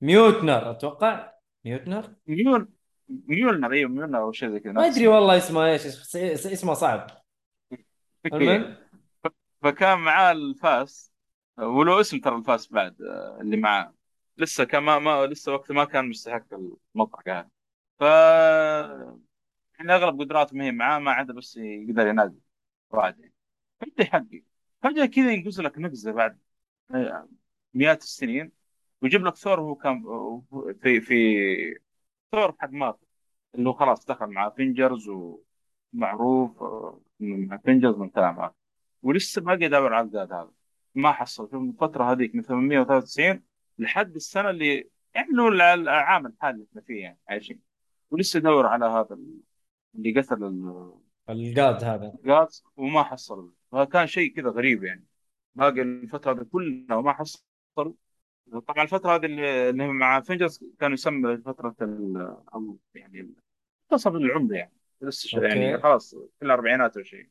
ميوتنر 0.00 0.70
أتوقع. 0.70 1.32
ميوتنر؟ 1.64 2.14
ميول 2.26 2.68
ميولنر 3.08 3.72
أيوه 3.72 3.90
ميولنر 3.90 4.18
أو 4.22 4.32
شيء 4.32 4.48
زي 4.48 4.60
كذا. 4.60 4.72
ما 4.72 4.86
أدري 4.86 5.08
والله 5.08 5.36
اسمه 5.36 5.64
إيش 5.66 5.86
اس- 5.86 6.16
اس- 6.16 6.46
اسمه 6.46 6.74
صعب. 6.74 7.06
المهم؟ 8.26 8.76
فكان 9.62 9.98
معاه 9.98 10.32
الفاس 10.32 11.12
ولو 11.58 12.00
اسم 12.00 12.18
ترى 12.20 12.36
الفاس 12.36 12.72
بعد 12.72 13.02
آه، 13.02 13.38
اللي 13.40 13.56
معاه. 13.56 13.94
لسه 14.38 14.64
كان 14.64 14.82
ما, 14.82 14.98
ما 14.98 15.26
لسه 15.26 15.52
وقت 15.52 15.72
ما 15.72 15.84
كان 15.84 16.08
مستحق 16.08 16.44
المطرقة 16.94 17.38
هذه. 17.40 17.48
ف 17.98 18.02
يعني 19.78 19.94
أغلب 19.94 20.20
قدراته 20.20 20.56
ما 20.56 20.64
هي 20.64 20.72
معاه 20.72 20.98
ما 20.98 21.10
عدا 21.10 21.32
بس 21.32 21.56
يقدر 21.56 22.06
ينادي. 22.06 22.38
واحد 22.90 23.30
يعني 23.80 23.92
فجاه 23.96 24.04
حقي 24.10 24.42
فجأة 24.82 25.06
كذا 25.06 25.32
ينقز 25.32 25.60
لك 25.60 25.78
نقزه 25.78 26.12
بعد 26.12 26.38
مئات 27.74 28.02
السنين 28.02 28.52
ويجيب 29.02 29.24
لك 29.26 29.36
ثور 29.36 29.60
وهو 29.60 29.74
كان 29.74 30.02
في 30.82 31.00
في 31.00 31.80
ثور 32.32 32.54
حق 32.58 32.70
مارفل 32.70 33.06
اللي 33.54 33.68
هو 33.68 33.72
خلاص 33.72 34.06
دخل 34.06 34.26
مع 34.26 34.46
أفنجرز 34.46 35.08
ومعروف 35.08 36.62
مع 37.20 37.56
افنجرز 37.56 37.96
من 37.96 38.06
الكلام 38.06 38.40
هذا. 38.40 38.54
ولسه 39.02 39.40
باقي 39.42 39.64
يدور 39.64 39.94
على 39.94 40.06
الجاد 40.06 40.32
هذا. 40.32 40.50
ما 40.94 41.12
حصل. 41.12 41.48
في 41.48 41.56
الفترة 41.56 42.12
هذيك 42.12 42.34
من 42.34 42.42
893 42.42 43.42
لحد 43.78 44.14
السنة 44.14 44.50
اللي 44.50 44.88
يعني 45.14 45.28
اللي 45.30 45.42
هو 45.42 45.48
العام 45.48 46.26
الحالي 46.26 46.54
اللي 46.54 46.66
إحنا 46.70 46.80
فيه 46.80 47.02
يعني 47.02 47.18
عايشين. 47.28 47.60
ولسه 48.10 48.38
يدور 48.38 48.66
على 48.66 48.84
هذا 48.84 49.18
اللي 49.94 50.20
قتل 50.20 50.44
ال- 50.44 50.94
الجاد 51.30 51.84
هذا. 51.84 52.14
الجاد 52.14 52.48
وما 52.76 53.02
حصل. 53.02 53.52
فكان 53.74 54.06
شيء 54.06 54.34
كذا 54.36 54.48
غريب 54.50 54.84
يعني. 54.84 55.04
باقي 55.54 55.82
الفترة 55.82 56.32
هذه 56.32 56.46
كلها 56.52 56.96
وما 56.96 57.12
حصل 57.12 57.42
طبعا 58.66 58.82
الفترة 58.82 59.14
هذه 59.14 59.26
اللي 59.26 59.88
مع 59.88 60.20
فينجرز 60.20 60.64
كانوا 60.80 60.94
يسمى 60.94 61.36
فترة 61.36 61.76
ال- 61.82 62.36
أو 62.54 62.78
يعني 62.94 63.34
منتصف 63.92 64.14
العمر 64.14 64.54
يعني. 64.54 64.72
لسه 65.00 65.42
يعني. 65.42 65.78
خلاص 65.78 66.14
في 66.14 66.44
الأربعينات 66.44 66.96
أو 66.96 67.02
شيء 67.02 67.28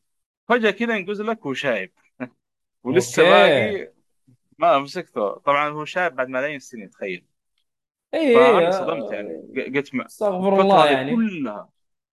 فجأة 0.48 0.70
كذا 0.70 0.96
ينقز 0.96 1.20
لك 1.22 1.44
وهو 1.46 1.54
شايب. 1.54 1.92
ولسه. 2.84 3.22
باقي 3.22 3.92
ما 4.58 4.78
مسكته. 4.78 5.30
طبعا 5.34 5.68
هو 5.68 5.84
شايب 5.84 6.14
بعد 6.14 6.28
ملايين 6.28 6.56
السنين 6.56 6.90
تخيل. 6.90 7.26
اي 8.14 8.36
اي 8.38 8.72
صدمت 8.72 9.12
يعني. 9.12 9.70
قلت 9.76 9.94
ما- 9.94 10.06
أستغفر 10.06 10.60
الله 10.60 10.90
يعني. 10.90 11.16
كلها. 11.16 11.70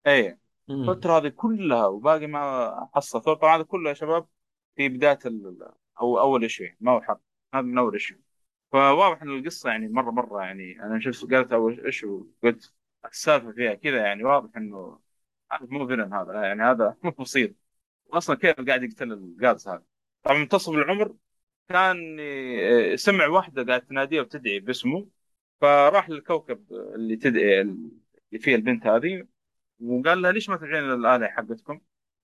اي 0.07 0.39
مم. 0.71 0.91
الفترة 0.91 1.19
هذه 1.19 1.29
كلها 1.29 1.87
وباقي 1.87 2.27
ما 2.27 2.91
حصل 2.95 3.21
طبعا 3.21 3.57
هذا 3.57 3.63
كله 3.63 3.89
يا 3.89 3.95
شباب 3.95 4.29
في 4.77 4.89
بداية 4.89 5.19
ال... 5.27 5.73
أول 6.01 6.43
issue 6.43 6.65
يعني 6.65 6.77
ما 6.81 6.93
هو 6.93 7.01
حرب 7.03 7.21
هذا 7.55 7.63
من 7.63 7.79
أول 7.79 7.93
issue 7.93 8.15
فواضح 8.73 9.23
إن 9.23 9.39
القصة 9.39 9.71
يعني 9.71 9.89
مرة 9.89 10.11
مرة 10.11 10.43
يعني 10.43 10.83
أنا 10.83 11.01
شفت 11.01 11.33
قالت 11.33 11.53
أول 11.53 11.87
issue 11.87 12.27
قلت 12.43 12.75
السالفه 13.05 13.53
فيها 13.53 13.75
كذا 13.75 13.97
يعني 14.07 14.25
واضح 14.25 14.57
إنه 14.57 15.01
هذا 15.53 15.67
مو 15.71 15.87
فيلن 15.87 16.13
هذا 16.15 16.43
يعني 16.43 16.63
هذا 16.63 16.97
مو 17.05 17.11
بسيط 17.11 17.55
أصلا 18.13 18.37
كيف 18.37 18.61
قاعد 18.61 18.83
يقتل 18.83 19.13
الجادز 19.13 19.69
هذا؟ 19.69 19.85
طبعا 20.23 20.39
منتصف 20.39 20.73
العمر 20.73 21.17
كان 21.69 22.17
آه، 22.21 22.97
سمع 22.97 23.27
واحدة 23.27 23.65
قاعد 23.65 23.87
تناديه 23.87 24.21
وتدعي 24.21 24.61
باسمه 24.61 25.09
فراح 25.61 26.11
للكوكب 26.11 26.67
اللي 26.73 27.17
تدعي 27.17 27.61
اللي 27.61 28.39
فيه 28.41 28.55
البنت 28.55 28.87
هذه. 28.87 29.27
وقال 29.81 30.23
لها 30.23 30.33
ليش 30.33 30.49
ما 30.49 30.57
تدعين 30.57 30.91
الآلهة 30.93 31.29
حقتكم؟ 31.29 31.81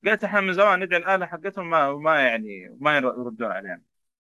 قالت 0.06 0.24
إحنا 0.24 0.40
من 0.40 0.52
زمان 0.52 0.80
ندعي 0.84 1.00
الآلهة 1.00 1.28
حقتهم 1.28 1.70
ما 1.70 1.92
ما 1.92 2.20
يعني 2.20 2.76
ما 2.80 2.96
يردون 2.96 3.52
علينا. 3.52 3.82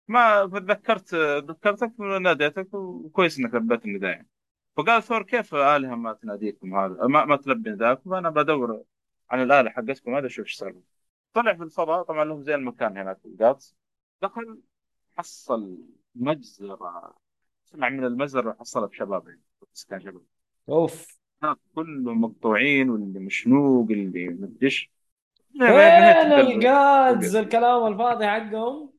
ما 0.09 0.47
تذكرت 0.47 1.15
ذكرتك 1.15 1.93
وناديتك 1.99 2.75
وكويس 2.75 3.39
إنك 3.39 3.55
لبيت 3.55 3.85
النداء 3.85 4.11
يعني. 4.11 4.29
فقال 4.77 5.03
ثور 5.03 5.23
كيف 5.23 5.55
آلهة 5.55 5.95
ما 5.95 6.13
تناديكم 6.13 6.75
هذا 6.75 7.07
ما, 7.07 7.25
ما 7.25 7.37
تلبي 7.37 7.71
نداءكم 7.71 8.11
فأنا 8.11 8.31
بدور 8.31 8.83
عن 9.31 9.43
الآلهة 9.43 9.73
حقتكم 9.73 10.15
هذا 10.15 10.29
شوف 10.29 10.47
إيش 10.47 10.57
صار. 10.57 10.75
طلع 11.33 11.55
في 11.55 11.63
الفضاء 11.63 12.03
طبعا 12.03 12.25
لهم 12.25 12.43
زي 12.43 12.55
المكان 12.55 12.97
هناك 12.99 13.19
في 13.19 13.29
القاطس 13.29 13.77
دخل 14.23 14.61
حصل 15.17 15.79
مجزرة 16.15 17.15
طلع 17.73 17.89
من 17.89 18.05
المجزرة 18.05 18.57
حصلها 18.61 18.87
بشباب 18.87 19.29
يعني 19.29 19.41
كان 19.89 20.01
شباب 20.01 20.23
أوف 20.69 21.22
كلهم 21.75 22.21
مقطوعين 22.21 22.91
واللي 22.91 23.21
مشنوق 23.21 23.91
اللي 23.91 24.29
مدش 24.29 24.91
فين 25.59 26.33
الجادز 26.33 27.37
الكلام 27.37 27.93
الفاضي 27.93 28.27
حقهم؟ 28.27 28.93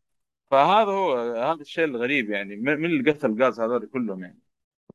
فهذا 0.51 0.91
هو 0.91 1.17
هذا 1.17 1.61
الشيء 1.61 1.85
الغريب 1.85 2.29
يعني. 2.29 2.55
من 2.55 2.85
اللي 2.85 3.11
قتل 3.11 3.31
الغاز 3.31 3.59
هذول 3.59 3.85
كلهم 3.85 4.23
يعني. 4.23 4.39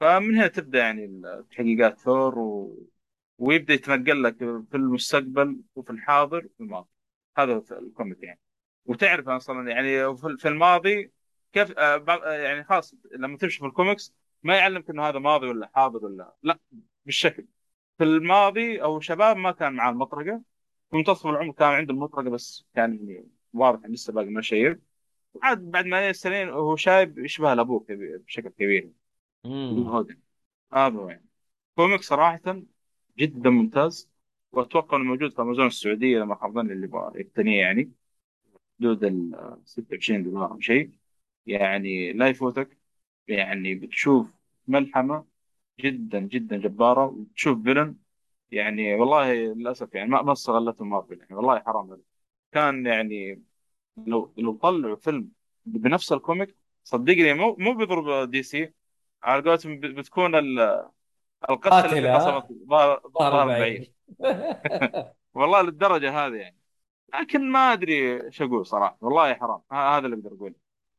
فمن 0.01 0.35
هنا 0.35 0.47
تبدأ 0.47 0.79
يعني 0.79 1.05
التحقيقات 1.05 1.99
ثور 1.99 2.39
و... 2.39 2.79
ويبدأ 3.39 3.75
يتنقل 3.75 4.23
لك 4.23 4.37
في 4.39 4.75
المستقبل 4.75 5.61
وفي 5.75 5.91
الحاضر 5.91 6.47
وفي 6.47 6.61
الماضي. 6.61 6.89
هذا 7.39 7.63
ال 7.73 7.81
comic 7.81 8.23
يعني. 8.23 8.41
وتعرف 8.87 9.29
أصلا 9.29 9.71
يعني 9.71 10.17
في 10.17 10.49
الماضي 10.49 11.13
كيف 11.53 11.79
آه، 11.79 12.05
آه، 12.09 12.33
يعني 12.33 12.65
خلاص 12.65 12.95
لما 13.13 13.37
تمشي 13.37 13.59
في 13.59 13.67
الكوميكس 13.67 14.15
ما 14.43 14.57
يعلمك 14.57 14.91
إنه 14.91 15.09
هذا 15.09 15.19
ماضي 15.19 15.47
ولا 15.47 15.71
حاضر 15.75 16.05
ولا 16.05 16.35
لا. 16.43 16.59
بالشكل. 17.09 17.47
في 17.99 18.05
الماضي 18.05 18.83
أو 18.83 19.01
شباب 19.01 19.37
ما 19.37 19.53
كان 19.53 19.73
معاه 19.75 19.91
المطرقة 19.93 20.43
في 20.91 20.97
منتصف 20.97 21.27
العمر 21.27 21.53
كان 21.53 21.69
عنده 21.69 21.95
المطرقة 21.95 22.31
بس 22.31 22.67
كان 22.75 23.09
يعني 23.11 23.29
واضح 23.55 23.87
لسه 23.89 24.13
باقي 24.13 24.27
ما 24.29 24.43
شيب 24.43 24.83
عاد 25.43 25.71
بعد 25.71 25.87
ما 25.87 26.13
سنين 26.13 26.49
وهو 26.49 26.77
شايب 26.77 27.19
يشبه 27.19 27.53
الابوه 27.53 27.81
كبير- 27.81 28.19
بشكل 28.19 28.49
كبير. 28.49 28.93
هودن 29.47 30.19
هذا 30.73 30.97
هو 30.97 31.09
يعني. 31.11 31.27
كوميك 31.77 32.03
صراحة 32.03 32.63
جدا 33.19 33.51
ممتاز. 33.51 34.11
وأتوقع 34.53 34.97
إنه 34.97 35.05
موجود 35.05 35.33
في 35.33 35.43
أمازون 35.43 35.67
السعودية 35.67 36.19
لما 36.19 36.35
خاب 36.35 36.55
ظني 36.55 36.73
اللي 36.73 37.13
يقتنيه 37.15 37.61
يعني. 37.61 37.93
حدود 38.81 39.05
ال 39.05 39.59
26 39.65 40.23
دولار 40.25 40.51
أو 40.53 40.61
شيء. 40.61 40.91
يعني 41.47 42.13
لا 42.13 42.29
يفوتك. 42.29 42.79
يعني 43.29 43.75
بتشوف 43.75 44.35
ملحمة 44.69 45.25
جدا 45.81 46.19
جدا 46.19 46.57
جبارة. 46.57 47.07
وتشوف 47.07 47.63
فيلن 47.63 47.97
يعني 48.51 48.95
والله 48.95 49.33
للأسف 49.35 49.95
يعني 49.95 50.11
ما 50.11 50.23
ما 50.23 50.33
استغلته 50.33 50.85
مارفل 50.85 51.19
يعني 51.21 51.35
والله 51.35 51.61
حرام 51.61 51.91
عليك. 51.91 52.05
كان 52.53 52.87
يعني 52.87 53.43
لو 54.07 54.33
لو 54.37 54.53
طلعوا 54.57 54.97
فيلم 54.97 55.29
بنفس 55.67 56.13
ال 56.13 56.20
comic 56.20 56.57
صدقني 56.85 57.35
مو 57.35 57.57
مو 57.59 57.75
بيضرب 57.75 58.31
دي 58.31 58.43
سي 58.43 58.73
على 59.23 59.43
قولتهم 59.43 59.81
بتكون 59.81 60.35
ال- 60.35 60.89
القصة 61.51 61.71
قاتلة. 61.83 62.15
قصمت 62.15 62.53
ظهر 62.53 63.01
ظهر 63.01 63.31
ظهر 63.31 63.47
بعيد. 63.47 63.93
بعيد. 64.21 65.05
والله 65.35 65.63
للدرجة 65.63 66.27
هذه 66.27 66.35
يعني. 66.35 66.57
لكن 67.15 67.51
ما 67.53 67.73
أدري 67.73 68.23
إيش 68.27 68.43
أقول 68.43 68.67
صراحة 68.67 68.99
والله 69.01 69.35
حرام. 69.35 69.61
ه- 69.73 69.97
هذا 69.99 70.07
اللي 70.07 70.17
أقدر 70.17 70.35
أقوله. 70.35 70.55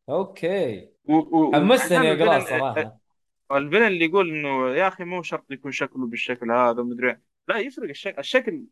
أوكي. 0.09 0.89
و- 1.05 1.13
و- 1.37 1.55
حمستني 1.55 2.11
أقرأه 2.13 2.39
صراحة. 2.39 2.98
ال 3.51 3.56
villain 3.56 3.87
اللي 3.87 4.05
يقول 4.05 4.29
إنه 4.29 4.69
يا 4.75 4.87
أخي 4.87 5.03
مو 5.03 5.21
شرط 5.21 5.51
يكون 5.51 5.71
شكله 5.71 6.07
بالشكل 6.07 6.51
هذا 6.51 6.81
ومدري 6.81 7.09
إيه. 7.09 7.21
لا 7.47 7.57
يفرق 7.57 7.89
الشكل 7.89 8.19
الشكل 8.19 8.63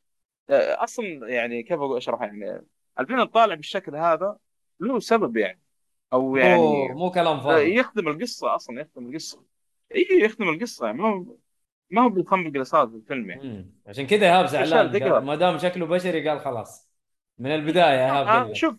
آه، 0.49 0.83
أصلا 0.83 1.29
يعني 1.29 1.63
كيف 1.63 1.79
أقول 1.79 1.97
اشرح 1.97 2.21
يعني 2.21 2.61
الفيلن 2.99 3.23
طالع 3.25 3.55
بالشكل 3.55 3.95
هذا 3.95 4.37
له 4.79 4.99
سبب 4.99 5.37
يعني. 5.37 5.61
أو 6.13 6.29
مو 6.29 6.37
يعني 6.37 6.93
مو 6.93 7.11
كلام 7.11 7.37
آه، 7.37 7.43
فاضي 7.43 7.75
يخدم 7.75 8.07
القصة 8.07 8.55
أصلا 8.55 8.81
يخدم 8.81 9.09
القصة. 9.09 9.43
إي 9.95 10.07
يخدم 10.21 10.49
القصة 10.49 10.85
يعني 10.85 10.97
ما 10.97 11.09
هو 11.09 11.35
ما 11.91 12.01
هو 12.01 12.09
بالخمر 12.09 12.49
جلسات 12.49 12.89
في 12.89 12.95
الفيلم 12.95 13.29
يعني. 13.29 13.43
مم. 13.43 13.71
عشان 13.87 14.07
كذا 14.07 14.25
ايهاب 14.25 14.45
أشياء 14.45 14.65
زعلان. 14.65 15.25
ما 15.25 15.35
دام 15.35 15.57
شكله 15.57 15.85
بشري 15.85 16.29
قال 16.29 16.39
خلاص. 16.39 16.89
من 17.39 17.51
البداية 17.55 18.05
ايهاب 18.05 18.27
آه 18.27 18.31
قال 18.39 18.49
لك. 18.49 18.55
شوف 18.55 18.75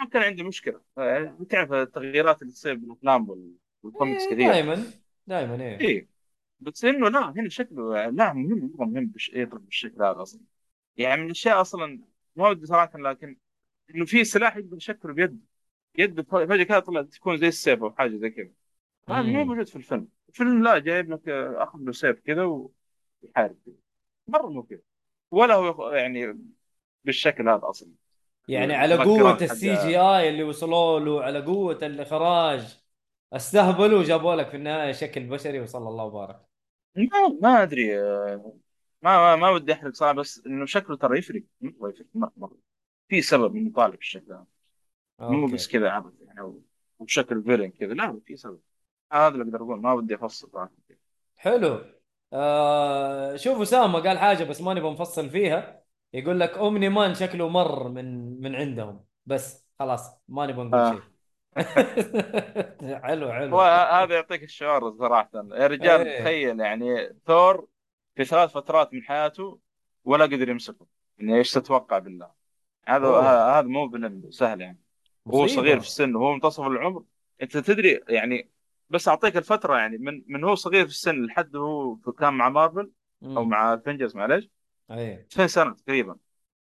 ما 0.00 0.06
كان 0.08 0.22
عندي 0.22 0.42
مشكلة. 0.42 0.80
آه، 0.98 1.36
تعرف 1.50 1.72
التغييرات 1.72 2.42
اللي 2.42 2.52
تصير 2.52 2.74
بالأفلام 2.74 3.30
وال- 3.30 3.54
والكوميكس 3.82 4.22
إيه، 4.22 4.34
كثير. 4.34 4.52
دائما 4.52 4.84
دائما 5.26 5.62
إيه. 5.62 5.80
إيه. 5.80 6.08
بس 6.60 6.84
إنه 6.84 7.08
لا 7.08 7.30
هنا 7.30 7.48
شكله 7.48 8.08
لا 8.08 8.32
مهم 8.32 8.72
مره 8.74 8.86
مهم 8.86 9.06
بش... 9.06 9.28
يطلع 9.34 9.58
بالشكل 9.58 10.02
هذا 10.02 10.22
أصلا. 10.22 10.40
يعني 10.96 11.20
من 11.20 11.26
الأشياء 11.26 11.60
أصلا 11.60 12.00
ما 12.36 12.48
ودي 12.48 12.66
صراحة 12.66 12.98
لكن 12.98 13.36
إنه 13.94 14.04
في 14.04 14.24
سلاح 14.24 14.56
يقدر 14.56 14.76
يشكله 14.76 15.12
بيد 15.12 15.40
يد 15.98 16.20
فجأة 16.20 16.64
كذا 16.64 16.78
طلع 16.78 17.02
تكون 17.02 17.36
زي 17.36 17.48
السيف 17.48 17.82
أو 17.82 17.90
حاجة 17.90 18.16
زي 18.16 18.30
كذا 18.30 18.50
هذا 19.08 19.22
مو. 19.22 19.44
موجود 19.44 19.66
في 19.68 19.76
الفيلم. 19.76 20.08
الفيلم 20.28 20.62
لا 20.62 20.78
جايب 20.78 21.10
لك 21.10 21.28
آه، 21.28 21.62
أخذ 21.62 21.78
له 21.78 21.92
سيف 21.92 22.20
كذا 22.20 22.42
ويحارب 22.42 23.56
مرة 24.28 24.46
مو 24.46 24.62
كذا 24.62 24.80
ولا 25.30 25.54
هو 25.54 25.90
يعني 25.90 26.38
بالشكل 27.04 27.48
هذا 27.48 27.60
أصلا. 27.64 27.88
يعني 28.48 28.74
على 28.74 28.94
قوة 28.94 29.42
السي 29.42 29.74
جي 29.74 29.98
آي 29.98 30.28
اللي 30.28 30.42
وصلوا 30.42 31.00
له 31.00 31.22
على 31.22 31.40
قوة 31.40 31.78
الإخراج. 31.82 32.81
استهبلوا 33.32 33.98
وجابوا 33.98 34.34
لك 34.34 34.48
في 34.48 34.56
النهاية 34.56 34.92
شكل 34.92 35.26
بشري 35.26 35.60
وصلى 35.60 35.88
الله 35.88 36.04
وبارك. 36.04 36.40
ما 36.96 37.38
ما 37.42 37.62
أدري 37.62 38.02
ما 39.02 39.18
ما, 39.18 39.36
ما 39.36 39.50
ودي 39.50 39.72
أحرق 39.72 39.94
صراحة 39.94 40.12
بس 40.12 40.42
إنه 40.46 40.66
شكله 40.66 40.96
ترى 40.96 41.18
يفرق. 41.18 41.42
مره 41.60 41.88
يفرق 41.90 42.06
مره 42.14 42.32
مره 42.36 42.56
في 43.08 43.22
سبب 43.22 43.56
انه 43.56 43.72
طالع 43.72 43.94
بالشكل 43.94 44.32
هذا. 44.32 44.46
مو. 45.20 45.46
بس 45.46 45.68
كذا 45.68 45.90
عبث 45.90 46.12
يعني 46.26 46.62
وبشكل 46.98 47.42
فيلن 47.42 47.70
كذا. 47.70 47.94
لا 47.94 48.20
في 48.26 48.36
سبب. 48.36 48.60
هذا 49.12 49.28
اللي 49.28 49.44
أقدر 49.44 49.62
أقول 49.62 49.80
ما 49.80 49.92
ودي 49.92 50.14
أفصل 50.14 50.50
صراحة. 50.52 50.70
حلو. 51.36 51.84
آه 52.32 53.36
شوف 53.36 53.60
أسامة 53.60 54.00
قال 54.00 54.18
حاجة 54.18 54.44
بس 54.44 54.60
ماني 54.60 54.80
بنفصل 54.80 55.30
فيها. 55.30 55.82
يقول 56.12 56.40
لك 56.40 56.50
أومني 56.50 56.88
مان 56.88 57.14
شكله 57.14 57.48
مر 57.48 57.88
من 57.88 58.40
من 58.40 58.54
عندهم. 58.54 59.04
بس 59.26 59.66
خلاص 59.78 60.10
ماني 60.28 60.52
بنقول 60.52 60.74
آه. 60.74 60.92
شيء. 60.92 61.11
حلو 63.04 63.32
حلو. 63.32 63.56
هو 63.56 63.60
هذا 63.92 64.14
يعطيك 64.14 64.42
الشعور 64.42 64.96
صراحة. 64.98 65.30
يا 65.34 65.66
رجال 65.66 66.06
إيه. 66.06 66.20
تخيل 66.20 66.60
يعني 66.60 67.16
ثور 67.26 67.66
في 68.16 68.24
ثلاث 68.24 68.52
فترات 68.52 68.94
من 68.94 69.02
حياته 69.02 69.58
ولا 70.04 70.24
قدر 70.24 70.48
يمسكه. 70.48 70.86
يعني 71.18 71.36
إيش 71.36 71.52
تتوقع 71.52 71.98
بالله؟ 71.98 72.30
هذا. 72.86 73.08
هذا 73.08 73.66
مو 73.66 73.90
سهل 74.30 74.60
يعني. 74.60 74.78
هو. 75.28 75.46
صغير 75.46 75.80
في 75.80 75.86
السن 75.86 76.16
وهو 76.16 76.32
منتصف 76.32 76.66
العمر. 76.66 77.04
أنت 77.42 77.56
تدري 77.56 78.00
يعني 78.08 78.50
بس 78.90 79.08
أعطيك 79.08 79.36
الفترة 79.36 79.76
يعني 79.76 79.98
من 79.98 80.22
من 80.26 80.44
هو 80.44 80.54
صغير 80.54 80.84
في 80.84 80.90
السن 80.90 81.24
لحد 81.24 81.56
هو 81.56 81.96
كان 81.96 82.34
مع 82.34 82.48
مارفل 82.48 82.90
أو. 83.24 83.44
مع 83.44 83.74
افنجرز 83.74 84.16
معليش؟ 84.16 84.48
إيه. 84.90 85.26
2000 85.26 85.46
سنة 85.46 85.74
تقريبا. 85.74 86.16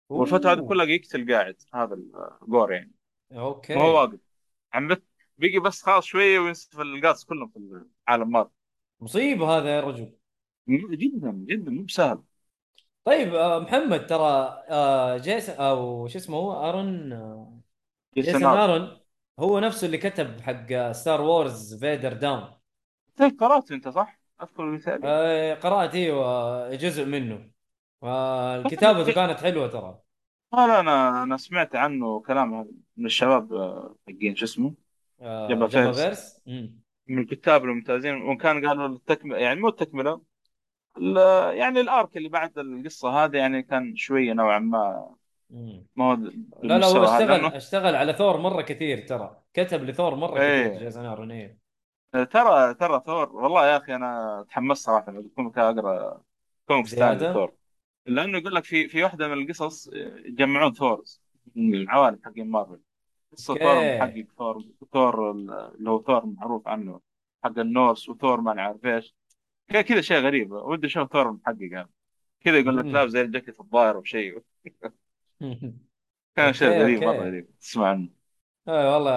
والفترة 0.09 0.51
هذه. 0.51 0.67
كلها 0.67 0.85
يقتل 0.85 1.33
قاعد 1.33 1.55
هذا 1.73 1.93
الجور 2.43 2.73
يعني. 2.73 2.91
أوكي. 3.31 3.75
ما 3.75 3.81
هو 3.81 3.95
واقف. 3.95 4.30
عم 4.73 4.87
بقي 5.37 5.59
بس 5.59 5.83
خلاص 5.83 6.05
شوية 6.05 6.39
وينسف 6.39 6.79
القاص 6.79 7.25
كلهم 7.25 7.49
في 7.49 7.85
عالم 8.07 8.31
مارفل 8.31 8.51
مصيبة 9.01 9.57
هذا 9.57 9.75
يا 9.75 9.81
رجل. 9.81 10.13
جدا 10.67 11.31
جدا 11.31 11.71
مو 11.71 11.83
بسهل. 11.83 12.23
طيب 13.03 13.35
آه، 13.35 13.59
محمد 13.59 14.05
ترى 14.07 14.63
آه، 14.69 15.17
جيسون 15.17 15.55
أو 15.55 16.07
شو 16.07 16.17
اسمه 16.17 16.37
هو؟ 16.37 16.69
آرون 16.69 17.13
آه، 17.13 17.59
جيسون 18.15 18.43
آرون. 18.43 18.97
هو 19.39 19.59
نفسه 19.59 19.85
اللي 19.85 19.97
كتب 19.97 20.41
حق 20.41 20.91
ستار 20.91 21.21
وورز 21.21 21.75
فيدر 21.79 22.13
داون 22.13 22.53
طيب 23.17 23.39
قرأت 23.39 23.71
أنت 23.71 23.87
صح؟ 23.87 24.19
أذكر 24.41 24.65
مثال 24.65 25.01
آه، 25.03 25.53
قرأت 25.53 25.95
إيوه 25.95 26.75
جزء 26.75 27.05
منه. 27.05 27.51
الكتابة 28.03 29.11
كانت 29.13 29.39
حلوة 29.39 29.67
ترى. 29.67 29.99
لا 30.53 30.67
لا 30.67 30.79
أنا 30.79 31.23
أنا 31.23 31.37
سمعت 31.37 31.75
عنه 31.75 32.19
كلام 32.19 32.67
من 32.97 33.05
الشباب 33.05 33.53
آه، 33.53 33.95
حقين 34.07 34.35
شو 34.35 34.45
اسمه 34.45 34.73
آه، 35.21 35.47
جبا 35.47 35.67
جبا 35.67 35.91
فيرس. 35.91 35.99
فيرس 36.01 36.41
مم. 36.47 36.81
من 37.07 37.19
الكتاب 37.19 37.63
الممتازين 37.63 38.21
وكان 38.21 38.67
قالوا 38.67 38.87
التكملة 38.87 39.37
يعني 39.37 39.59
مو 39.59 39.67
التكملة 39.67 40.21
ال- 40.97 41.57
يعني 41.57 41.81
ال 41.81 41.90
arc 41.90 42.17
اللي 42.17 42.29
بعد 42.29 42.57
القصة 42.59 43.09
هذه 43.09 43.37
يعني 43.37 43.63
كان 43.63 43.95
شوية 43.95 44.33
نوعا 44.33 44.59
ما 44.59 45.15
مم. 45.49 45.85
ما 45.95 46.05
هو 46.05 46.13
لا 46.63 46.79
لا 46.79 46.85
هو 46.85 46.93
بالمستوى 46.93 47.07
هذا، 47.07 47.15
اشتغل 47.15 47.41
لأنه 47.41 47.57
اشتغل 47.57 47.95
على 47.95 48.13
ثور 48.13 48.37
مرة 48.37 48.61
كثير 48.61 49.07
ترى 49.07 49.43
كتب 49.53 49.83
لثور 49.83 50.15
مرة 50.15 50.39
إيه. 50.41 50.67
كثير 50.67 50.83
جيسون 50.83 51.05
ارون 51.05 51.31
إيه 51.31 51.57
ترى 52.11 52.73
ترى 52.73 53.01
ثور 53.05 53.35
والله 53.35 53.67
يا 53.67 53.77
أخي 53.77 53.95
أنا 53.95 54.45
تحمست 54.49 54.85
صراحة 54.85 55.13
اقرا 55.57 56.21
كوميكس 56.67 56.95
ثاني 56.95 57.19
زيادة؟ 57.19 57.33
ثور 57.33 57.53
لأنه 58.05 58.37
يقول 58.37 58.55
لك 58.55 58.63
في 58.63 58.87
في 58.87 59.03
واحدة 59.03 59.27
من 59.27 59.33
القصص 59.33 59.89
يجمعون 60.25 60.73
Thors 60.73 61.21
من 61.55 61.75
العوالم 61.75 62.19
حقين 62.25 62.49
مارفل. 62.49 62.79
قصة. 63.31 63.55
ثور 63.55 63.95
محقق 63.97 64.25
ثور 64.37 64.63
ثور 64.93 65.31
اللي 65.31 65.89
هو 65.89 66.03
ثور 66.03 66.25
معروف 66.25 66.67
عنه 66.67 67.01
حق 67.43 67.59
ال 67.59 67.67
Norse 67.67 68.09
وثور 68.09 68.41
ما 68.41 68.53
نعرف 68.53 68.85
إيش. 68.85 69.15
كذا 69.69 69.81
كذا 69.81 70.01
شيء 70.01 70.17
غريب. 70.17 70.51
ودي 70.51 70.87
أشوف 70.87 71.13
ثور 71.13 71.29
المحقق 71.29 71.69
هذا 71.73 71.89
كذا 72.43 72.57
يقول 72.59 72.77
لك. 72.77 72.85
لابس 72.85 73.11
زي 73.11 73.21
الجاكيت 73.21 73.59
الظاهر 73.59 73.97
وشيء 73.97 74.41
كان 76.35 76.53
شيء 76.53 76.69
غريب. 76.69 77.03
مرة 77.03 77.17
غريب. 77.17 77.57
تسمع 77.59 77.87
عنه. 77.87 78.09
أي 78.67 78.87
والله 78.87 79.11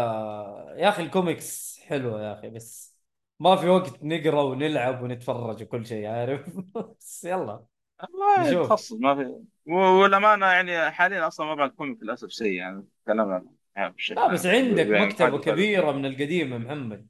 يا 0.77 0.89
أخي 0.89 1.03
الكوميكس 1.03 1.81
حلوة 1.81 2.23
يا 2.23 2.33
أخي 2.33 2.51
بس 2.51 2.99
ما 3.41 3.57
في 3.57 3.69
وقت 3.69 4.05
نقرأ 4.05 4.43
ونلعب 4.43 5.03
ونتفرج 5.03 5.63
وكل 5.63 5.87
شيء 5.87 6.07
عارف؟ 6.07 6.57
بس 6.99 7.25
يلا. 7.25 7.74
والله. 8.13 8.67
تخصص 8.67 8.93
ما 8.93 9.15
في 9.15 9.45
والأمانة 9.67 10.47
يعني 10.47 10.91
حاليا 10.91 11.27
أصلا 11.27 11.51
وضع 11.51 11.65
الكوميك 11.65 12.03
للاسف 12.03 12.33
سيء 12.33 12.53
يعني 12.53 12.85
كلامنا 13.07 13.47
يعني 13.77 13.95
لا 14.11 14.27
بس 14.27 14.47
عام. 14.47 14.57
عندك 14.57 14.87
يعني 14.87 15.07
مكتبة 15.07 15.39
كبيرة 15.39 15.93
من 15.93 16.07
القديمة 16.07 16.59
محمد 16.59 17.09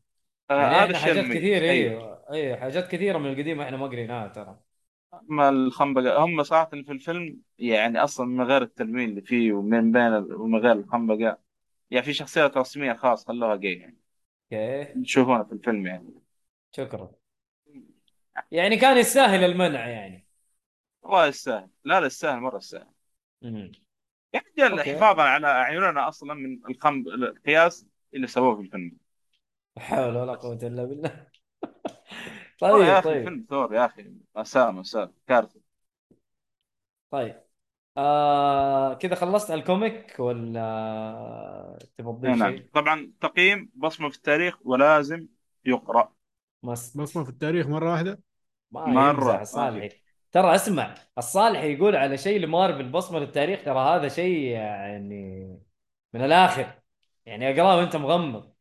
آه، 0.51 0.61
يعني 0.61 0.77
هذا 0.77 0.99
حاجات 0.99 1.17
المميز. 1.17 1.39
كثير 1.39 1.63
أيوه. 1.63 2.25
اي 2.33 2.51
اي 2.51 2.57
حاجات 2.57 2.89
كثيرة 2.91 3.19
من 3.19 3.31
القديمة 3.33 3.65
إحنا 3.65 3.77
ما 3.77 3.87
قريناها 3.87 4.29
ترى 4.29 4.61
اما 5.15 5.49
الخنبقة 5.49 6.25
هم 6.25 6.43
صراحة 6.43 6.65
في 6.67 6.93
الفيلم 6.93 7.41
يعني 7.59 7.99
أصلا 8.05 8.27
من 8.27 8.45
غير 8.45 8.63
التلوين 8.63 9.09
اللي 9.11 9.21
فيه 9.23 9.53
ومن 9.53 9.93
بين 9.93 10.13
ومن 10.35 10.59
غير 10.59 10.73
الخنبقة 10.73 11.39
يعني 11.91 12.05
في 12.07 12.13
شخصيات 12.13 12.57
رسمية 12.57 12.93
خاص 12.93 13.27
خلوها 13.29 13.57
جاي 13.57 13.75
يعني 13.75 13.99
أوكي 14.53 14.95
تشوفونها 15.05 15.45
في 15.45 15.53
الفيلم 15.53 15.87
يعني 15.87 16.15
شكرا 16.73 17.11
يعني 18.51 18.77
كان 18.77 18.99
يستاهل 18.99 19.45
المنع 19.45 19.89
يعني 19.89 20.24
والله 21.05 21.27
يستاهل. 21.27 21.69
لا 21.85 22.01
لا 22.01 22.07
يستاهل 22.07 22.41
مرة 22.41 22.57
يستاهل. 22.57 22.87
يا 24.35 24.69
رجال. 24.69 24.81
حفاظا 24.81 25.23
على 25.23 25.47
أعيننا 25.47 26.09
أصلا 26.09 26.35
من 26.35 26.61
الخنب 26.71 27.09
القياس 27.09 27.87
اللي 28.15 28.27
سووه 28.27 28.57
في 28.57 28.61
الفيلم 28.63 28.97
لا 29.77 29.83
حول 29.83 30.17
ولا 30.17 30.35
قوة 30.35 30.59
إلا 30.63 30.85
بالله. 30.85 31.27
والله 32.63 32.87
يا 32.87 33.01
طيب 33.01 33.15
أخي 33.15 33.15
طيب. 33.15 33.25
فيلم 33.25 33.47
ثور 33.51 33.75
يا 33.75 33.87
أخي. 33.87 34.15
مأساة 34.37 34.71
مأساة 34.71 35.13
كارثة. 35.29 35.61
طيب. 37.11 37.45
آه 37.97 38.95
كذا 38.95 39.15
خلصت 39.15 39.51
ال 39.51 39.62
comic 39.62 40.17
ولا 40.19 41.79
تبغى 41.99 42.13
تضيف 42.13 42.39
نعم. 42.39 42.57
شيء؟ 42.57 42.69
طبعا 42.75 43.13
تقييم 43.21 43.73
بصمة 43.75 44.09
في 44.11 44.17
التاريخ 44.17 44.59
ولازم 44.65 45.27
يقرأ. 45.65 46.13
must 46.63 46.99
بصمة 46.99 47.25
في 47.25 47.31
التاريخ 47.31 47.67
مرة 47.67 47.93
واحدة؟ 47.93 48.21
ما. 48.71 48.85
يمزح 48.89 49.35
ما 49.35 49.43
الصالحي 49.43 50.04
ترى 50.35 50.55
اسمع 50.55 50.95
الصالحي 51.19 51.75
يقول 51.75 51.97
على 51.97 52.19
شيء 52.19 52.41
لمارفل 52.41 52.89
بصمة 52.89 53.19
للتاريخ 53.19 53.65
ترى 53.65 53.79
هذا 53.79 54.09
شيء 54.09 54.41
يعني 54.49 55.45
من 56.15 56.25
الآخر. 56.25 56.67
يعني 57.27 57.51
أقرأه 57.51 57.77
وأنت 57.77 57.97
مغمض. 57.97 58.53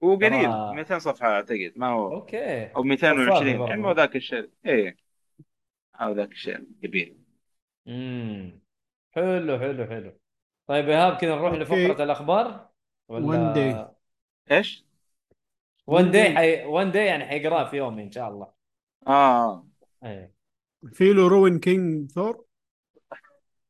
وقليل 0.00 0.50
ترى- 0.50 0.74
200 0.74 0.98
صفحة 0.98 1.28
أعتقد 1.28 1.72
ما 1.76 1.86
هو 1.86 2.12
okay. 2.12 2.64
أو 2.64 2.82
220 2.82 3.58
برضه. 3.58 3.70
يعني 3.70 3.82
مو 3.82 3.92
ذاك 3.92 4.16
الشيء. 4.16 4.50
إيه. 4.66 4.96
أو 5.94 6.12
ذاك 6.12 6.32
الشيء 6.32 6.56
الكبير. 6.56 7.16
امم 7.88 8.60
حلو 9.12 9.58
حلو 9.58 9.86
حلو. 9.86 10.18
طيب 10.66 10.88
إيهاب 10.88 11.16
كذا 11.16 11.34
نروح 11.34 11.52
okay. 11.52 11.62
لفقرة 11.62 12.04
الأخبار؟ 12.04 12.68
One 13.12 13.54
day. 13.56 13.76
إيش؟ 14.52 14.84
ون 15.86 16.10
داي. 16.10 16.36
حي... 16.36 16.64
ون 16.64 16.90
داي 16.90 17.06
يعني 17.06 17.24
حيقراه 17.24 17.64
في 17.64 17.76
يوم 17.76 17.98
إن 17.98 18.10
شاء 18.10 18.28
الله. 18.28 18.52
آه. 19.06 19.66
إيه. 20.04 20.41
في 20.92 21.12
له 21.12 21.28
Rune 21.28 21.58
King 21.58 22.10
Thor؟ 22.10 22.44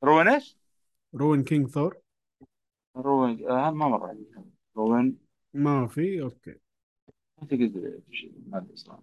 Rune 0.04 0.28
إيش؟ 0.28 0.56
Rune 1.14 1.44
King 1.44 1.68
Thor. 1.68 1.98
Rune 2.96 3.48
آه 3.50 3.70
ما 3.70 3.88
مر 3.88 4.06
علي 4.06 4.26
Rune. 4.76 5.18
ما 5.54 5.86
في؟ 5.86 6.22
okay. 6.22 6.54
اعتقد 7.42 8.02
ما 8.46 8.58
أدري 8.58 8.76
صراحة. 8.76 9.02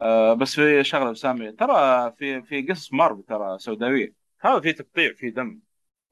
آه 0.00 0.34
بس 0.34 0.54
في 0.54 0.84
شغلة 0.84 1.14
سامي 1.14 1.52
ترى 1.52 2.12
في 2.18 2.42
في 2.42 2.62
قصص 2.62 2.92
مارفل 2.92 3.22
ترى 3.22 3.58
سوداوية. 3.58 4.14
هذا 4.40 4.60
في 4.60 4.72
تقطيع 4.72 5.12
في 5.14 5.30
دم. 5.30 5.60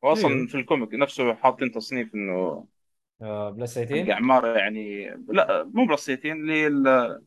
واصلا 0.03 0.31
أيوه. 0.35 0.47
في 0.47 0.55
ال 0.55 0.61
comic 0.61 0.95
نفسه 0.95 1.35
حاطين 1.35 1.73
تصنيف 1.73 2.15
إنه 2.15 2.67
آه 3.23 3.51
plus 3.51 3.79
حق 3.79 3.85
18 3.85 4.13
اعمار 4.13 4.57
يعني 4.57 5.11
لا 5.29 5.65
مو 5.65 5.87
plus 5.87 6.02
eighteen 6.02 6.33
اللي 6.33 6.67
ال- 6.67 7.23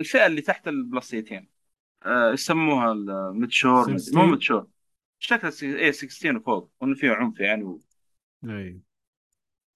الفئة 0.00 0.26
اللي 0.26 0.40
تحت 0.40 0.68
ال 0.68 0.74
plus 0.74 0.99
eighteen 0.99 1.48
آه 2.04 2.32
يسموها 2.32 2.92
ال 2.92 3.06
mature 3.06 3.90
مو 3.90 3.98
16. 3.98 4.26
mature 4.26 4.66
شكل 5.18 5.50
إيه 5.62 5.90
16 5.90 6.36
وفوق 6.36 6.70
وانه 6.80 6.94
فيه 6.94 7.10
عنف 7.10 7.40
يعني 7.40 7.64
و... 7.64 7.80
اي 8.44 8.80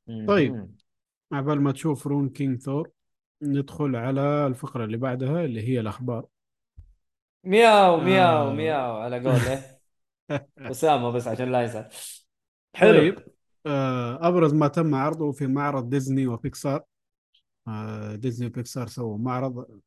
مم. 0.06 0.26
طيب. 0.26 0.76
عبال 1.32 1.60
ما 1.60 1.72
تشوف 1.72 2.06
Rune 2.06 2.28
King 2.28 2.60
Thor 2.60 2.90
ندخل 3.42 3.96
على 3.96 4.46
الفقرة 4.46 4.84
اللي 4.84 4.96
بعدها 4.96 5.44
اللي 5.44 5.68
هي 5.68 5.80
الأخبار 5.80 6.26
مياو 7.44 8.00
مياو 8.00 8.48
آه. 8.48 8.52
مياو 8.52 8.96
على 8.96 9.16
قولة 9.18 9.78
أسامة 10.70 11.10
بس 11.10 11.28
عشان 11.28 11.52
لا 11.52 11.62
يزعل 11.62 11.88
حلو 12.74 12.98
طيب 12.98 13.18
آه، 13.66 14.28
أبرز 14.28 14.54
ما 14.54 14.68
تم 14.68 14.94
عرضه 14.94 15.32
في 15.32 15.46
معرض 15.46 15.88
ديزني 15.90 16.26
وبيكسار 16.26 16.84
آه، 17.68 18.14
ديزني 18.14 18.46
وبيكسار 18.46 18.86
سووا 18.86 19.18
معرض 19.18 19.80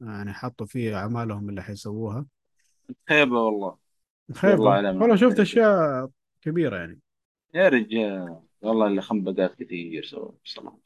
يعني 0.00 0.32
حطوا 0.32 0.66
فيه 0.66 0.96
أعمالهم 0.96 1.48
اللي 1.48 1.62
حيسووها. 1.62 2.26
خيبة 3.08 3.40
والله. 3.40 3.76
خير 4.32 4.60
والله 4.60 4.96
والله 4.96 5.16
شفت 5.16 5.40
أشياء 5.40 6.08
كبيرة 6.42 6.76
يعني. 6.76 7.00
يا 7.54 7.68
رجال 7.68 8.40
والله 8.60 8.86
اللي 8.86 9.02
خنبقات 9.02 9.54
كثير 9.62 10.04
سووا 10.04 10.32
صراحة 10.44 10.78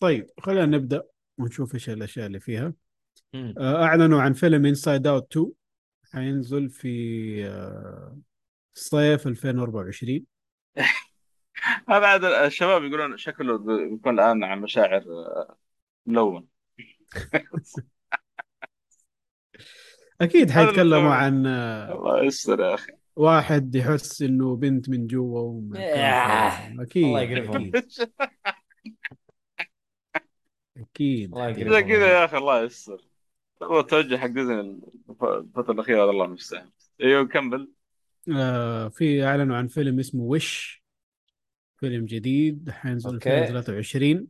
طيب 0.00 0.30
خلينا 0.40 0.66
نبدأ 0.66 1.02
ونشوف 1.38 1.74
إيش 1.74 1.90
الأشياء 1.90 2.26
اللي 2.26 2.40
فيها. 2.40 2.72
آه، 3.34 3.84
أعلنوا 3.84 4.22
عن 4.22 4.32
فيلم 4.32 4.66
Inside 4.66 5.06
Out 5.06 5.36
2 5.36 5.52
حينزل 6.12 6.70
في 6.70 7.46
آه، 7.46 8.18
صيف 8.74 9.26
2024 9.26 10.26
هذا 11.88 12.06
عاد 12.06 12.24
الشباب 12.24 12.84
يقولون 12.84 13.16
شكله 13.16 13.58
بيكون 13.58 14.14
الآن 14.14 14.44
عن 14.44 14.60
مشاعر 14.60 15.02
آه، 15.02 15.56
ملون. 16.06 16.46
أكيد 20.20 20.50
حيتكلموا. 20.50 21.14
عن 21.14 21.46
الله 21.46 22.24
يستر 22.24 22.60
يا 22.60 22.74
أخي 22.74 22.92
واحد 23.16 23.74
يحس 23.74 24.22
إنه 24.22 24.56
بنت 24.56 24.88
من 24.88 25.06
جوا 25.06 25.40
ومن. 25.40 25.76
أكيد 26.80 27.04
الله 27.04 27.20
يقرفهم. 27.20 27.72
أكيد 30.76 31.34
الله. 31.34 31.52
زي 31.52 31.82
كذا 31.82 32.06
يا 32.06 32.24
أخي 32.24 32.36
الله 32.36 32.62
يستر 32.62 33.06
هو 33.62 33.80
التوجه 33.80 34.16
حق 34.16 34.26
ديزني 34.26 34.80
الفترة 35.22 35.72
الأخيرة 35.72 36.04
هذا 36.04 36.10
الله 36.10 36.24
المستعان 36.24 36.68
أيوه 37.02 37.24
كمل 37.26 37.70
آه 38.36 38.88
في 38.88 39.24
أعلنوا 39.24 39.56
عن 39.56 39.66
فيلم 39.66 39.98
اسمه 39.98 40.22
وش 40.22 40.82
فيلم 41.76 42.04
جديد 42.04 42.70
حينزل 42.70 43.12
أوكي. 43.12 43.38
2023 43.38 44.26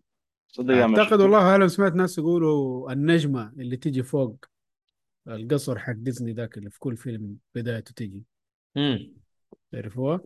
صدق 0.49 0.75
أعتقد. 0.75 1.21
والله 1.21 1.57
أنا 1.57 1.69
سمعت 1.69 1.93
ناس 1.93 2.19
يقولوا 2.19 2.93
النجمة 2.93 3.53
اللي 3.59 3.77
تجي 3.77 4.03
فوق 4.03 4.45
القصر 5.29 5.79
حق 5.79 5.93
ديزني 5.93 6.33
ذاك 6.33 6.59
اللي 6.59 6.71
في 6.71 6.79
كل 6.79 6.97
فيلم 6.97 7.37
بدايته 7.55 7.93
تجي 7.97 8.23
امم 8.77 9.13
تعرفوها؟ 9.73 10.21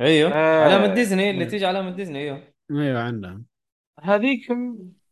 أيوه 0.00 0.32
آه. 0.32 0.64
علامة 0.64 0.94
ديزني 0.94 1.30
اللي 1.30 1.44
مم. 1.44 1.50
تيجي 1.50 1.66
علامة 1.66 1.90
ديزني 1.90 2.18
أيوه 2.18 2.42
أيوه 2.70 3.00
عنها 3.00 3.42
هذيك 4.02 4.46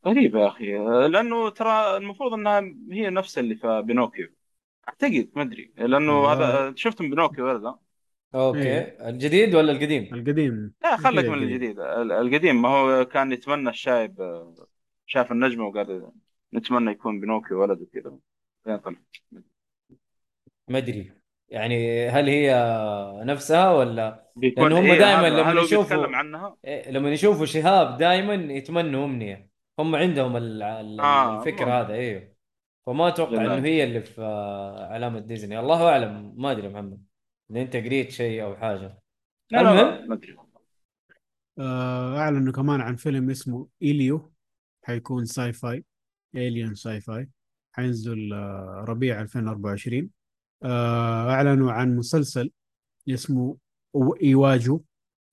غريبة 0.06 0.40
يا 0.40 0.48
أخي 0.48 0.78
لأنه 1.08 1.48
ترى 1.50 1.96
المفروض 1.96 2.32
أنها 2.34 2.62
هي 2.92 3.10
نفس 3.10 3.38
اللي 3.38 3.54
في 3.54 3.82
بينوكيو 3.82 4.28
أعتقد 4.88 5.30
ما 5.36 5.42
أدري 5.42 5.72
لأنه 5.76 6.20
والله. 6.20 6.32
هذا 6.68 6.74
شفتم 6.76 7.10
بينوكيو 7.10 7.46
ولا 7.46 7.58
لا؟ 7.58 7.78
okay 8.34 8.58
إيه. 8.62 9.08
الجديد 9.08 9.54
ولا 9.54 9.72
القديم؟ 9.72 10.14
القديم 10.14 10.72
لا 10.82 10.96
خليك 10.96 11.26
من. 11.26 11.42
الجديد 11.42 11.78
ال- 11.80 12.12
القديم 12.12 12.62
ما 12.62 12.68
هو 12.68 13.04
كان 13.04 13.32
يتمنى 13.32 13.70
الشايب 13.70 14.20
آه، 14.20 14.66
شاف 15.06 15.32
النجمة 15.32 15.64
وقال 15.66 16.10
نتمنى 16.54 16.90
يكون 16.90 17.20
بينوكيو 17.20 17.62
ولد 17.62 17.80
وكذا 17.80 18.18
طلع. 18.66 18.97
ما 20.68 20.78
أدري. 20.78 21.12
يعني 21.48 22.09
هل 22.09 22.28
هي 22.28 22.55
نفسها 23.24 23.72
ولا؟ 23.72 24.30
بيكون 24.36 24.72
لأن 24.72 24.72
هم 24.84 24.90
إيه، 24.90 24.98
دايماً 24.98 25.20
هذا- 25.20 25.28
لما 25.28 25.51
هل 25.52 25.59
هو 25.59 25.64
يشوفوا- 25.64 25.82
بيتكلم 25.97 26.14
عنها؟ 26.14 26.56
إيه، 26.64 26.90
لما 26.90 27.10
يشوفوا 27.10 27.47
شهاب 27.47 27.97
دائما 27.97 28.34
يتمنوا 28.34 29.05
أمنية. 29.05 29.51
هم 29.78 29.97
عندهم 29.97 30.36
ال- 30.36 30.62
ال- 30.62 31.01
آه، 31.01 31.38
الفكر 31.38 31.52
ممكن. 31.64 31.70
هذا 31.72 31.94
أيوه 31.94 32.32
فما 32.86 33.09
أتوقع. 33.09 33.44
إنه 33.44 33.64
هي 33.66 33.84
اللي 33.84 34.01
في 34.01 34.20
آه، 34.22 34.86
علامة 34.93 35.18
ديزني. 35.20 35.59
الله 35.60 35.88
أعلم. 35.88 36.34
ما 36.36 36.51
أدري 36.51 36.64
يا 36.66 36.72
محمد. 36.72 37.02
إذا 37.51 37.60
أنت 37.62 37.76
قريت 37.76 38.10
شيء 38.10 38.43
أو 38.43 38.56
حاجة. 38.56 38.98
لا 39.51 39.59
لا 39.59 39.62
لا 39.62 39.70
المهم. 39.70 40.09
ما 40.09 40.14
أدري. 40.14 40.36
آه، 41.59 42.18
اعلنوا 42.18 42.52
كمان 42.52 42.80
عن 42.80 42.97
فيلم 42.97 43.30
اسمه 43.30 43.68
Elio. 43.82 44.32
حيكون 44.84 45.24
sci-fi 45.24 45.84
alien 46.34 46.74
sci-fi. 46.74 47.28
حينزل 47.76 48.32
ربيع 48.88 49.20
2024 49.20 50.10
آه، 50.62 51.30
أعلنوا 51.30 51.72
عن 51.72 51.96
مسلسل 51.96 52.50
اسمه 53.08 53.56
Iwájú. 54.22 54.80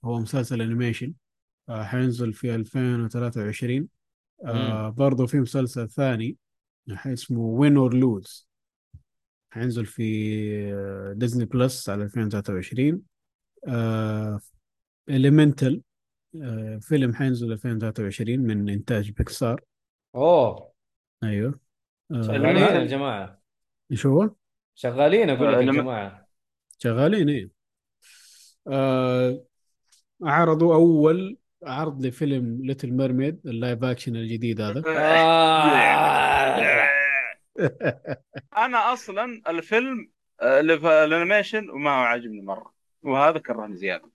هو 0.05 0.19
مسلسل 0.19 0.61
animation 0.61 1.13
آه، 1.69 1.83
حينزل 1.83 2.33
في 2.33 2.55
2023 2.55 3.87
آه، 4.45 4.89
برضو 4.89 5.27
في 5.27 5.39
مسلسل 5.39 5.89
ثاني 5.89 6.37
اسمه 6.89 7.39
Win 7.39 7.77
or 7.77 7.93
Lose 7.93 8.47
حينزل 9.49 9.85
في 9.85 11.13
ديزني 11.15 11.45
بلس 11.45 11.89
على 11.89 12.03
2023 12.03 13.01
آه، 13.67 14.39
Elemental 15.09 15.81
آه، 16.41 16.79
فيلم 16.81 17.13
حينزل 17.13 17.51
2023 17.51 18.39
من 18.39 18.69
إنتاج 18.69 19.11
بيكسار 19.11 19.61
أوه. 20.15 20.73
آه، 21.23 21.53
شغالين. 22.11 22.57
يا 22.57 22.85
جماعة. 22.85 23.41
إيش 23.91 24.05
هو؟ 24.05 24.30
شغالين 24.75 25.30
أقول 25.30 25.53
لك 25.53 25.57
آه، 25.57 25.61
جماعة. 25.61 26.27
شغالين 26.80 27.30
إيه. 27.30 27.49
آه، 28.67 29.43
عرضوا 30.23 30.75
أول 30.75 31.38
عرض 31.63 32.05
لفيلم 32.05 32.59
Little 32.63 32.91
Mermaid 32.91 33.47
ال 33.47 33.55
live 33.55 33.84
action 33.84 34.15
الجديد 34.15 34.61
هذا. 34.61 34.84
آه. 34.88 35.73
أنا 38.65 38.93
أصلا 38.93 39.41
الفيلم 39.47 40.11
آه، 40.41 40.59
اللي 40.59 40.80
في 40.80 40.88
الأنيميشن 41.03 41.69
وما 41.69 41.89
هو 41.89 42.03
عاجبني 42.03 42.41
مرة 42.41 42.73
وهذا 43.03 43.39
كرهني 43.39 43.75
زيادة. 43.75 44.11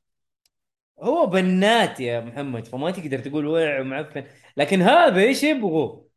هو 1.01 1.27
بنات 1.27 2.01
يا 2.01 2.21
محمد 2.21 2.67
فما 2.67 2.91
تقدر 2.91 3.19
تقول 3.19 3.47
وقع 3.47 3.81
ومعفن. 3.81 4.25
لكن 4.57 4.83
هذا 4.83 5.21
إيش 5.21 5.43
يبغوا 5.43 6.08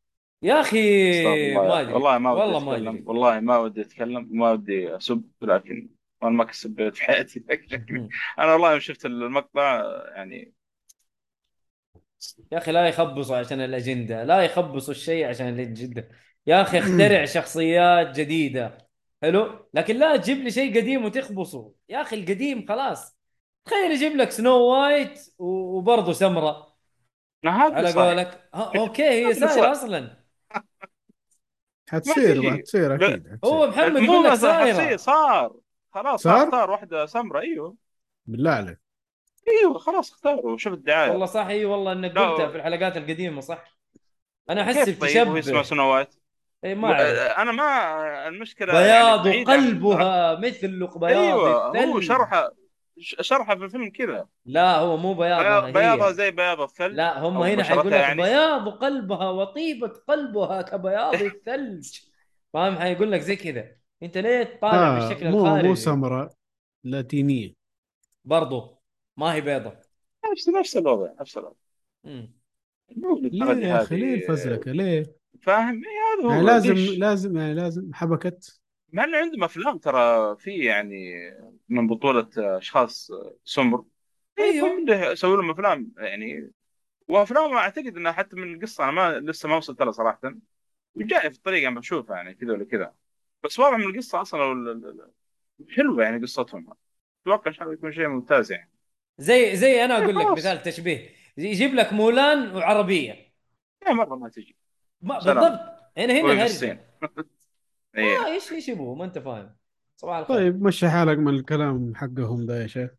يا 0.44 0.62
أخي 0.62 1.24
ما 1.56 1.82
أدري. 1.82 1.94
والله 1.94 2.18
ما 2.18 2.32
ودي 2.32 2.42
والله 2.42 2.60
ما 2.60 2.74
أتكلم. 2.74 2.88
أدري. 2.90 3.04
والله 3.06 3.40
ما 3.40 3.58
ودي 3.58 3.82
أتكلم. 3.82 4.30
وما 4.32 4.52
ودي 4.52 4.96
أسب 4.96 5.24
لكن 5.42 5.90
أنا 6.24 6.30
ما 6.30 6.44
كسبت 6.44 6.96
في 6.96 7.04
حياتي. 7.04 7.44
مم. 7.90 8.10
أنا 8.40 8.54
والله 8.54 8.72
يوم 8.72 8.80
شفت 8.80 9.06
المقطع 9.06 9.84
يعني 10.16 10.54
يا 12.52 12.58
أخي 12.58 12.72
لا 12.72 12.88
يخبصوا 12.88 13.38
عشان 13.38 13.62
الأجندة. 13.62 14.24
لا 14.24 14.42
يخبصوا 14.42 14.94
الشيء 14.94 15.28
عشان 15.28 15.48
الأجندة. 15.48 16.10
يا 16.48 16.62
أخي 16.62 16.80
اخترع 16.80 17.26
شخصيات 17.26 18.20
جديدة. 18.20 18.78
حلو؟ 19.22 19.70
لكن 19.74 19.96
لا 19.96 20.18
تجيب 20.18 20.38
لي 20.38 20.52
شيء 20.52 20.78
قديم 20.78 21.06
وتخبصه. 21.06 21.74
يا 21.90 22.02
أخي 22.02 22.16
القديم 22.16 22.66
خلاص. 22.68 23.18
تخيل 23.66 23.92
يجيب 23.92 24.16
لك 24.16 24.32
Snow 24.32 24.58
White 24.60 25.34
وبرضه 25.40 26.14
سمراء 26.14 26.72
هذا 27.46 27.76
على 27.76 27.88
صحيح. 27.88 28.06
قولك. 28.10 28.50
okay 28.54 29.04
هي 29.04 29.34
سايره. 29.34 29.72
أصلا. 29.72 30.21
حتصير. 31.92 32.58
حتصير 32.58 32.96
أكيد 32.96 33.40
هو 33.46 33.68
محمد 33.68 34.02
مو 34.02 34.24
بس 34.24 34.40
صار. 35.02 35.54
خلاص 35.94 36.22
صار؟ 36.24 36.36
صار؟ 36.36 36.44
اختار 36.44 36.72
واحدة 36.72 37.06
سمراء 37.06 37.44
أيوه. 37.44 37.76
بالله 38.26 38.52
عليك. 38.52 38.80
أيوه 39.48 39.78
خلاص 39.78 40.12
اختاروا 40.12 40.58
شوف 40.58 40.74
الدعاية. 40.74 41.12
والله 41.12 41.26
صح 41.26 41.46
إي 41.46 41.66
والله 41.66 41.92
إنك. 41.92 42.18
قلتها 42.18 42.48
في 42.48 42.58
الحلقات 42.58 42.98
القديمة 42.98 43.42
صح. 43.42 43.78
أنا 44.50 44.62
أحس 44.62 44.86
طيب؟ 44.86 45.00
بتشبه 45.00 45.62
سنو 45.62 45.94
وايت 45.94 46.16
إي 46.66 46.76
ما 46.76 46.88
أعرف. 46.88 47.38
أنا 47.38 47.52
ما 47.52 48.28
المشكلة 48.28 48.74
بياض 48.74 49.28
يعني 49.28 49.44
قلبها 49.44 50.40
مثل 50.40 50.88
بياض 50.96 51.04
أيوه 51.04 51.86
هو 51.86 52.00
شرحه 52.00 52.52
شرحه 53.02 53.56
في 53.56 53.64
الفيلم 53.66 53.90
كذا. 53.90 54.28
لا 54.46 54.76
هو 54.78 54.98
مو 54.98 55.14
بياضها 55.14 55.60
بياض- 55.60 55.74
بياضها 55.74 56.10
هي 56.10 56.14
زي 56.14 56.32
بياض 56.32 56.62
الثلج 56.62 56.96
لا 56.96 57.20
هم 57.20 57.38
هنا 57.38 57.64
حيقول 57.64 57.88
لك 57.92 58.00
يعني. 58.00 58.22
بياض 58.22 58.70
قلبها 58.70 59.30
وطيبة 59.30 59.88
قلبها 59.88 60.62
كبياض 60.62 61.14
الثلج. 61.22 62.00
فاهم؟ 62.54 62.76
حيقول 62.76 63.12
لك 63.12 63.22
زي 63.22 63.36
كذا. 63.36 63.72
أنت 64.04 64.18
ليه 64.18 64.44
تطالع 64.44 64.98
آه 64.98 65.00
بالشكل 65.10 65.32
مو 65.32 65.38
مو 65.40 65.46
الخارجي 65.48 65.76
سمراء 65.76 66.34
لاتينية. 66.84 67.54
برضو 68.26 68.82
ما 69.18 69.34
هي 69.34 69.42
بيضة. 69.42 69.74
نفس 70.32 70.50
نفس 70.50 70.78
الوضع 70.78 71.10
نفس 71.22 71.38
الوضع. 71.38 71.56
مو 72.96 73.18
ليه 73.22 73.68
يا 73.68 73.82
هذه. 73.82 73.94
ليه 73.94 74.16
الفزلكة؟ 74.16 74.72
ليه؟ 74.72 75.16
فاهم؟ 75.42 75.82
إيه 75.84 76.22
هذا 76.22 76.28
هو 76.28 76.32
يعني 76.32 76.46
لازم؟ 76.46 76.74
لازم 76.76 77.38
يعني 77.38 77.54
لازم 77.54 77.94
حبكت. 77.94 78.61
مع 78.92 79.04
إنه 79.04 79.18
عندهم 79.18 79.44
أفلام 79.44 79.78
ترى 79.78 80.36
في 80.38 80.66
يعني 80.66 81.14
من 81.70 81.88
بطولة 81.88 82.30
أشخاص 82.38 83.12
سمر. 83.46 83.84
أيوه. 84.40 84.68
أيوه 84.90 85.12
يسوي 85.12 85.38
لهم 85.38 85.50
أفلام 85.52 85.92
يعني 85.98 86.52
وافلام 87.08 87.54
أعتقد 87.54 87.98
إنها 87.98 88.12
حتى 88.12 88.36
من 88.36 88.54
القصة 88.54 88.84
أنا 88.84 88.92
ما 88.92 89.32
لسه 89.32 89.50
ما 89.50 89.56
وصلت 89.56 89.82
لها 89.82 89.92
صراحة. 89.92 90.36
وجاي 90.96 91.30
في 91.32 91.38
الطريق 91.38 91.68
عم 91.68 91.80
بشوفها 91.80 92.16
يعني 92.16 92.34
كذا 92.34 92.52
ولا 92.54 92.66
كذا. 92.66 92.94
بس 93.44 93.60
واضح 93.60 93.78
من 93.78 93.86
القصة 93.86 94.22
أصلا 94.22 95.02
حلوة 95.70 96.04
يعني 96.04 96.22
قصتهم. 96.22 96.68
أتوقع 97.22 97.48
إن 97.48 97.54
شاء 97.54 97.64
الله 97.64 97.74
يكون 97.74 97.92
شيء 97.94 98.08
ممتاز 98.08 98.52
يعني. 98.52 98.72
زي 99.18 99.56
زي 99.56 99.86
أنا 99.86 99.98
أقول 99.98 100.16
لك. 100.16 100.28
مثال 100.28 100.62
تشبيه. 100.62 101.10
يجيب 101.38 101.74
لك 101.74 101.94
مولان 101.94 102.56
وعربية. 102.56 103.34
يا 103.88 103.94
مرة 103.94 104.16
ما 104.16 104.30
تجي. 104.30 104.56
ما. 105.02 105.16
بالضبط. 105.16 105.60
هنا 105.98 106.14
هنا 106.14 106.24
وهي 106.24 106.78
إيه. 107.98 108.18
آه 108.18 108.34
إيش 108.34 108.52
إيش 108.52 108.70
يبغوا؟ 108.70 108.96
ما 108.96 109.06
أنت 109.06 109.20
فاهم. 109.20 109.56
صباح 109.96 110.18
الخير. 110.18 110.38
طيب 110.38 110.64
مشي 110.64 110.90
حالك 110.90 111.18
من 111.18 111.36
الكلام 111.36 111.96
حقهم 111.96 112.46
ده 112.46 112.62
يا 112.62 112.68
شيخ. 112.68 112.90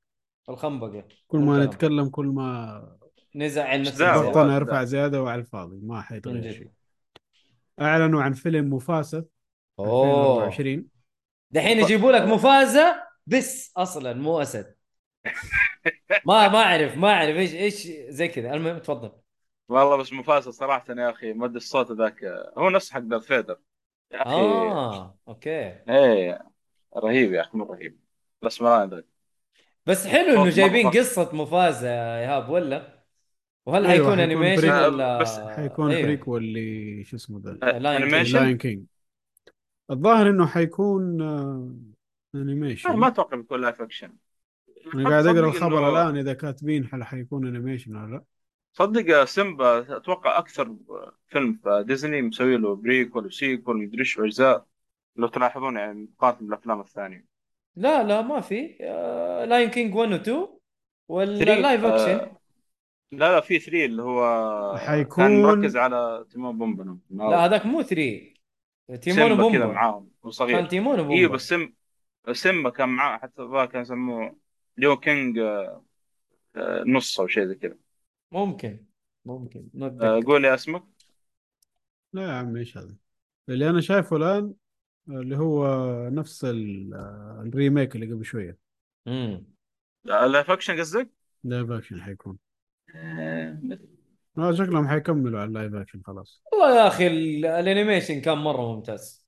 الخنبقة. 0.49 1.05
كل 1.29 1.39
ما. 1.39 1.65
نتكلم 1.65 2.09
كل 2.09 2.27
ما 2.27 2.99
نزع 3.35 3.69
عن 3.69 3.81
نفس 3.83 3.99
دعوة. 3.99 4.15
الزيادة. 4.15 4.33
ضغطنا 4.33 4.49
ده. 4.49 4.55
يرفع 4.55 4.85
زيادة 4.85 5.23
وعلى 5.23 5.41
الفاضي 5.41 5.81
ما 5.83 6.03
حيتغير. 6.03 6.53
شيء. 6.53 6.69
أعلنوا 7.81 8.23
عن 8.23 8.33
فيلم 8.33 8.75
مفاسة 8.75 9.25
اوه 9.79 10.45
2024 10.45 10.89
دحين 11.51 11.79
يجيبوا 11.79 12.13
لك 12.13 12.23
مفازة 12.23 13.03
بس 13.27 13.73
أصلا 13.77 14.13
مو 14.13 14.43
أسد. 14.43 14.75
ما 16.27 16.49
ما 16.49 16.59
أعرف 16.59 16.97
ما 16.97 17.09
أعرف 17.13 17.37
إيش 17.37 17.55
إيش 17.55 17.89
زي 18.09 18.29
كذا. 18.29 18.55
المهم 18.55 18.79
تفضل. 18.79 19.13
والله 19.69 19.97
بس 19.97 20.13
مفاسد 20.13 20.51
صراحة 20.51 20.85
يا 20.89 21.11
أخي 21.11 21.33
مد 21.33 21.57
الصوت 21.57 21.93
ذاك. 21.93 22.25
هو 22.59 22.71
نفس 22.71 22.91
حق 22.91 23.01
دارث 23.01 23.25
فيدر. 23.25 23.59
يا 24.13 24.23
أخي 24.23 24.33
آه 24.35 25.19
أوكي. 25.29 25.51
إيه 25.89 26.39
رهيب 26.97 27.33
يا 27.33 27.41
أخي 27.41 27.59
مو 27.59 27.65
رهيب. 27.65 27.99
بس 28.43 28.63
مران 28.63 28.89
ذاك 28.91 29.05
بس 29.87 30.07
حلو 30.07 30.31
إنه 30.33 30.41
مرة 30.45 30.51
جايبين 30.51 30.91
فخم. 30.91 30.99
قصة 30.99 31.31
مفازة 31.37 31.89
يا 31.89 32.21
إيهاب 32.21 32.49
ولا؟ 32.49 33.03
وهل 33.67 33.87
أيوة، 33.87 33.93
حيكون 33.93 34.09
حيكون 34.11 34.21
animation 34.21 34.63
preq- 34.63 34.93
ولا؟ 34.93 35.19
بس 35.19 35.39
حيكون 35.39 35.91
أيوة. 35.91 36.03
prequel 36.03 36.45
ل 36.55 37.07
شو 37.07 37.17
اسمه 37.17 37.41
ذا؟ 37.45 37.51
live 37.79 38.03
animation؟ 38.03 38.39
Lion 38.39 38.57
King 38.59 38.85
الظاهر 39.91 40.31
إنه 40.31 40.47
حيكون 40.47 41.23
آه، 41.23 41.75
animation 42.35 42.89
أنا 42.89 42.99
ما 42.99 43.09
أتوقع 43.09 43.37
بيكون 43.37 43.61
live 43.61 43.83
action 43.83 44.13
أنا 44.95 45.11
قاعد 45.11 45.27
أقرأ 45.27 45.47
الخبر 45.49 45.77
إنه- 45.81 45.93
الآن 45.97 46.17
إذا 46.17 46.33
كاتبين 46.33 46.89
هل 46.93 47.05
حيكون 47.05 47.47
animation 47.47 47.97
ولا 47.97 48.11
لا. 48.13 48.25
صدق 48.73 49.25
سيمبا 49.25 49.97
أتوقع 49.97 50.39
أكثر 50.39 50.77
فيلم 51.29 51.61
في 51.65 51.85
ديزني 51.87 52.23
مسوي 52.23 52.57
له 52.57 52.75
prequel 52.77 53.27
و 53.27 53.34
sequel 53.34 53.77
مدري 53.77 53.99
إيش 54.01 54.19
أجزاء 54.19 54.67
لو 55.17 55.29
تلاحظون 55.29 55.77
يعني 55.77 56.09
مقارنة 56.19 56.39
بالأفلام 56.49 56.81
الثانية. 56.81 57.27
لا 57.77 58.03
لا 58.03 58.23
ما 58.23 58.41
في. 58.41 58.77
آه 58.81 59.45
Lion 59.45 59.71
King 59.71 59.95
1 59.95 60.13
و 60.13 60.15
2 60.15 60.49
ولا 61.09 61.45
live 61.61 61.85
آه، 61.85 61.95
اكشن 61.95 62.33
لا 63.13 63.33
لا 63.35 63.41
في 63.41 63.59
3 63.59 63.85
اللي 63.85 64.03
هو 64.03 64.77
حيكون- 64.79 65.25
كان 65.25 65.43
مركز 65.43 65.77
على 65.77 66.27
تيمون 66.31 66.59
بومبا. 66.59 66.99
لا 67.11 67.45
هذاك 67.45 67.67
مو 67.67 67.83
3 67.83 68.35
تيمون 69.01 69.29
سيمبا 69.29 69.53
كذا 69.53 69.67
معاهم 69.67 70.11
وصغير 70.23 70.57
كان 70.61 70.69
تيمون 70.69 71.01
وبومبا 71.01 71.15
أيوه 71.15 71.31
بس 71.33 71.49
سم 71.49 71.73
سيمبا 72.33 72.71
كان 72.71 72.89
معاه 72.89 73.19
حتى 73.19 73.43
الظاهر 73.43 73.67
كان 73.67 73.83
يسموه 73.83 74.37
Lion 74.77 74.97
King 74.97 75.39
آه، 75.39 75.85
آه، 76.57 76.85
نص 76.87 77.21
أو 77.21 77.27
شيء 77.27 77.45
زي 77.47 77.55
كذا. 77.55 77.77
ممكن. 78.33 78.85
ممكن. 79.25 79.69
ما 79.75 79.87
آه، 79.87 79.89
اتذكر 79.89 80.27
قول 80.27 80.43
لي 80.43 80.55
اسمك 80.55 80.85
لا 82.13 82.23
يا 82.23 82.33
عم 82.33 82.57
إيش 82.57 82.79
هذا؟ 82.79 82.97
اللي 83.49 83.71
أنا 83.71 83.81
شايفه 83.81 84.17
الآن 84.17 84.55
اللي 85.09 85.37
هو 85.37 85.67
نفس 86.09 86.45
ال- 86.45 86.95
ال 87.47 87.54
remake 87.54 87.95
اللي 87.95 88.13
قبل 88.15 88.25
شوية. 88.25 88.59
امم 89.07 89.45
live 90.05 90.51
action 90.51 90.79
قصدك؟ 90.81 91.11
live 91.45 91.71
action 91.71 92.03
حيكون. 92.03 92.39
آه، 92.95 93.61
آه 94.39 94.53
شكلهم 94.53 94.89
حيكملوا 94.89 95.41
على 95.41 95.49
ال 95.49 95.54
live 95.54 95.75
action 95.75 96.03
خلاص. 96.05 96.43
والله 96.53 96.77
يا 96.83 96.87
أخي 96.87 97.07
ال- 97.07 97.47
ال 97.47 97.54
animation 97.54 98.21
كان 98.21 98.39
مرة 98.39 98.75
ممتاز. 98.75 99.27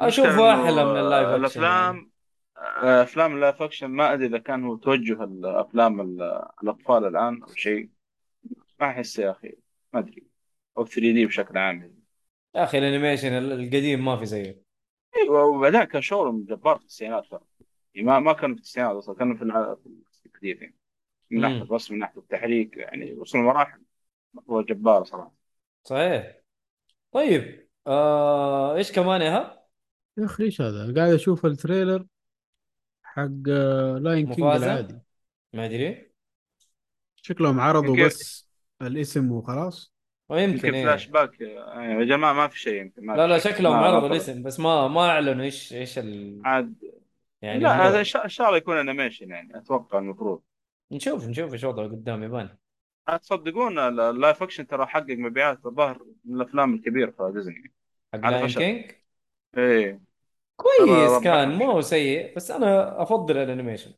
اشوفه 0.00 0.28
المشكلة 0.30 0.64
أحلى 0.64 0.84
من 0.84 1.00
ال 1.00 1.05
live 1.05 1.26
action 1.28 1.40
الأفلام 1.40 2.10
آه، 2.56 3.02
أفلام 3.02 3.34
ال 3.34 3.40
live 3.40 3.62
action 3.62 3.86
ما 3.86 4.12
أدري 4.12 4.26
إذا 4.26 4.38
كان 4.38 4.64
هو 4.64 4.76
توجه 4.76 5.24
الأفلام 5.24 6.00
ال- 6.00 6.42
الأطفال 6.62 7.04
الآن 7.04 7.42
أو 7.42 7.48
شيء. 7.54 7.95
ما 8.80 8.90
أحس 8.90 9.18
يا 9.18 9.30
أخي 9.30 9.56
ما 9.92 10.00
أدري. 10.00 10.26
أو 10.78 10.86
3D 10.86 11.26
بشكل 11.26 11.58
عام. 11.58 11.96
يا 12.54 12.64
أخي 12.64 12.78
ال 12.78 12.83
animation 12.83 13.32
ال- 13.32 13.52
القديم 13.52 14.04
ما 14.04 14.16
في 14.16 14.26
زيه. 14.26 14.62
أيوه 15.16 15.44
وبعدين 15.44 15.84
كان 15.84 16.02
شغلهم 16.02 16.44
جبار 16.44 16.76
في 16.76 16.82
التسعينات 16.82 17.26
ترى. 17.26 17.40
يعني 17.94 18.06
ما 18.06 18.18
ما 18.18 18.32
كانوا 18.32 18.54
في 18.54 18.60
التسعينات 18.60 18.96
أصلا 18.96 19.14
كانوا 19.14 19.36
في 19.36 19.42
القديم 20.26 20.58
يعني. 20.60 20.76
من 21.30 21.40
ناحية. 21.40 21.62
الرسم 21.62 21.94
من 21.94 22.00
ناحية 22.00 22.20
التحريك 22.20 22.76
يعني 22.76 23.12
وصلوا 23.12 23.42
مراحل 23.42 23.80
هو 24.50 24.62
جبار 24.62 25.04
صراحة. 25.04 25.34
صحيح. 25.84 26.36
طيب 27.12 27.68
آه 27.86 28.76
إيش 28.76 28.92
كمان 28.92 29.20
يا 29.20 29.66
يا 30.18 30.24
أخي 30.24 30.44
إيش 30.44 30.60
هذا؟ 30.60 30.94
قاعد 30.94 31.12
أشوف 31.12 31.46
ال 31.46 31.53
trailer 31.53 32.06
حق 33.02 33.48
Lion 34.00 34.26
King 34.26 34.40
موفاسا؟ 34.40 34.66
العادي. 34.66 34.98
ما 35.52 35.64
أدري. 35.64 36.12
شكلهم 37.16 37.60
عرضوا 37.60 38.06
بس 38.06 38.45
الاسم 38.82 39.32
وخلاص 39.32 39.94
ويمكن 40.28 40.54
يمكن 40.56 40.74
إيه. 40.74 40.84
فلاش 40.84 41.06
باك 41.08 41.42
آه، 41.42 41.82
يا 41.82 42.04
جماعة 42.04 42.32
ما 42.32 42.48
في 42.48 42.58
شيء 42.60 42.80
يمكن 42.80 43.06
ما 43.06 43.12
لا 43.12 43.22
في 43.26 43.32
لا 43.32 43.38
شيء. 43.38 43.52
شكلهم 43.52 43.74
عرضوا. 43.74 44.08
الاسم 44.08 44.42
بس 44.42 44.60
ما 44.60 44.88
ما 44.88 45.10
أعلنوا 45.10 45.44
إيش 45.44 45.72
إيش 45.72 45.98
ال... 45.98 46.40
عاد 46.44 46.74
يعني 47.42 47.58
لا. 47.58 47.88
هذا 47.88 47.98
إن 47.98 48.04
شاء 48.04 48.46
الله 48.46 48.56
يكون 48.56 48.76
animation 48.76 49.30
يعني 49.30 49.58
أتوقع 49.58 49.98
المفروض 49.98 50.42
نشوف 50.92 51.28
نشوف 51.28 51.52
إيش 51.52 51.64
وضعه 51.64 51.86
قدام 51.86 52.22
يبان 52.22 52.48
تصدقون 53.22 53.78
ال- 53.78 54.00
ال 54.00 54.08
live 54.08 54.42
action 54.42 54.66
ترى 54.66 54.86
حقق 54.86 55.10
مبيعات 55.10 55.66
الظاهر 55.66 56.02
من 56.24 56.36
الأفلام 56.36 56.74
الكبيرة 56.74 57.10
في 57.10 57.32
ديزني 57.34 57.72
حق 58.14 58.20
على 58.24 58.36
Lion. 58.36 58.48
King 58.48 58.90
إيه 59.56 60.00
كويس 60.56 61.22
كان. 61.24 61.54
مو 61.54 61.80
سيء 61.80 62.36
بس 62.36 62.50
أنا 62.50 63.02
أفضل 63.02 63.36
ال 63.36 63.41
animation 63.41 63.90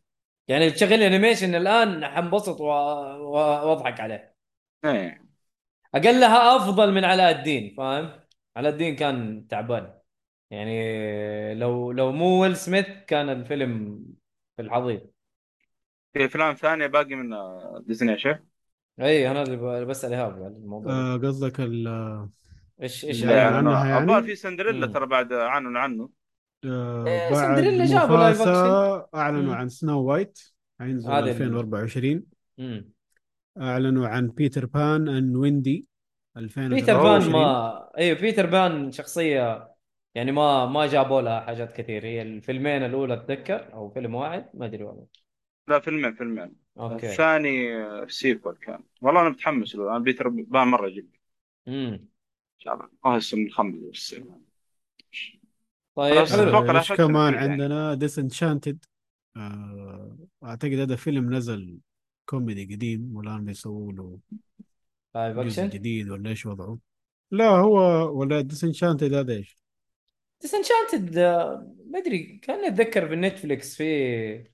يعني 0.49 0.71
تشغل 0.71 1.03
animation 1.03 1.55
الآن 1.55 2.07
حنبسط. 2.07 2.61
وأضحك 2.61 4.01
عليه 4.01 4.38
إيه 4.85 5.25
أقلها 5.95 6.57
أفضل 6.57 6.93
من 6.93 7.05
علاء 7.05 7.39
الدين 7.39 7.75
فاهم 7.77 8.21
علاء 8.57 8.73
الدين 8.73 8.97
كان 8.97 9.47
تعبان 9.49 9.95
يعني 10.51 11.55
لو 11.55 11.93
لو 11.93 12.13
مو 12.13 12.43
ويل 12.43 12.57
سميث 12.57 12.87
كان 13.07 13.29
الفيلم 13.29 13.99
في 14.57 14.63
الحضيض 14.63 15.11
في 16.13 16.25
أفلام 16.25 16.55
ثانية 16.55 16.87
باقي 16.87 17.15
من 17.15 17.37
ديزني 17.87 18.13
يا 18.13 18.17
شيخ 18.17 18.39
إي 19.01 19.31
أنا 19.31 19.43
اللي 19.43 19.85
بسأل 19.85 20.13
إيهاب 20.15 20.33
على 20.33 20.47
الموضوع. 20.47 20.93
آه 20.93 21.17
قصدك 21.17 21.61
ال 21.61 21.89
إيش 22.83 23.05
إيش 23.05 23.25
الأعلان؟ 23.25 23.55
عنها 23.67 23.87
يعني؟ 23.87 24.03
الظاهر 24.03 24.23
في 24.23 24.35
سندريلا 24.35 24.87
مم. 24.87 24.93
ترى 24.93 25.07
بعد 25.07 25.33
أعلنوا 25.33 25.81
عنه 25.81 26.11
آه 26.65 27.05
إيه، 27.07 27.31
بعد 27.31 27.57
سندريلا 27.57 27.85
جابوا 27.85 28.17
live 28.17 28.39
موفاسا 28.39 29.09
أعلنوا 29.15 29.43
مم. 29.43 29.51
عن 29.51 29.69
سنو 29.69 30.03
وايت 30.03 30.39
حينزل 30.81 31.11
هذا 31.11 31.19
ال- 31.19 31.29
2024 31.29 32.23
مم. 32.59 32.91
أعلنوا 33.61 34.09
عن 34.09 34.29
Peter 34.29 34.67
Pan 34.67 35.09
and 35.09 35.37
Wendy 35.37 35.87
2023 36.37 36.81
بيتر 36.81 37.03
بان 37.03 37.33
ما 37.33 37.91
أيوه 37.99 38.21
بيتر 38.21 38.47
بان 38.47 38.93
شخصية 38.93 39.75
يعني 40.15 40.33
ما 40.33 40.67
ما 40.67 40.87
جابوا 40.87 41.21
لها 41.21 41.41
حاجات 41.41 41.73
كثير. 41.73 42.05
هي 42.05 42.23
الفيلمين 42.23 42.83
الأولى 42.83 43.15
اتذكر 43.15 43.73
أو 43.73 43.91
فيلم 43.91 44.15
واحد؟ 44.15 44.51
ما 44.55 44.67
أدري 44.67 44.85
والله. 44.85 45.07
لا 45.69 45.81
فيلمين 45.81 46.15
فيلمين. 46.15 46.53
okay. 46.79 47.11
الثاني 47.11 47.69
sequel 48.09 48.57
كان. 48.57 48.81
والله 49.01 49.21
أنا 49.21 49.29
متحمس 49.29 49.75
له. 49.75 49.91
أنا 49.91 49.99
بيتر 49.99 50.29
بان 50.29 50.69
مرة 50.69 50.89
يجيب 50.89 51.17
امم 51.69 51.93
ان 51.93 52.59
شاء 52.59 52.75
الله 52.75 52.89
من 53.35 53.51
خمس. 53.51 53.91
بس 53.91 54.15
طيب 55.97 56.25
حلو. 56.25 56.97
كمان 56.97 57.35
يعني. 57.35 57.53
عندنا؟ 57.53 57.95
Disenchanted 57.95 58.85
آه 59.37 60.19
أعتقد 60.45 60.73
هذا 60.73 60.97
فيلم 60.97 61.35
نزل 61.35 61.79
كوميدي 62.29 62.75
قديم 62.75 63.17
والآن 63.17 63.45
بيسووا 63.45 63.93
له 63.93 64.19
live 65.15 65.37
جزء 65.37 65.65
أكشن؟ 65.65 65.69
جديد 65.69 66.11
ولا 66.11 66.31
إيش 66.31 66.47
وضعه؟ 66.47 66.79
لا 67.31 67.49
هو 67.49 67.79
ولا 68.19 68.41
Disenchanted 68.41 69.15
هذا 69.15 69.33
إيش؟ 69.33 69.59
Disenchanted 70.41 71.19
ما 71.91 71.99
أدري 71.99 72.39
كان 72.43 72.65
أتذكر 72.65 73.09
في 73.09 73.17
نتفليكس 73.17 73.77
في 73.77 74.45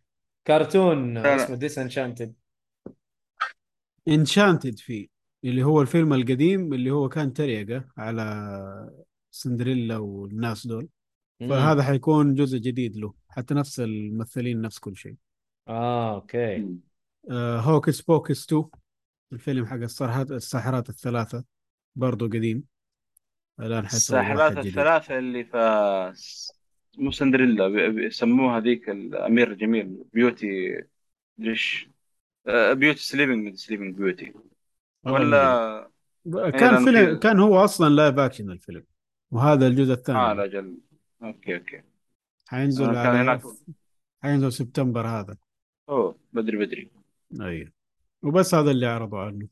كرتون 0.47 1.15
لا. 1.15 1.37
اسمه 1.37 1.57
Disenchanted 1.57 2.35
Enchanted 4.09 4.79
فيه 4.79 5.07
اللي 5.45 5.63
هو 5.63 5.83
الفيلم 5.83 6.13
القديم 6.13 6.73
اللي 6.73 6.91
هو 6.91 7.09
كان 7.09 7.33
تريقة 7.33 7.85
على 7.97 8.91
سندريلا 9.31 9.97
والناس 9.97 10.67
دول. 10.67 10.89
فهذا 11.41 11.83
حيكون 11.83 12.35
جزء 12.35 12.59
جديد 12.59 12.97
له 12.97 13.15
حتى 13.29 13.55
نفس 13.55 13.81
الممثلين 13.81 14.61
نفس 14.61 14.79
كل 14.79 14.97
شيء. 14.97 15.15
آه 15.69 16.15
okay. 16.15 16.57
آه 16.57 16.69
Hocus 17.33 18.01
Pocus 18.01 18.45
2 18.47 18.65
الفيلم 19.33 19.67
حق 19.67 19.77
الساحرات 19.77 20.31
الساحرات 20.31 20.89
الثلاثة 20.89 21.45
برضو 21.97 22.27
قديم. 22.27 22.65
الآن 23.61 23.87
حيسوي 23.87 23.97
الساحرات 24.21 24.59
الثلاثة 24.59 25.19
اللي 25.19 25.45
في 25.45 26.13
مو 26.99 27.11
سندريلا 27.11 27.69
بي- 27.69 27.91
بيسموها 27.91 28.61
ذيك 28.61 28.89
الأمير 28.91 29.53
الجميل 29.53 30.05
Beauty 30.13 30.83
ليش 31.39 31.89
آه، 32.47 32.73
Beauty 32.73 33.01
Sleeping 33.01 33.55
Sleeping 33.55 33.97
Beauty 33.97 34.33
ولا 35.05 35.91
كان 36.35 36.85
فيلم. 36.85 37.19
كان 37.19 37.41
هو 37.41 37.65
أصلا 37.65 37.89
live 37.95 38.19
action 38.19 38.51
الفيلم. 38.51 38.85
وهذا 39.31 39.67
الجزء 39.67 39.93
الثاني. 39.93 40.19
آه 40.19 40.33
لا 40.33 40.47
أجل 40.47 40.79
okay 41.23 41.57
okay. 41.57 41.83
حينزل 42.47 42.85
آه، 42.85 43.05
كان 43.05 43.17
هناك. 43.17 43.43
حينزل 44.23 44.53
سبتمبر 44.53 45.07
هذا. 45.07 45.37
أوه 45.89 46.19
بدري 46.33 46.57
بدري. 46.57 46.91
أيوه 47.41 47.73
وبس 48.23 48.55
هذا 48.55 48.71
اللي 48.71 48.87
عرضوا 48.87 49.19
عنه. 49.19 49.49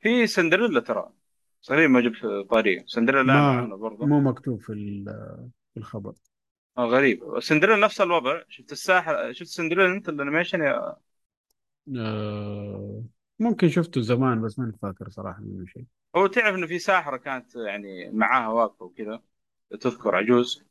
في 0.00 0.26
سندريلا 0.26 0.80
ترى. 0.80 1.10
صحيح 1.60 1.90
ما 1.90 2.00
جبت 2.00 2.50
طاري. 2.50 2.84
سندريلا 2.86 3.32
عنه 3.32 3.76
برضه. 3.76 4.06
مو 4.06 4.20
مكتوب 4.20 4.60
في 4.60 5.04
في 5.74 5.76
الخبر. 5.76 6.12
آه 6.78 6.86
غريب. 6.86 7.40
سندريلا 7.40 7.76
نفس 7.76 8.00
الوضع. 8.00 8.42
شفت 8.48 8.72
الساحر 8.72 9.32
شفت 9.32 9.48
سندريلا 9.48 9.92
انت 9.92 10.08
ال 10.08 10.13
animation 10.13 10.60
يا 10.60 10.96
آه، 11.96 13.04
ممكن 13.38 13.68
شفته 13.68 14.00
زمان 14.00 14.42
بس 14.42 14.58
ماني 14.58 14.72
فاكر 14.82 15.08
صراحة 15.08 15.40
منه 15.40 15.66
شيء. 15.66 15.84
هو 16.16 16.26
تعرف 16.26 16.54
إنه 16.54 16.66
في 16.66 16.78
ساحرة 16.78 17.16
كانت 17.16 17.56
يعني 17.56 18.10
معاها 18.10 18.48
واقفه 18.48 18.84
وكذا. 18.84 19.22
تذكر 19.80 20.16
عجوز. 20.16 20.64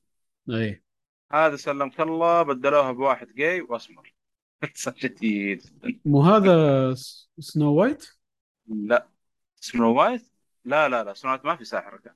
أي. 0.49 0.83
هذا 1.31 1.55
سلمك 1.55 2.01
الله 2.01 2.43
بدلوها 2.43 2.91
بواحد 2.91 3.27
جاي 3.27 3.61
وأسمر. 3.61 4.14
شديد 4.95 5.61
مو 6.05 6.21
هذا 6.21 6.93
سنو 7.39 7.73
وايت؟ 7.73 8.05
لا. 8.67 9.07
سنو 9.55 9.93
وايت؟ 9.97 10.31
لا 10.65 10.89
لا 10.89 11.03
لا. 11.03 11.13
سنو 11.13 11.31
وايت 11.31 11.45
ما 11.45 11.55
في 11.55 11.65
ساحره 11.65 11.97
كان. 11.97 12.13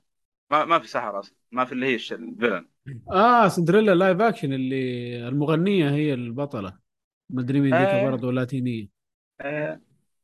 ما 0.50 0.64
ما 0.64 0.78
في 0.78 0.88
ساحره 0.88 1.18
أصلا. 1.20 1.34
ما 1.52 1.64
في 1.64 1.72
اللي 1.72 1.86
هي 1.86 1.94
ال 1.94 2.03
villain 2.03 2.68
آه 3.10 3.48
سندريلا 3.48 3.94
live 3.94 4.20
action 4.20 4.52
اللي 4.52 5.28
المغنية 5.28 5.90
هي 5.90 6.14
البطلة. 6.14 6.78
مدري 7.30 7.60
مين 7.60 7.74
ذيك 7.74 7.88
آه. 7.88 8.10
برضه 8.10 8.32
لاتينية. 8.32 8.88
آه، 9.40 9.80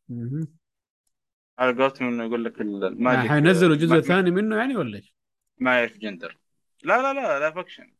مهم. 0.08 0.48
على 1.58 1.82
قولتهم 1.82 2.08
إنه 2.08 2.24
يقول 2.24 2.44
لك 2.44 2.60
ال- 2.60 2.84
آه، 2.84 2.88
ال 2.88 2.95
magic 2.95 3.30
حينزلوا 3.30 3.76
جزء 3.76 3.94
ما- 3.94 4.00
ثاني 4.00 4.30
منه 4.30 4.56
يعني 4.56 4.76
ولا 4.76 4.96
إيش؟ 4.96 5.14
ما 5.58 5.78
يعرف 5.78 5.96
جندر 5.98 6.38
لا 6.84 7.02
لا 7.02 7.14
لا. 7.14 7.38
live 7.40 7.50
action 7.50 7.92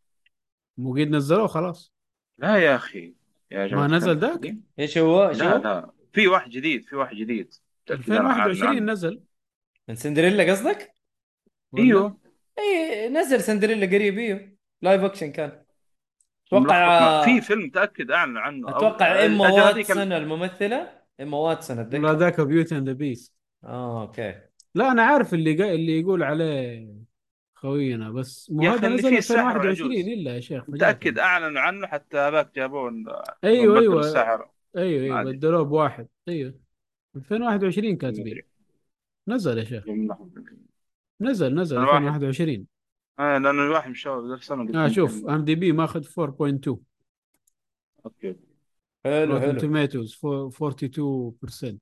مو 0.79 0.93
قد 0.95 1.09
نزلوه 1.09 1.47
خلاص. 1.47 1.93
لا 2.39 2.57
يا 2.57 2.77
أخي. 2.77 3.15
يا 3.51 3.67
جماعة 3.67 3.87
ما 3.87 3.97
نزل. 3.97 4.19
ذاك؟ 4.19 4.57
إيش 4.79 4.99
هو؟ 4.99 5.29
إيش 5.29 5.39
لا 5.39 5.57
هو؟ 5.57 5.63
لا. 5.63 5.91
في 6.13 6.29
واحد 6.29 6.51
جديد 6.51 6.85
في 6.85 6.97
واحد 6.97 7.17
جديد. 7.17 7.55
2021 7.91 8.91
نزل. 8.91 9.21
من 9.89 9.95
سندريلا 9.95 10.51
قصدك؟ 10.53 10.93
ولا؟ 11.73 11.83
أيوه 11.85 12.19
إي 12.59 13.09
نزل 13.09 13.41
سندريلا 13.41 13.87
قريب 13.87 14.19
إيوه. 14.19 14.53
live 14.83 15.03
action 15.03 15.33
كان. 15.33 15.63
أتوقع 16.47 17.25
في 17.25 17.41
فيلم 17.41 17.63
متأكد 17.65 18.11
أعلن 18.11 18.37
عنه. 18.37 18.67
أو- 18.67 18.75
أتوقع 18.77 19.25
ال- 19.25 19.41
واتسون 19.41 20.13
الممثلة. 20.13 20.93
ايما 21.21 21.37
واتسون 21.39 21.77
لا 21.77 21.83
اتذكر 21.83 22.13
ذاك 22.13 22.41
Beauty 22.41 22.77
and 22.79 22.89
the 22.89 22.93
Beast 22.95 23.33
آه 23.65 24.03
okay. 24.03 24.35
لا 24.75 24.93
أنا 24.93 25.03
عارف 25.03 25.35
اللي 25.35 25.55
قا... 25.63 25.71
اللي 25.73 26.01
يقول 26.01 26.23
عليه 26.23 26.89
خوينا 27.57 28.11
بس 28.11 28.51
مو 28.51 28.63
يا 28.63 28.71
هذا 28.71 28.89
نزل 28.89 29.09
فيه 29.09 29.19
الساحر 29.19 29.57
2021 29.57 29.91
والعجوز. 29.91 30.19
إلا 30.19 30.35
يا 30.35 30.41
شيخ 30.41 30.71
متأكد 30.71 31.19
أعلنوا 31.19 31.61
عنه 31.61 31.87
حتى 31.87 32.19
هذاك 32.19 32.55
جابوه 32.57 32.91
أيوه 33.45 33.81
أيوه. 33.81 34.01
الساحر 34.01 34.49
أيوه 34.77 35.03
أيوه. 35.03 35.23
بدلوه 35.23 35.63
بواحد 35.63 36.09
أيوه. 36.29 36.55
2021 37.17 37.97
كاتبين. 37.97 38.43
نزل 39.29 39.59
يا 39.59 39.65
شيخ. 39.65 39.85
نزل 41.21 41.55
نزل 41.55 41.77
الواحد. 41.77 41.95
2021 41.95 42.67
آه 43.19 43.39
لأنه 43.39 43.51
الواحد 43.51 43.91
مش 43.91 44.07
ذا 44.09 44.35
السنة 44.35 44.85
آه 44.85 44.89
شوف 44.89 45.27
IM 45.27 45.45
DB 45.45 45.73
ماخذ 45.73 46.03
4.2 46.03 46.77
okay. 48.07 48.37
حلو 49.05 49.35
Rotten 49.35 49.47
حلو. 49.47 49.59
Tomatoes 49.59 50.15
42% 50.15 51.79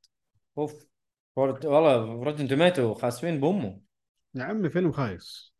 أوف. 0.58 0.86
والله 1.36 2.22
Rotten 2.24 2.48
Tomato 2.48 2.94
خاسفين 2.94 3.40
بأمه. 3.40 3.80
يا 4.34 4.44
عمي 4.44 4.70
فيلم 4.70 4.92
خايس. 4.92 5.53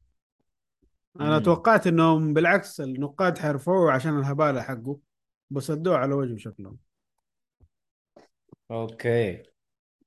أنا 1.20 1.38
مم. 1.38 1.44
توقعت 1.44 1.86
إنهم 1.86 2.34
بالعكس 2.34 2.80
النقاد 2.80 3.38
حيرفعوه 3.38 3.92
عشان 3.92 4.18
الهبالة 4.18 4.62
حقه 4.62 4.98
بس 5.50 5.70
أدوه 5.70 5.96
على 5.96 6.14
وجهه 6.14 6.36
شكلهم. 6.36 6.78
okay. 8.70 9.42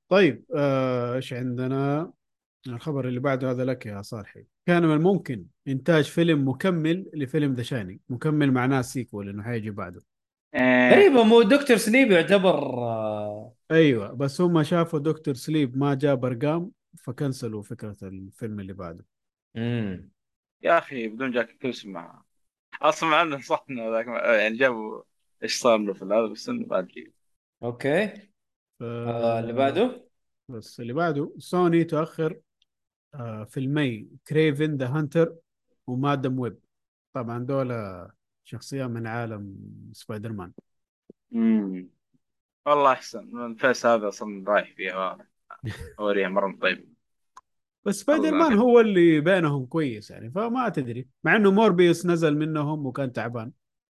طيب 0.08 0.44
آه، 0.56 1.14
إيش 1.14 1.32
عندنا؟ 1.32 2.12
الخبر 2.66 3.08
اللي 3.08 3.20
بعده 3.20 3.50
هذا 3.50 3.64
لك 3.64 3.86
يا 3.86 4.02
صالحي. 4.02 4.44
كان 4.66 4.82
من 4.86 4.92
الممكن 4.94 5.46
إنتاج 5.68 6.04
فيلم 6.04 6.48
مكمل 6.48 7.10
لفيلم 7.14 7.54
The 7.54 7.62
Shining 7.62 8.00
مكمل 8.08 8.52
معناه 8.52 8.82
sequel 8.82 9.28
إنه 9.28 9.42
حيجي 9.42 9.70
بعده. 9.70 10.02
آه، 10.54 10.90
غريبة 10.92 11.24
مو 11.24 11.42
Doctor 11.42 11.76
Sleep 11.76 12.10
يعتبر 12.10 12.58
آه، 12.58 13.54
أيوه 13.70 14.12
بس 14.12 14.40
هم 14.40 14.62
شافوا 14.62 14.98
Doctor 14.98 15.34
Sleep 15.34 15.78
ما 15.78 15.94
جاب 15.94 16.24
أرقام 16.24 16.70
فكنسلوا 16.98 17.62
فكرة 17.62 17.96
الفيلم 18.02 18.60
اللي 18.60 18.72
بعده. 18.72 19.04
امم 19.56 20.10
يا 20.62 20.78
أخي 20.78 21.08
بدون 21.08 21.30
جاك 21.32 21.58
كلس 21.58 21.86
مع 21.86 22.22
أصلا 22.82 23.08
مع 23.10 23.22
إنه 23.22 23.40
صح 23.40 23.64
إنه 23.70 23.90
ذاك 23.90 24.06
يعني 24.40 24.56
جابوا 24.58 25.02
إيش 25.42 25.60
صار 25.60 25.78
له 25.78 25.94
في 25.94 26.04
هذا 26.04 26.26
بس 26.26 26.48
إنه 26.48 26.66
ما 26.66 26.78
ادري 26.78 27.12
okay. 27.62 28.06
ف... 28.80 28.82
آه 28.82 29.40
اللي 29.40 29.52
بعده؟ 29.52 30.08
بس 30.48 30.80
اللي 30.80 30.92
بعده 30.92 31.32
سوني 31.38 31.84
تؤخر 31.84 32.40
آه 33.14 33.44
فيلمي 33.44 34.08
Kraven 34.28 34.76
the 34.76 34.88
Hunter 34.88 35.36
و 35.86 35.93
Madame 35.93 36.38
Web 36.38 36.60
طبعا 37.14 37.38
دول 37.46 37.72
شخصيات 38.44 38.90
من 38.90 39.06
عالم 39.06 39.56
سبايدر 39.92 40.32
مان 40.32 40.52
امم 41.34 41.90
والله 42.66 42.92
أحسن. 42.92 43.46
ال 43.46 43.53
phase 43.53 43.86
هذا 43.86 44.08
أصلا 44.08 44.44
رايح 44.48 44.74
فيها 44.76 45.18
أوريها 46.00 46.28
مرة 46.28 46.58
طيب 46.62 46.94
بس 47.88 48.00
سبايدر 48.00 48.30
مان. 48.30 48.52
هو 48.58 48.80
اللي 48.80 49.20
بينهم 49.20 49.66
كويس 49.66 50.10
يعني 50.10 50.30
فما 50.30 50.68
تدري. 50.68 51.08
مع 51.24 51.36
إنه 51.36 51.50
Morbius 51.50 52.06
نزل 52.06 52.36
منهم 52.36 52.86
وكان 52.86 53.12
تعبان 53.12 53.52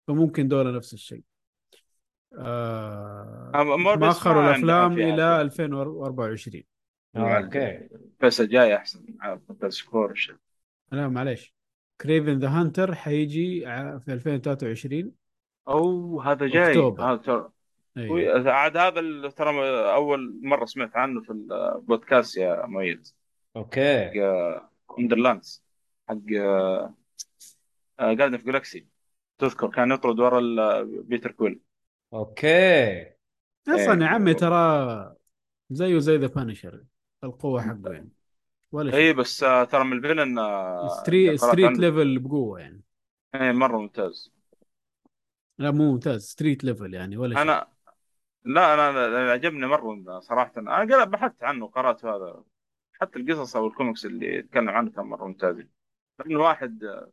فممكن 0.08 0.48
دول 0.48 0.74
نفس 0.76 0.94
الشيء. 0.94 1.22
آه 2.38 3.50
موربيوس 3.54 3.96
ما 3.98 4.08
أخروا 4.10 4.42
الأفلام 4.50 4.92
إلى 4.92 5.12
أفلام. 5.12 5.40
2024 5.40 6.64
آه، 7.16 7.38
okay. 7.38 7.88
ال 8.14 8.18
phase 8.18 8.40
الجاي 8.40 8.76
أحسن 8.76 9.04
بس 9.60 9.74
سكور 9.74 10.14
لا 10.92 11.08
معليش. 11.08 11.54
Kraven 12.00 12.38
the 12.38 12.48
Hunter 12.48 12.94
حيجي 12.94 13.60
في 14.04 14.04
2023 14.12 15.12
أو 15.68 16.20
هذا 16.20 16.46
جاي 16.46 16.68
أكتوبر. 16.70 17.04
هذا 17.04 17.16
ترى. 17.16 17.50
هو- 17.98 18.48
عاد 18.50 18.76
هذا 18.76 19.28
ترى 19.30 19.50
أول 19.94 20.40
مرة 20.42 20.64
سمعت 20.64 20.96
عنه 20.96 21.20
في 21.22 21.30
البودكاست 21.30 22.36
يا 22.36 22.66
مؤيد 22.66 23.06
okay. 23.56 24.12
Wastelanders 24.98 25.62
حق 26.08 26.16
Guardians 28.00 28.36
of 28.36 28.44
the 28.44 28.58
Galaxy 28.58 28.86
تذكر 29.38 29.68
كان 29.70 29.92
يطرد 29.92 30.20
ورا 30.20 30.38
ال- 30.38 31.02
Peter 31.02 31.30
Quill. 31.30 31.60
okay. 32.14 33.02
أصلا 33.68 33.76
يا 33.78 34.08
إيه. 34.08 34.14
عمي 34.14 34.34
ترى 34.34 35.16
زيه 35.70 35.98
زي 35.98 36.16
The 36.16 36.26
Punisher 36.26 36.84
القوة 37.24 37.62
حقه 37.62 37.92
يعني. 37.92 38.10
ولا 38.72 38.90
شيء. 38.90 39.00
اي 39.00 39.12
بس 39.12 39.42
آه، 39.42 39.64
ترى 39.64 39.84
من 39.84 39.92
ال 39.92 39.98
villain 39.98 40.38
آه، 40.38 40.88
street 40.88 41.44
عنه. 41.44 41.78
level 41.78 42.18
بقوة 42.18 42.60
يعني. 42.60 42.82
اي 43.34 43.52
مرة 43.52 43.78
ممتاز. 43.78 44.32
لا 45.58 45.70
مو 45.70 45.92
ممتاز 45.92 46.22
street 46.24 46.64
level 46.64 46.94
يعني 46.94 47.16
ولا 47.16 47.34
شيء. 47.34 47.42
أنا 47.42 47.66
لا 48.44 48.74
أنا 48.74 49.06
أنا 49.06 49.32
عجبني 49.32 49.66
مرة 49.66 50.20
صراحة. 50.20 50.52
أنا 50.56 51.04
بحثت 51.04 51.42
عنه 51.42 51.66
قرأت 51.66 52.04
هذا. 52.04 52.44
حتى 53.02 53.18
القصص 53.18 53.56
أو 53.56 53.66
الكوميكس 53.66 54.06
اللي 54.06 54.34
يتكلم 54.36 54.68
عنه 54.68 54.90
كان 54.90 55.04
مرة 55.04 55.24
ممتاز. 55.26 55.56
لأنه 56.18 56.40
واحد 56.40 56.84
آه، 56.84 57.10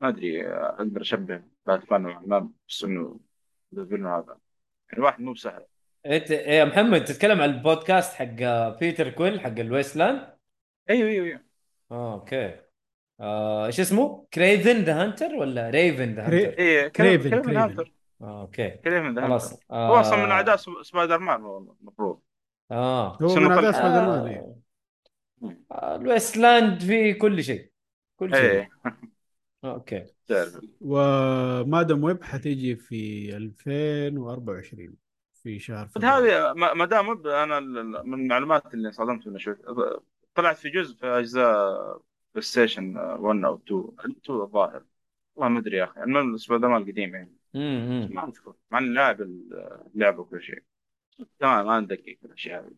ما 0.00 0.08
أدري 0.08 0.46
آه، 0.46 0.66
أقدر 0.78 1.00
أشبه 1.00 1.42
باتمان 1.66 2.02
مع 2.02 2.20
مان 2.26 2.50
بس 2.68 2.84
إنه 2.84 3.20
الفيلم 3.72 4.06
هذا. 4.06 4.38
يعني 4.92 5.04
واحد 5.04 5.20
مو 5.20 5.32
بسهل. 5.32 5.64
أنت 6.06 6.30
يا 6.30 6.64
محمد 6.64 7.04
تتكلم 7.04 7.40
عن 7.40 7.50
البودكاست 7.50 8.14
حق 8.14 8.26
آه، 8.42 8.78
Peter 8.78 9.10
Quill 9.10 9.40
حق 9.40 9.58
ال 9.58 9.64
Wasteland؟ 9.64 10.28
أيوه 10.90 11.08
أيوه 11.08 11.26
أيوه. 11.26 11.40
آه 11.92 12.14
okay. 12.14 12.60
آه، 13.20 13.66
إيش 13.66 13.80
اسمه؟ 13.80 14.26
Kraven 14.34 14.76
the 14.84 15.02
Hunter 15.02 15.34
ولا 15.34 15.70
Raven 15.70 16.14
the 16.14 16.22
Hunter؟ 16.26 16.58
اي 16.58 16.90
Kraven- 16.90 17.30
Kraven. 17.30 17.56
Hunter 17.56 17.92
آه 18.22 18.40
okay. 18.40 18.70
Kraven 18.70 19.14
the 19.14 19.26
خلاص 19.26 19.52
Hunter 19.52 19.64
هو 19.74 20.00
أصلا 20.00 20.24
من 20.24 20.30
أعداء 20.30 20.56
سب- 20.56 20.82
سبايدر 20.82 21.18
مان 21.18 21.40
المفروض 21.80 22.20
آه. 22.70 23.18
هو 23.22 23.34
من 23.36 23.52
أعداء 23.52 23.72
سبايدر 23.72 24.06
مان 24.06 24.54
ال 25.72 25.83
Wasteland 25.83 26.80
فيه 26.80 27.12
كل 27.12 27.44
شيء 27.44 27.70
كل 28.16 28.34
شيء. 28.34 28.50
إيه. 28.50 28.70
okay. 29.64 30.04
تعرف 30.26 30.60
و 30.80 30.98
Madame 30.98 32.04
Web 32.04 32.24
حتيجي 32.24 32.76
في 32.76 33.30
2024 33.36 34.94
في 35.42 35.58
شهر 35.58 35.86
فبراير. 35.88 36.48
هذه 36.48 36.52
ما 36.52 36.74
ما 36.74 36.84
دام 36.84 37.08
مب- 37.08 37.26
أنا 37.26 37.60
من 38.02 38.14
المعلومات 38.20 38.74
اللي 38.74 38.92
صدمت 38.92 39.26
منها 39.26 39.38
شوي. 39.38 39.56
طلعت 40.34 40.56
في 40.56 40.70
جزء 40.70 40.96
في 40.96 41.06
أجزاء 41.06 42.00
PlayStation 42.34 42.96
1 42.96 43.44
أو 43.44 43.56
2 43.56 43.88
2 44.00 44.40
الظاهر. 44.40 44.84
والله 45.34 45.52
ما 45.52 45.58
أدري 45.58 45.76
يا 45.76 45.84
أخي. 45.84 46.02
المهم 46.02 46.36
سبايدر 46.36 46.68
مان 46.68 46.82
القديم 46.82 47.14
يعني. 47.14 47.36
ما 48.14 48.28
أذكر. 48.28 48.54
مع 48.70 48.78
إني 48.78 48.88
لاعب 48.94 49.20
اللعبه 49.20 50.20
وكل 50.20 50.42
شيء. 50.42 50.62
تمام 51.38 51.66
ما 51.66 51.80
ندقق 51.80 52.16
في 52.20 52.24
الاشياء 52.24 52.64
هذه 52.64 52.74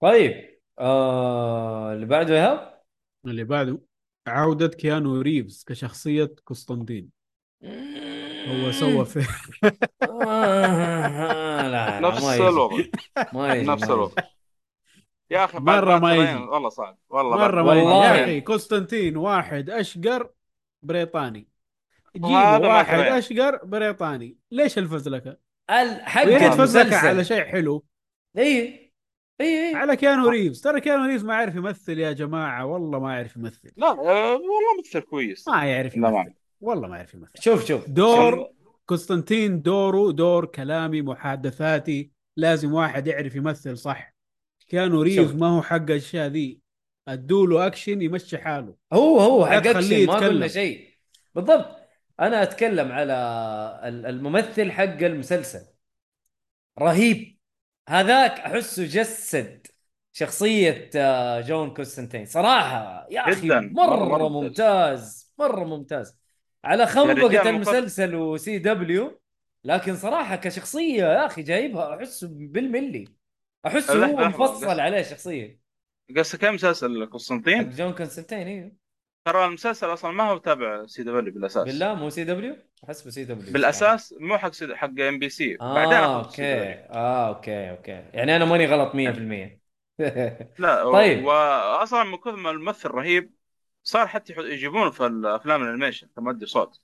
طيب. 0.00 0.59
آه 0.78 1.92
اللي 1.92 2.06
بعده 2.06 2.34
إيهاب؟ 2.34 2.82
اللي 3.26 3.44
بعده 3.44 3.78
عودة 4.26 4.68
كيانو 4.68 5.20
ريفز 5.20 5.64
كشخصية 5.68 6.34
قسطنطين. 6.46 7.10
هو 8.48 8.72
سوى 8.72 9.04
في 9.04 9.26
آه 10.02 11.68
لا 11.68 12.00
لا 12.00 12.08
نفس 12.08 12.24
الوضع. 12.24 12.84
ما 13.32 13.54
يجي 13.54 13.66
نفس 13.66 13.88
ما 13.88 13.94
الوضع. 13.94 14.22
يا 15.30 15.44
أخي 15.44 15.58
بعد 15.58 15.82
مرة 15.84 15.98
ما 15.98 15.98
بعد 15.98 16.18
يجي. 16.18 16.34
والله 16.44 16.68
صعب. 16.68 16.98
والله 17.08 17.36
بعد- 17.36 17.50
مرة 17.50 17.62
ما 17.62 17.74
يجي. 17.74 17.86
والله. 17.86 18.04
يا 18.16 18.24
أخي 18.24 18.40
قسطنطين 18.40 19.16
واحد 19.16 19.70
أشقر 19.70 20.30
بريطاني. 20.82 21.48
جيبوا 22.16 22.30
ما 22.58 22.68
واحد. 22.68 22.98
أشقر 22.98 23.64
بريطاني. 23.64 24.36
ليش 24.50 24.78
ويا 26.26 26.38
ريت 26.38 26.52
فزلكة 26.52 26.96
على 26.96 27.24
شيء 27.24 27.44
حلو؟ 27.44 27.84
اي 28.38 28.89
اي 29.40 29.68
اي 29.68 29.74
على 29.74 29.96
كيانو 29.96 30.28
ريفز. 30.28 30.60
ترى 30.60 30.80
كيانو 30.80 31.04
ريفز 31.04 31.24
ما 31.24 31.34
يعرف 31.34 31.54
يمثل 31.54 31.98
يا 31.98 32.12
جماعة. 32.12 32.66
والله 32.66 32.98
ما 32.98 33.14
يعرف 33.14 33.36
يمثل. 33.36 33.72
لا 33.76 33.86
آه، 33.86 34.32
والله 34.32 34.78
مثل 34.80 35.00
كويس. 35.00 35.48
ما 35.48 35.64
يعرف 35.64 35.96
لا، 35.96 36.10
ما. 36.10 36.18
يمثل. 36.18 36.34
والله 36.60 36.88
ما 36.88 36.96
يعرف 36.96 37.14
يمثل. 37.14 37.42
شوف 37.42 37.66
شوف. 37.66 37.88
دور 37.88 38.50
قسطنطين 38.88 39.62
دوره 39.62 40.12
دور 40.12 40.44
كلامي 40.44 41.02
محادثاتي. 41.02 42.10
لازم 42.36 42.74
واحد 42.74 43.06
يعرف 43.06 43.36
يمثل 43.36 43.78
صح؟ 43.78 44.14
كيانو 44.68 45.02
ريفز. 45.02 45.34
ما 45.34 45.46
هو 45.46 45.62
حق 45.62 45.76
الأشياء 45.76 46.28
ذي. 46.28 46.60
أدوله 47.08 47.66
أكشن 47.66 48.02
يمشي 48.02 48.38
حاله. 48.38 48.74
هو 48.92 49.20
هو 49.20 49.46
لا 49.46 49.52
حق 49.52 49.66
أكشن 49.66 50.06
ما. 50.06 50.14
قلنا 50.14 50.48
شيء. 50.48 50.88
بالضبط. 51.34 51.76
أنا 52.20 52.42
أتكلم 52.42 52.92
على 52.92 53.14
ال- 53.84 54.06
الممثل 54.06 54.70
حق 54.70 54.82
المسلسل. 55.02 55.66
رهيب. 56.78 57.39
هذاك 57.90 58.30
احسه 58.40 58.84
جسد 58.86 59.66
شخصية 60.12 60.90
آه، 60.96 61.40
جون 61.40 61.74
كونستانتين 61.74 62.26
صراحة 62.26 63.06
يا 63.10 63.20
أخي 63.20 63.46
جداً. 63.46 63.60
مرة, 63.60 64.18
مرة- 64.18 64.30
ممتاز 64.32 65.32
مرة 65.38 65.64
ممتاز 65.64 66.16
على 66.64 66.86
خنبقة 66.86 67.26
مفضل. 67.28 67.48
المسلسل 67.48 68.14
و 68.14 68.58
CW 68.58 69.20
لكن 69.64 69.96
صراحة 69.96 70.36
كشخصية 70.36 71.02
يا 71.04 71.26
أخي 71.26 71.42
جايبها 71.42 71.96
احسه 71.96 72.28
بالملي 72.30 73.04
احسه 73.66 73.94
لحظة، 73.94 74.06
هو 74.22 74.28
مفصل. 74.28 74.80
عليه 74.80 75.02
شخصية 75.02 75.60
قصدك 76.16 76.40
كم 76.40 76.54
مسلسل 76.54 77.06
قسطنطين؟ 77.06 77.70
جون 77.70 77.92
كونستانتين 77.92 78.38
أيوه 78.46 78.72
ترى 79.24 79.44
المسلسل 79.44 79.92
أصلا 79.92 80.10
ما 80.10 80.24
هو 80.30 80.38
تابع 80.38 80.86
CW 80.86 81.32
بالأساس. 81.34 81.66
بالله 81.66 81.94
مو 81.94 82.10
سي 82.10 82.24
دبليو؟ 82.24 82.56
أحس 82.84 83.08
CW 83.08 83.52
بالأساس 83.52 84.14
مو 84.20 84.38
حق 84.38 84.52
سي... 84.52 84.76
حق 84.76 85.00
NBC. 85.00 85.56
بعدين 85.56 85.92
آه 85.92 86.20
أخذ 86.20 86.28
CW. 86.28 86.36
okay 86.40 86.72
آه 86.90 87.28
okay 87.28 87.70
okay. 87.70 87.92
يعني 88.14 88.36
أنا 88.36 88.44
ماني 88.44 88.66
غلط 88.66 88.94
100% 88.94 89.60
لا 90.58 90.92
طيب. 90.92 91.24
واصلا 91.24 92.04
من 92.04 92.16
كثر 92.16 92.36
ما 92.36 92.50
الممثل 92.50 92.88
رهيب 92.88 93.30
صار 93.82 94.06
حتى 94.06 94.34
يجيبونه 94.38 94.90
في 94.90 95.06
الأفلام 95.06 95.62
ال 95.62 95.67
animation 95.67 96.08
كمؤدي 96.16 96.46
صوت. 96.46 96.80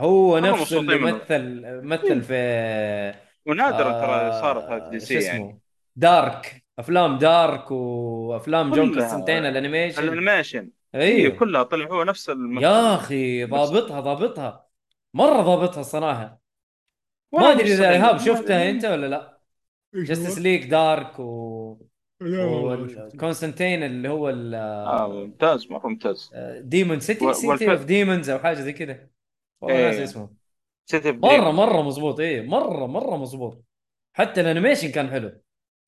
هو 0.00 0.38
نفسه 0.38 0.80
اللي. 0.80 0.98
مثل 0.98 1.62
مثل 1.84 2.22
في 2.22 3.14
ونادرا 3.46 3.90
آه، 3.90 4.30
ترى 4.30 4.40
صارت 4.40 4.64
هذه 4.64 4.90
DC 4.90 5.14
يعني. 5.14 5.60
Dark. 5.96 6.64
أفلام 6.78 7.18
Dark 7.18 7.70
وأفلام 7.70 8.70
جون. 8.72 8.94
كونستانتين 8.94 9.46
الأنيميشن. 9.46 10.02
الأنيميشن. 10.02 10.70
أيوه 10.94 11.04
أيوه 11.06 11.38
كلها 11.38 11.62
طلع 11.62 11.86
هو 11.86 12.04
نفس 12.04 12.28
يا 12.60 12.94
أخي 12.94 13.44
ضابطها 13.44 14.00
ضابطها. 14.00 14.66
مرة 15.14 15.42
ضابطها 15.42 15.80
الصراحه 15.80 16.40
ما 17.32 17.38
والله 17.38 17.52
أدري 17.52 17.72
إذا. 17.72 17.90
إيهاب 17.90 18.14
ما 18.14 18.18
شفتها. 18.18 18.70
أنت 18.70 18.84
ولا 18.84 19.06
لا. 19.06 19.40
Justice 19.94 20.38
هو؟ 20.38 20.42
League 20.42 20.64
Dark 20.70 21.18
و 21.20 21.76
لا 22.20 22.44
والله 22.44 22.76
ما 22.76 22.88
شفته. 22.88 23.18
كونستانتين 23.18 23.82
اللي 23.82 24.08
هو 24.08 24.28
آه 24.28 25.08
ممتاز 25.08 25.70
مرة 25.70 25.86
ممتاز. 25.88 26.30
ديمون 26.58 27.00
سيتي 27.00 27.26
و- 27.26 27.32
سيتي 27.32 27.70
اوف 27.70 27.84
ديمونز 27.84 28.30
أو 28.30 28.38
حاجة 28.38 28.60
زي 28.60 28.72
كذا 28.72 29.08
والله 29.60 29.78
إيه. 29.78 29.86
ناسي 29.86 30.04
اسمه. 30.04 30.30
City 30.86 31.12
مرة 31.12 31.50
مرة 31.50 31.82
مزبوط 31.82 32.20
إيه 32.20 32.42
مرة 32.42 32.86
مرة 32.86 33.16
مزبوط 33.16 33.64
حتى 34.12 34.40
ال 34.40 34.45
animation 34.45 34.90
كان 34.90 35.10
حلو. 35.10 35.40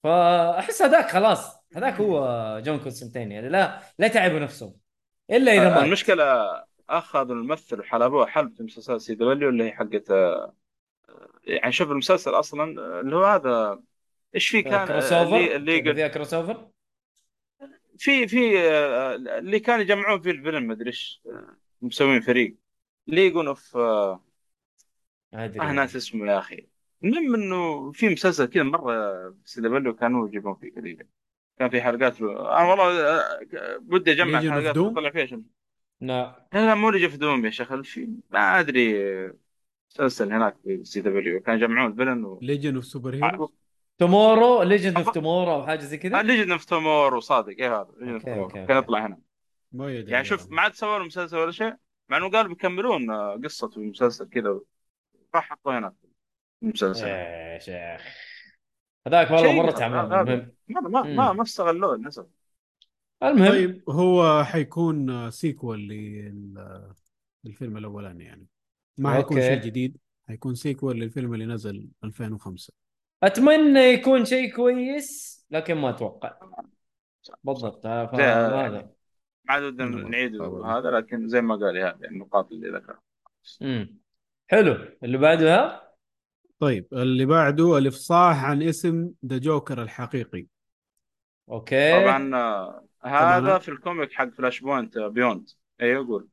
فأحس 0.03 0.83
هذاك 0.83 1.11
خلاص. 1.11 1.57
هذاك 1.77 1.95
هو 2.01 2.61
جون 2.65 2.79
كونستانتين 2.79 3.33
يعني. 3.33 3.49
لا 3.49 3.81
لا 3.99 4.09
تعبوا 4.09 4.39
نفسهم. 4.39 4.82
إلا 5.31 5.53
إذا 5.53 5.75
مات. 5.75 5.85
المشكلة 5.85 6.25
اخذوا 6.89 7.35
الممثل 7.35 7.81
وحلبوه 7.81 8.27
حلب 8.27 8.55
في 8.57 8.63
مسلسل 8.63 9.01
CW 9.01 9.49
اللي 9.49 9.65
هي 9.65 9.73
حقت 9.73 10.11
آه، 10.11 10.55
يعني 11.45 11.73
شوف 11.73 11.91
المسلسل 11.91 12.31
أصلا 12.31 12.81
آه، 12.81 13.01
اللي 13.01 13.17
هو 13.17 13.25
هذا 13.25 13.83
إيش 14.35 14.49
فيه 14.49 14.61
كان 14.61 14.87
كروس 14.87 15.13
آه، 15.13 15.25
اوفر 15.25 15.57
اللي 15.57 16.09
كروس 16.09 16.35
اوفر 16.35 16.69
في 17.99 18.29
في 18.29 18.59
اللي 19.39 19.61
كان 19.61 19.81
يجمعون 19.81 20.21
فيه 20.21 20.31
الفيلم 20.31 20.67
مدري 20.67 20.87
إيش 20.87 21.23
مسوين 21.83 22.21
فريق. 22.21 22.57
ليجون 23.07 23.49
اوف 23.49 23.77
ما 23.77 24.21
أدري. 25.33 25.61
آه، 25.61 25.73
ناس 25.73 25.97
اسمه 25.97 26.33
يا 26.33 26.39
أخي. 26.39 26.67
المهم 27.05 27.35
إنه 27.35 27.93
في 27.93 28.09
مسلسل 28.09 28.47
كذا 28.47 28.63
مرة 28.63 29.35
سي 29.45 29.61
دبليو 29.61 29.97
كانوا 29.97 30.29
يجيبون 30.29 30.55
فيه 30.55 30.71
كذا. 30.71 31.07
كان 31.59 31.71
في 31.71 31.83
حلقات 31.83 32.21
له 32.21 32.59
أنا 32.59 32.71
والله 32.71 33.01
آه، 33.01 33.79
بدي 33.81 34.13
أجمع 34.13 34.41
Legion 34.41 34.45
of 34.45 34.47
الحلقات 34.47 34.75
Doom؟ 34.77 34.95
طلع 34.95 35.11
فيها 35.11 35.27
شنو؟ 35.27 35.43
لا. 36.01 36.47
لا 36.53 36.67
لا 36.67 36.75
مو 36.75 36.89
اللي 36.89 37.09
في 37.09 37.17
دوم 37.17 37.45
يا 37.45 37.51
شيخ 37.51 37.75
في 37.75 38.09
ما 38.31 38.61
أدري 38.61 39.03
آه، 39.05 39.35
مسلسل 39.91 40.33
هناك 40.33 40.57
في 40.65 40.85
سي 40.85 41.01
دبليو. 41.01 41.41
كان 41.41 41.57
يجمعون 41.57 41.93
الفيلن 41.93 42.25
و... 42.25 42.39
ليجن 42.43 42.75
اوف 42.75 42.85
سوبر 42.85 43.15
هيرو 43.15 43.53
تومورو 43.99 44.63
ليجند 44.63 44.97
اوف 44.97 45.11
تومورو 45.11 45.55
أو 45.55 45.67
حاجة 45.67 45.81
زي 45.81 45.99
كذا؟ 45.99 46.23
ليجن 46.23 46.53
اوف 46.53 46.65
تومور 46.65 47.15
وصادق 47.15 47.55
إيه 47.59 47.81
هذا 47.81 47.89
ليجن 48.01 48.13
اوف 48.13 48.23
أوكي، 48.27 48.35
تومور 48.35 48.45
أوكي، 48.45 48.67
كان. 48.67 48.79
يطلع 48.79 49.07
هنا. 49.07 49.19
ما 49.73 49.93
يدري 49.93 50.13
يعني 50.13 50.25
شوف 50.25 50.51
ما 50.51 50.63
عاد 50.63 50.75
سووا 50.75 50.99
مسلسل 50.99 51.37
ولا 51.37 51.51
شيء 51.51 51.75
مع 52.09 52.17
إنه 52.17 52.31
قالوا 52.31 52.49
بيكملون 52.49 53.11
آه، 53.11 53.41
قصة 53.45 53.71
المسلسل 53.77 54.29
كذا 54.29 54.61
راح 55.35 55.51
حطوه 55.51 55.79
هنا 55.79 55.91
في 55.91 56.07
المسلسل. 56.63 57.07
يا 57.07 57.59
شيخ. 57.59 58.32
هذاك 59.07 59.31
والله 59.31 59.53
مرة 59.53 59.69
هذا- 59.71 59.79
تعبان. 59.79 60.13
هذا. 60.13 60.33
المهم. 60.71 60.91
ما 60.93 61.03
ما 61.03 61.33
ما, 61.33 61.43
استغلوه 61.43 61.97
للأسف. 61.97 62.27
المهم. 63.23 63.49
طيب 63.49 63.83
هو 63.91 64.45
حيكون 64.45 65.31
سيكول 65.31 65.79
لل- 65.89 66.93
للفيلم 67.45 67.77
الأولاني 67.77 68.25
يعني. 68.25 68.47
ما 68.99 69.15
حيكون. 69.15 69.41
شيء 69.41 69.61
جديد 69.61 69.97
حيكون 70.29 70.55
sequel 70.55 71.01
للفيلم 71.01 71.35
اللي 71.35 71.47
نزل 71.47 71.89
2005 72.05 72.73
أتمنى 73.23 73.81
يكون 73.81 74.25
شيء 74.25 74.55
كويس 74.57 75.43
لكن 75.51 75.75
ما 75.75 75.91
أتوقع. 75.91 76.35
بالضبط 77.45 77.87
هذا 77.87 78.11
ما 78.13 78.89
عاد 79.49 79.63
ودنا 79.63 80.09
نعيد. 80.09 80.41
هذا 80.43 80.91
لكن 80.91 81.29
زي 81.29 81.41
ما 81.41 81.57
قال 81.57 81.79
هذه 81.79 82.05
النقاط 82.05 82.53
اللي 82.53 82.71
ذكرها 82.71 83.01
امم 83.63 83.99
حلو. 84.51 84.77
اللي 85.03 85.19
بعدها؟ 85.19 85.92
طيب 86.63 86.87
اللي 86.93 87.27
بعده 87.27 87.79
الإفصاح 87.79 88.45
عن 88.45 88.63
اسم 88.63 89.11
the 89.27 89.39
Joker 89.39 89.83
الحقيقي. 89.83 90.47
Okay. 91.49 92.03
طبعا 92.03 92.37
آه، 92.37 92.85
هذا 93.05 93.41
طبعاً. 93.41 93.59
في 93.59 93.69
ال 93.69 93.76
comic 93.76 94.13
حق 94.13 94.29
Flashpoint 94.29 94.99
Beyond 94.99 95.51
أيوه 95.81 96.07
قول. 96.07 96.29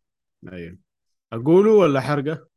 أيوه. 0.53 0.77
أقوله 1.33 1.71
ولا 1.71 2.01
حرقة؟ 2.01 2.47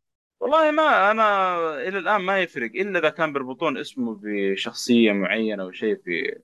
والله 0.40 0.70
ما 0.70 1.10
أنا 1.10 1.56
إلى 1.88 1.98
الآن 1.98 2.20
ما 2.20 2.38
يفرق 2.38 2.70
إلا 2.74 2.98
إذا 2.98 3.08
كان 3.08 3.32
بيربطون 3.32 3.78
اسمه 3.78 4.20
بشخصية 4.22 5.12
معينة 5.12 5.62
أو 5.62 5.72
شيء 5.72 5.96
في 5.96 6.38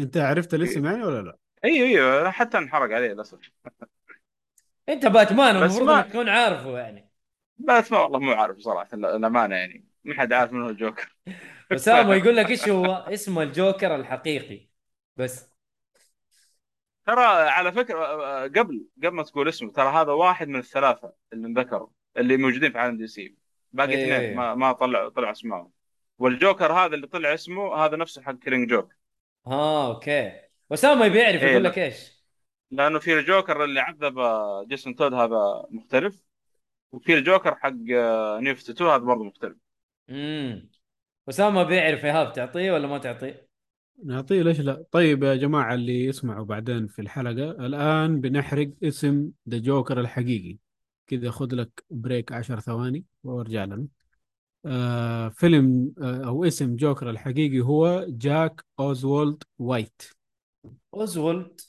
أنت 0.00 0.16
عرفت 0.16 0.54
الاسم 0.54 0.84
يعني 0.86 1.04
ولا 1.04 1.22
لا؟ 1.22 1.36
أيوه 1.64 1.88
أيوه 1.88 2.30
حتى 2.30 2.58
انحرق 2.58 2.94
عليه 2.94 3.12
للأسف. 3.12 3.50
أنت 4.88 5.06
باتمان 5.06 5.64
بس 5.64 5.70
المفروض 5.70 5.96
ما- 5.96 6.02
تكون 6.02 6.28
عارفه 6.28 6.78
يعني. 6.78 7.10
بس 7.58 7.92
ما 7.92 7.98
والله 7.98 8.18
مو 8.18 8.32
عارف 8.32 8.58
صراحة 8.58 8.88
الامانه 8.94 9.56
يعني. 9.56 9.87
ما 10.04 10.14
حد 10.14 10.32
عارف 10.32 10.52
من 10.52 10.62
هو 10.62 10.68
الجوكر. 10.68 11.16
اسامه 11.72 12.14
يقول 12.14 12.36
لك 12.36 12.50
إيش 12.50 12.68
هو 12.78 12.86
اسمه 12.94 13.42
الجوكر 13.42 13.94
الحقيقي؟ 13.94 14.68
بس. 15.16 15.48
ترى 17.06 17.24
على 17.24 17.72
فكرة 17.72 18.04
آه، 18.04 18.42
قبل 18.42 18.86
قبل 18.96 19.08
ما 19.10 19.22
تقول 19.22 19.48
اسمه 19.48 19.72
ترى 19.72 19.88
هذا 19.88 20.12
واحد 20.12 20.48
من 20.48 20.58
الثلاثة 20.58 21.12
اللي 21.32 21.46
انذكروا 21.46 21.88
اللي 22.16 22.36
موجودين 22.36 22.72
في 22.72 22.78
عالم 22.78 22.96
DC. 22.96 23.36
باقي 23.72 23.92
إيه. 23.92 24.16
اثنين 24.16 24.36
ما 24.36 24.54
ما 24.54 24.72
طلع 24.72 25.08
طلع 25.08 25.30
اسمائهم 25.30 25.72
والجوكر 26.18 26.72
هذا 26.72 26.94
اللي 26.94 27.06
طلع 27.06 27.34
اسمه 27.34 27.74
هذا 27.74 27.96
نفسه 27.96 28.22
حق 28.22 28.32
كيلينج 28.38 28.70
جوك 28.70 28.92
ها 29.46 29.86
أوكي. 29.86 30.40
اسامه 30.72 31.08
بيعرف 31.08 31.42
إيه، 31.42 31.50
يقول. 31.50 31.64
لك 31.64 31.78
إيش؟ 31.78 32.18
لأنه 32.70 32.98
في 32.98 33.18
الجوكر 33.18 33.64
اللي 33.64 33.80
عذب 33.80 34.18
آه، 34.18 34.64
جيسون 34.64 34.96
تود 34.96 35.14
هذا 35.14 35.66
مختلف. 35.70 36.24
وفي 36.92 37.14
الجوكر 37.14 37.54
حق 37.54 37.72
آه، 37.94 38.40
نيو 38.40 38.52
52 38.52 38.88
هذا 38.90 38.98
برضه 39.04 39.24
مختلف. 39.24 39.56
امم 40.10 40.70
اسامه 41.28 41.62
بيعرف 41.62 42.04
إيهاب 42.04 42.32
تعطيه 42.32 42.72
ولا 42.72 42.86
ما 42.88 42.98
تعطيه؟ 42.98 43.48
نعطيه 44.04 44.42
ليش 44.42 44.60
لا؟ 44.60 44.84
طيب 44.90 45.22
يا 45.22 45.34
جماعة 45.36 45.74
اللي 45.74 46.04
يسمعوا 46.04 46.44
بعدين 46.44 46.86
في 46.86 47.02
الحلقة 47.02 47.50
الآن 47.50 48.20
بنحرق 48.20 48.70
اسم 48.82 49.30
the 49.48 49.58
Joker 49.58 50.00
الحقيقي. 50.00 50.58
كذا 51.06 51.30
خذ 51.30 51.54
لك 51.54 51.84
break 51.90 52.32
10 52.32 52.60
ثواني 52.60 53.04
وارجع 53.24 53.64
لنا. 53.64 53.86
آه 54.66 55.28
فيلم 55.28 55.92
آه 56.02 56.24
أو 56.24 56.44
اسم 56.44 56.76
جوكر 56.76 57.10
الحقيقي 57.10 57.60
هو 57.60 58.06
جاك 58.08 58.64
اوزوالد 58.80 59.42
وايت 59.58 60.02
اوزولد 60.94 61.60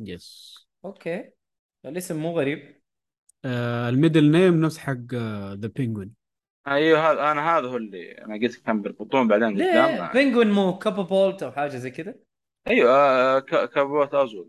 yes 0.00 0.58
okay. 0.84 1.30
الاسم 1.84 2.16
مو 2.16 2.38
غريب. 2.38 2.82
آه 3.44 3.88
ال 3.88 3.94
middle 3.94 4.30
name 4.30 4.60
نفس 4.64 4.78
حق 4.78 5.14
ذا 5.54 5.66
بينجوين 5.76 6.21
أيوه 6.66 7.10
هذا 7.10 7.32
أنا 7.32 7.58
هذا 7.58 7.68
هو 7.68 7.76
اللي 7.76 8.12
أنا 8.12 8.34
قلت 8.34 8.56
كان 8.56 8.82
بيربطون 8.82 9.28
بعدين 9.28 9.48
ليه 9.48 9.82
قدام 9.82 10.12
بينجوين 10.12 10.50
مو 10.50 10.78
كابا 10.78 11.02
بولت 11.02 11.42
أو 11.42 11.52
حاجة 11.52 11.76
زي 11.76 11.90
كذا 11.90 12.14
أيوه 12.66 12.90
آه، 12.90 13.38
ك- 13.38 13.70
كابوت 13.70 14.14
أزول. 14.14 14.48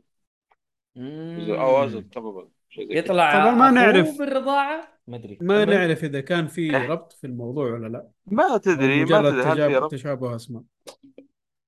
أو 0.98 1.84
أزول 1.84 2.04
كذا. 2.12 2.48
يطلع 2.78 3.34
طبعاً 3.34 3.52
ما 3.56 3.72
نعرف. 3.72 4.18
بالرضاعة 4.20 4.88
ما 5.08 5.16
أدري 5.16 5.38
ما. 5.42 5.66
نعرف 5.66 6.04
إذا 6.04 6.22
كان 6.22 6.48
في 6.48 6.70
ربط 6.70 7.14
في 7.14 7.28
الموضوع 7.28 7.72
ولا 7.74 7.88
لا 7.88 8.08
ما 8.26 8.58
تدري 8.58 8.98
ما 9.00 9.04
مجرد 9.04 9.32
تدري 9.32 9.44
هل 9.44 9.56
في 9.72 9.76
ربط 9.78 9.92
تشابه 9.92 10.36
أسماء 10.36 10.64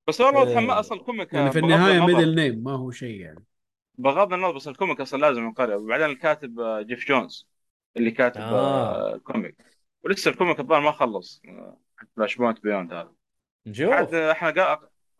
بس 0.08 0.22
والله 0.22 0.48
إيه. 0.48 0.56
تحمل 0.56 0.70
أصلا 0.70 0.98
الكوميك 0.98 1.34
يعني 1.34 1.52
في 1.52 1.60
النهاية 1.60 2.06
ميدل 2.06 2.36
نيم 2.36 2.64
ما 2.64 2.72
هو 2.72 2.92
شيء 2.92 3.20
يعني 3.22 3.44
بغض 3.98 4.34
النظر 4.34 4.56
بس 4.56 4.68
الكوميك 4.68 5.02
أصلا 5.02 5.20
لازم 5.20 5.44
ينقرأ 5.44 5.76
وبعدين 5.76 6.06
الكاتب 6.06 6.60
آه، 6.60 6.82
جيف 6.82 7.08
جونز 7.08 7.48
اللي 7.98 8.12
كاتب 8.12 8.42
آه. 8.42 9.14
آه. 9.14 9.18
comic 9.18 9.56
ولسه 10.06 10.32
ال 10.32 10.36
comic 10.36 10.60
الظاهر 10.60 10.82
ما 10.82 10.92
خلص 10.92 11.42
آه، 11.48 11.78
Flashpoint 12.16 12.64
Beyond 12.64 12.94
هذا 12.94 13.12
نشوف 13.68 13.90
عاد 13.90 14.14
إحنا 14.14 14.80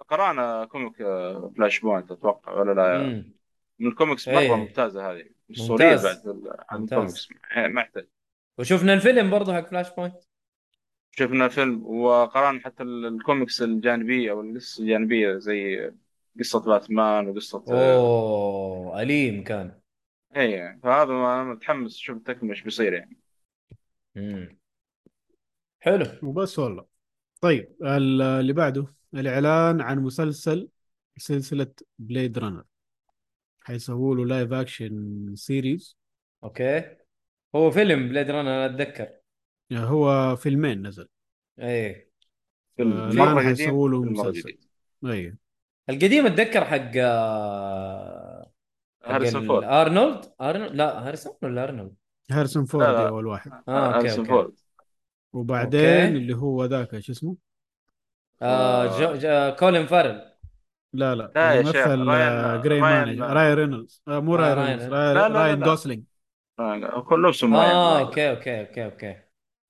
قرأنا 0.10 0.66
comic 0.66 1.02
آه، 1.02 1.54
Flashpoint 1.58 2.12
أتوقع 2.12 2.52
ولا 2.54 2.74
لا 2.74 3.04
مم. 3.04 3.34
من 3.80 3.88
الكوميكس 3.88 4.28
إيه. 4.28 4.50
مرة 4.50 4.56
ممتازة 4.56 5.12
هذه 5.12 5.26
ممتاز. 5.70 6.06
بعد 6.06 6.44
عن. 6.70 6.84
الكوميكس 6.84 7.30
آه، 7.56 7.68
ما 7.68 7.82
يحتاج 7.82 8.08
وشفنا 8.58 8.94
الفيلم 8.94 9.30
برضه 9.30 9.54
حق 9.56 9.70
فلاش 9.70 9.90
بوينت 9.90 10.16
شفنا 11.12 11.48
فيلم 11.48 11.86
وقرأنا 11.88 12.60
حتى 12.60 12.84
ال- 12.84 13.06
الكوميكس 13.06 13.62
الجانبية 13.62 14.32
أو 14.32 14.42
القصص 14.42 14.80
الجانبية 14.80 15.38
زي 15.38 15.92
قصة 16.40 16.60
باتمان 16.66 17.28
وقصة 17.30 17.64
آه، 17.70 17.96
أوه 17.98 19.02
أليم 19.02 19.44
كان 19.44 19.80
اي 20.36 20.80
فهذا 20.84 21.12
أنا 21.12 21.44
متحمس 21.44 21.96
أشوف 21.96 22.18
التكمله 22.18 22.52
إيش 22.52 22.62
بيصير 22.62 22.94
يعني 22.94 23.18
مم. 24.16 24.58
حلو. 25.86 26.06
وبس 26.24 26.60
والله. 26.60 26.86
طيب 27.42 27.76
ال- 27.84 28.22
اللي 28.22 28.54
بعده 28.54 28.86
الإعلان 29.14 29.82
عن 29.82 30.00
مسلسل 30.00 30.70
سلسلة 31.18 31.68
Blade 32.00 32.38
Runner 32.40 32.64
حيسووا 33.64 34.16
له 34.16 34.26
live 34.26 34.54
action 34.54 35.32
series 35.36 35.98
okay. 36.44 36.96
هو 37.56 37.72
فيلم 37.72 38.10
Blade 38.10 38.30
Runner 38.32 38.42
أنا 38.42 38.66
أتذكر. 38.66 39.10
هو 39.74 40.36
فيلمين 40.36 40.88
نزل. 40.88 41.08
إيه. 41.60 42.10
فيلم 42.78 42.94
آه، 42.94 43.10
قديم 43.10 43.40
حيسووا 43.40 43.90
له 43.90 44.04
مسلسل. 44.04 44.40
جديد. 44.42 44.66
أيوه 45.06 45.38
القديم 45.90 46.26
أتذكر 46.26 46.66
حق 46.66 46.92
آه، 46.98 48.52
حق 49.04 49.12
هاريسون 49.12 49.48
فورد. 49.48 49.64
أرنولد؟ 49.64 50.34
أرنولد؟ 50.42 50.72
لا 50.76 51.08
هاريسون 51.08 51.34
ولا 51.44 51.64
أرنولد؟ 51.64 51.96
هاريسون 52.32 52.66
فورد. 52.66 52.86
اول 52.86 53.26
واحد 53.26 53.52
آه 53.68 53.88
أوكي 53.88 53.98
هاريسون 53.98 54.20
أوكي. 54.20 54.30
فورد. 54.30 54.65
وبعدين 55.36 55.82
أوكي. 55.82 56.08
اللي 56.18 56.36
هو 56.36 56.66
ذاك 56.66 57.00
شو 57.00 57.12
اسمه؟ 57.12 57.38
آه 58.42 59.00
جو 59.00 59.16
جو 59.16 59.56
كولين 59.60 59.86
فارل 59.88 60.32
لا 60.94 61.16
لا 61.16 61.36
لا 61.36 61.54
يا 61.54 61.64
شيخ، 61.64 61.76
مثل 61.88 62.00
راين- 62.08 62.22
آه، 62.32 62.58
جراي 62.58 62.80
راين- 62.80 62.82
مانج 62.82 63.20
راين 63.22 63.54
رينولدز 63.54 64.02
آه، 64.08 64.20
مو 64.20 64.36
آه، 64.36 64.54
راين 64.54 64.54
رينولدز 64.54 64.84
لا، 64.88 65.14
راين- 65.14 65.16
لا، 65.16 65.30
لا، 65.30 65.40
راين 65.40 65.60
لا. 65.60 65.66
جوسلينج 65.66 66.04
آه، 66.60 67.02
كل 67.02 67.22
نفسهم 67.28 67.54
آه. 67.56 68.00
أوكي 68.00 68.30
أوكي 68.30 68.62
أوكي 68.62 68.86
أوكي. 68.86 69.22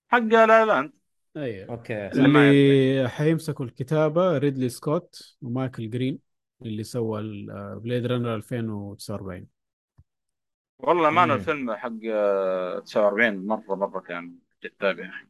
حق 0.09 0.19
لا 0.19 0.65
لاند 0.65 0.93
أيوه. 1.37 1.69
Okay. 1.69 2.07
اللي 2.07 3.09
حيمسكوا 3.09 3.65
الكتابة 3.65 4.37
ريدلي 4.37 4.69
سكوت 4.69 5.35
ومايكل 5.41 5.89
جرين 5.89 6.19
اللي 6.61 6.83
سوى 6.83 7.21
Blade 7.75 8.05
Runner 8.05 8.35
2049 8.35 9.47
والله 10.79 11.09
ما 11.09 11.25
مم. 11.25 11.31
الفيلم 11.31 11.73
حق 11.75 11.91
آه، 12.11 12.79
49 12.79 13.45
مرة 13.47 13.75
مرة 13.75 13.99
كان 13.99 14.39
جذاب 14.63 14.99
يا 14.99 15.09
أخي 15.09 15.27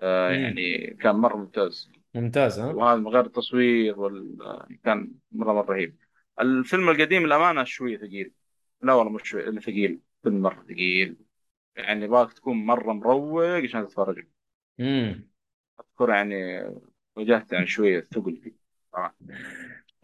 آه، 0.00 0.28
مم. 0.28 0.34
يعني 0.34 0.96
كان 1.00 1.14
مرة 1.16 1.36
ممتاز. 1.36 1.90
ممتاز 2.14 2.58
ها؟ 2.58 2.72
وهذا 2.72 3.00
من 3.00 3.08
غير 3.08 3.26
التصوير 3.26 4.00
وال... 4.00 4.42
آه، 4.42 4.68
كان 4.84 5.12
مرة 5.32 5.52
مرة 5.52 5.72
رهيب. 5.72 5.96
الفيلم 6.40 6.88
القديم 6.88 7.24
الأمانة 7.24 7.64
شوي 7.64 7.98
ثقيل. 7.98 8.32
لا 8.82 8.92
والله 8.92 9.12
مش 9.12 9.22
شوي 9.28 9.60
ثقيل. 9.60 10.00
فيلم 10.22 10.42
مرة 10.42 10.64
ثقيل. 10.68 11.16
يعني 11.76 12.08
باك 12.08 12.32
تكون 12.32 12.66
مرة 12.66 12.92
مروق 12.92 13.44
عشان 13.44 13.86
تتفرج. 13.86 14.26
امم 14.80 15.28
أذكر 15.80 16.10
يعني 16.10 16.70
واجهت 17.16 17.52
يعني 17.52 17.66
شوية 17.66 18.08
ثقل 18.14 18.36
فيه. 18.36 18.52
لكن 18.94 19.10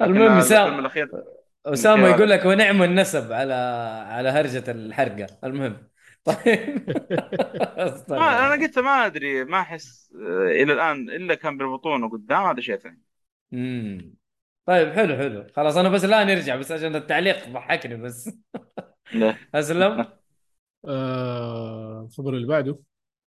المهم 0.01 0.23
الفيلم 0.23 0.41
سام 0.41 0.79
الأخير 0.79 1.11
اسامه 1.67 2.09
يقول 2.09 2.31
لك 2.31 2.45
ونعم 2.45 2.83
النسب 2.83 3.33
على 3.33 3.55
على 4.09 4.29
هرجة 4.29 4.71
الحرقة. 4.71 5.27
المهم. 5.45 5.77
طيب. 8.09 8.21
ما 8.21 8.47
أنا 8.47 8.63
قلت 8.63 8.79
ما 8.79 9.07
أدري 9.07 9.45
ما 9.45 9.61
أحس 9.61 10.13
آه، 10.15 10.63
إلى 10.63 10.73
الآن 10.73 11.11
إلا 11.11 11.35
كان 11.35 11.59
بالبطون 11.59 12.05
وقدام 12.05 12.43
هذا 12.45 12.61
شيء 12.61 12.77
ثاني. 12.77 13.01
امم 13.53 14.15
طيب 14.67 14.93
حلو 14.93 15.17
حلو. 15.17 15.47
خلاص 15.57 15.77
أنا 15.77 15.89
بس 15.89 16.05
لا 16.05 16.25
نرجع 16.25 16.57
بس 16.57 16.73
عشان 16.73 16.97
التعليق 16.97 17.49
ضحكني 17.49 17.97
بس. 17.97 18.31
أسلم. 19.55 20.07
آه، 20.85 22.03
الخبر 22.11 22.35
اللي 22.35 22.47
بعده. 22.47 22.79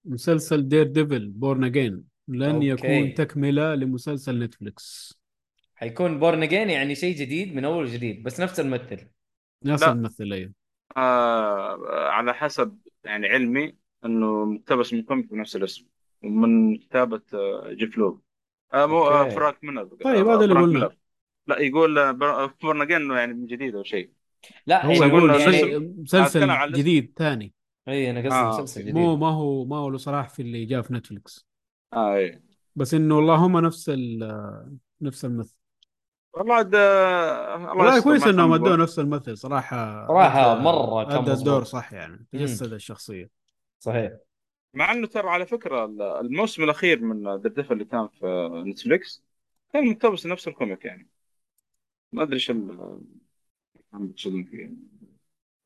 مسلسل 0.05 0.69
Daredevil 0.69 1.29
Born 1.29 1.65
Again 1.65 2.05
لن 2.29 2.43
أوكي. 2.43 2.67
يكون 2.67 3.15
تكملة 3.15 3.75
لمسلسل 3.75 4.39
نتفليكس 4.39 5.19
حيكون 5.75 6.19
Born 6.21 6.43
Again 6.43 6.71
يعني 6.71 6.95
شيء 6.95 7.17
جديد 7.17 7.55
من 7.55 7.65
أول 7.65 7.85
وجديد 7.85 8.23
بس 8.23 8.41
نفس 8.41 8.61
الممثل. 8.61 9.09
نفس. 9.65 9.83
الممثل 9.83 10.33
أيوه. 10.33 10.62
على 12.11 12.35
حسب 12.35 12.79
يعني 13.05 13.29
علمي 13.29 13.77
إنه 14.05 14.45
مقتبس 14.45 14.93
من 14.93 15.03
comic 15.03 15.31
بنفس 15.31 15.57
الاسم 15.57 15.87
ومن 16.25 16.77
كتابة 16.79 17.23
آه، 17.35 17.73
جيف 17.73 17.99
لوب 17.99 18.23
آه 18.75 18.87
مو 18.87 19.03
آه. 19.09 19.29
فرانك 19.29 19.65
ميلر 19.65 19.85
طيب، 19.85 20.29
هذا 20.29 20.45
اللي 20.45 20.55
قلنا. 20.55 20.67
ميلر. 20.67 20.97
لا 21.47 21.59
يقول 21.61 21.99
آه، 21.99 22.55
again 22.83 22.97
إنه 22.97 23.17
يعني 23.19 23.35
من 23.35 23.47
جديد 23.47 23.75
أو 23.75 23.83
شيء 23.83 24.11
لا 24.67 24.87
هو 24.87 24.91
يعني 24.93 25.07
يقول 25.07 25.31
أتكلم 25.31 25.97
مسلسل. 26.03 26.73
جديد 26.73 27.13
ثاني 27.17 27.55
اي 27.89 28.11
أنا 28.11 28.21
قصدي 28.21 28.35
آه، 28.35 28.49
مسلسل 28.49 28.81
جديد 28.83 28.95
مو 28.95 29.17
ما 29.17 29.29
هو 29.29 29.65
ما 29.65 29.77
هو 29.77 29.89
له 29.91 29.99
صلاح 29.99 30.29
في 30.29 30.43
اللي 30.43 30.65
جاء 30.65 30.83
في 30.83 30.95
نتفليكس 30.95 31.47
آه 31.93 32.15
إيه 32.15 32.43
بس 32.77 32.95
إنه 32.95 33.19
اللهم 33.19 33.59
نفس 33.59 33.89
ال- 33.89 34.79
نفس 35.01 35.25
الممثل 35.25 35.57
والله 36.35 36.55
عاد 36.55 36.75
الله 36.75 37.75
والله 37.75 38.03
كويس 38.03 38.27
انهم 38.27 38.53
ادوه 38.53 38.69
بقول. 38.69 38.81
نفس 38.81 38.99
الممثل 38.99 39.39
صراحة 39.39 40.07
صراحة 40.09 40.55
أدى- 40.55 40.63
مرة 40.63 41.05
كان 41.05 41.17
أدى 41.17 41.33
الدور. 41.33 41.65
صح 41.65 41.93
يعني 41.93 42.27
تجسد 42.33 42.73
الشخصية. 42.73 43.31
صحيح. 43.81 44.13
مع 44.75 44.93
إنه 44.93 45.07
ترى 45.07 45.29
على 45.29 45.47
فكرة 45.47 45.85
الموسم 46.21 46.63
الأخير 46.65 47.01
من 47.01 47.23
Daredevil 47.23 47.73
اللي 47.73 47.85
كان 47.85 48.09
في 48.09 48.49
نتفليكس 48.67 49.23
كان 49.73 49.91
مقتبس 49.91 50.27
نفس 50.27 50.49
ال 50.49 50.55
comic 50.55 50.85
يعني. 50.85 51.09
ما 52.13 52.23
أدري 52.23 52.35
إيش 52.35 52.53
مقصودين 53.93 54.45
فيه 54.45 54.71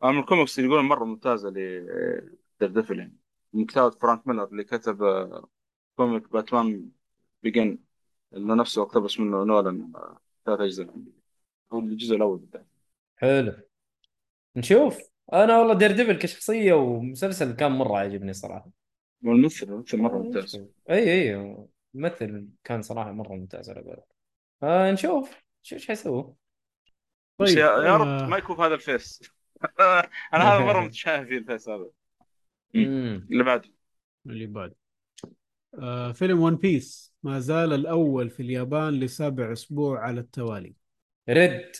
من 0.02 0.18
الكوميكس 0.18 0.58
اللي 0.58 0.68
يقولون 0.70 0.88
مرة 0.88 1.04
ممتازة 1.04 1.50
ل 1.50 1.65
Daredevil 1.65 2.98
يعني. 2.98 3.16
من 3.52 3.66
كتابه 3.66 3.90
فرانك 3.90 4.26
ميلر 4.26 4.44
اللي 4.44 4.64
كتب 4.64 4.98
comic 5.96 6.32
باتمان 6.32 6.90
Begins 7.42 7.78
اللي 8.32 8.54
نفسه 8.54 8.82
اقتبس 8.82 9.20
منه 9.20 9.44
نولان. 9.44 9.92
ثلاث 10.46 10.60
اجزاء 10.60 10.94
هو 11.72 11.78
الجزء 11.78 12.16
الأول 12.16 12.38
بالذات 12.38 12.66
حلو. 13.16 13.52
نشوف. 14.56 14.98
أنا 15.32 15.58
والله 15.58 15.74
Daredevil 15.74 16.18
كشخصية 16.18 16.72
ومسلسل 16.72 17.52
كان 17.52 17.72
مرة 17.72 17.98
عجبني 17.98 18.32
صراحة. 18.32 18.70
والممثل 19.22 19.66
الممثل 19.66 19.98
مرة 19.98 20.18
ممتاز. 20.18 20.66
أي 20.90 21.12
أي 21.12 21.56
ممثل 21.94 22.48
كان 22.64 22.82
صراحة 22.82 23.12
مرة 23.12 23.32
ممتاز 23.32 23.70
على 23.70 23.82
بالك 23.82 24.04
آه 24.62 24.90
نشوف. 24.92 25.36
شو 25.62 25.74
إيش 25.74 25.88
حيسووا 25.88 26.32
بس 27.38 27.50
يا, 27.50 27.56
يا 27.56 27.94
آه، 27.94 27.96
رب 27.96 28.28
ما 28.28 28.36
يكون 28.38 28.56
في 28.56 28.62
هذا 28.62 28.74
ال 28.74 28.81
phase. 28.81 29.22
أنا 30.34 30.42
هذا 30.42 30.58
مرة 30.58 30.80
متشائم 30.86 31.26
فيه 31.26 31.38
ال 31.38 31.43
phase 31.43 31.68
هذا. 31.68 31.90
اللي 32.74 33.44
بعده. 33.44 33.68
اللي 34.26 34.46
بعد. 34.46 34.74
آه 35.78 36.12
فيلم 36.12 36.40
One 36.40 36.56
Piece. 36.56 37.14
ما 37.26 37.38
زال 37.38 37.72
الأول 37.72 38.30
في 38.30 38.40
اليابان 38.42 39.00
لسابع 39.00 39.52
أسبوع 39.52 40.00
على 40.00 40.20
التوالي. 40.20 40.74
رد. 41.28 41.72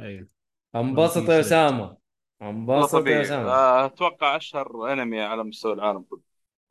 أيوه. 0.00 0.28
انبسط 0.74 1.28
يا 1.28 1.36
والله 1.36 1.96
انبسط 2.42 3.06
يا 3.06 3.20
أسامة. 3.22 3.50
آه، 3.50 3.86
أتوقع 3.86 4.36
أشهر 4.36 4.92
أنمي 4.92 5.20
على 5.20 5.44
مستوى 5.44 5.72
العالم 5.72 6.02
كله. 6.02 6.20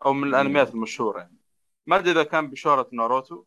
أو 0.06 0.14
من 0.14 0.28
الأنميات 0.28 0.74
المشهورة 0.74 1.20
يعني. 1.20 1.38
ما 1.86 1.96
أدري 1.96 2.12
إذا 2.12 2.24
كان 2.24 2.50
بشهرة 2.50 2.90
ناروتو. 2.92 3.44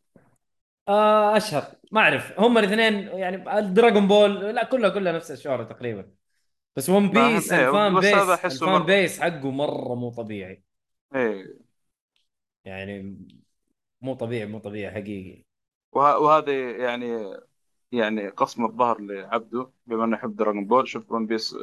آه 0.88 1.36
أشهر. 1.36 1.64
ما 1.92 2.00
أعرف. 2.00 2.40
هم 2.40 2.58
الاثنين 2.58 2.94
يعني 3.08 3.58
ال 3.58 3.65
Dragon 3.65 4.08
Ball 4.08 4.34
لا 4.34 4.64
كلها 4.64 4.90
كلها 4.90 5.12
نفس 5.12 5.30
الشهرة 5.30 5.64
تقريبا. 5.64 6.10
بس 6.76 6.90
One 6.90 7.12
فاهم؟ 7.12 7.34
Piece 7.34 7.52
إيه، 7.52 7.68
ال 7.68 7.75
fan 7.75 7.94
بس 7.94 8.04
Piece 8.04 8.44
ال 8.44 8.54
fan 8.54 8.82
مرة- 8.82 8.86
base 8.86 9.20
حقه 9.20 9.50
مرة 9.50 9.94
مو 9.94 10.10
طبيعي. 10.10 10.62
إيه. 11.14 11.58
يعني 12.64 13.18
مو 14.06 14.14
طبيعي 14.14 14.46
مو 14.46 14.58
طبيعي 14.58 14.90
حقيقي. 14.94 15.42
وه- 15.92 16.18
وهذه 16.18 16.52
يعني 16.86 17.36
يعني 17.92 18.28
قسم 18.28 18.64
الظهر 18.64 19.00
لعبده 19.00 19.70
بما 19.86 20.04
إنه 20.04 20.16
يحب 20.16 20.36
Dragon 20.36 20.66
Ball 20.66 20.88
شوف 20.88 21.12
One 21.12 21.26
Piece 21.26 21.56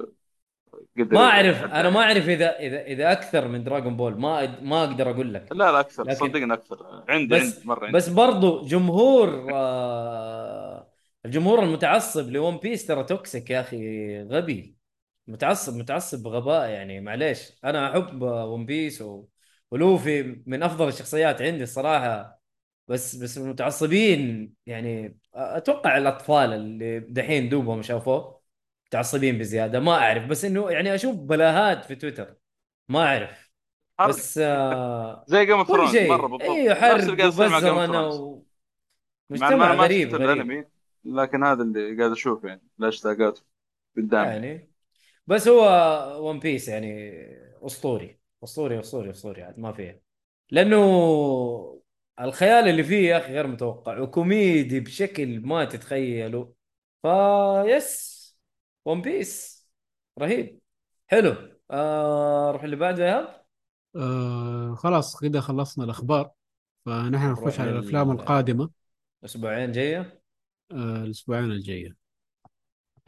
قدر 0.97 1.13
ما 1.17 1.21
أعرف. 1.21 1.63
أنا 1.63 1.89
ما 1.89 1.99
أعرف 1.99 2.29
إذا 2.29 2.59
إذا 2.59 2.81
إذا 2.81 3.11
أكثر 3.11 3.47
من 3.47 3.63
Dragon 3.63 3.97
Ball 3.97 4.19
ما 4.19 4.61
ما 4.61 4.83
أقدر 4.83 5.09
أقول 5.09 5.33
لك. 5.33 5.51
لا 5.51 5.71
لا 5.71 5.79
أكثر. 5.79 6.03
لكن- 6.03 6.15
صدقني 6.15 6.53
أكثر. 6.53 7.03
عندي 7.09 7.35
بس 7.35 7.41
عندي 7.55 7.67
مرة 7.67 7.85
عندي. 7.85 7.97
بس 7.97 8.09
برضو 8.09 8.65
جمهور 8.65 9.47
آه 9.53 10.87
الجمهور 11.25 11.63
المتعصب 11.63 12.29
ل 12.29 12.36
One 12.36 12.57
Piece 12.57 12.85
ترى 12.87 13.03
toxic 13.03 13.49
يا 13.49 13.59
أخي 13.61 14.21
غبي. 14.23 14.75
متعصب 15.27 15.75
متعصب 15.77 16.23
بغباء 16.23 16.69
يعني. 16.69 17.01
معليش 17.01 17.51
أنا 17.63 17.91
أحب 17.91 18.21
One 18.21 18.65
Piece 18.65 19.01
و... 19.01 19.25
ولوفي 19.73 20.43
من 20.45 20.63
أفضل 20.63 20.87
الشخصيات 20.87 21.41
عندي 21.41 21.63
الصراحة 21.63 22.41
بس 22.87 23.15
بس 23.15 23.37
المتعصبين 23.37 24.53
يعني 24.65 25.17
أتوقع 25.33 25.97
الأطفال 25.97 26.53
اللي 26.53 26.99
دحين 26.99 27.49
دوبهم 27.49 27.81
شافوه 27.81 28.41
متعصبين 28.87 29.37
بزيادة 29.37 29.79
ما 29.79 29.91
أعرف 29.91 30.25
بس 30.25 30.45
إنه 30.45 30.71
يعني 30.71 30.95
أشوف 30.95 31.15
بلاهات 31.15 31.85
في 31.85 31.95
تويتر 31.95 32.35
ما 32.89 33.05
أعرف 33.05 33.51
حرق. 33.99 34.09
بس 34.09 34.37
آه 34.37 35.25
زي 35.27 35.45
جيم 35.45 35.57
اوف 35.57 35.67
ثرونز 35.67 35.97
مرة 35.97 36.27
بالضبط. 36.27 36.41
أيوه 36.41 37.11
وبزرنه 37.11 38.09
Thrones. 38.09 38.19
و... 38.19 38.43
مجتمع 39.29 39.53
أنا 39.53 39.75
ما 39.75 39.83
غريب 39.83 40.15
غريب. 40.15 40.29
الانمي 40.29 40.65
لكن 41.05 41.43
هذا 41.43 41.63
اللي 41.63 41.97
قاعد 41.97 42.11
أشوف 42.11 42.43
يعني 42.43 42.61
الاشتاقات 42.79 43.39
قدامي. 43.97 44.27
يعني 44.27 44.69
بس 45.27 45.47
هو 45.47 46.29
ون 46.29 46.39
بيس 46.39 46.67
يعني 46.67 47.11
أسطوري. 47.61 48.22
أسطوري 48.43 48.79
أسطوري 48.79 49.09
أسطوري 49.09 49.43
عاد 49.43 49.59
ما 49.59 49.71
فيه 49.73 50.01
لأنه 50.51 50.77
الخيال 52.19 52.69
اللي 52.69 52.83
فيه 52.83 53.09
يا 53.09 53.17
أخي 53.17 53.33
غير 53.33 53.47
متوقع 53.47 53.99
وكوميدي 53.99 54.79
بشكل 54.79 55.39
ما 55.39 55.65
تتخيله. 55.65 56.53
فيس 57.01 58.23
ون 58.85 59.01
بيس 59.01 59.67
رهيب. 60.19 60.59
حلو. 61.07 61.35
آه 61.71 62.51
روح 62.51 62.63
اللي 62.63 62.75
بعده 62.75 63.05
يا 63.07 63.19
هاب 63.19 63.45
آه 63.95 64.75
خلاص 64.75 65.19
كده 65.19 65.39
خلصنا 65.41 65.83
الأخبار. 65.85 66.31
فنحن 66.85 67.31
نخش 67.31 67.59
على 67.59 67.71
لل- 67.71 67.77
الأفلام 67.77 68.11
القادمة. 68.11 68.69
أسبوعين 69.25 69.71
جاية 69.71 70.21
آه 70.71 71.03
الأسبوعين 71.03 71.51
الجاية. 71.51 71.95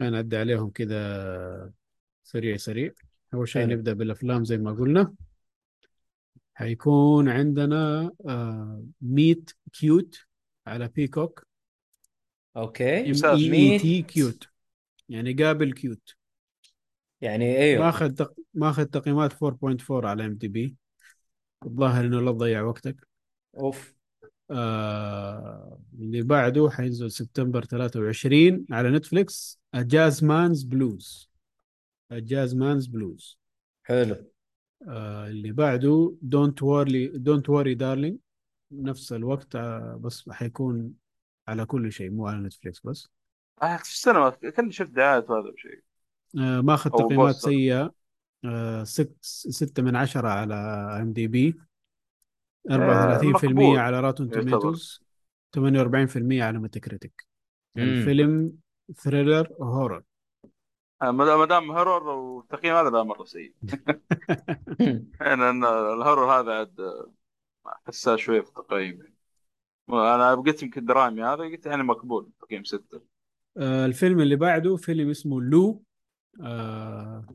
نعدي 0.00 0.36
عليهم 0.36 0.70
كده 0.70 0.96
سريع 2.24 2.56
سريع. 2.56 2.92
أول 3.34 3.48
شيء. 3.48 3.66
نبدأ 3.66 3.92
بالأفلام 3.92 4.44
زي 4.44 4.58
ما 4.58 4.72
قلنا. 4.72 5.14
حيكون 6.58 7.28
عندنا 7.28 8.10
آه 8.28 8.84
Meet 9.00 9.50
Cute 9.72 10.18
على 10.66 10.88
بيكوك. 10.88 11.46
أوكي. 12.56 12.96
إي 13.24 13.50
Meet. 13.50 13.80
تي 13.80 14.02
Cute. 14.02 14.48
يعني 15.08 15.32
قابل 15.32 15.72
cute. 15.72 16.14
يعني 17.20 17.56
إيوه. 17.56 17.84
ماخذ 17.84 18.10
تق... 18.10 18.34
ماخذ 18.54 18.84
تقييمات 18.84 19.32
4.4 19.32 19.90
على 19.90 20.26
IMDb. 20.26 20.76
الظاهر 21.66 22.04
إنه 22.04 22.20
لا 22.20 22.32
تضيع 22.32 22.62
وقتك. 22.62 23.08
أوف. 23.58 23.94
آه 24.50 25.80
اللي 25.98 26.22
بعده 26.22 26.70
حينزل 26.70 27.10
سبتمبر 27.10 27.64
23 27.64 28.66
على 28.70 28.90
نتفليكس 28.90 29.60
جاز 29.74 30.24
مانز 30.24 30.62
بلوز 30.62 31.30
Jazzman's 32.12 32.86
Blues 32.86 33.38
حلو. 33.82 34.35
آه 34.88 35.26
اللي 35.26 35.52
بعده 35.52 36.14
Don't 36.22 36.62
Worry 36.62 37.08
Don't 37.08 37.48
Worry 37.50 37.74
Darling 37.74 38.18
نفس 38.72 39.12
الوقت 39.12 39.56
آه 39.56 40.00
بس 40.00 40.30
حيكون 40.30 40.92
على 41.48 41.66
كل 41.66 41.92
شيء 41.92 42.10
مو 42.10 42.26
على 42.26 42.38
نتفليكس 42.38 42.80
بس. 42.86 43.08
آه، 43.62 43.76
في 43.76 43.82
السينما 43.82 44.30
كني 44.30 44.72
شفت 44.72 44.90
دعايات 44.90 45.30
هذا 45.30 45.50
بشيء 45.50 45.80
آه 46.40 46.60
ماخذ 46.60 46.90
أو 46.92 46.98
تقييمات. 46.98 47.34
سيئة. 47.34 47.94
آه 48.44 48.84
ست 48.84 49.16
ستة 49.50 49.82
من 49.82 49.96
عشرة 49.96 50.28
على 50.28 50.54
IMDb 51.02 51.54
34% 52.70 53.48
مقبول. 53.48 53.78
على 53.78 54.00
Rotten. 54.00 54.30
Tomatoes 54.30 55.00
48% 55.56 56.42
على 56.42 56.58
Metacritic 56.58 57.26
مم. 57.76 57.82
الفيلم 57.82 58.52
thriller 58.94 59.48
horror 59.60 60.02
ما 61.02 61.36
ما 61.36 61.44
دام 61.44 61.70
horror 61.70 62.08
والتقييم 62.08 62.74
هذا 62.74 62.90
لا 62.90 63.02
مرة 63.02 63.24
سيء. 63.24 63.54
لأن 65.20 65.64
ال 65.64 65.75
horror 65.75 66.40
هذا 66.40 66.52
عاد 66.52 66.80
آه، 66.80 67.12
حساس 67.86 68.18
شوية 68.18 68.40
في 68.40 68.48
التقييم. 68.48 69.16
أنا 69.88 70.34
قلت 70.34 70.62
يمكن 70.62 70.84
درامي 70.84 71.22
هذا 71.22 71.44
قلت 71.44 71.66
يعني 71.66 71.82
مقبول 71.82 72.30
تقييم 72.40 72.64
ستة. 72.64 73.00
آه 73.56 73.86
الفيلم 73.86 74.20
اللي 74.20 74.36
بعده 74.36 74.76
فيلم 74.76 75.10
اسمه 75.10 75.40
Lou. 75.40 75.82
آه 76.42 77.26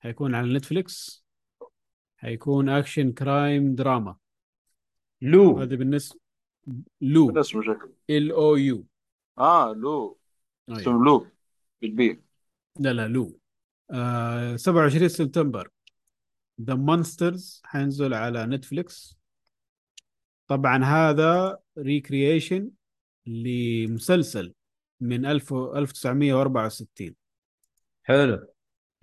حيكون 0.00 0.34
على 0.34 0.54
نتفليكس. 0.54 1.24
حيكون 2.16 2.68
action 2.68 3.12
crime 3.12 3.74
drama. 3.74 4.16
Lou. 5.22 5.58
هذا 5.58 5.76
بالنسبة 5.76 6.20
Lou. 7.00 7.40
اسمه 7.40 7.62
شكل. 7.62 7.92
L 8.10 8.32
O 8.32 8.56
U 8.56 8.84
آه 9.38 9.72
Lou. 9.72 10.18
اسمه 10.68 11.04
Lou. 11.04 11.26
بالبي. 11.82 12.29
لا 12.80 12.92
لا 12.92 13.08
Lou. 13.08 13.40
آه 13.90 14.56
27 14.56 15.08
سبتمبر. 15.08 15.68
The 16.60 16.74
Munsters 16.74 17.62
حينزل 17.64 18.14
على 18.14 18.46
نتفليكس. 18.46 19.18
طبعا 20.46 20.84
هذا 20.84 21.58
recreation 21.78 22.70
لمسلسل 23.26 24.54
من 25.00 25.26
1000 25.26 25.52
1964 25.52 27.14
حلو. 28.02 28.46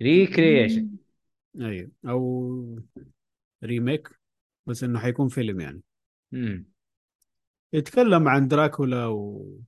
recreation 0.02 0.90
أيوه. 1.60 1.90
أو 2.08 2.78
remake 3.64 4.08
بس 4.66 4.84
إنه 4.84 4.98
حيكون 4.98 5.28
فيلم 5.28 5.60
يعني. 5.60 5.82
يتكلم 7.72 8.28
عن 8.28 8.48
دراكولا 8.48 9.06
و... 9.06 9.58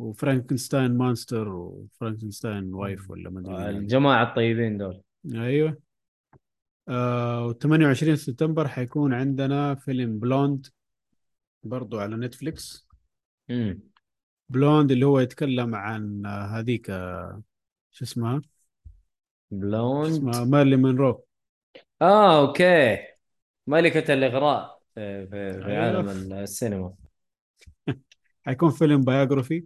وفرانكنستاين 0.00 0.96
monster 0.96 1.48
وفرانكنستاين 1.48 2.74
wife 2.74 3.10
ولا 3.10 3.30
ما 3.30 3.40
أدري. 3.40 3.78
الجماعة 3.78 4.22
الطيبين 4.22 4.78
دول. 4.78 5.02
أيوه. 5.34 5.78
آه 6.88 7.52
28 7.52 8.16
سبتمبر 8.16 8.68
حيكون 8.68 9.14
عندنا 9.14 9.74
فيلم 9.74 10.18
Blonde 10.18 10.66
برضو 11.62 11.98
على 11.98 12.16
نتفليكس. 12.16 12.88
مم. 13.48 13.80
Blonde 14.48 14.90
اللي 14.90 15.06
هو 15.06 15.20
يتكلم 15.20 15.74
عن 15.74 16.26
هذيك 16.26 16.86
شو 17.90 18.04
اسمها؟ 18.04 18.42
Blonde. 19.50 20.12
اسمها؟ 20.12 20.44
مارلين 20.44 20.76
مونرو 20.76 21.24
آه 22.02 22.40
okay. 22.40 22.98
ملكة 23.66 24.14
الإغراء 24.14 24.80
في, 24.94 25.26
في, 25.26 25.52
في 25.52 25.66
أيوة. 25.66 25.78
عالم 25.78 26.08
السينما. 26.32 26.94
حيكون 28.46 28.70
فيلم 28.70 29.00
biography 29.00 29.64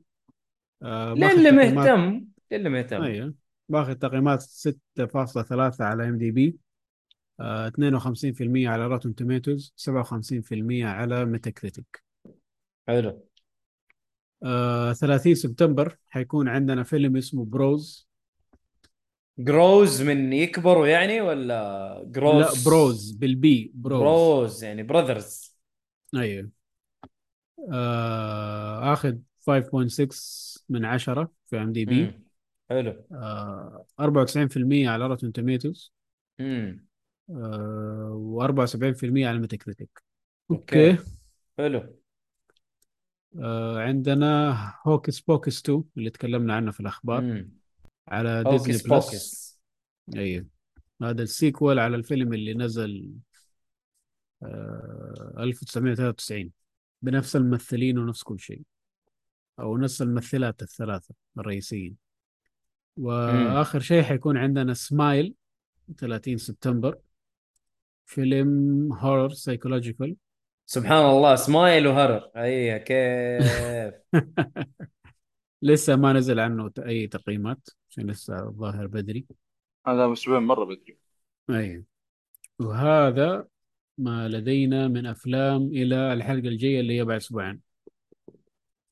آه 0.84 1.14
للي 1.14 1.50
مهتم 1.50 2.24
للي 2.52 2.68
مهتم. 2.68 3.02
أيوه. 3.02 3.34
باخذ 3.68 3.94
تقييمات 3.94 4.42
6.3 4.42 5.80
على 5.80 6.08
IMDb 6.08 6.56
52% 7.40 8.68
على 8.68 8.86
Rotten 8.86 9.14
Tomatoes 9.14 9.74
57% 9.76 10.84
على 10.84 11.24
Metacritic 11.24 12.04
حلو. 12.88 13.24
آه 14.44 14.92
30 14.92 15.34
سبتمبر 15.34 15.96
حيكون 16.08 16.48
عندنا 16.48 16.82
فيلم 16.82 17.16
اسمه 17.16 17.44
Bros 17.44 18.08
Grows 19.38 20.02
من 20.02 20.32
يكبروا 20.32 20.86
يعني 20.86 21.20
ولا 21.20 22.02
Grows 22.06 22.44
لا 22.44 22.64
Bros 22.70 23.10
بال 23.10 23.51
B 23.51 23.72
Bros, 23.74 24.00
Bros 24.00 24.64
يعني 24.64 24.82
brothers 24.82 25.58
أيوه. 26.16 26.50
آه 27.72 28.92
آخذ 28.92 29.16
5.6 29.50 30.64
من 30.68 30.84
10 30.84 31.32
في 31.46 31.56
IMDb. 31.56 32.20
حلو. 32.70 33.04
آه 33.12 33.86
94% 34.00 34.88
على 34.88 35.06
Rotten 35.06 35.32
Tomatoes. 35.32 35.92
امم 36.40 36.86
آه 37.30 38.38
و74% 38.38 39.04
على 39.04 39.38
Metacritic. 39.38 40.02
okay. 40.50 40.90
okay. 40.90 41.02
حلو. 41.58 41.96
آه 43.42 43.78
عندنا 43.78 44.54
Hocus 44.86 45.20
Pocus 45.20 45.60
2 45.60 45.84
اللي 45.96 46.10
تكلمنا 46.10 46.54
عنه 46.54 46.70
في 46.70 46.80
الأخبار. 46.80 47.20
مم. 47.20 47.52
على 48.08 48.44
Disney 48.44 48.72
Plus 48.72 48.86
Pocus 48.86 49.60
أيوه. 50.16 50.46
هذا 51.02 51.22
ال 51.22 51.30
sequel 51.30 51.78
على 51.78 51.96
الفيلم 51.96 52.32
اللي 52.32 52.54
نزل 52.54 53.14
آه 54.42 55.34
1993 55.38 56.52
بنفس 57.02 57.36
الممثلين 57.36 57.98
ونفس 57.98 58.22
كل 58.22 58.40
شيء. 58.40 58.62
أو 59.60 59.76
نفس 59.76 60.02
الممثلات 60.02 60.62
الثلاثة 60.62 61.14
الرئيسيين. 61.38 61.96
وآخر 62.96 63.80
شيء 63.80 64.02
حيكون 64.02 64.36
عندنا 64.36 64.74
سمايل 64.74 65.34
30 65.98 66.36
سبتمبر. 66.38 66.98
فيلم 68.06 68.92
horror 68.92 69.28
psychological 69.28 70.16
سبحان 70.66 71.04
الله 71.10 71.34
سمايل 71.34 71.86
وهرر 71.86 72.30
أي 72.36 72.78
كيف؟ 72.78 73.94
لسه 75.62 75.96
ما 75.96 76.12
نزل 76.12 76.40
عنه 76.40 76.70
أي 76.78 77.06
تقييمات 77.06 77.68
عشان 77.90 78.10
لسه 78.10 78.48
الظاهر 78.48 78.86
بدري. 78.86 79.26
هذا 79.86 80.12
أسبوعين 80.12 80.42
مرة 80.42 80.64
بدري. 80.64 80.98
أي. 81.50 81.84
وهذا 82.58 83.46
ما 83.98 84.28
لدينا 84.28 84.88
من 84.88 85.06
أفلام 85.06 85.62
إلى 85.62 86.12
الحلقة 86.12 86.48
الجاية 86.48 86.80
اللي 86.80 86.98
هي 86.98 87.04
بعد 87.04 87.16
أسبوعين. 87.16 87.60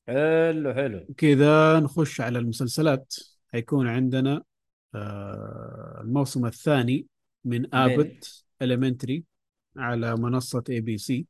حلو 0.07 0.73
حلو. 0.73 0.99
كذا 1.17 1.79
نخش 1.79 2.21
على 2.21 2.39
المسلسلات 2.39 3.13
حيكون 3.53 3.87
عندنا 3.87 4.43
آه 4.95 5.99
الموسم 6.01 6.45
الثاني 6.45 7.07
من 7.45 7.75
ابت 7.75 8.45
اليمنتري 8.61 9.23
على 9.77 10.15
منصة 10.15 10.63
اي 10.69 10.81
بي 10.81 10.97
سي 10.97 11.27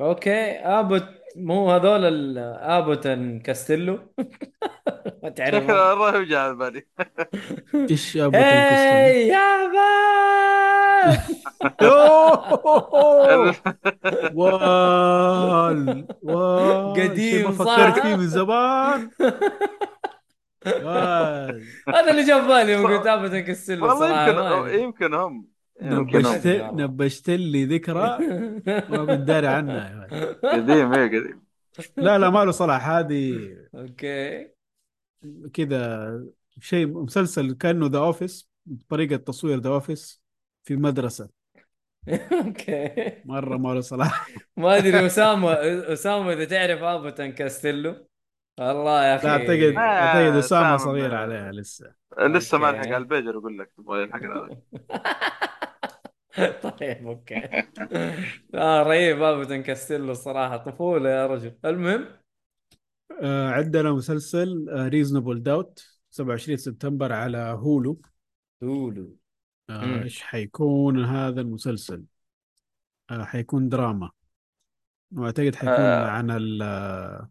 أوكي 0.00 0.30
ابوت 0.58 1.04
مو 1.36 1.70
هذول 1.70 2.38
ابوتن 2.38 3.40
كاستيلو 3.40 3.98
ما 5.26 5.32
تعرفهم 5.32 5.70
الله 5.70 6.16
يوجع 6.16 6.40
على 6.40 6.54
بالي 6.54 6.82
إيش 7.74 8.16
يا 8.16 8.26
بات 8.32 8.46
وال 14.34 16.06
قديم 16.96 17.44
ما؟ 17.44 17.52
فكرت 17.52 17.98
فيه 17.98 18.16
من 18.16 18.26
زمان. 18.26 19.10
هذا 21.88 22.10
اللي 22.10 22.24
جاب 22.26 22.46
بالي 22.46 22.72
يوم 22.72 22.86
قلت 22.86 23.06
Abbott 23.06 23.29
and 23.29 23.40
Costello 23.40 23.86
والله 23.86 24.68
يمكن. 24.68 24.82
يمكن 24.82 25.14
هم. 25.14 25.46
يمكن 25.82 26.18
نبشت 26.18 26.46
هم 26.46 26.80
نبشت 26.80 27.30
لي 27.30 27.64
ذكرى 27.64 28.18
ما 28.66 29.04
كنت 29.04 29.20
داري 29.20 29.46
عنها. 29.46 30.06
قديم 30.44 30.94
إيه 30.94 31.06
قديم. 31.06 31.46
لا 31.96 32.18
لا 32.18 32.30
ما 32.30 32.44
له 32.44 32.50
صلاح. 32.50 32.88
هذه 32.88 33.56
okay. 33.74 34.55
كذا 35.52 36.10
شيء 36.60 36.86
مسلسل 36.86 37.54
كأنه 37.54 37.86
The 37.86 37.98
Office 37.98 38.50
بطريقه 38.66 39.16
تصوير 39.16 39.58
The 39.60 39.68
Office 39.70 40.22
في 40.64 40.76
مدرسة. 40.76 41.28
okay. 42.32 43.12
مرة 43.24 43.56
ما 43.56 43.74
له 43.74 43.80
صلاح 43.80 44.28
ما 44.56 44.76
أدري 44.76 45.06
اسامه 45.06 45.52
اسامه 45.92 46.32
إذا 46.32 46.44
تعرف 46.44 46.82
Abbott 46.82 47.15
and 47.15 47.32
Costello 47.32 48.06
والله 48.60 49.04
يا 49.04 49.16
أخي. 49.16 49.28
أعتقد 49.28 49.50
آه، 49.76 49.78
أعتقد 49.80 50.36
اسامه 50.36 50.76
سام- 50.76 50.86
صغير 50.86 51.14
عليها 51.14 51.52
لسه. 51.52 51.94
لسه 52.20 52.58
ما. 52.58 52.66
لحق 52.72 52.86
على 52.86 52.96
البيجر 52.96 53.30
يقول 53.30 53.58
لك 53.58 53.72
تبغى 53.76 54.02
يلحق 54.02 54.20
هذا 54.22 54.56
طيب 56.80 57.06
okay. 57.06 57.36
آه 58.54 58.82
رهيب 58.82 59.22
Abbott 59.22 59.60
and 59.62 59.75
Costello 59.75 60.10
الصراحه 60.12 60.56
طفولة 60.56 61.10
يا 61.10 61.26
رجل. 61.26 61.58
المهم؟ 61.64 62.08
آه 63.22 63.50
عندنا 63.50 63.92
مسلسل 63.92 64.66
Reasonable 64.68 65.42
Doubt 65.42 65.86
27 66.10 66.56
سبتمبر 66.56 67.12
على 67.12 67.38
Hulu. 67.38 68.00
Hulu. 68.62 69.16
آه. 69.70 70.02
إيش 70.02 70.22
حيكون 70.22 71.04
هذا 71.04 71.40
المسلسل؟ 71.40 72.04
آه 73.10 73.24
حيكون 73.24 73.68
دراما. 73.68 74.10
وأعتقد 75.12 75.54
حيكون 75.54 75.74
آه. 75.74 76.06
عن 76.06 76.30
ال 76.30 76.62
آه، 76.62 77.30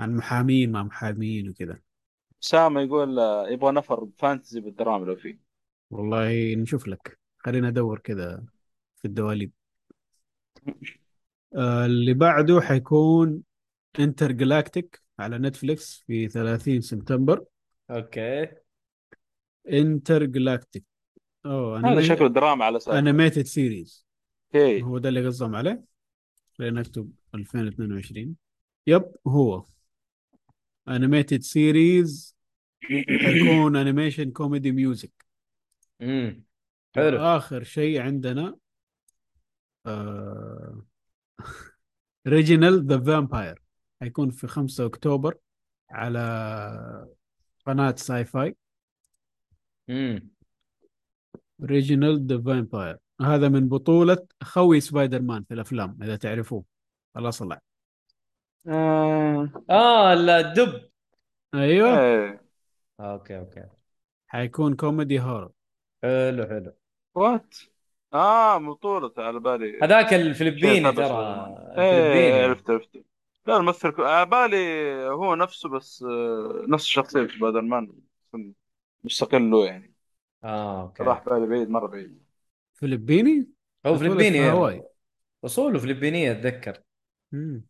عن 0.00 0.14
محامين 0.16 0.72
مع 0.72 0.82
محامين 0.82 1.48
وكذا. 1.48 1.80
اسامه 2.42 2.80
يقول 2.80 3.18
آه، 3.18 3.48
يبغى 3.48 3.72
نفر 3.72 4.08
fantasy 4.18 4.60
بالدراما 4.60 5.04
لو 5.04 5.16
في. 5.16 5.38
والله 5.90 6.54
نشوف 6.54 6.88
لك. 6.88 7.18
خلينا 7.38 7.68
أدور 7.68 7.98
كذا 7.98 8.44
في 8.96 9.04
الدواليب. 9.04 9.52
آه 11.56 11.86
اللي 11.86 12.14
بعده 12.14 12.60
حيكون 12.60 13.42
Entergalactic 13.98 15.03
على 15.18 15.38
Netflix 15.38 16.04
في 16.06 16.28
30 16.28 16.80
سبتمبر. 16.80 17.44
okay. 17.90 18.48
Entergalactic 19.68 20.84
أوه 21.46 21.92
هذا 21.92 22.00
شكله 22.02 22.28
دراما 22.28 22.64
على 22.64 22.76
أساس 22.76 22.94
animated 22.94 23.46
series. 23.46 24.06
okay. 24.54 24.82
هو 24.82 24.98
ده 24.98 25.08
اللي 25.08 25.26
قصدهم 25.26 25.54
عليه. 25.54 25.84
خلينا 26.58 26.80
نكتب 26.80 27.12
2022 27.34 28.36
yep 28.86 29.04
هو. 29.26 29.66
animated 30.88 31.40
series. 31.40 32.36
حيكون 33.20 33.76
animation 33.76 34.30
comedy 34.30 34.72
music. 34.72 35.24
امم 36.02 36.44
حلو. 36.96 37.18
اخر 37.18 37.62
شيء 37.62 38.00
عندنا 38.00 38.56
آه... 39.86 40.86
Reginald 42.26 42.86
the 42.86 43.00
Vampire. 43.00 43.63
حيكون 44.00 44.30
في 44.30 44.46
5 44.46 44.86
أكتوبر 44.86 45.34
على 45.90 47.08
قناة 47.66 47.94
Syfy. 47.96 48.56
امم 49.90 50.30
Reginald 51.62 52.26
the 52.26 52.42
Vampire 52.42 52.98
هذا 53.20 53.48
من 53.48 53.68
بطولة 53.68 54.26
خوي 54.42 54.80
سبايدر 54.80 55.22
مان 55.22 55.44
في 55.44 55.54
الأفلام 55.54 55.98
إذا 56.02 56.16
تعرفوه. 56.16 56.64
الاصلع 57.16 57.60
آه. 58.68 59.48
آه 59.70 60.14
لا 60.14 60.40
الدب 60.40 60.90
أيوه. 61.54 62.00
إيه. 62.00 62.44
okay 63.00 63.38
okay. 63.38 63.64
حيكون 64.26 64.76
comedy 64.76 65.20
horror. 65.20 65.50
حلو 66.02 66.46
حلو. 66.46 66.72
what 67.14 67.54
آه 68.14 68.58
بطولة 68.58 69.12
على 69.18 69.40
بالي. 69.40 69.78
هذاك 69.82 70.14
الفلبيني 70.14 70.92
ترى. 70.92 71.46
إيه 71.78 72.00
الفلبيني. 72.00 72.42
عرفت 72.42 72.70
عرفت 72.70 73.04
لا 73.46 73.56
الممثل 73.56 74.00
على 74.00 74.30
بالي 74.30 74.56
هو 75.08 75.34
نفسه 75.34 75.68
بس 75.68 76.02
آه، 76.02 76.64
نفس 76.68 76.84
الشخصية 76.84 77.26
في 77.26 77.36
سبايدر 77.36 77.60
مان 77.60 77.92
مستقل 79.04 79.50
له 79.50 79.66
يعني. 79.66 79.94
آه 80.44 80.82
okay. 80.82 81.02
راح 81.02 81.24
بالي 81.24 81.46
بعيد 81.46 81.70
مرة 81.70 81.86
بعيد. 81.86 82.22
فلبيني؟ 82.74 83.48
هو 83.86 83.94
اتولد 83.94 84.10
فلبيني 84.10 84.38
في 84.38 84.44
هاواي 84.44 84.82
اصوله 85.44 85.78
فلبينية 85.78 86.32
أتذكر. 86.32 86.82
مم. 87.32 87.64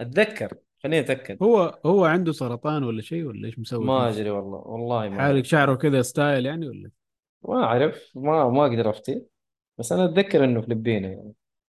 أتذكر 0.00 0.54
خليني 0.82 1.00
أتأكد. 1.00 1.42
هو 1.42 1.80
هو 1.86 2.04
عنده 2.04 2.32
سرطان 2.32 2.84
ولا 2.84 3.02
شيء 3.02 3.24
ولا 3.24 3.46
إيش 3.46 3.58
مسوي؟ 3.58 3.84
ما؟ 3.84 4.08
أدري 4.08 4.30
والله 4.30 4.58
والله 4.58 5.08
ما 5.08 5.16
حالق 5.18 5.34
أعرف. 5.34 5.46
شعره 5.46 5.74
كذا 5.74 6.02
style 6.02 6.46
يعني 6.46 6.68
ولا؟ 6.68 6.90
ما 7.42 7.64
أعرف 7.64 8.12
ما 8.14 8.48
ما 8.48 8.66
أقدر 8.66 8.90
أفتي. 8.90 9.22
بس 9.78 9.92
أنا 9.92 10.04
أتذكر 10.04 10.44
إنه 10.44 10.60
فلبيني 10.60 11.06
يعني. 11.06 11.32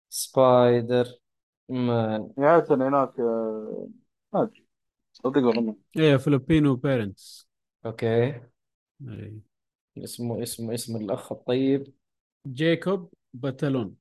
سبايدر. 0.09 1.22
مان 1.69 2.33
نهاية 2.39 2.65
هناك 2.71 3.21
آه، 3.21 3.89
ما 4.33 4.43
أدري. 4.43 4.67
صدق 5.13 5.37
والله 5.47 5.61
ما- 5.63 5.77
إيه 5.99 6.17
Filipino 6.17 6.77
parents. 6.77 7.49
okay. 7.87 8.07
إيه. 9.09 9.53
اسمه 9.99 10.43
اسمه 10.43 10.75
اسم 10.75 10.97
الأخ 10.97 11.33
الطيب. 11.33 11.93
Jacob 12.47 13.13
Batalon. 13.35 13.95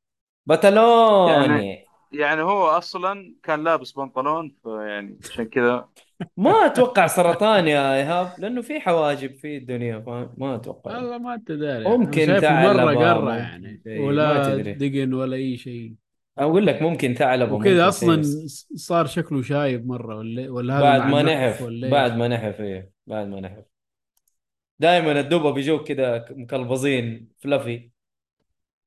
باتالوني 0.46 1.86
يعني 2.12 2.42
هو 2.42 2.68
أصلا 2.68 3.36
كان 3.44 3.64
لابس 3.64 3.92
بنطلون 3.92 4.56
فيعني 4.64 5.18
عشان 5.24 5.46
كذا. 5.46 5.90
ما 6.38 6.52
أتوقع 6.66 7.08
سرطان 7.08 7.68
يا 7.68 7.96
إيهاب 7.96 8.40
لأنه 8.40 8.62
في 8.62 8.80
حواجب 8.80 9.36
في 9.36 9.58
الدنيا 9.58 10.00
فاهم؟ 10.00 10.34
ما 10.38 10.56
أتوقع. 10.56 10.98
والله 10.98 11.18
ما 11.18 11.34
أنت 11.34 11.52
داري. 11.52 11.98
ممكن 11.98 12.26
شايفه 12.26 12.74
مرة 12.74 12.96
قرة 12.96 13.22
ممكن 13.22 13.38
يعني. 13.38 13.82
شيء، 13.84 14.00
ما 14.02 14.08
ولا 14.08 14.56
تدري. 14.58 14.74
دقن 14.74 15.14
ولا 15.14 15.36
أي 15.36 15.58
شيء. 15.58 15.94
أقول 16.41 16.65
لك 16.65 16.81
ممكن 16.81 17.13
ثعلبه 17.13 17.53
وكذا 17.53 17.88
أصلا 17.88 18.22
صار 18.76 19.05
شكله 19.05 19.41
شايب 19.41 19.88
مرة 19.88 20.15
ولا 20.15 20.49
ولا 20.49 20.77
هذا 20.77 20.81
بعد 20.81 21.11
ما 21.11 21.22
نحف؟ 21.22 21.63
بعد 21.91 22.18
ما 22.18 22.27
نحف 22.27 22.61
إيه 22.61 22.91
بعد 23.07 23.27
ما 23.27 23.39
نحف. 23.39 23.63
دائما 24.80 25.19
الدبة 25.19 25.51
بيجوك 25.51 25.88
كذا 25.88 26.26
مكلبزين 26.30 27.30
فلفي 27.39 27.91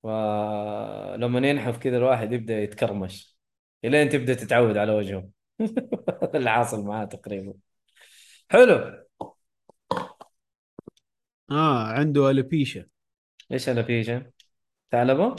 فلما 0.02 1.48
ينحف 1.48 1.78
كذا 1.78 1.97
الواحد 1.97 2.32
يبدأ 2.32 2.62
يتكرمش. 2.62 3.36
إلين 3.85 4.09
تبدأ 4.09 4.35
تتعود 4.35 4.76
على 4.76 4.93
وجهه. 4.93 5.28
اللي 6.35 6.51
حاصل 6.51 6.85
معاه 6.85 7.05
تقريبا. 7.05 7.55
حلو. 8.51 9.05
آه 11.51 11.85
عنده 11.86 12.31
الوبيشا 12.31 12.86
إيش 13.52 13.64
شيء 13.64 14.22
ثعلبة؟ 14.90 15.36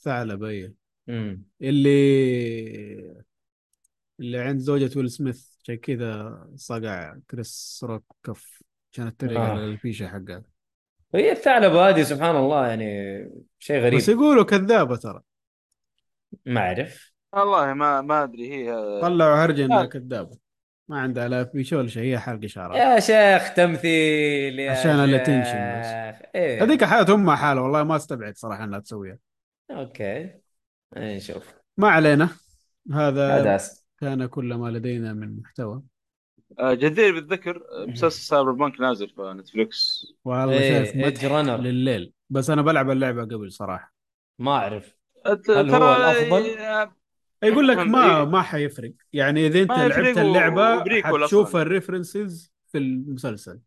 ثعلب 0.00 0.44
إيه. 0.44 0.85
امم 1.08 1.42
اللي 1.62 3.24
اللي 4.20 4.38
عند 4.38 4.58
زوجة 4.58 4.98
ويل 4.98 5.10
سميث 5.10 5.48
عشان 5.62 5.74
كذا 5.76 6.40
صقع 6.56 7.16
كريس 7.30 7.80
روك 7.84 8.04
كف 8.24 8.62
عشان 8.92 9.06
اتريق 9.06 9.40
آه. 9.40 9.50
على 9.50 9.64
البيشة 9.64 10.08
حقها 10.08 10.42
هي 11.14 11.32
الثعلبة 11.32 11.88
هذه 11.88 12.02
سبحان 12.02 12.36
الله 12.36 12.66
يعني 12.66 12.84
شيء 13.58 13.80
غريب 13.80 13.98
بس 13.98 14.08
يقولوا 14.08 14.44
كذابة 14.44 14.96
ترى 14.96 15.20
ما 16.46 16.60
أعرف 16.60 17.12
والله 17.32 17.74
ما 17.74 18.00
ما 18.00 18.22
أدري 18.22 18.52
هي 18.54 18.72
طلعوا 19.02 19.44
هرجة 19.44 19.64
إنها 19.64 19.82
آه. 19.82 19.86
كذابة 19.86 20.38
ما 20.88 21.00
عندها 21.00 21.28
لا 21.28 21.42
بيشة 21.42 21.76
ولا 21.76 21.88
شيء 21.88 22.02
هي 22.02 22.18
حرق 22.18 22.46
شعرها 22.46 22.76
يا 22.78 23.00
شيخ 23.00 23.54
تمثيل 23.54 24.58
يا 24.58 24.70
عشان. 24.70 24.90
ال 24.90 24.99
attention 24.99 25.80
بس. 25.80 26.26
إيه. 26.34 26.62
هذيك 26.64 26.84
حالة 26.84 27.14
أمها 27.14 27.36
حالة 27.36 27.62
والله 27.62 27.82
ما 27.82 27.96
استبعد 27.96 28.36
صراحة 28.36 28.64
إنها 28.64 28.78
تسويها 28.78 29.18
okay 29.70 30.30
نشوف 30.96 31.54
ما 31.76 31.88
علينا. 31.88 32.28
هذا 32.92 33.40
هذا 33.40 33.58
أس- 33.58 33.82
كان 34.00 34.26
كل 34.26 34.54
ما 34.54 34.68
لدينا 34.70 35.12
من 35.12 35.40
محتوى. 35.40 35.82
آه، 36.58 36.74
جدير 36.74 37.14
بالذكر 37.14 37.56
آه، 37.56 37.86
مسلسل 37.86 38.20
سايبر 38.20 38.52
بانك 38.52 38.80
نازل 38.80 39.08
في 39.08 39.34
نتفليكس. 39.36 40.06
والله 40.24 40.52
إيه، 40.52 40.84
شايف 40.84 40.96
مدح 41.06 41.24
Runner. 41.24 41.56
لليل. 41.56 42.12
بس 42.30 42.50
أنا 42.50 42.62
بلعب 42.62 42.90
اللعبة 42.90 43.22
قبل 43.22 43.52
صراحة. 43.52 43.94
ما 44.38 44.52
أعرف. 44.52 44.96
هل 45.26 45.70
هو 45.74 45.96
الأفضل؟ 45.96 46.58
آه، 46.58 46.92
يقول 47.42 47.68
لك 47.68 47.76
ما 47.78 48.18
إيه. 48.20 48.24
ما 48.24 48.42
حيفرق. 48.42 48.92
يعني 49.12 49.46
إذا 49.46 49.62
أنت 49.62 49.70
لعبت 49.70 50.18
اللعبة 50.18 50.84
حتشوف. 51.02 51.56
ال 51.56 51.65
references 51.65 52.52
في 52.68 52.78
المسلسل. 52.78 53.60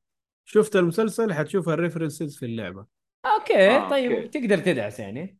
شفت 0.45 0.75
المسلسل 0.75 1.33
حتشوف 1.33 1.69
ال 1.69 1.76
references 1.76 2.38
في 2.37 2.45
اللعبة. 2.45 2.85
okay 3.26 3.69
آه، 3.69 3.89
طيب. 3.89 4.11
okay. 4.11 4.27
تقدر 4.27 4.57
تدعس 4.57 4.99
يعني. 4.99 5.37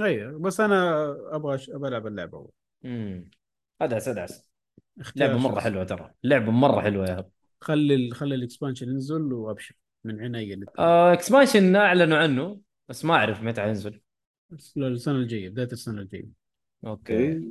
أيوه 0.00 0.38
بس 0.38 0.60
أنا 0.60 1.10
أبغى 1.30 1.58
أش- 1.58 1.74
أبغى 1.74 1.88
ألعب 1.88 2.06
اللعبة 2.06 2.38
أول. 2.38 2.50
امم 2.84 3.30
أدعس 3.80 4.08
أدعس. 4.08 4.50
لعبة 5.16 5.38
مرة. 5.38 5.60
حلوة 5.60 5.84
ترى. 5.84 6.14
لعبة 6.24 6.50
مرة 6.50 6.80
حلوة 6.80 7.06
يا 7.08 7.18
هب. 7.18 7.30
خلي 7.60 7.94
ال... 7.94 8.14
خلي 8.14 8.34
ال 8.34 8.39
expansion 8.39 8.88
ينزل 8.88 9.32
وأبشر 9.32 9.74
من 10.04 10.20
عيني 10.20 10.54
الاثنين 10.54 10.66
آه 10.78 11.12
expansion 11.12 11.76
أعلنوا 11.76 12.18
عنه 12.18 12.60
بس 12.88 13.04
ما 13.04 13.14
أعرف 13.14 13.42
متى 13.42 13.68
ينزل 13.68 14.00
السنة 14.76 15.16
الجاية 15.16 15.48
بداية 15.48 15.68
السنة 15.72 16.00
الجاية. 16.00 16.28
okay. 16.86 17.12
إيه. 17.12 17.42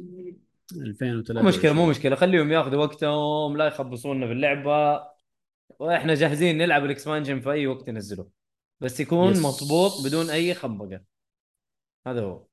2003 0.72 1.42
مو 1.42 1.48
مشكلة 1.50 1.74
مو 1.74 1.86
مشكلة. 1.90 2.16
خليهم 2.16 2.52
ياخذوا 2.52 2.86
وقتهم 2.86 3.58
لا 3.58 3.66
يخبصونا 3.68 4.26
في 4.28 4.32
اللعبة. 4.32 5.08
وإحنا 5.80 6.16
جاهزين 6.16 6.58
نلعب 6.58 6.86
ال 6.86 6.91
expansion 6.91 7.40
في 7.40 7.52
أي 7.52 7.68
وقت 7.68 7.88
ينزلوه. 7.88 8.30
بس 8.80 9.00
يكون 9.00 9.32
yes. 9.32 9.46
مضبوط 9.46 10.06
بدون 10.06 10.30
أي 10.30 10.54
خنبقة. 10.54 11.02
هذا 12.08 12.22
هو. 12.22 12.48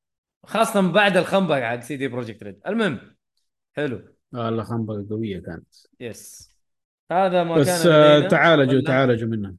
خاصة 0.47 0.93
بعد 0.93 1.17
الخنبقه 1.17 1.69
حق 1.69 1.81
سي 1.81 1.97
دي 1.97 2.09
بروجكت 2.09 2.43
ريد. 2.43 2.61
المهم 2.67 3.17
حلو. 3.77 4.03
والله 4.33 4.63
خنبقه 4.65 5.07
قوية 5.11 5.41
كانت. 5.41 5.75
yes 6.01 6.55
هذا 7.11 7.45
ما 7.45 7.55
بس 7.55 7.67
كان 7.67 7.93
آه، 7.93 8.17
لدينا. 8.17 8.29
تعالجوا 8.29 8.75
ولا؟ 8.75 8.85
تعالجوا 8.85 9.29
منها. 9.29 9.55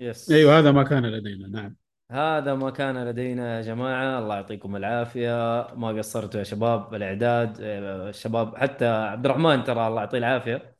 yes 0.00 0.30
أيوه 0.30 0.58
هذا 0.58 0.72
ما 0.72 0.82
كان 0.82 1.06
لدينا 1.06 1.48
نعم. 1.48 1.76
هذا 2.10 2.54
ما 2.54 2.70
كان 2.70 3.04
لدينا 3.08 3.56
يا 3.56 3.62
جماعة. 3.62 4.18
الله 4.18 4.34
يعطيكم 4.34 4.76
العافية. 4.76 5.30
ما 5.74 5.88
قصرتوا 5.88 6.38
يا 6.38 6.44
شباب 6.44 6.90
بالإعداد. 6.90 7.58
آه، 7.60 8.08
الشباب 8.08 8.56
حتى 8.56 8.86
عبد 8.86 9.24
الرحمن 9.26 9.64
ترى 9.64 9.88
الله 9.88 10.00
يعطيه 10.00 10.18
العافية. 10.18 10.76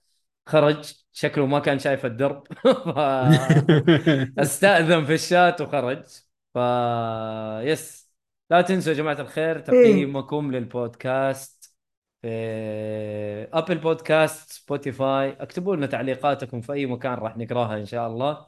خرج 0.46 0.94
شكله 1.12 1.46
ما 1.46 1.58
كان 1.58 1.78
شايف 1.78 2.06
الدرب. 2.06 2.46
استأذن 4.38 5.04
في 5.04 5.14
الشات 5.14 5.60
وخرج. 5.60 6.02
ف 6.54 6.58
yes 7.64 7.99
لا 8.50 8.60
تنسوا 8.60 8.92
يا 8.92 8.98
جماعة 8.98 9.20
الخير 9.20 9.58
تقييمكم 9.58 10.52
للبودكاست 10.52 11.74
في 12.22 12.28
ابل 13.52 13.78
بودكاست 13.78 14.52
سبوتيفاي 14.52 15.30
اكتبوا 15.30 15.76
لنا 15.76 15.86
تعليقاتكم 15.86 16.60
في 16.60 16.72
أي 16.72 16.86
مكان 16.86 17.14
راح 17.14 17.36
نقراها 17.36 17.76
إن 17.76 17.86
شاء 17.86 18.06
الله. 18.06 18.46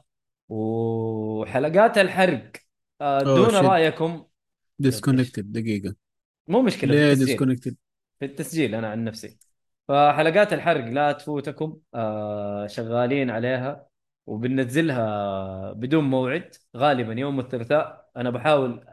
وحلقات 0.49 1.97
الحرق. 1.97 2.51
آه، 3.01 3.19
shit. 3.19 3.55
رأيكم. 3.55 4.25
disconnected 4.79 5.51
دقيقة. 5.51 5.95
مو 6.47 6.61
مشكلة 6.61 6.91
في 6.91 6.97
ليه 6.97 7.11
التسجيل. 7.11 7.27
disconnected 7.27 7.75
في 8.19 8.25
التسجيل 8.25 8.75
أنا 8.75 8.87
عن 8.87 9.03
نفسي. 9.03 9.37
فحلقات 9.87 10.53
الحرق 10.53 10.85
لا 10.85 11.11
تفوتكم. 11.11 11.77
آه 11.95 12.67
شغالين 12.67 13.29
عليها 13.29 13.87
وبننزلها 14.27 15.73
بدون 15.73 16.03
موعد 16.03 16.55
غالبا 16.77 17.13
يوم 17.13 17.39
الثلاثاء. 17.39 18.09
أنا 18.17 18.29
بحاول 18.29 18.85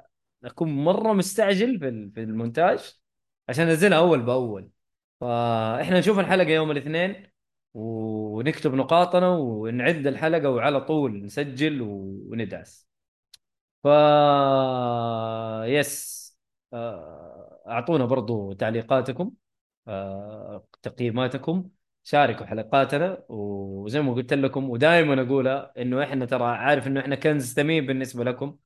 أكون 0.45 0.71
مرة 0.85 1.13
مستعجل 1.13 1.79
في 1.79 2.11
في 2.15 2.23
المونتاج 2.23 3.01
عشان 3.49 3.69
أنزلها 3.69 3.99
أول 3.99 4.23
بأول. 4.23 4.71
فإحنا 5.21 5.99
نشوف 5.99 6.19
الحلقة 6.19 6.49
يوم 6.51 6.71
الاثنين 6.71 7.27
ونكتب 7.75 8.75
نقاطنا 8.75 9.29
ونعد 9.29 10.07
الحلقة 10.07 10.51
وعلى 10.51 10.81
طول 10.81 11.23
نسجل 11.25 11.83
وندعس. 11.83 12.89
ف 13.85 13.87
يس. 15.65 16.21
آه، 16.73 17.63
أعطونا 17.69 18.05
برضو 18.05 18.53
تعليقاتكم 18.53 19.33
آه، 19.89 20.67
تقييماتكم 20.83 21.71
شاركوا 22.05 22.47
حلقاتنا 22.47 23.25
وزي 23.29 24.01
ما 24.01 24.15
قلت 24.15 24.33
لكم 24.35 24.71
ودائما 24.71 25.23
أقولها 25.23 25.73
إنه 25.79 26.03
إحنا 26.05 26.27
ترى 26.27 26.45
عارف 26.45 26.87
إنه 26.87 27.01
إحنا 27.01 27.15
كنز 27.17 27.55
ثمين 27.55 27.87
بالنسبة 27.87 28.25
لكم. 28.25 28.59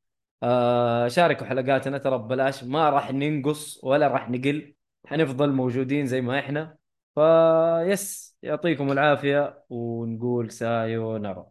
آه، 0.44 1.08
شاركوا 1.08 1.46
حلقاتنا 1.46 1.98
ترى 1.98 2.18
ببلاش. 2.18 2.64
ما 2.64 2.90
راح 2.90 3.12
ننقص 3.12 3.84
ولا 3.84 4.08
راح 4.08 4.30
نقل. 4.30 4.74
حنفضل 5.06 5.52
موجودين 5.52 6.06
زي 6.06 6.20
ما 6.20 6.38
إحنا. 6.38 6.76
فيس 7.14 8.36
يعطيكم 8.42 8.92
العافية 8.92 9.64
ونقول 9.70 10.50
سايونارا 10.50 11.46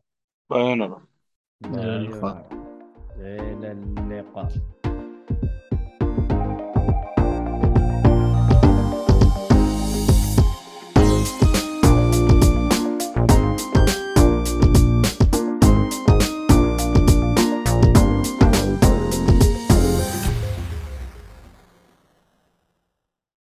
بايونرا 0.49 1.05
إلى 1.65 1.95
اللقاء. 1.95 2.49
إلى 3.17 3.71
اللقاء. 3.71 4.92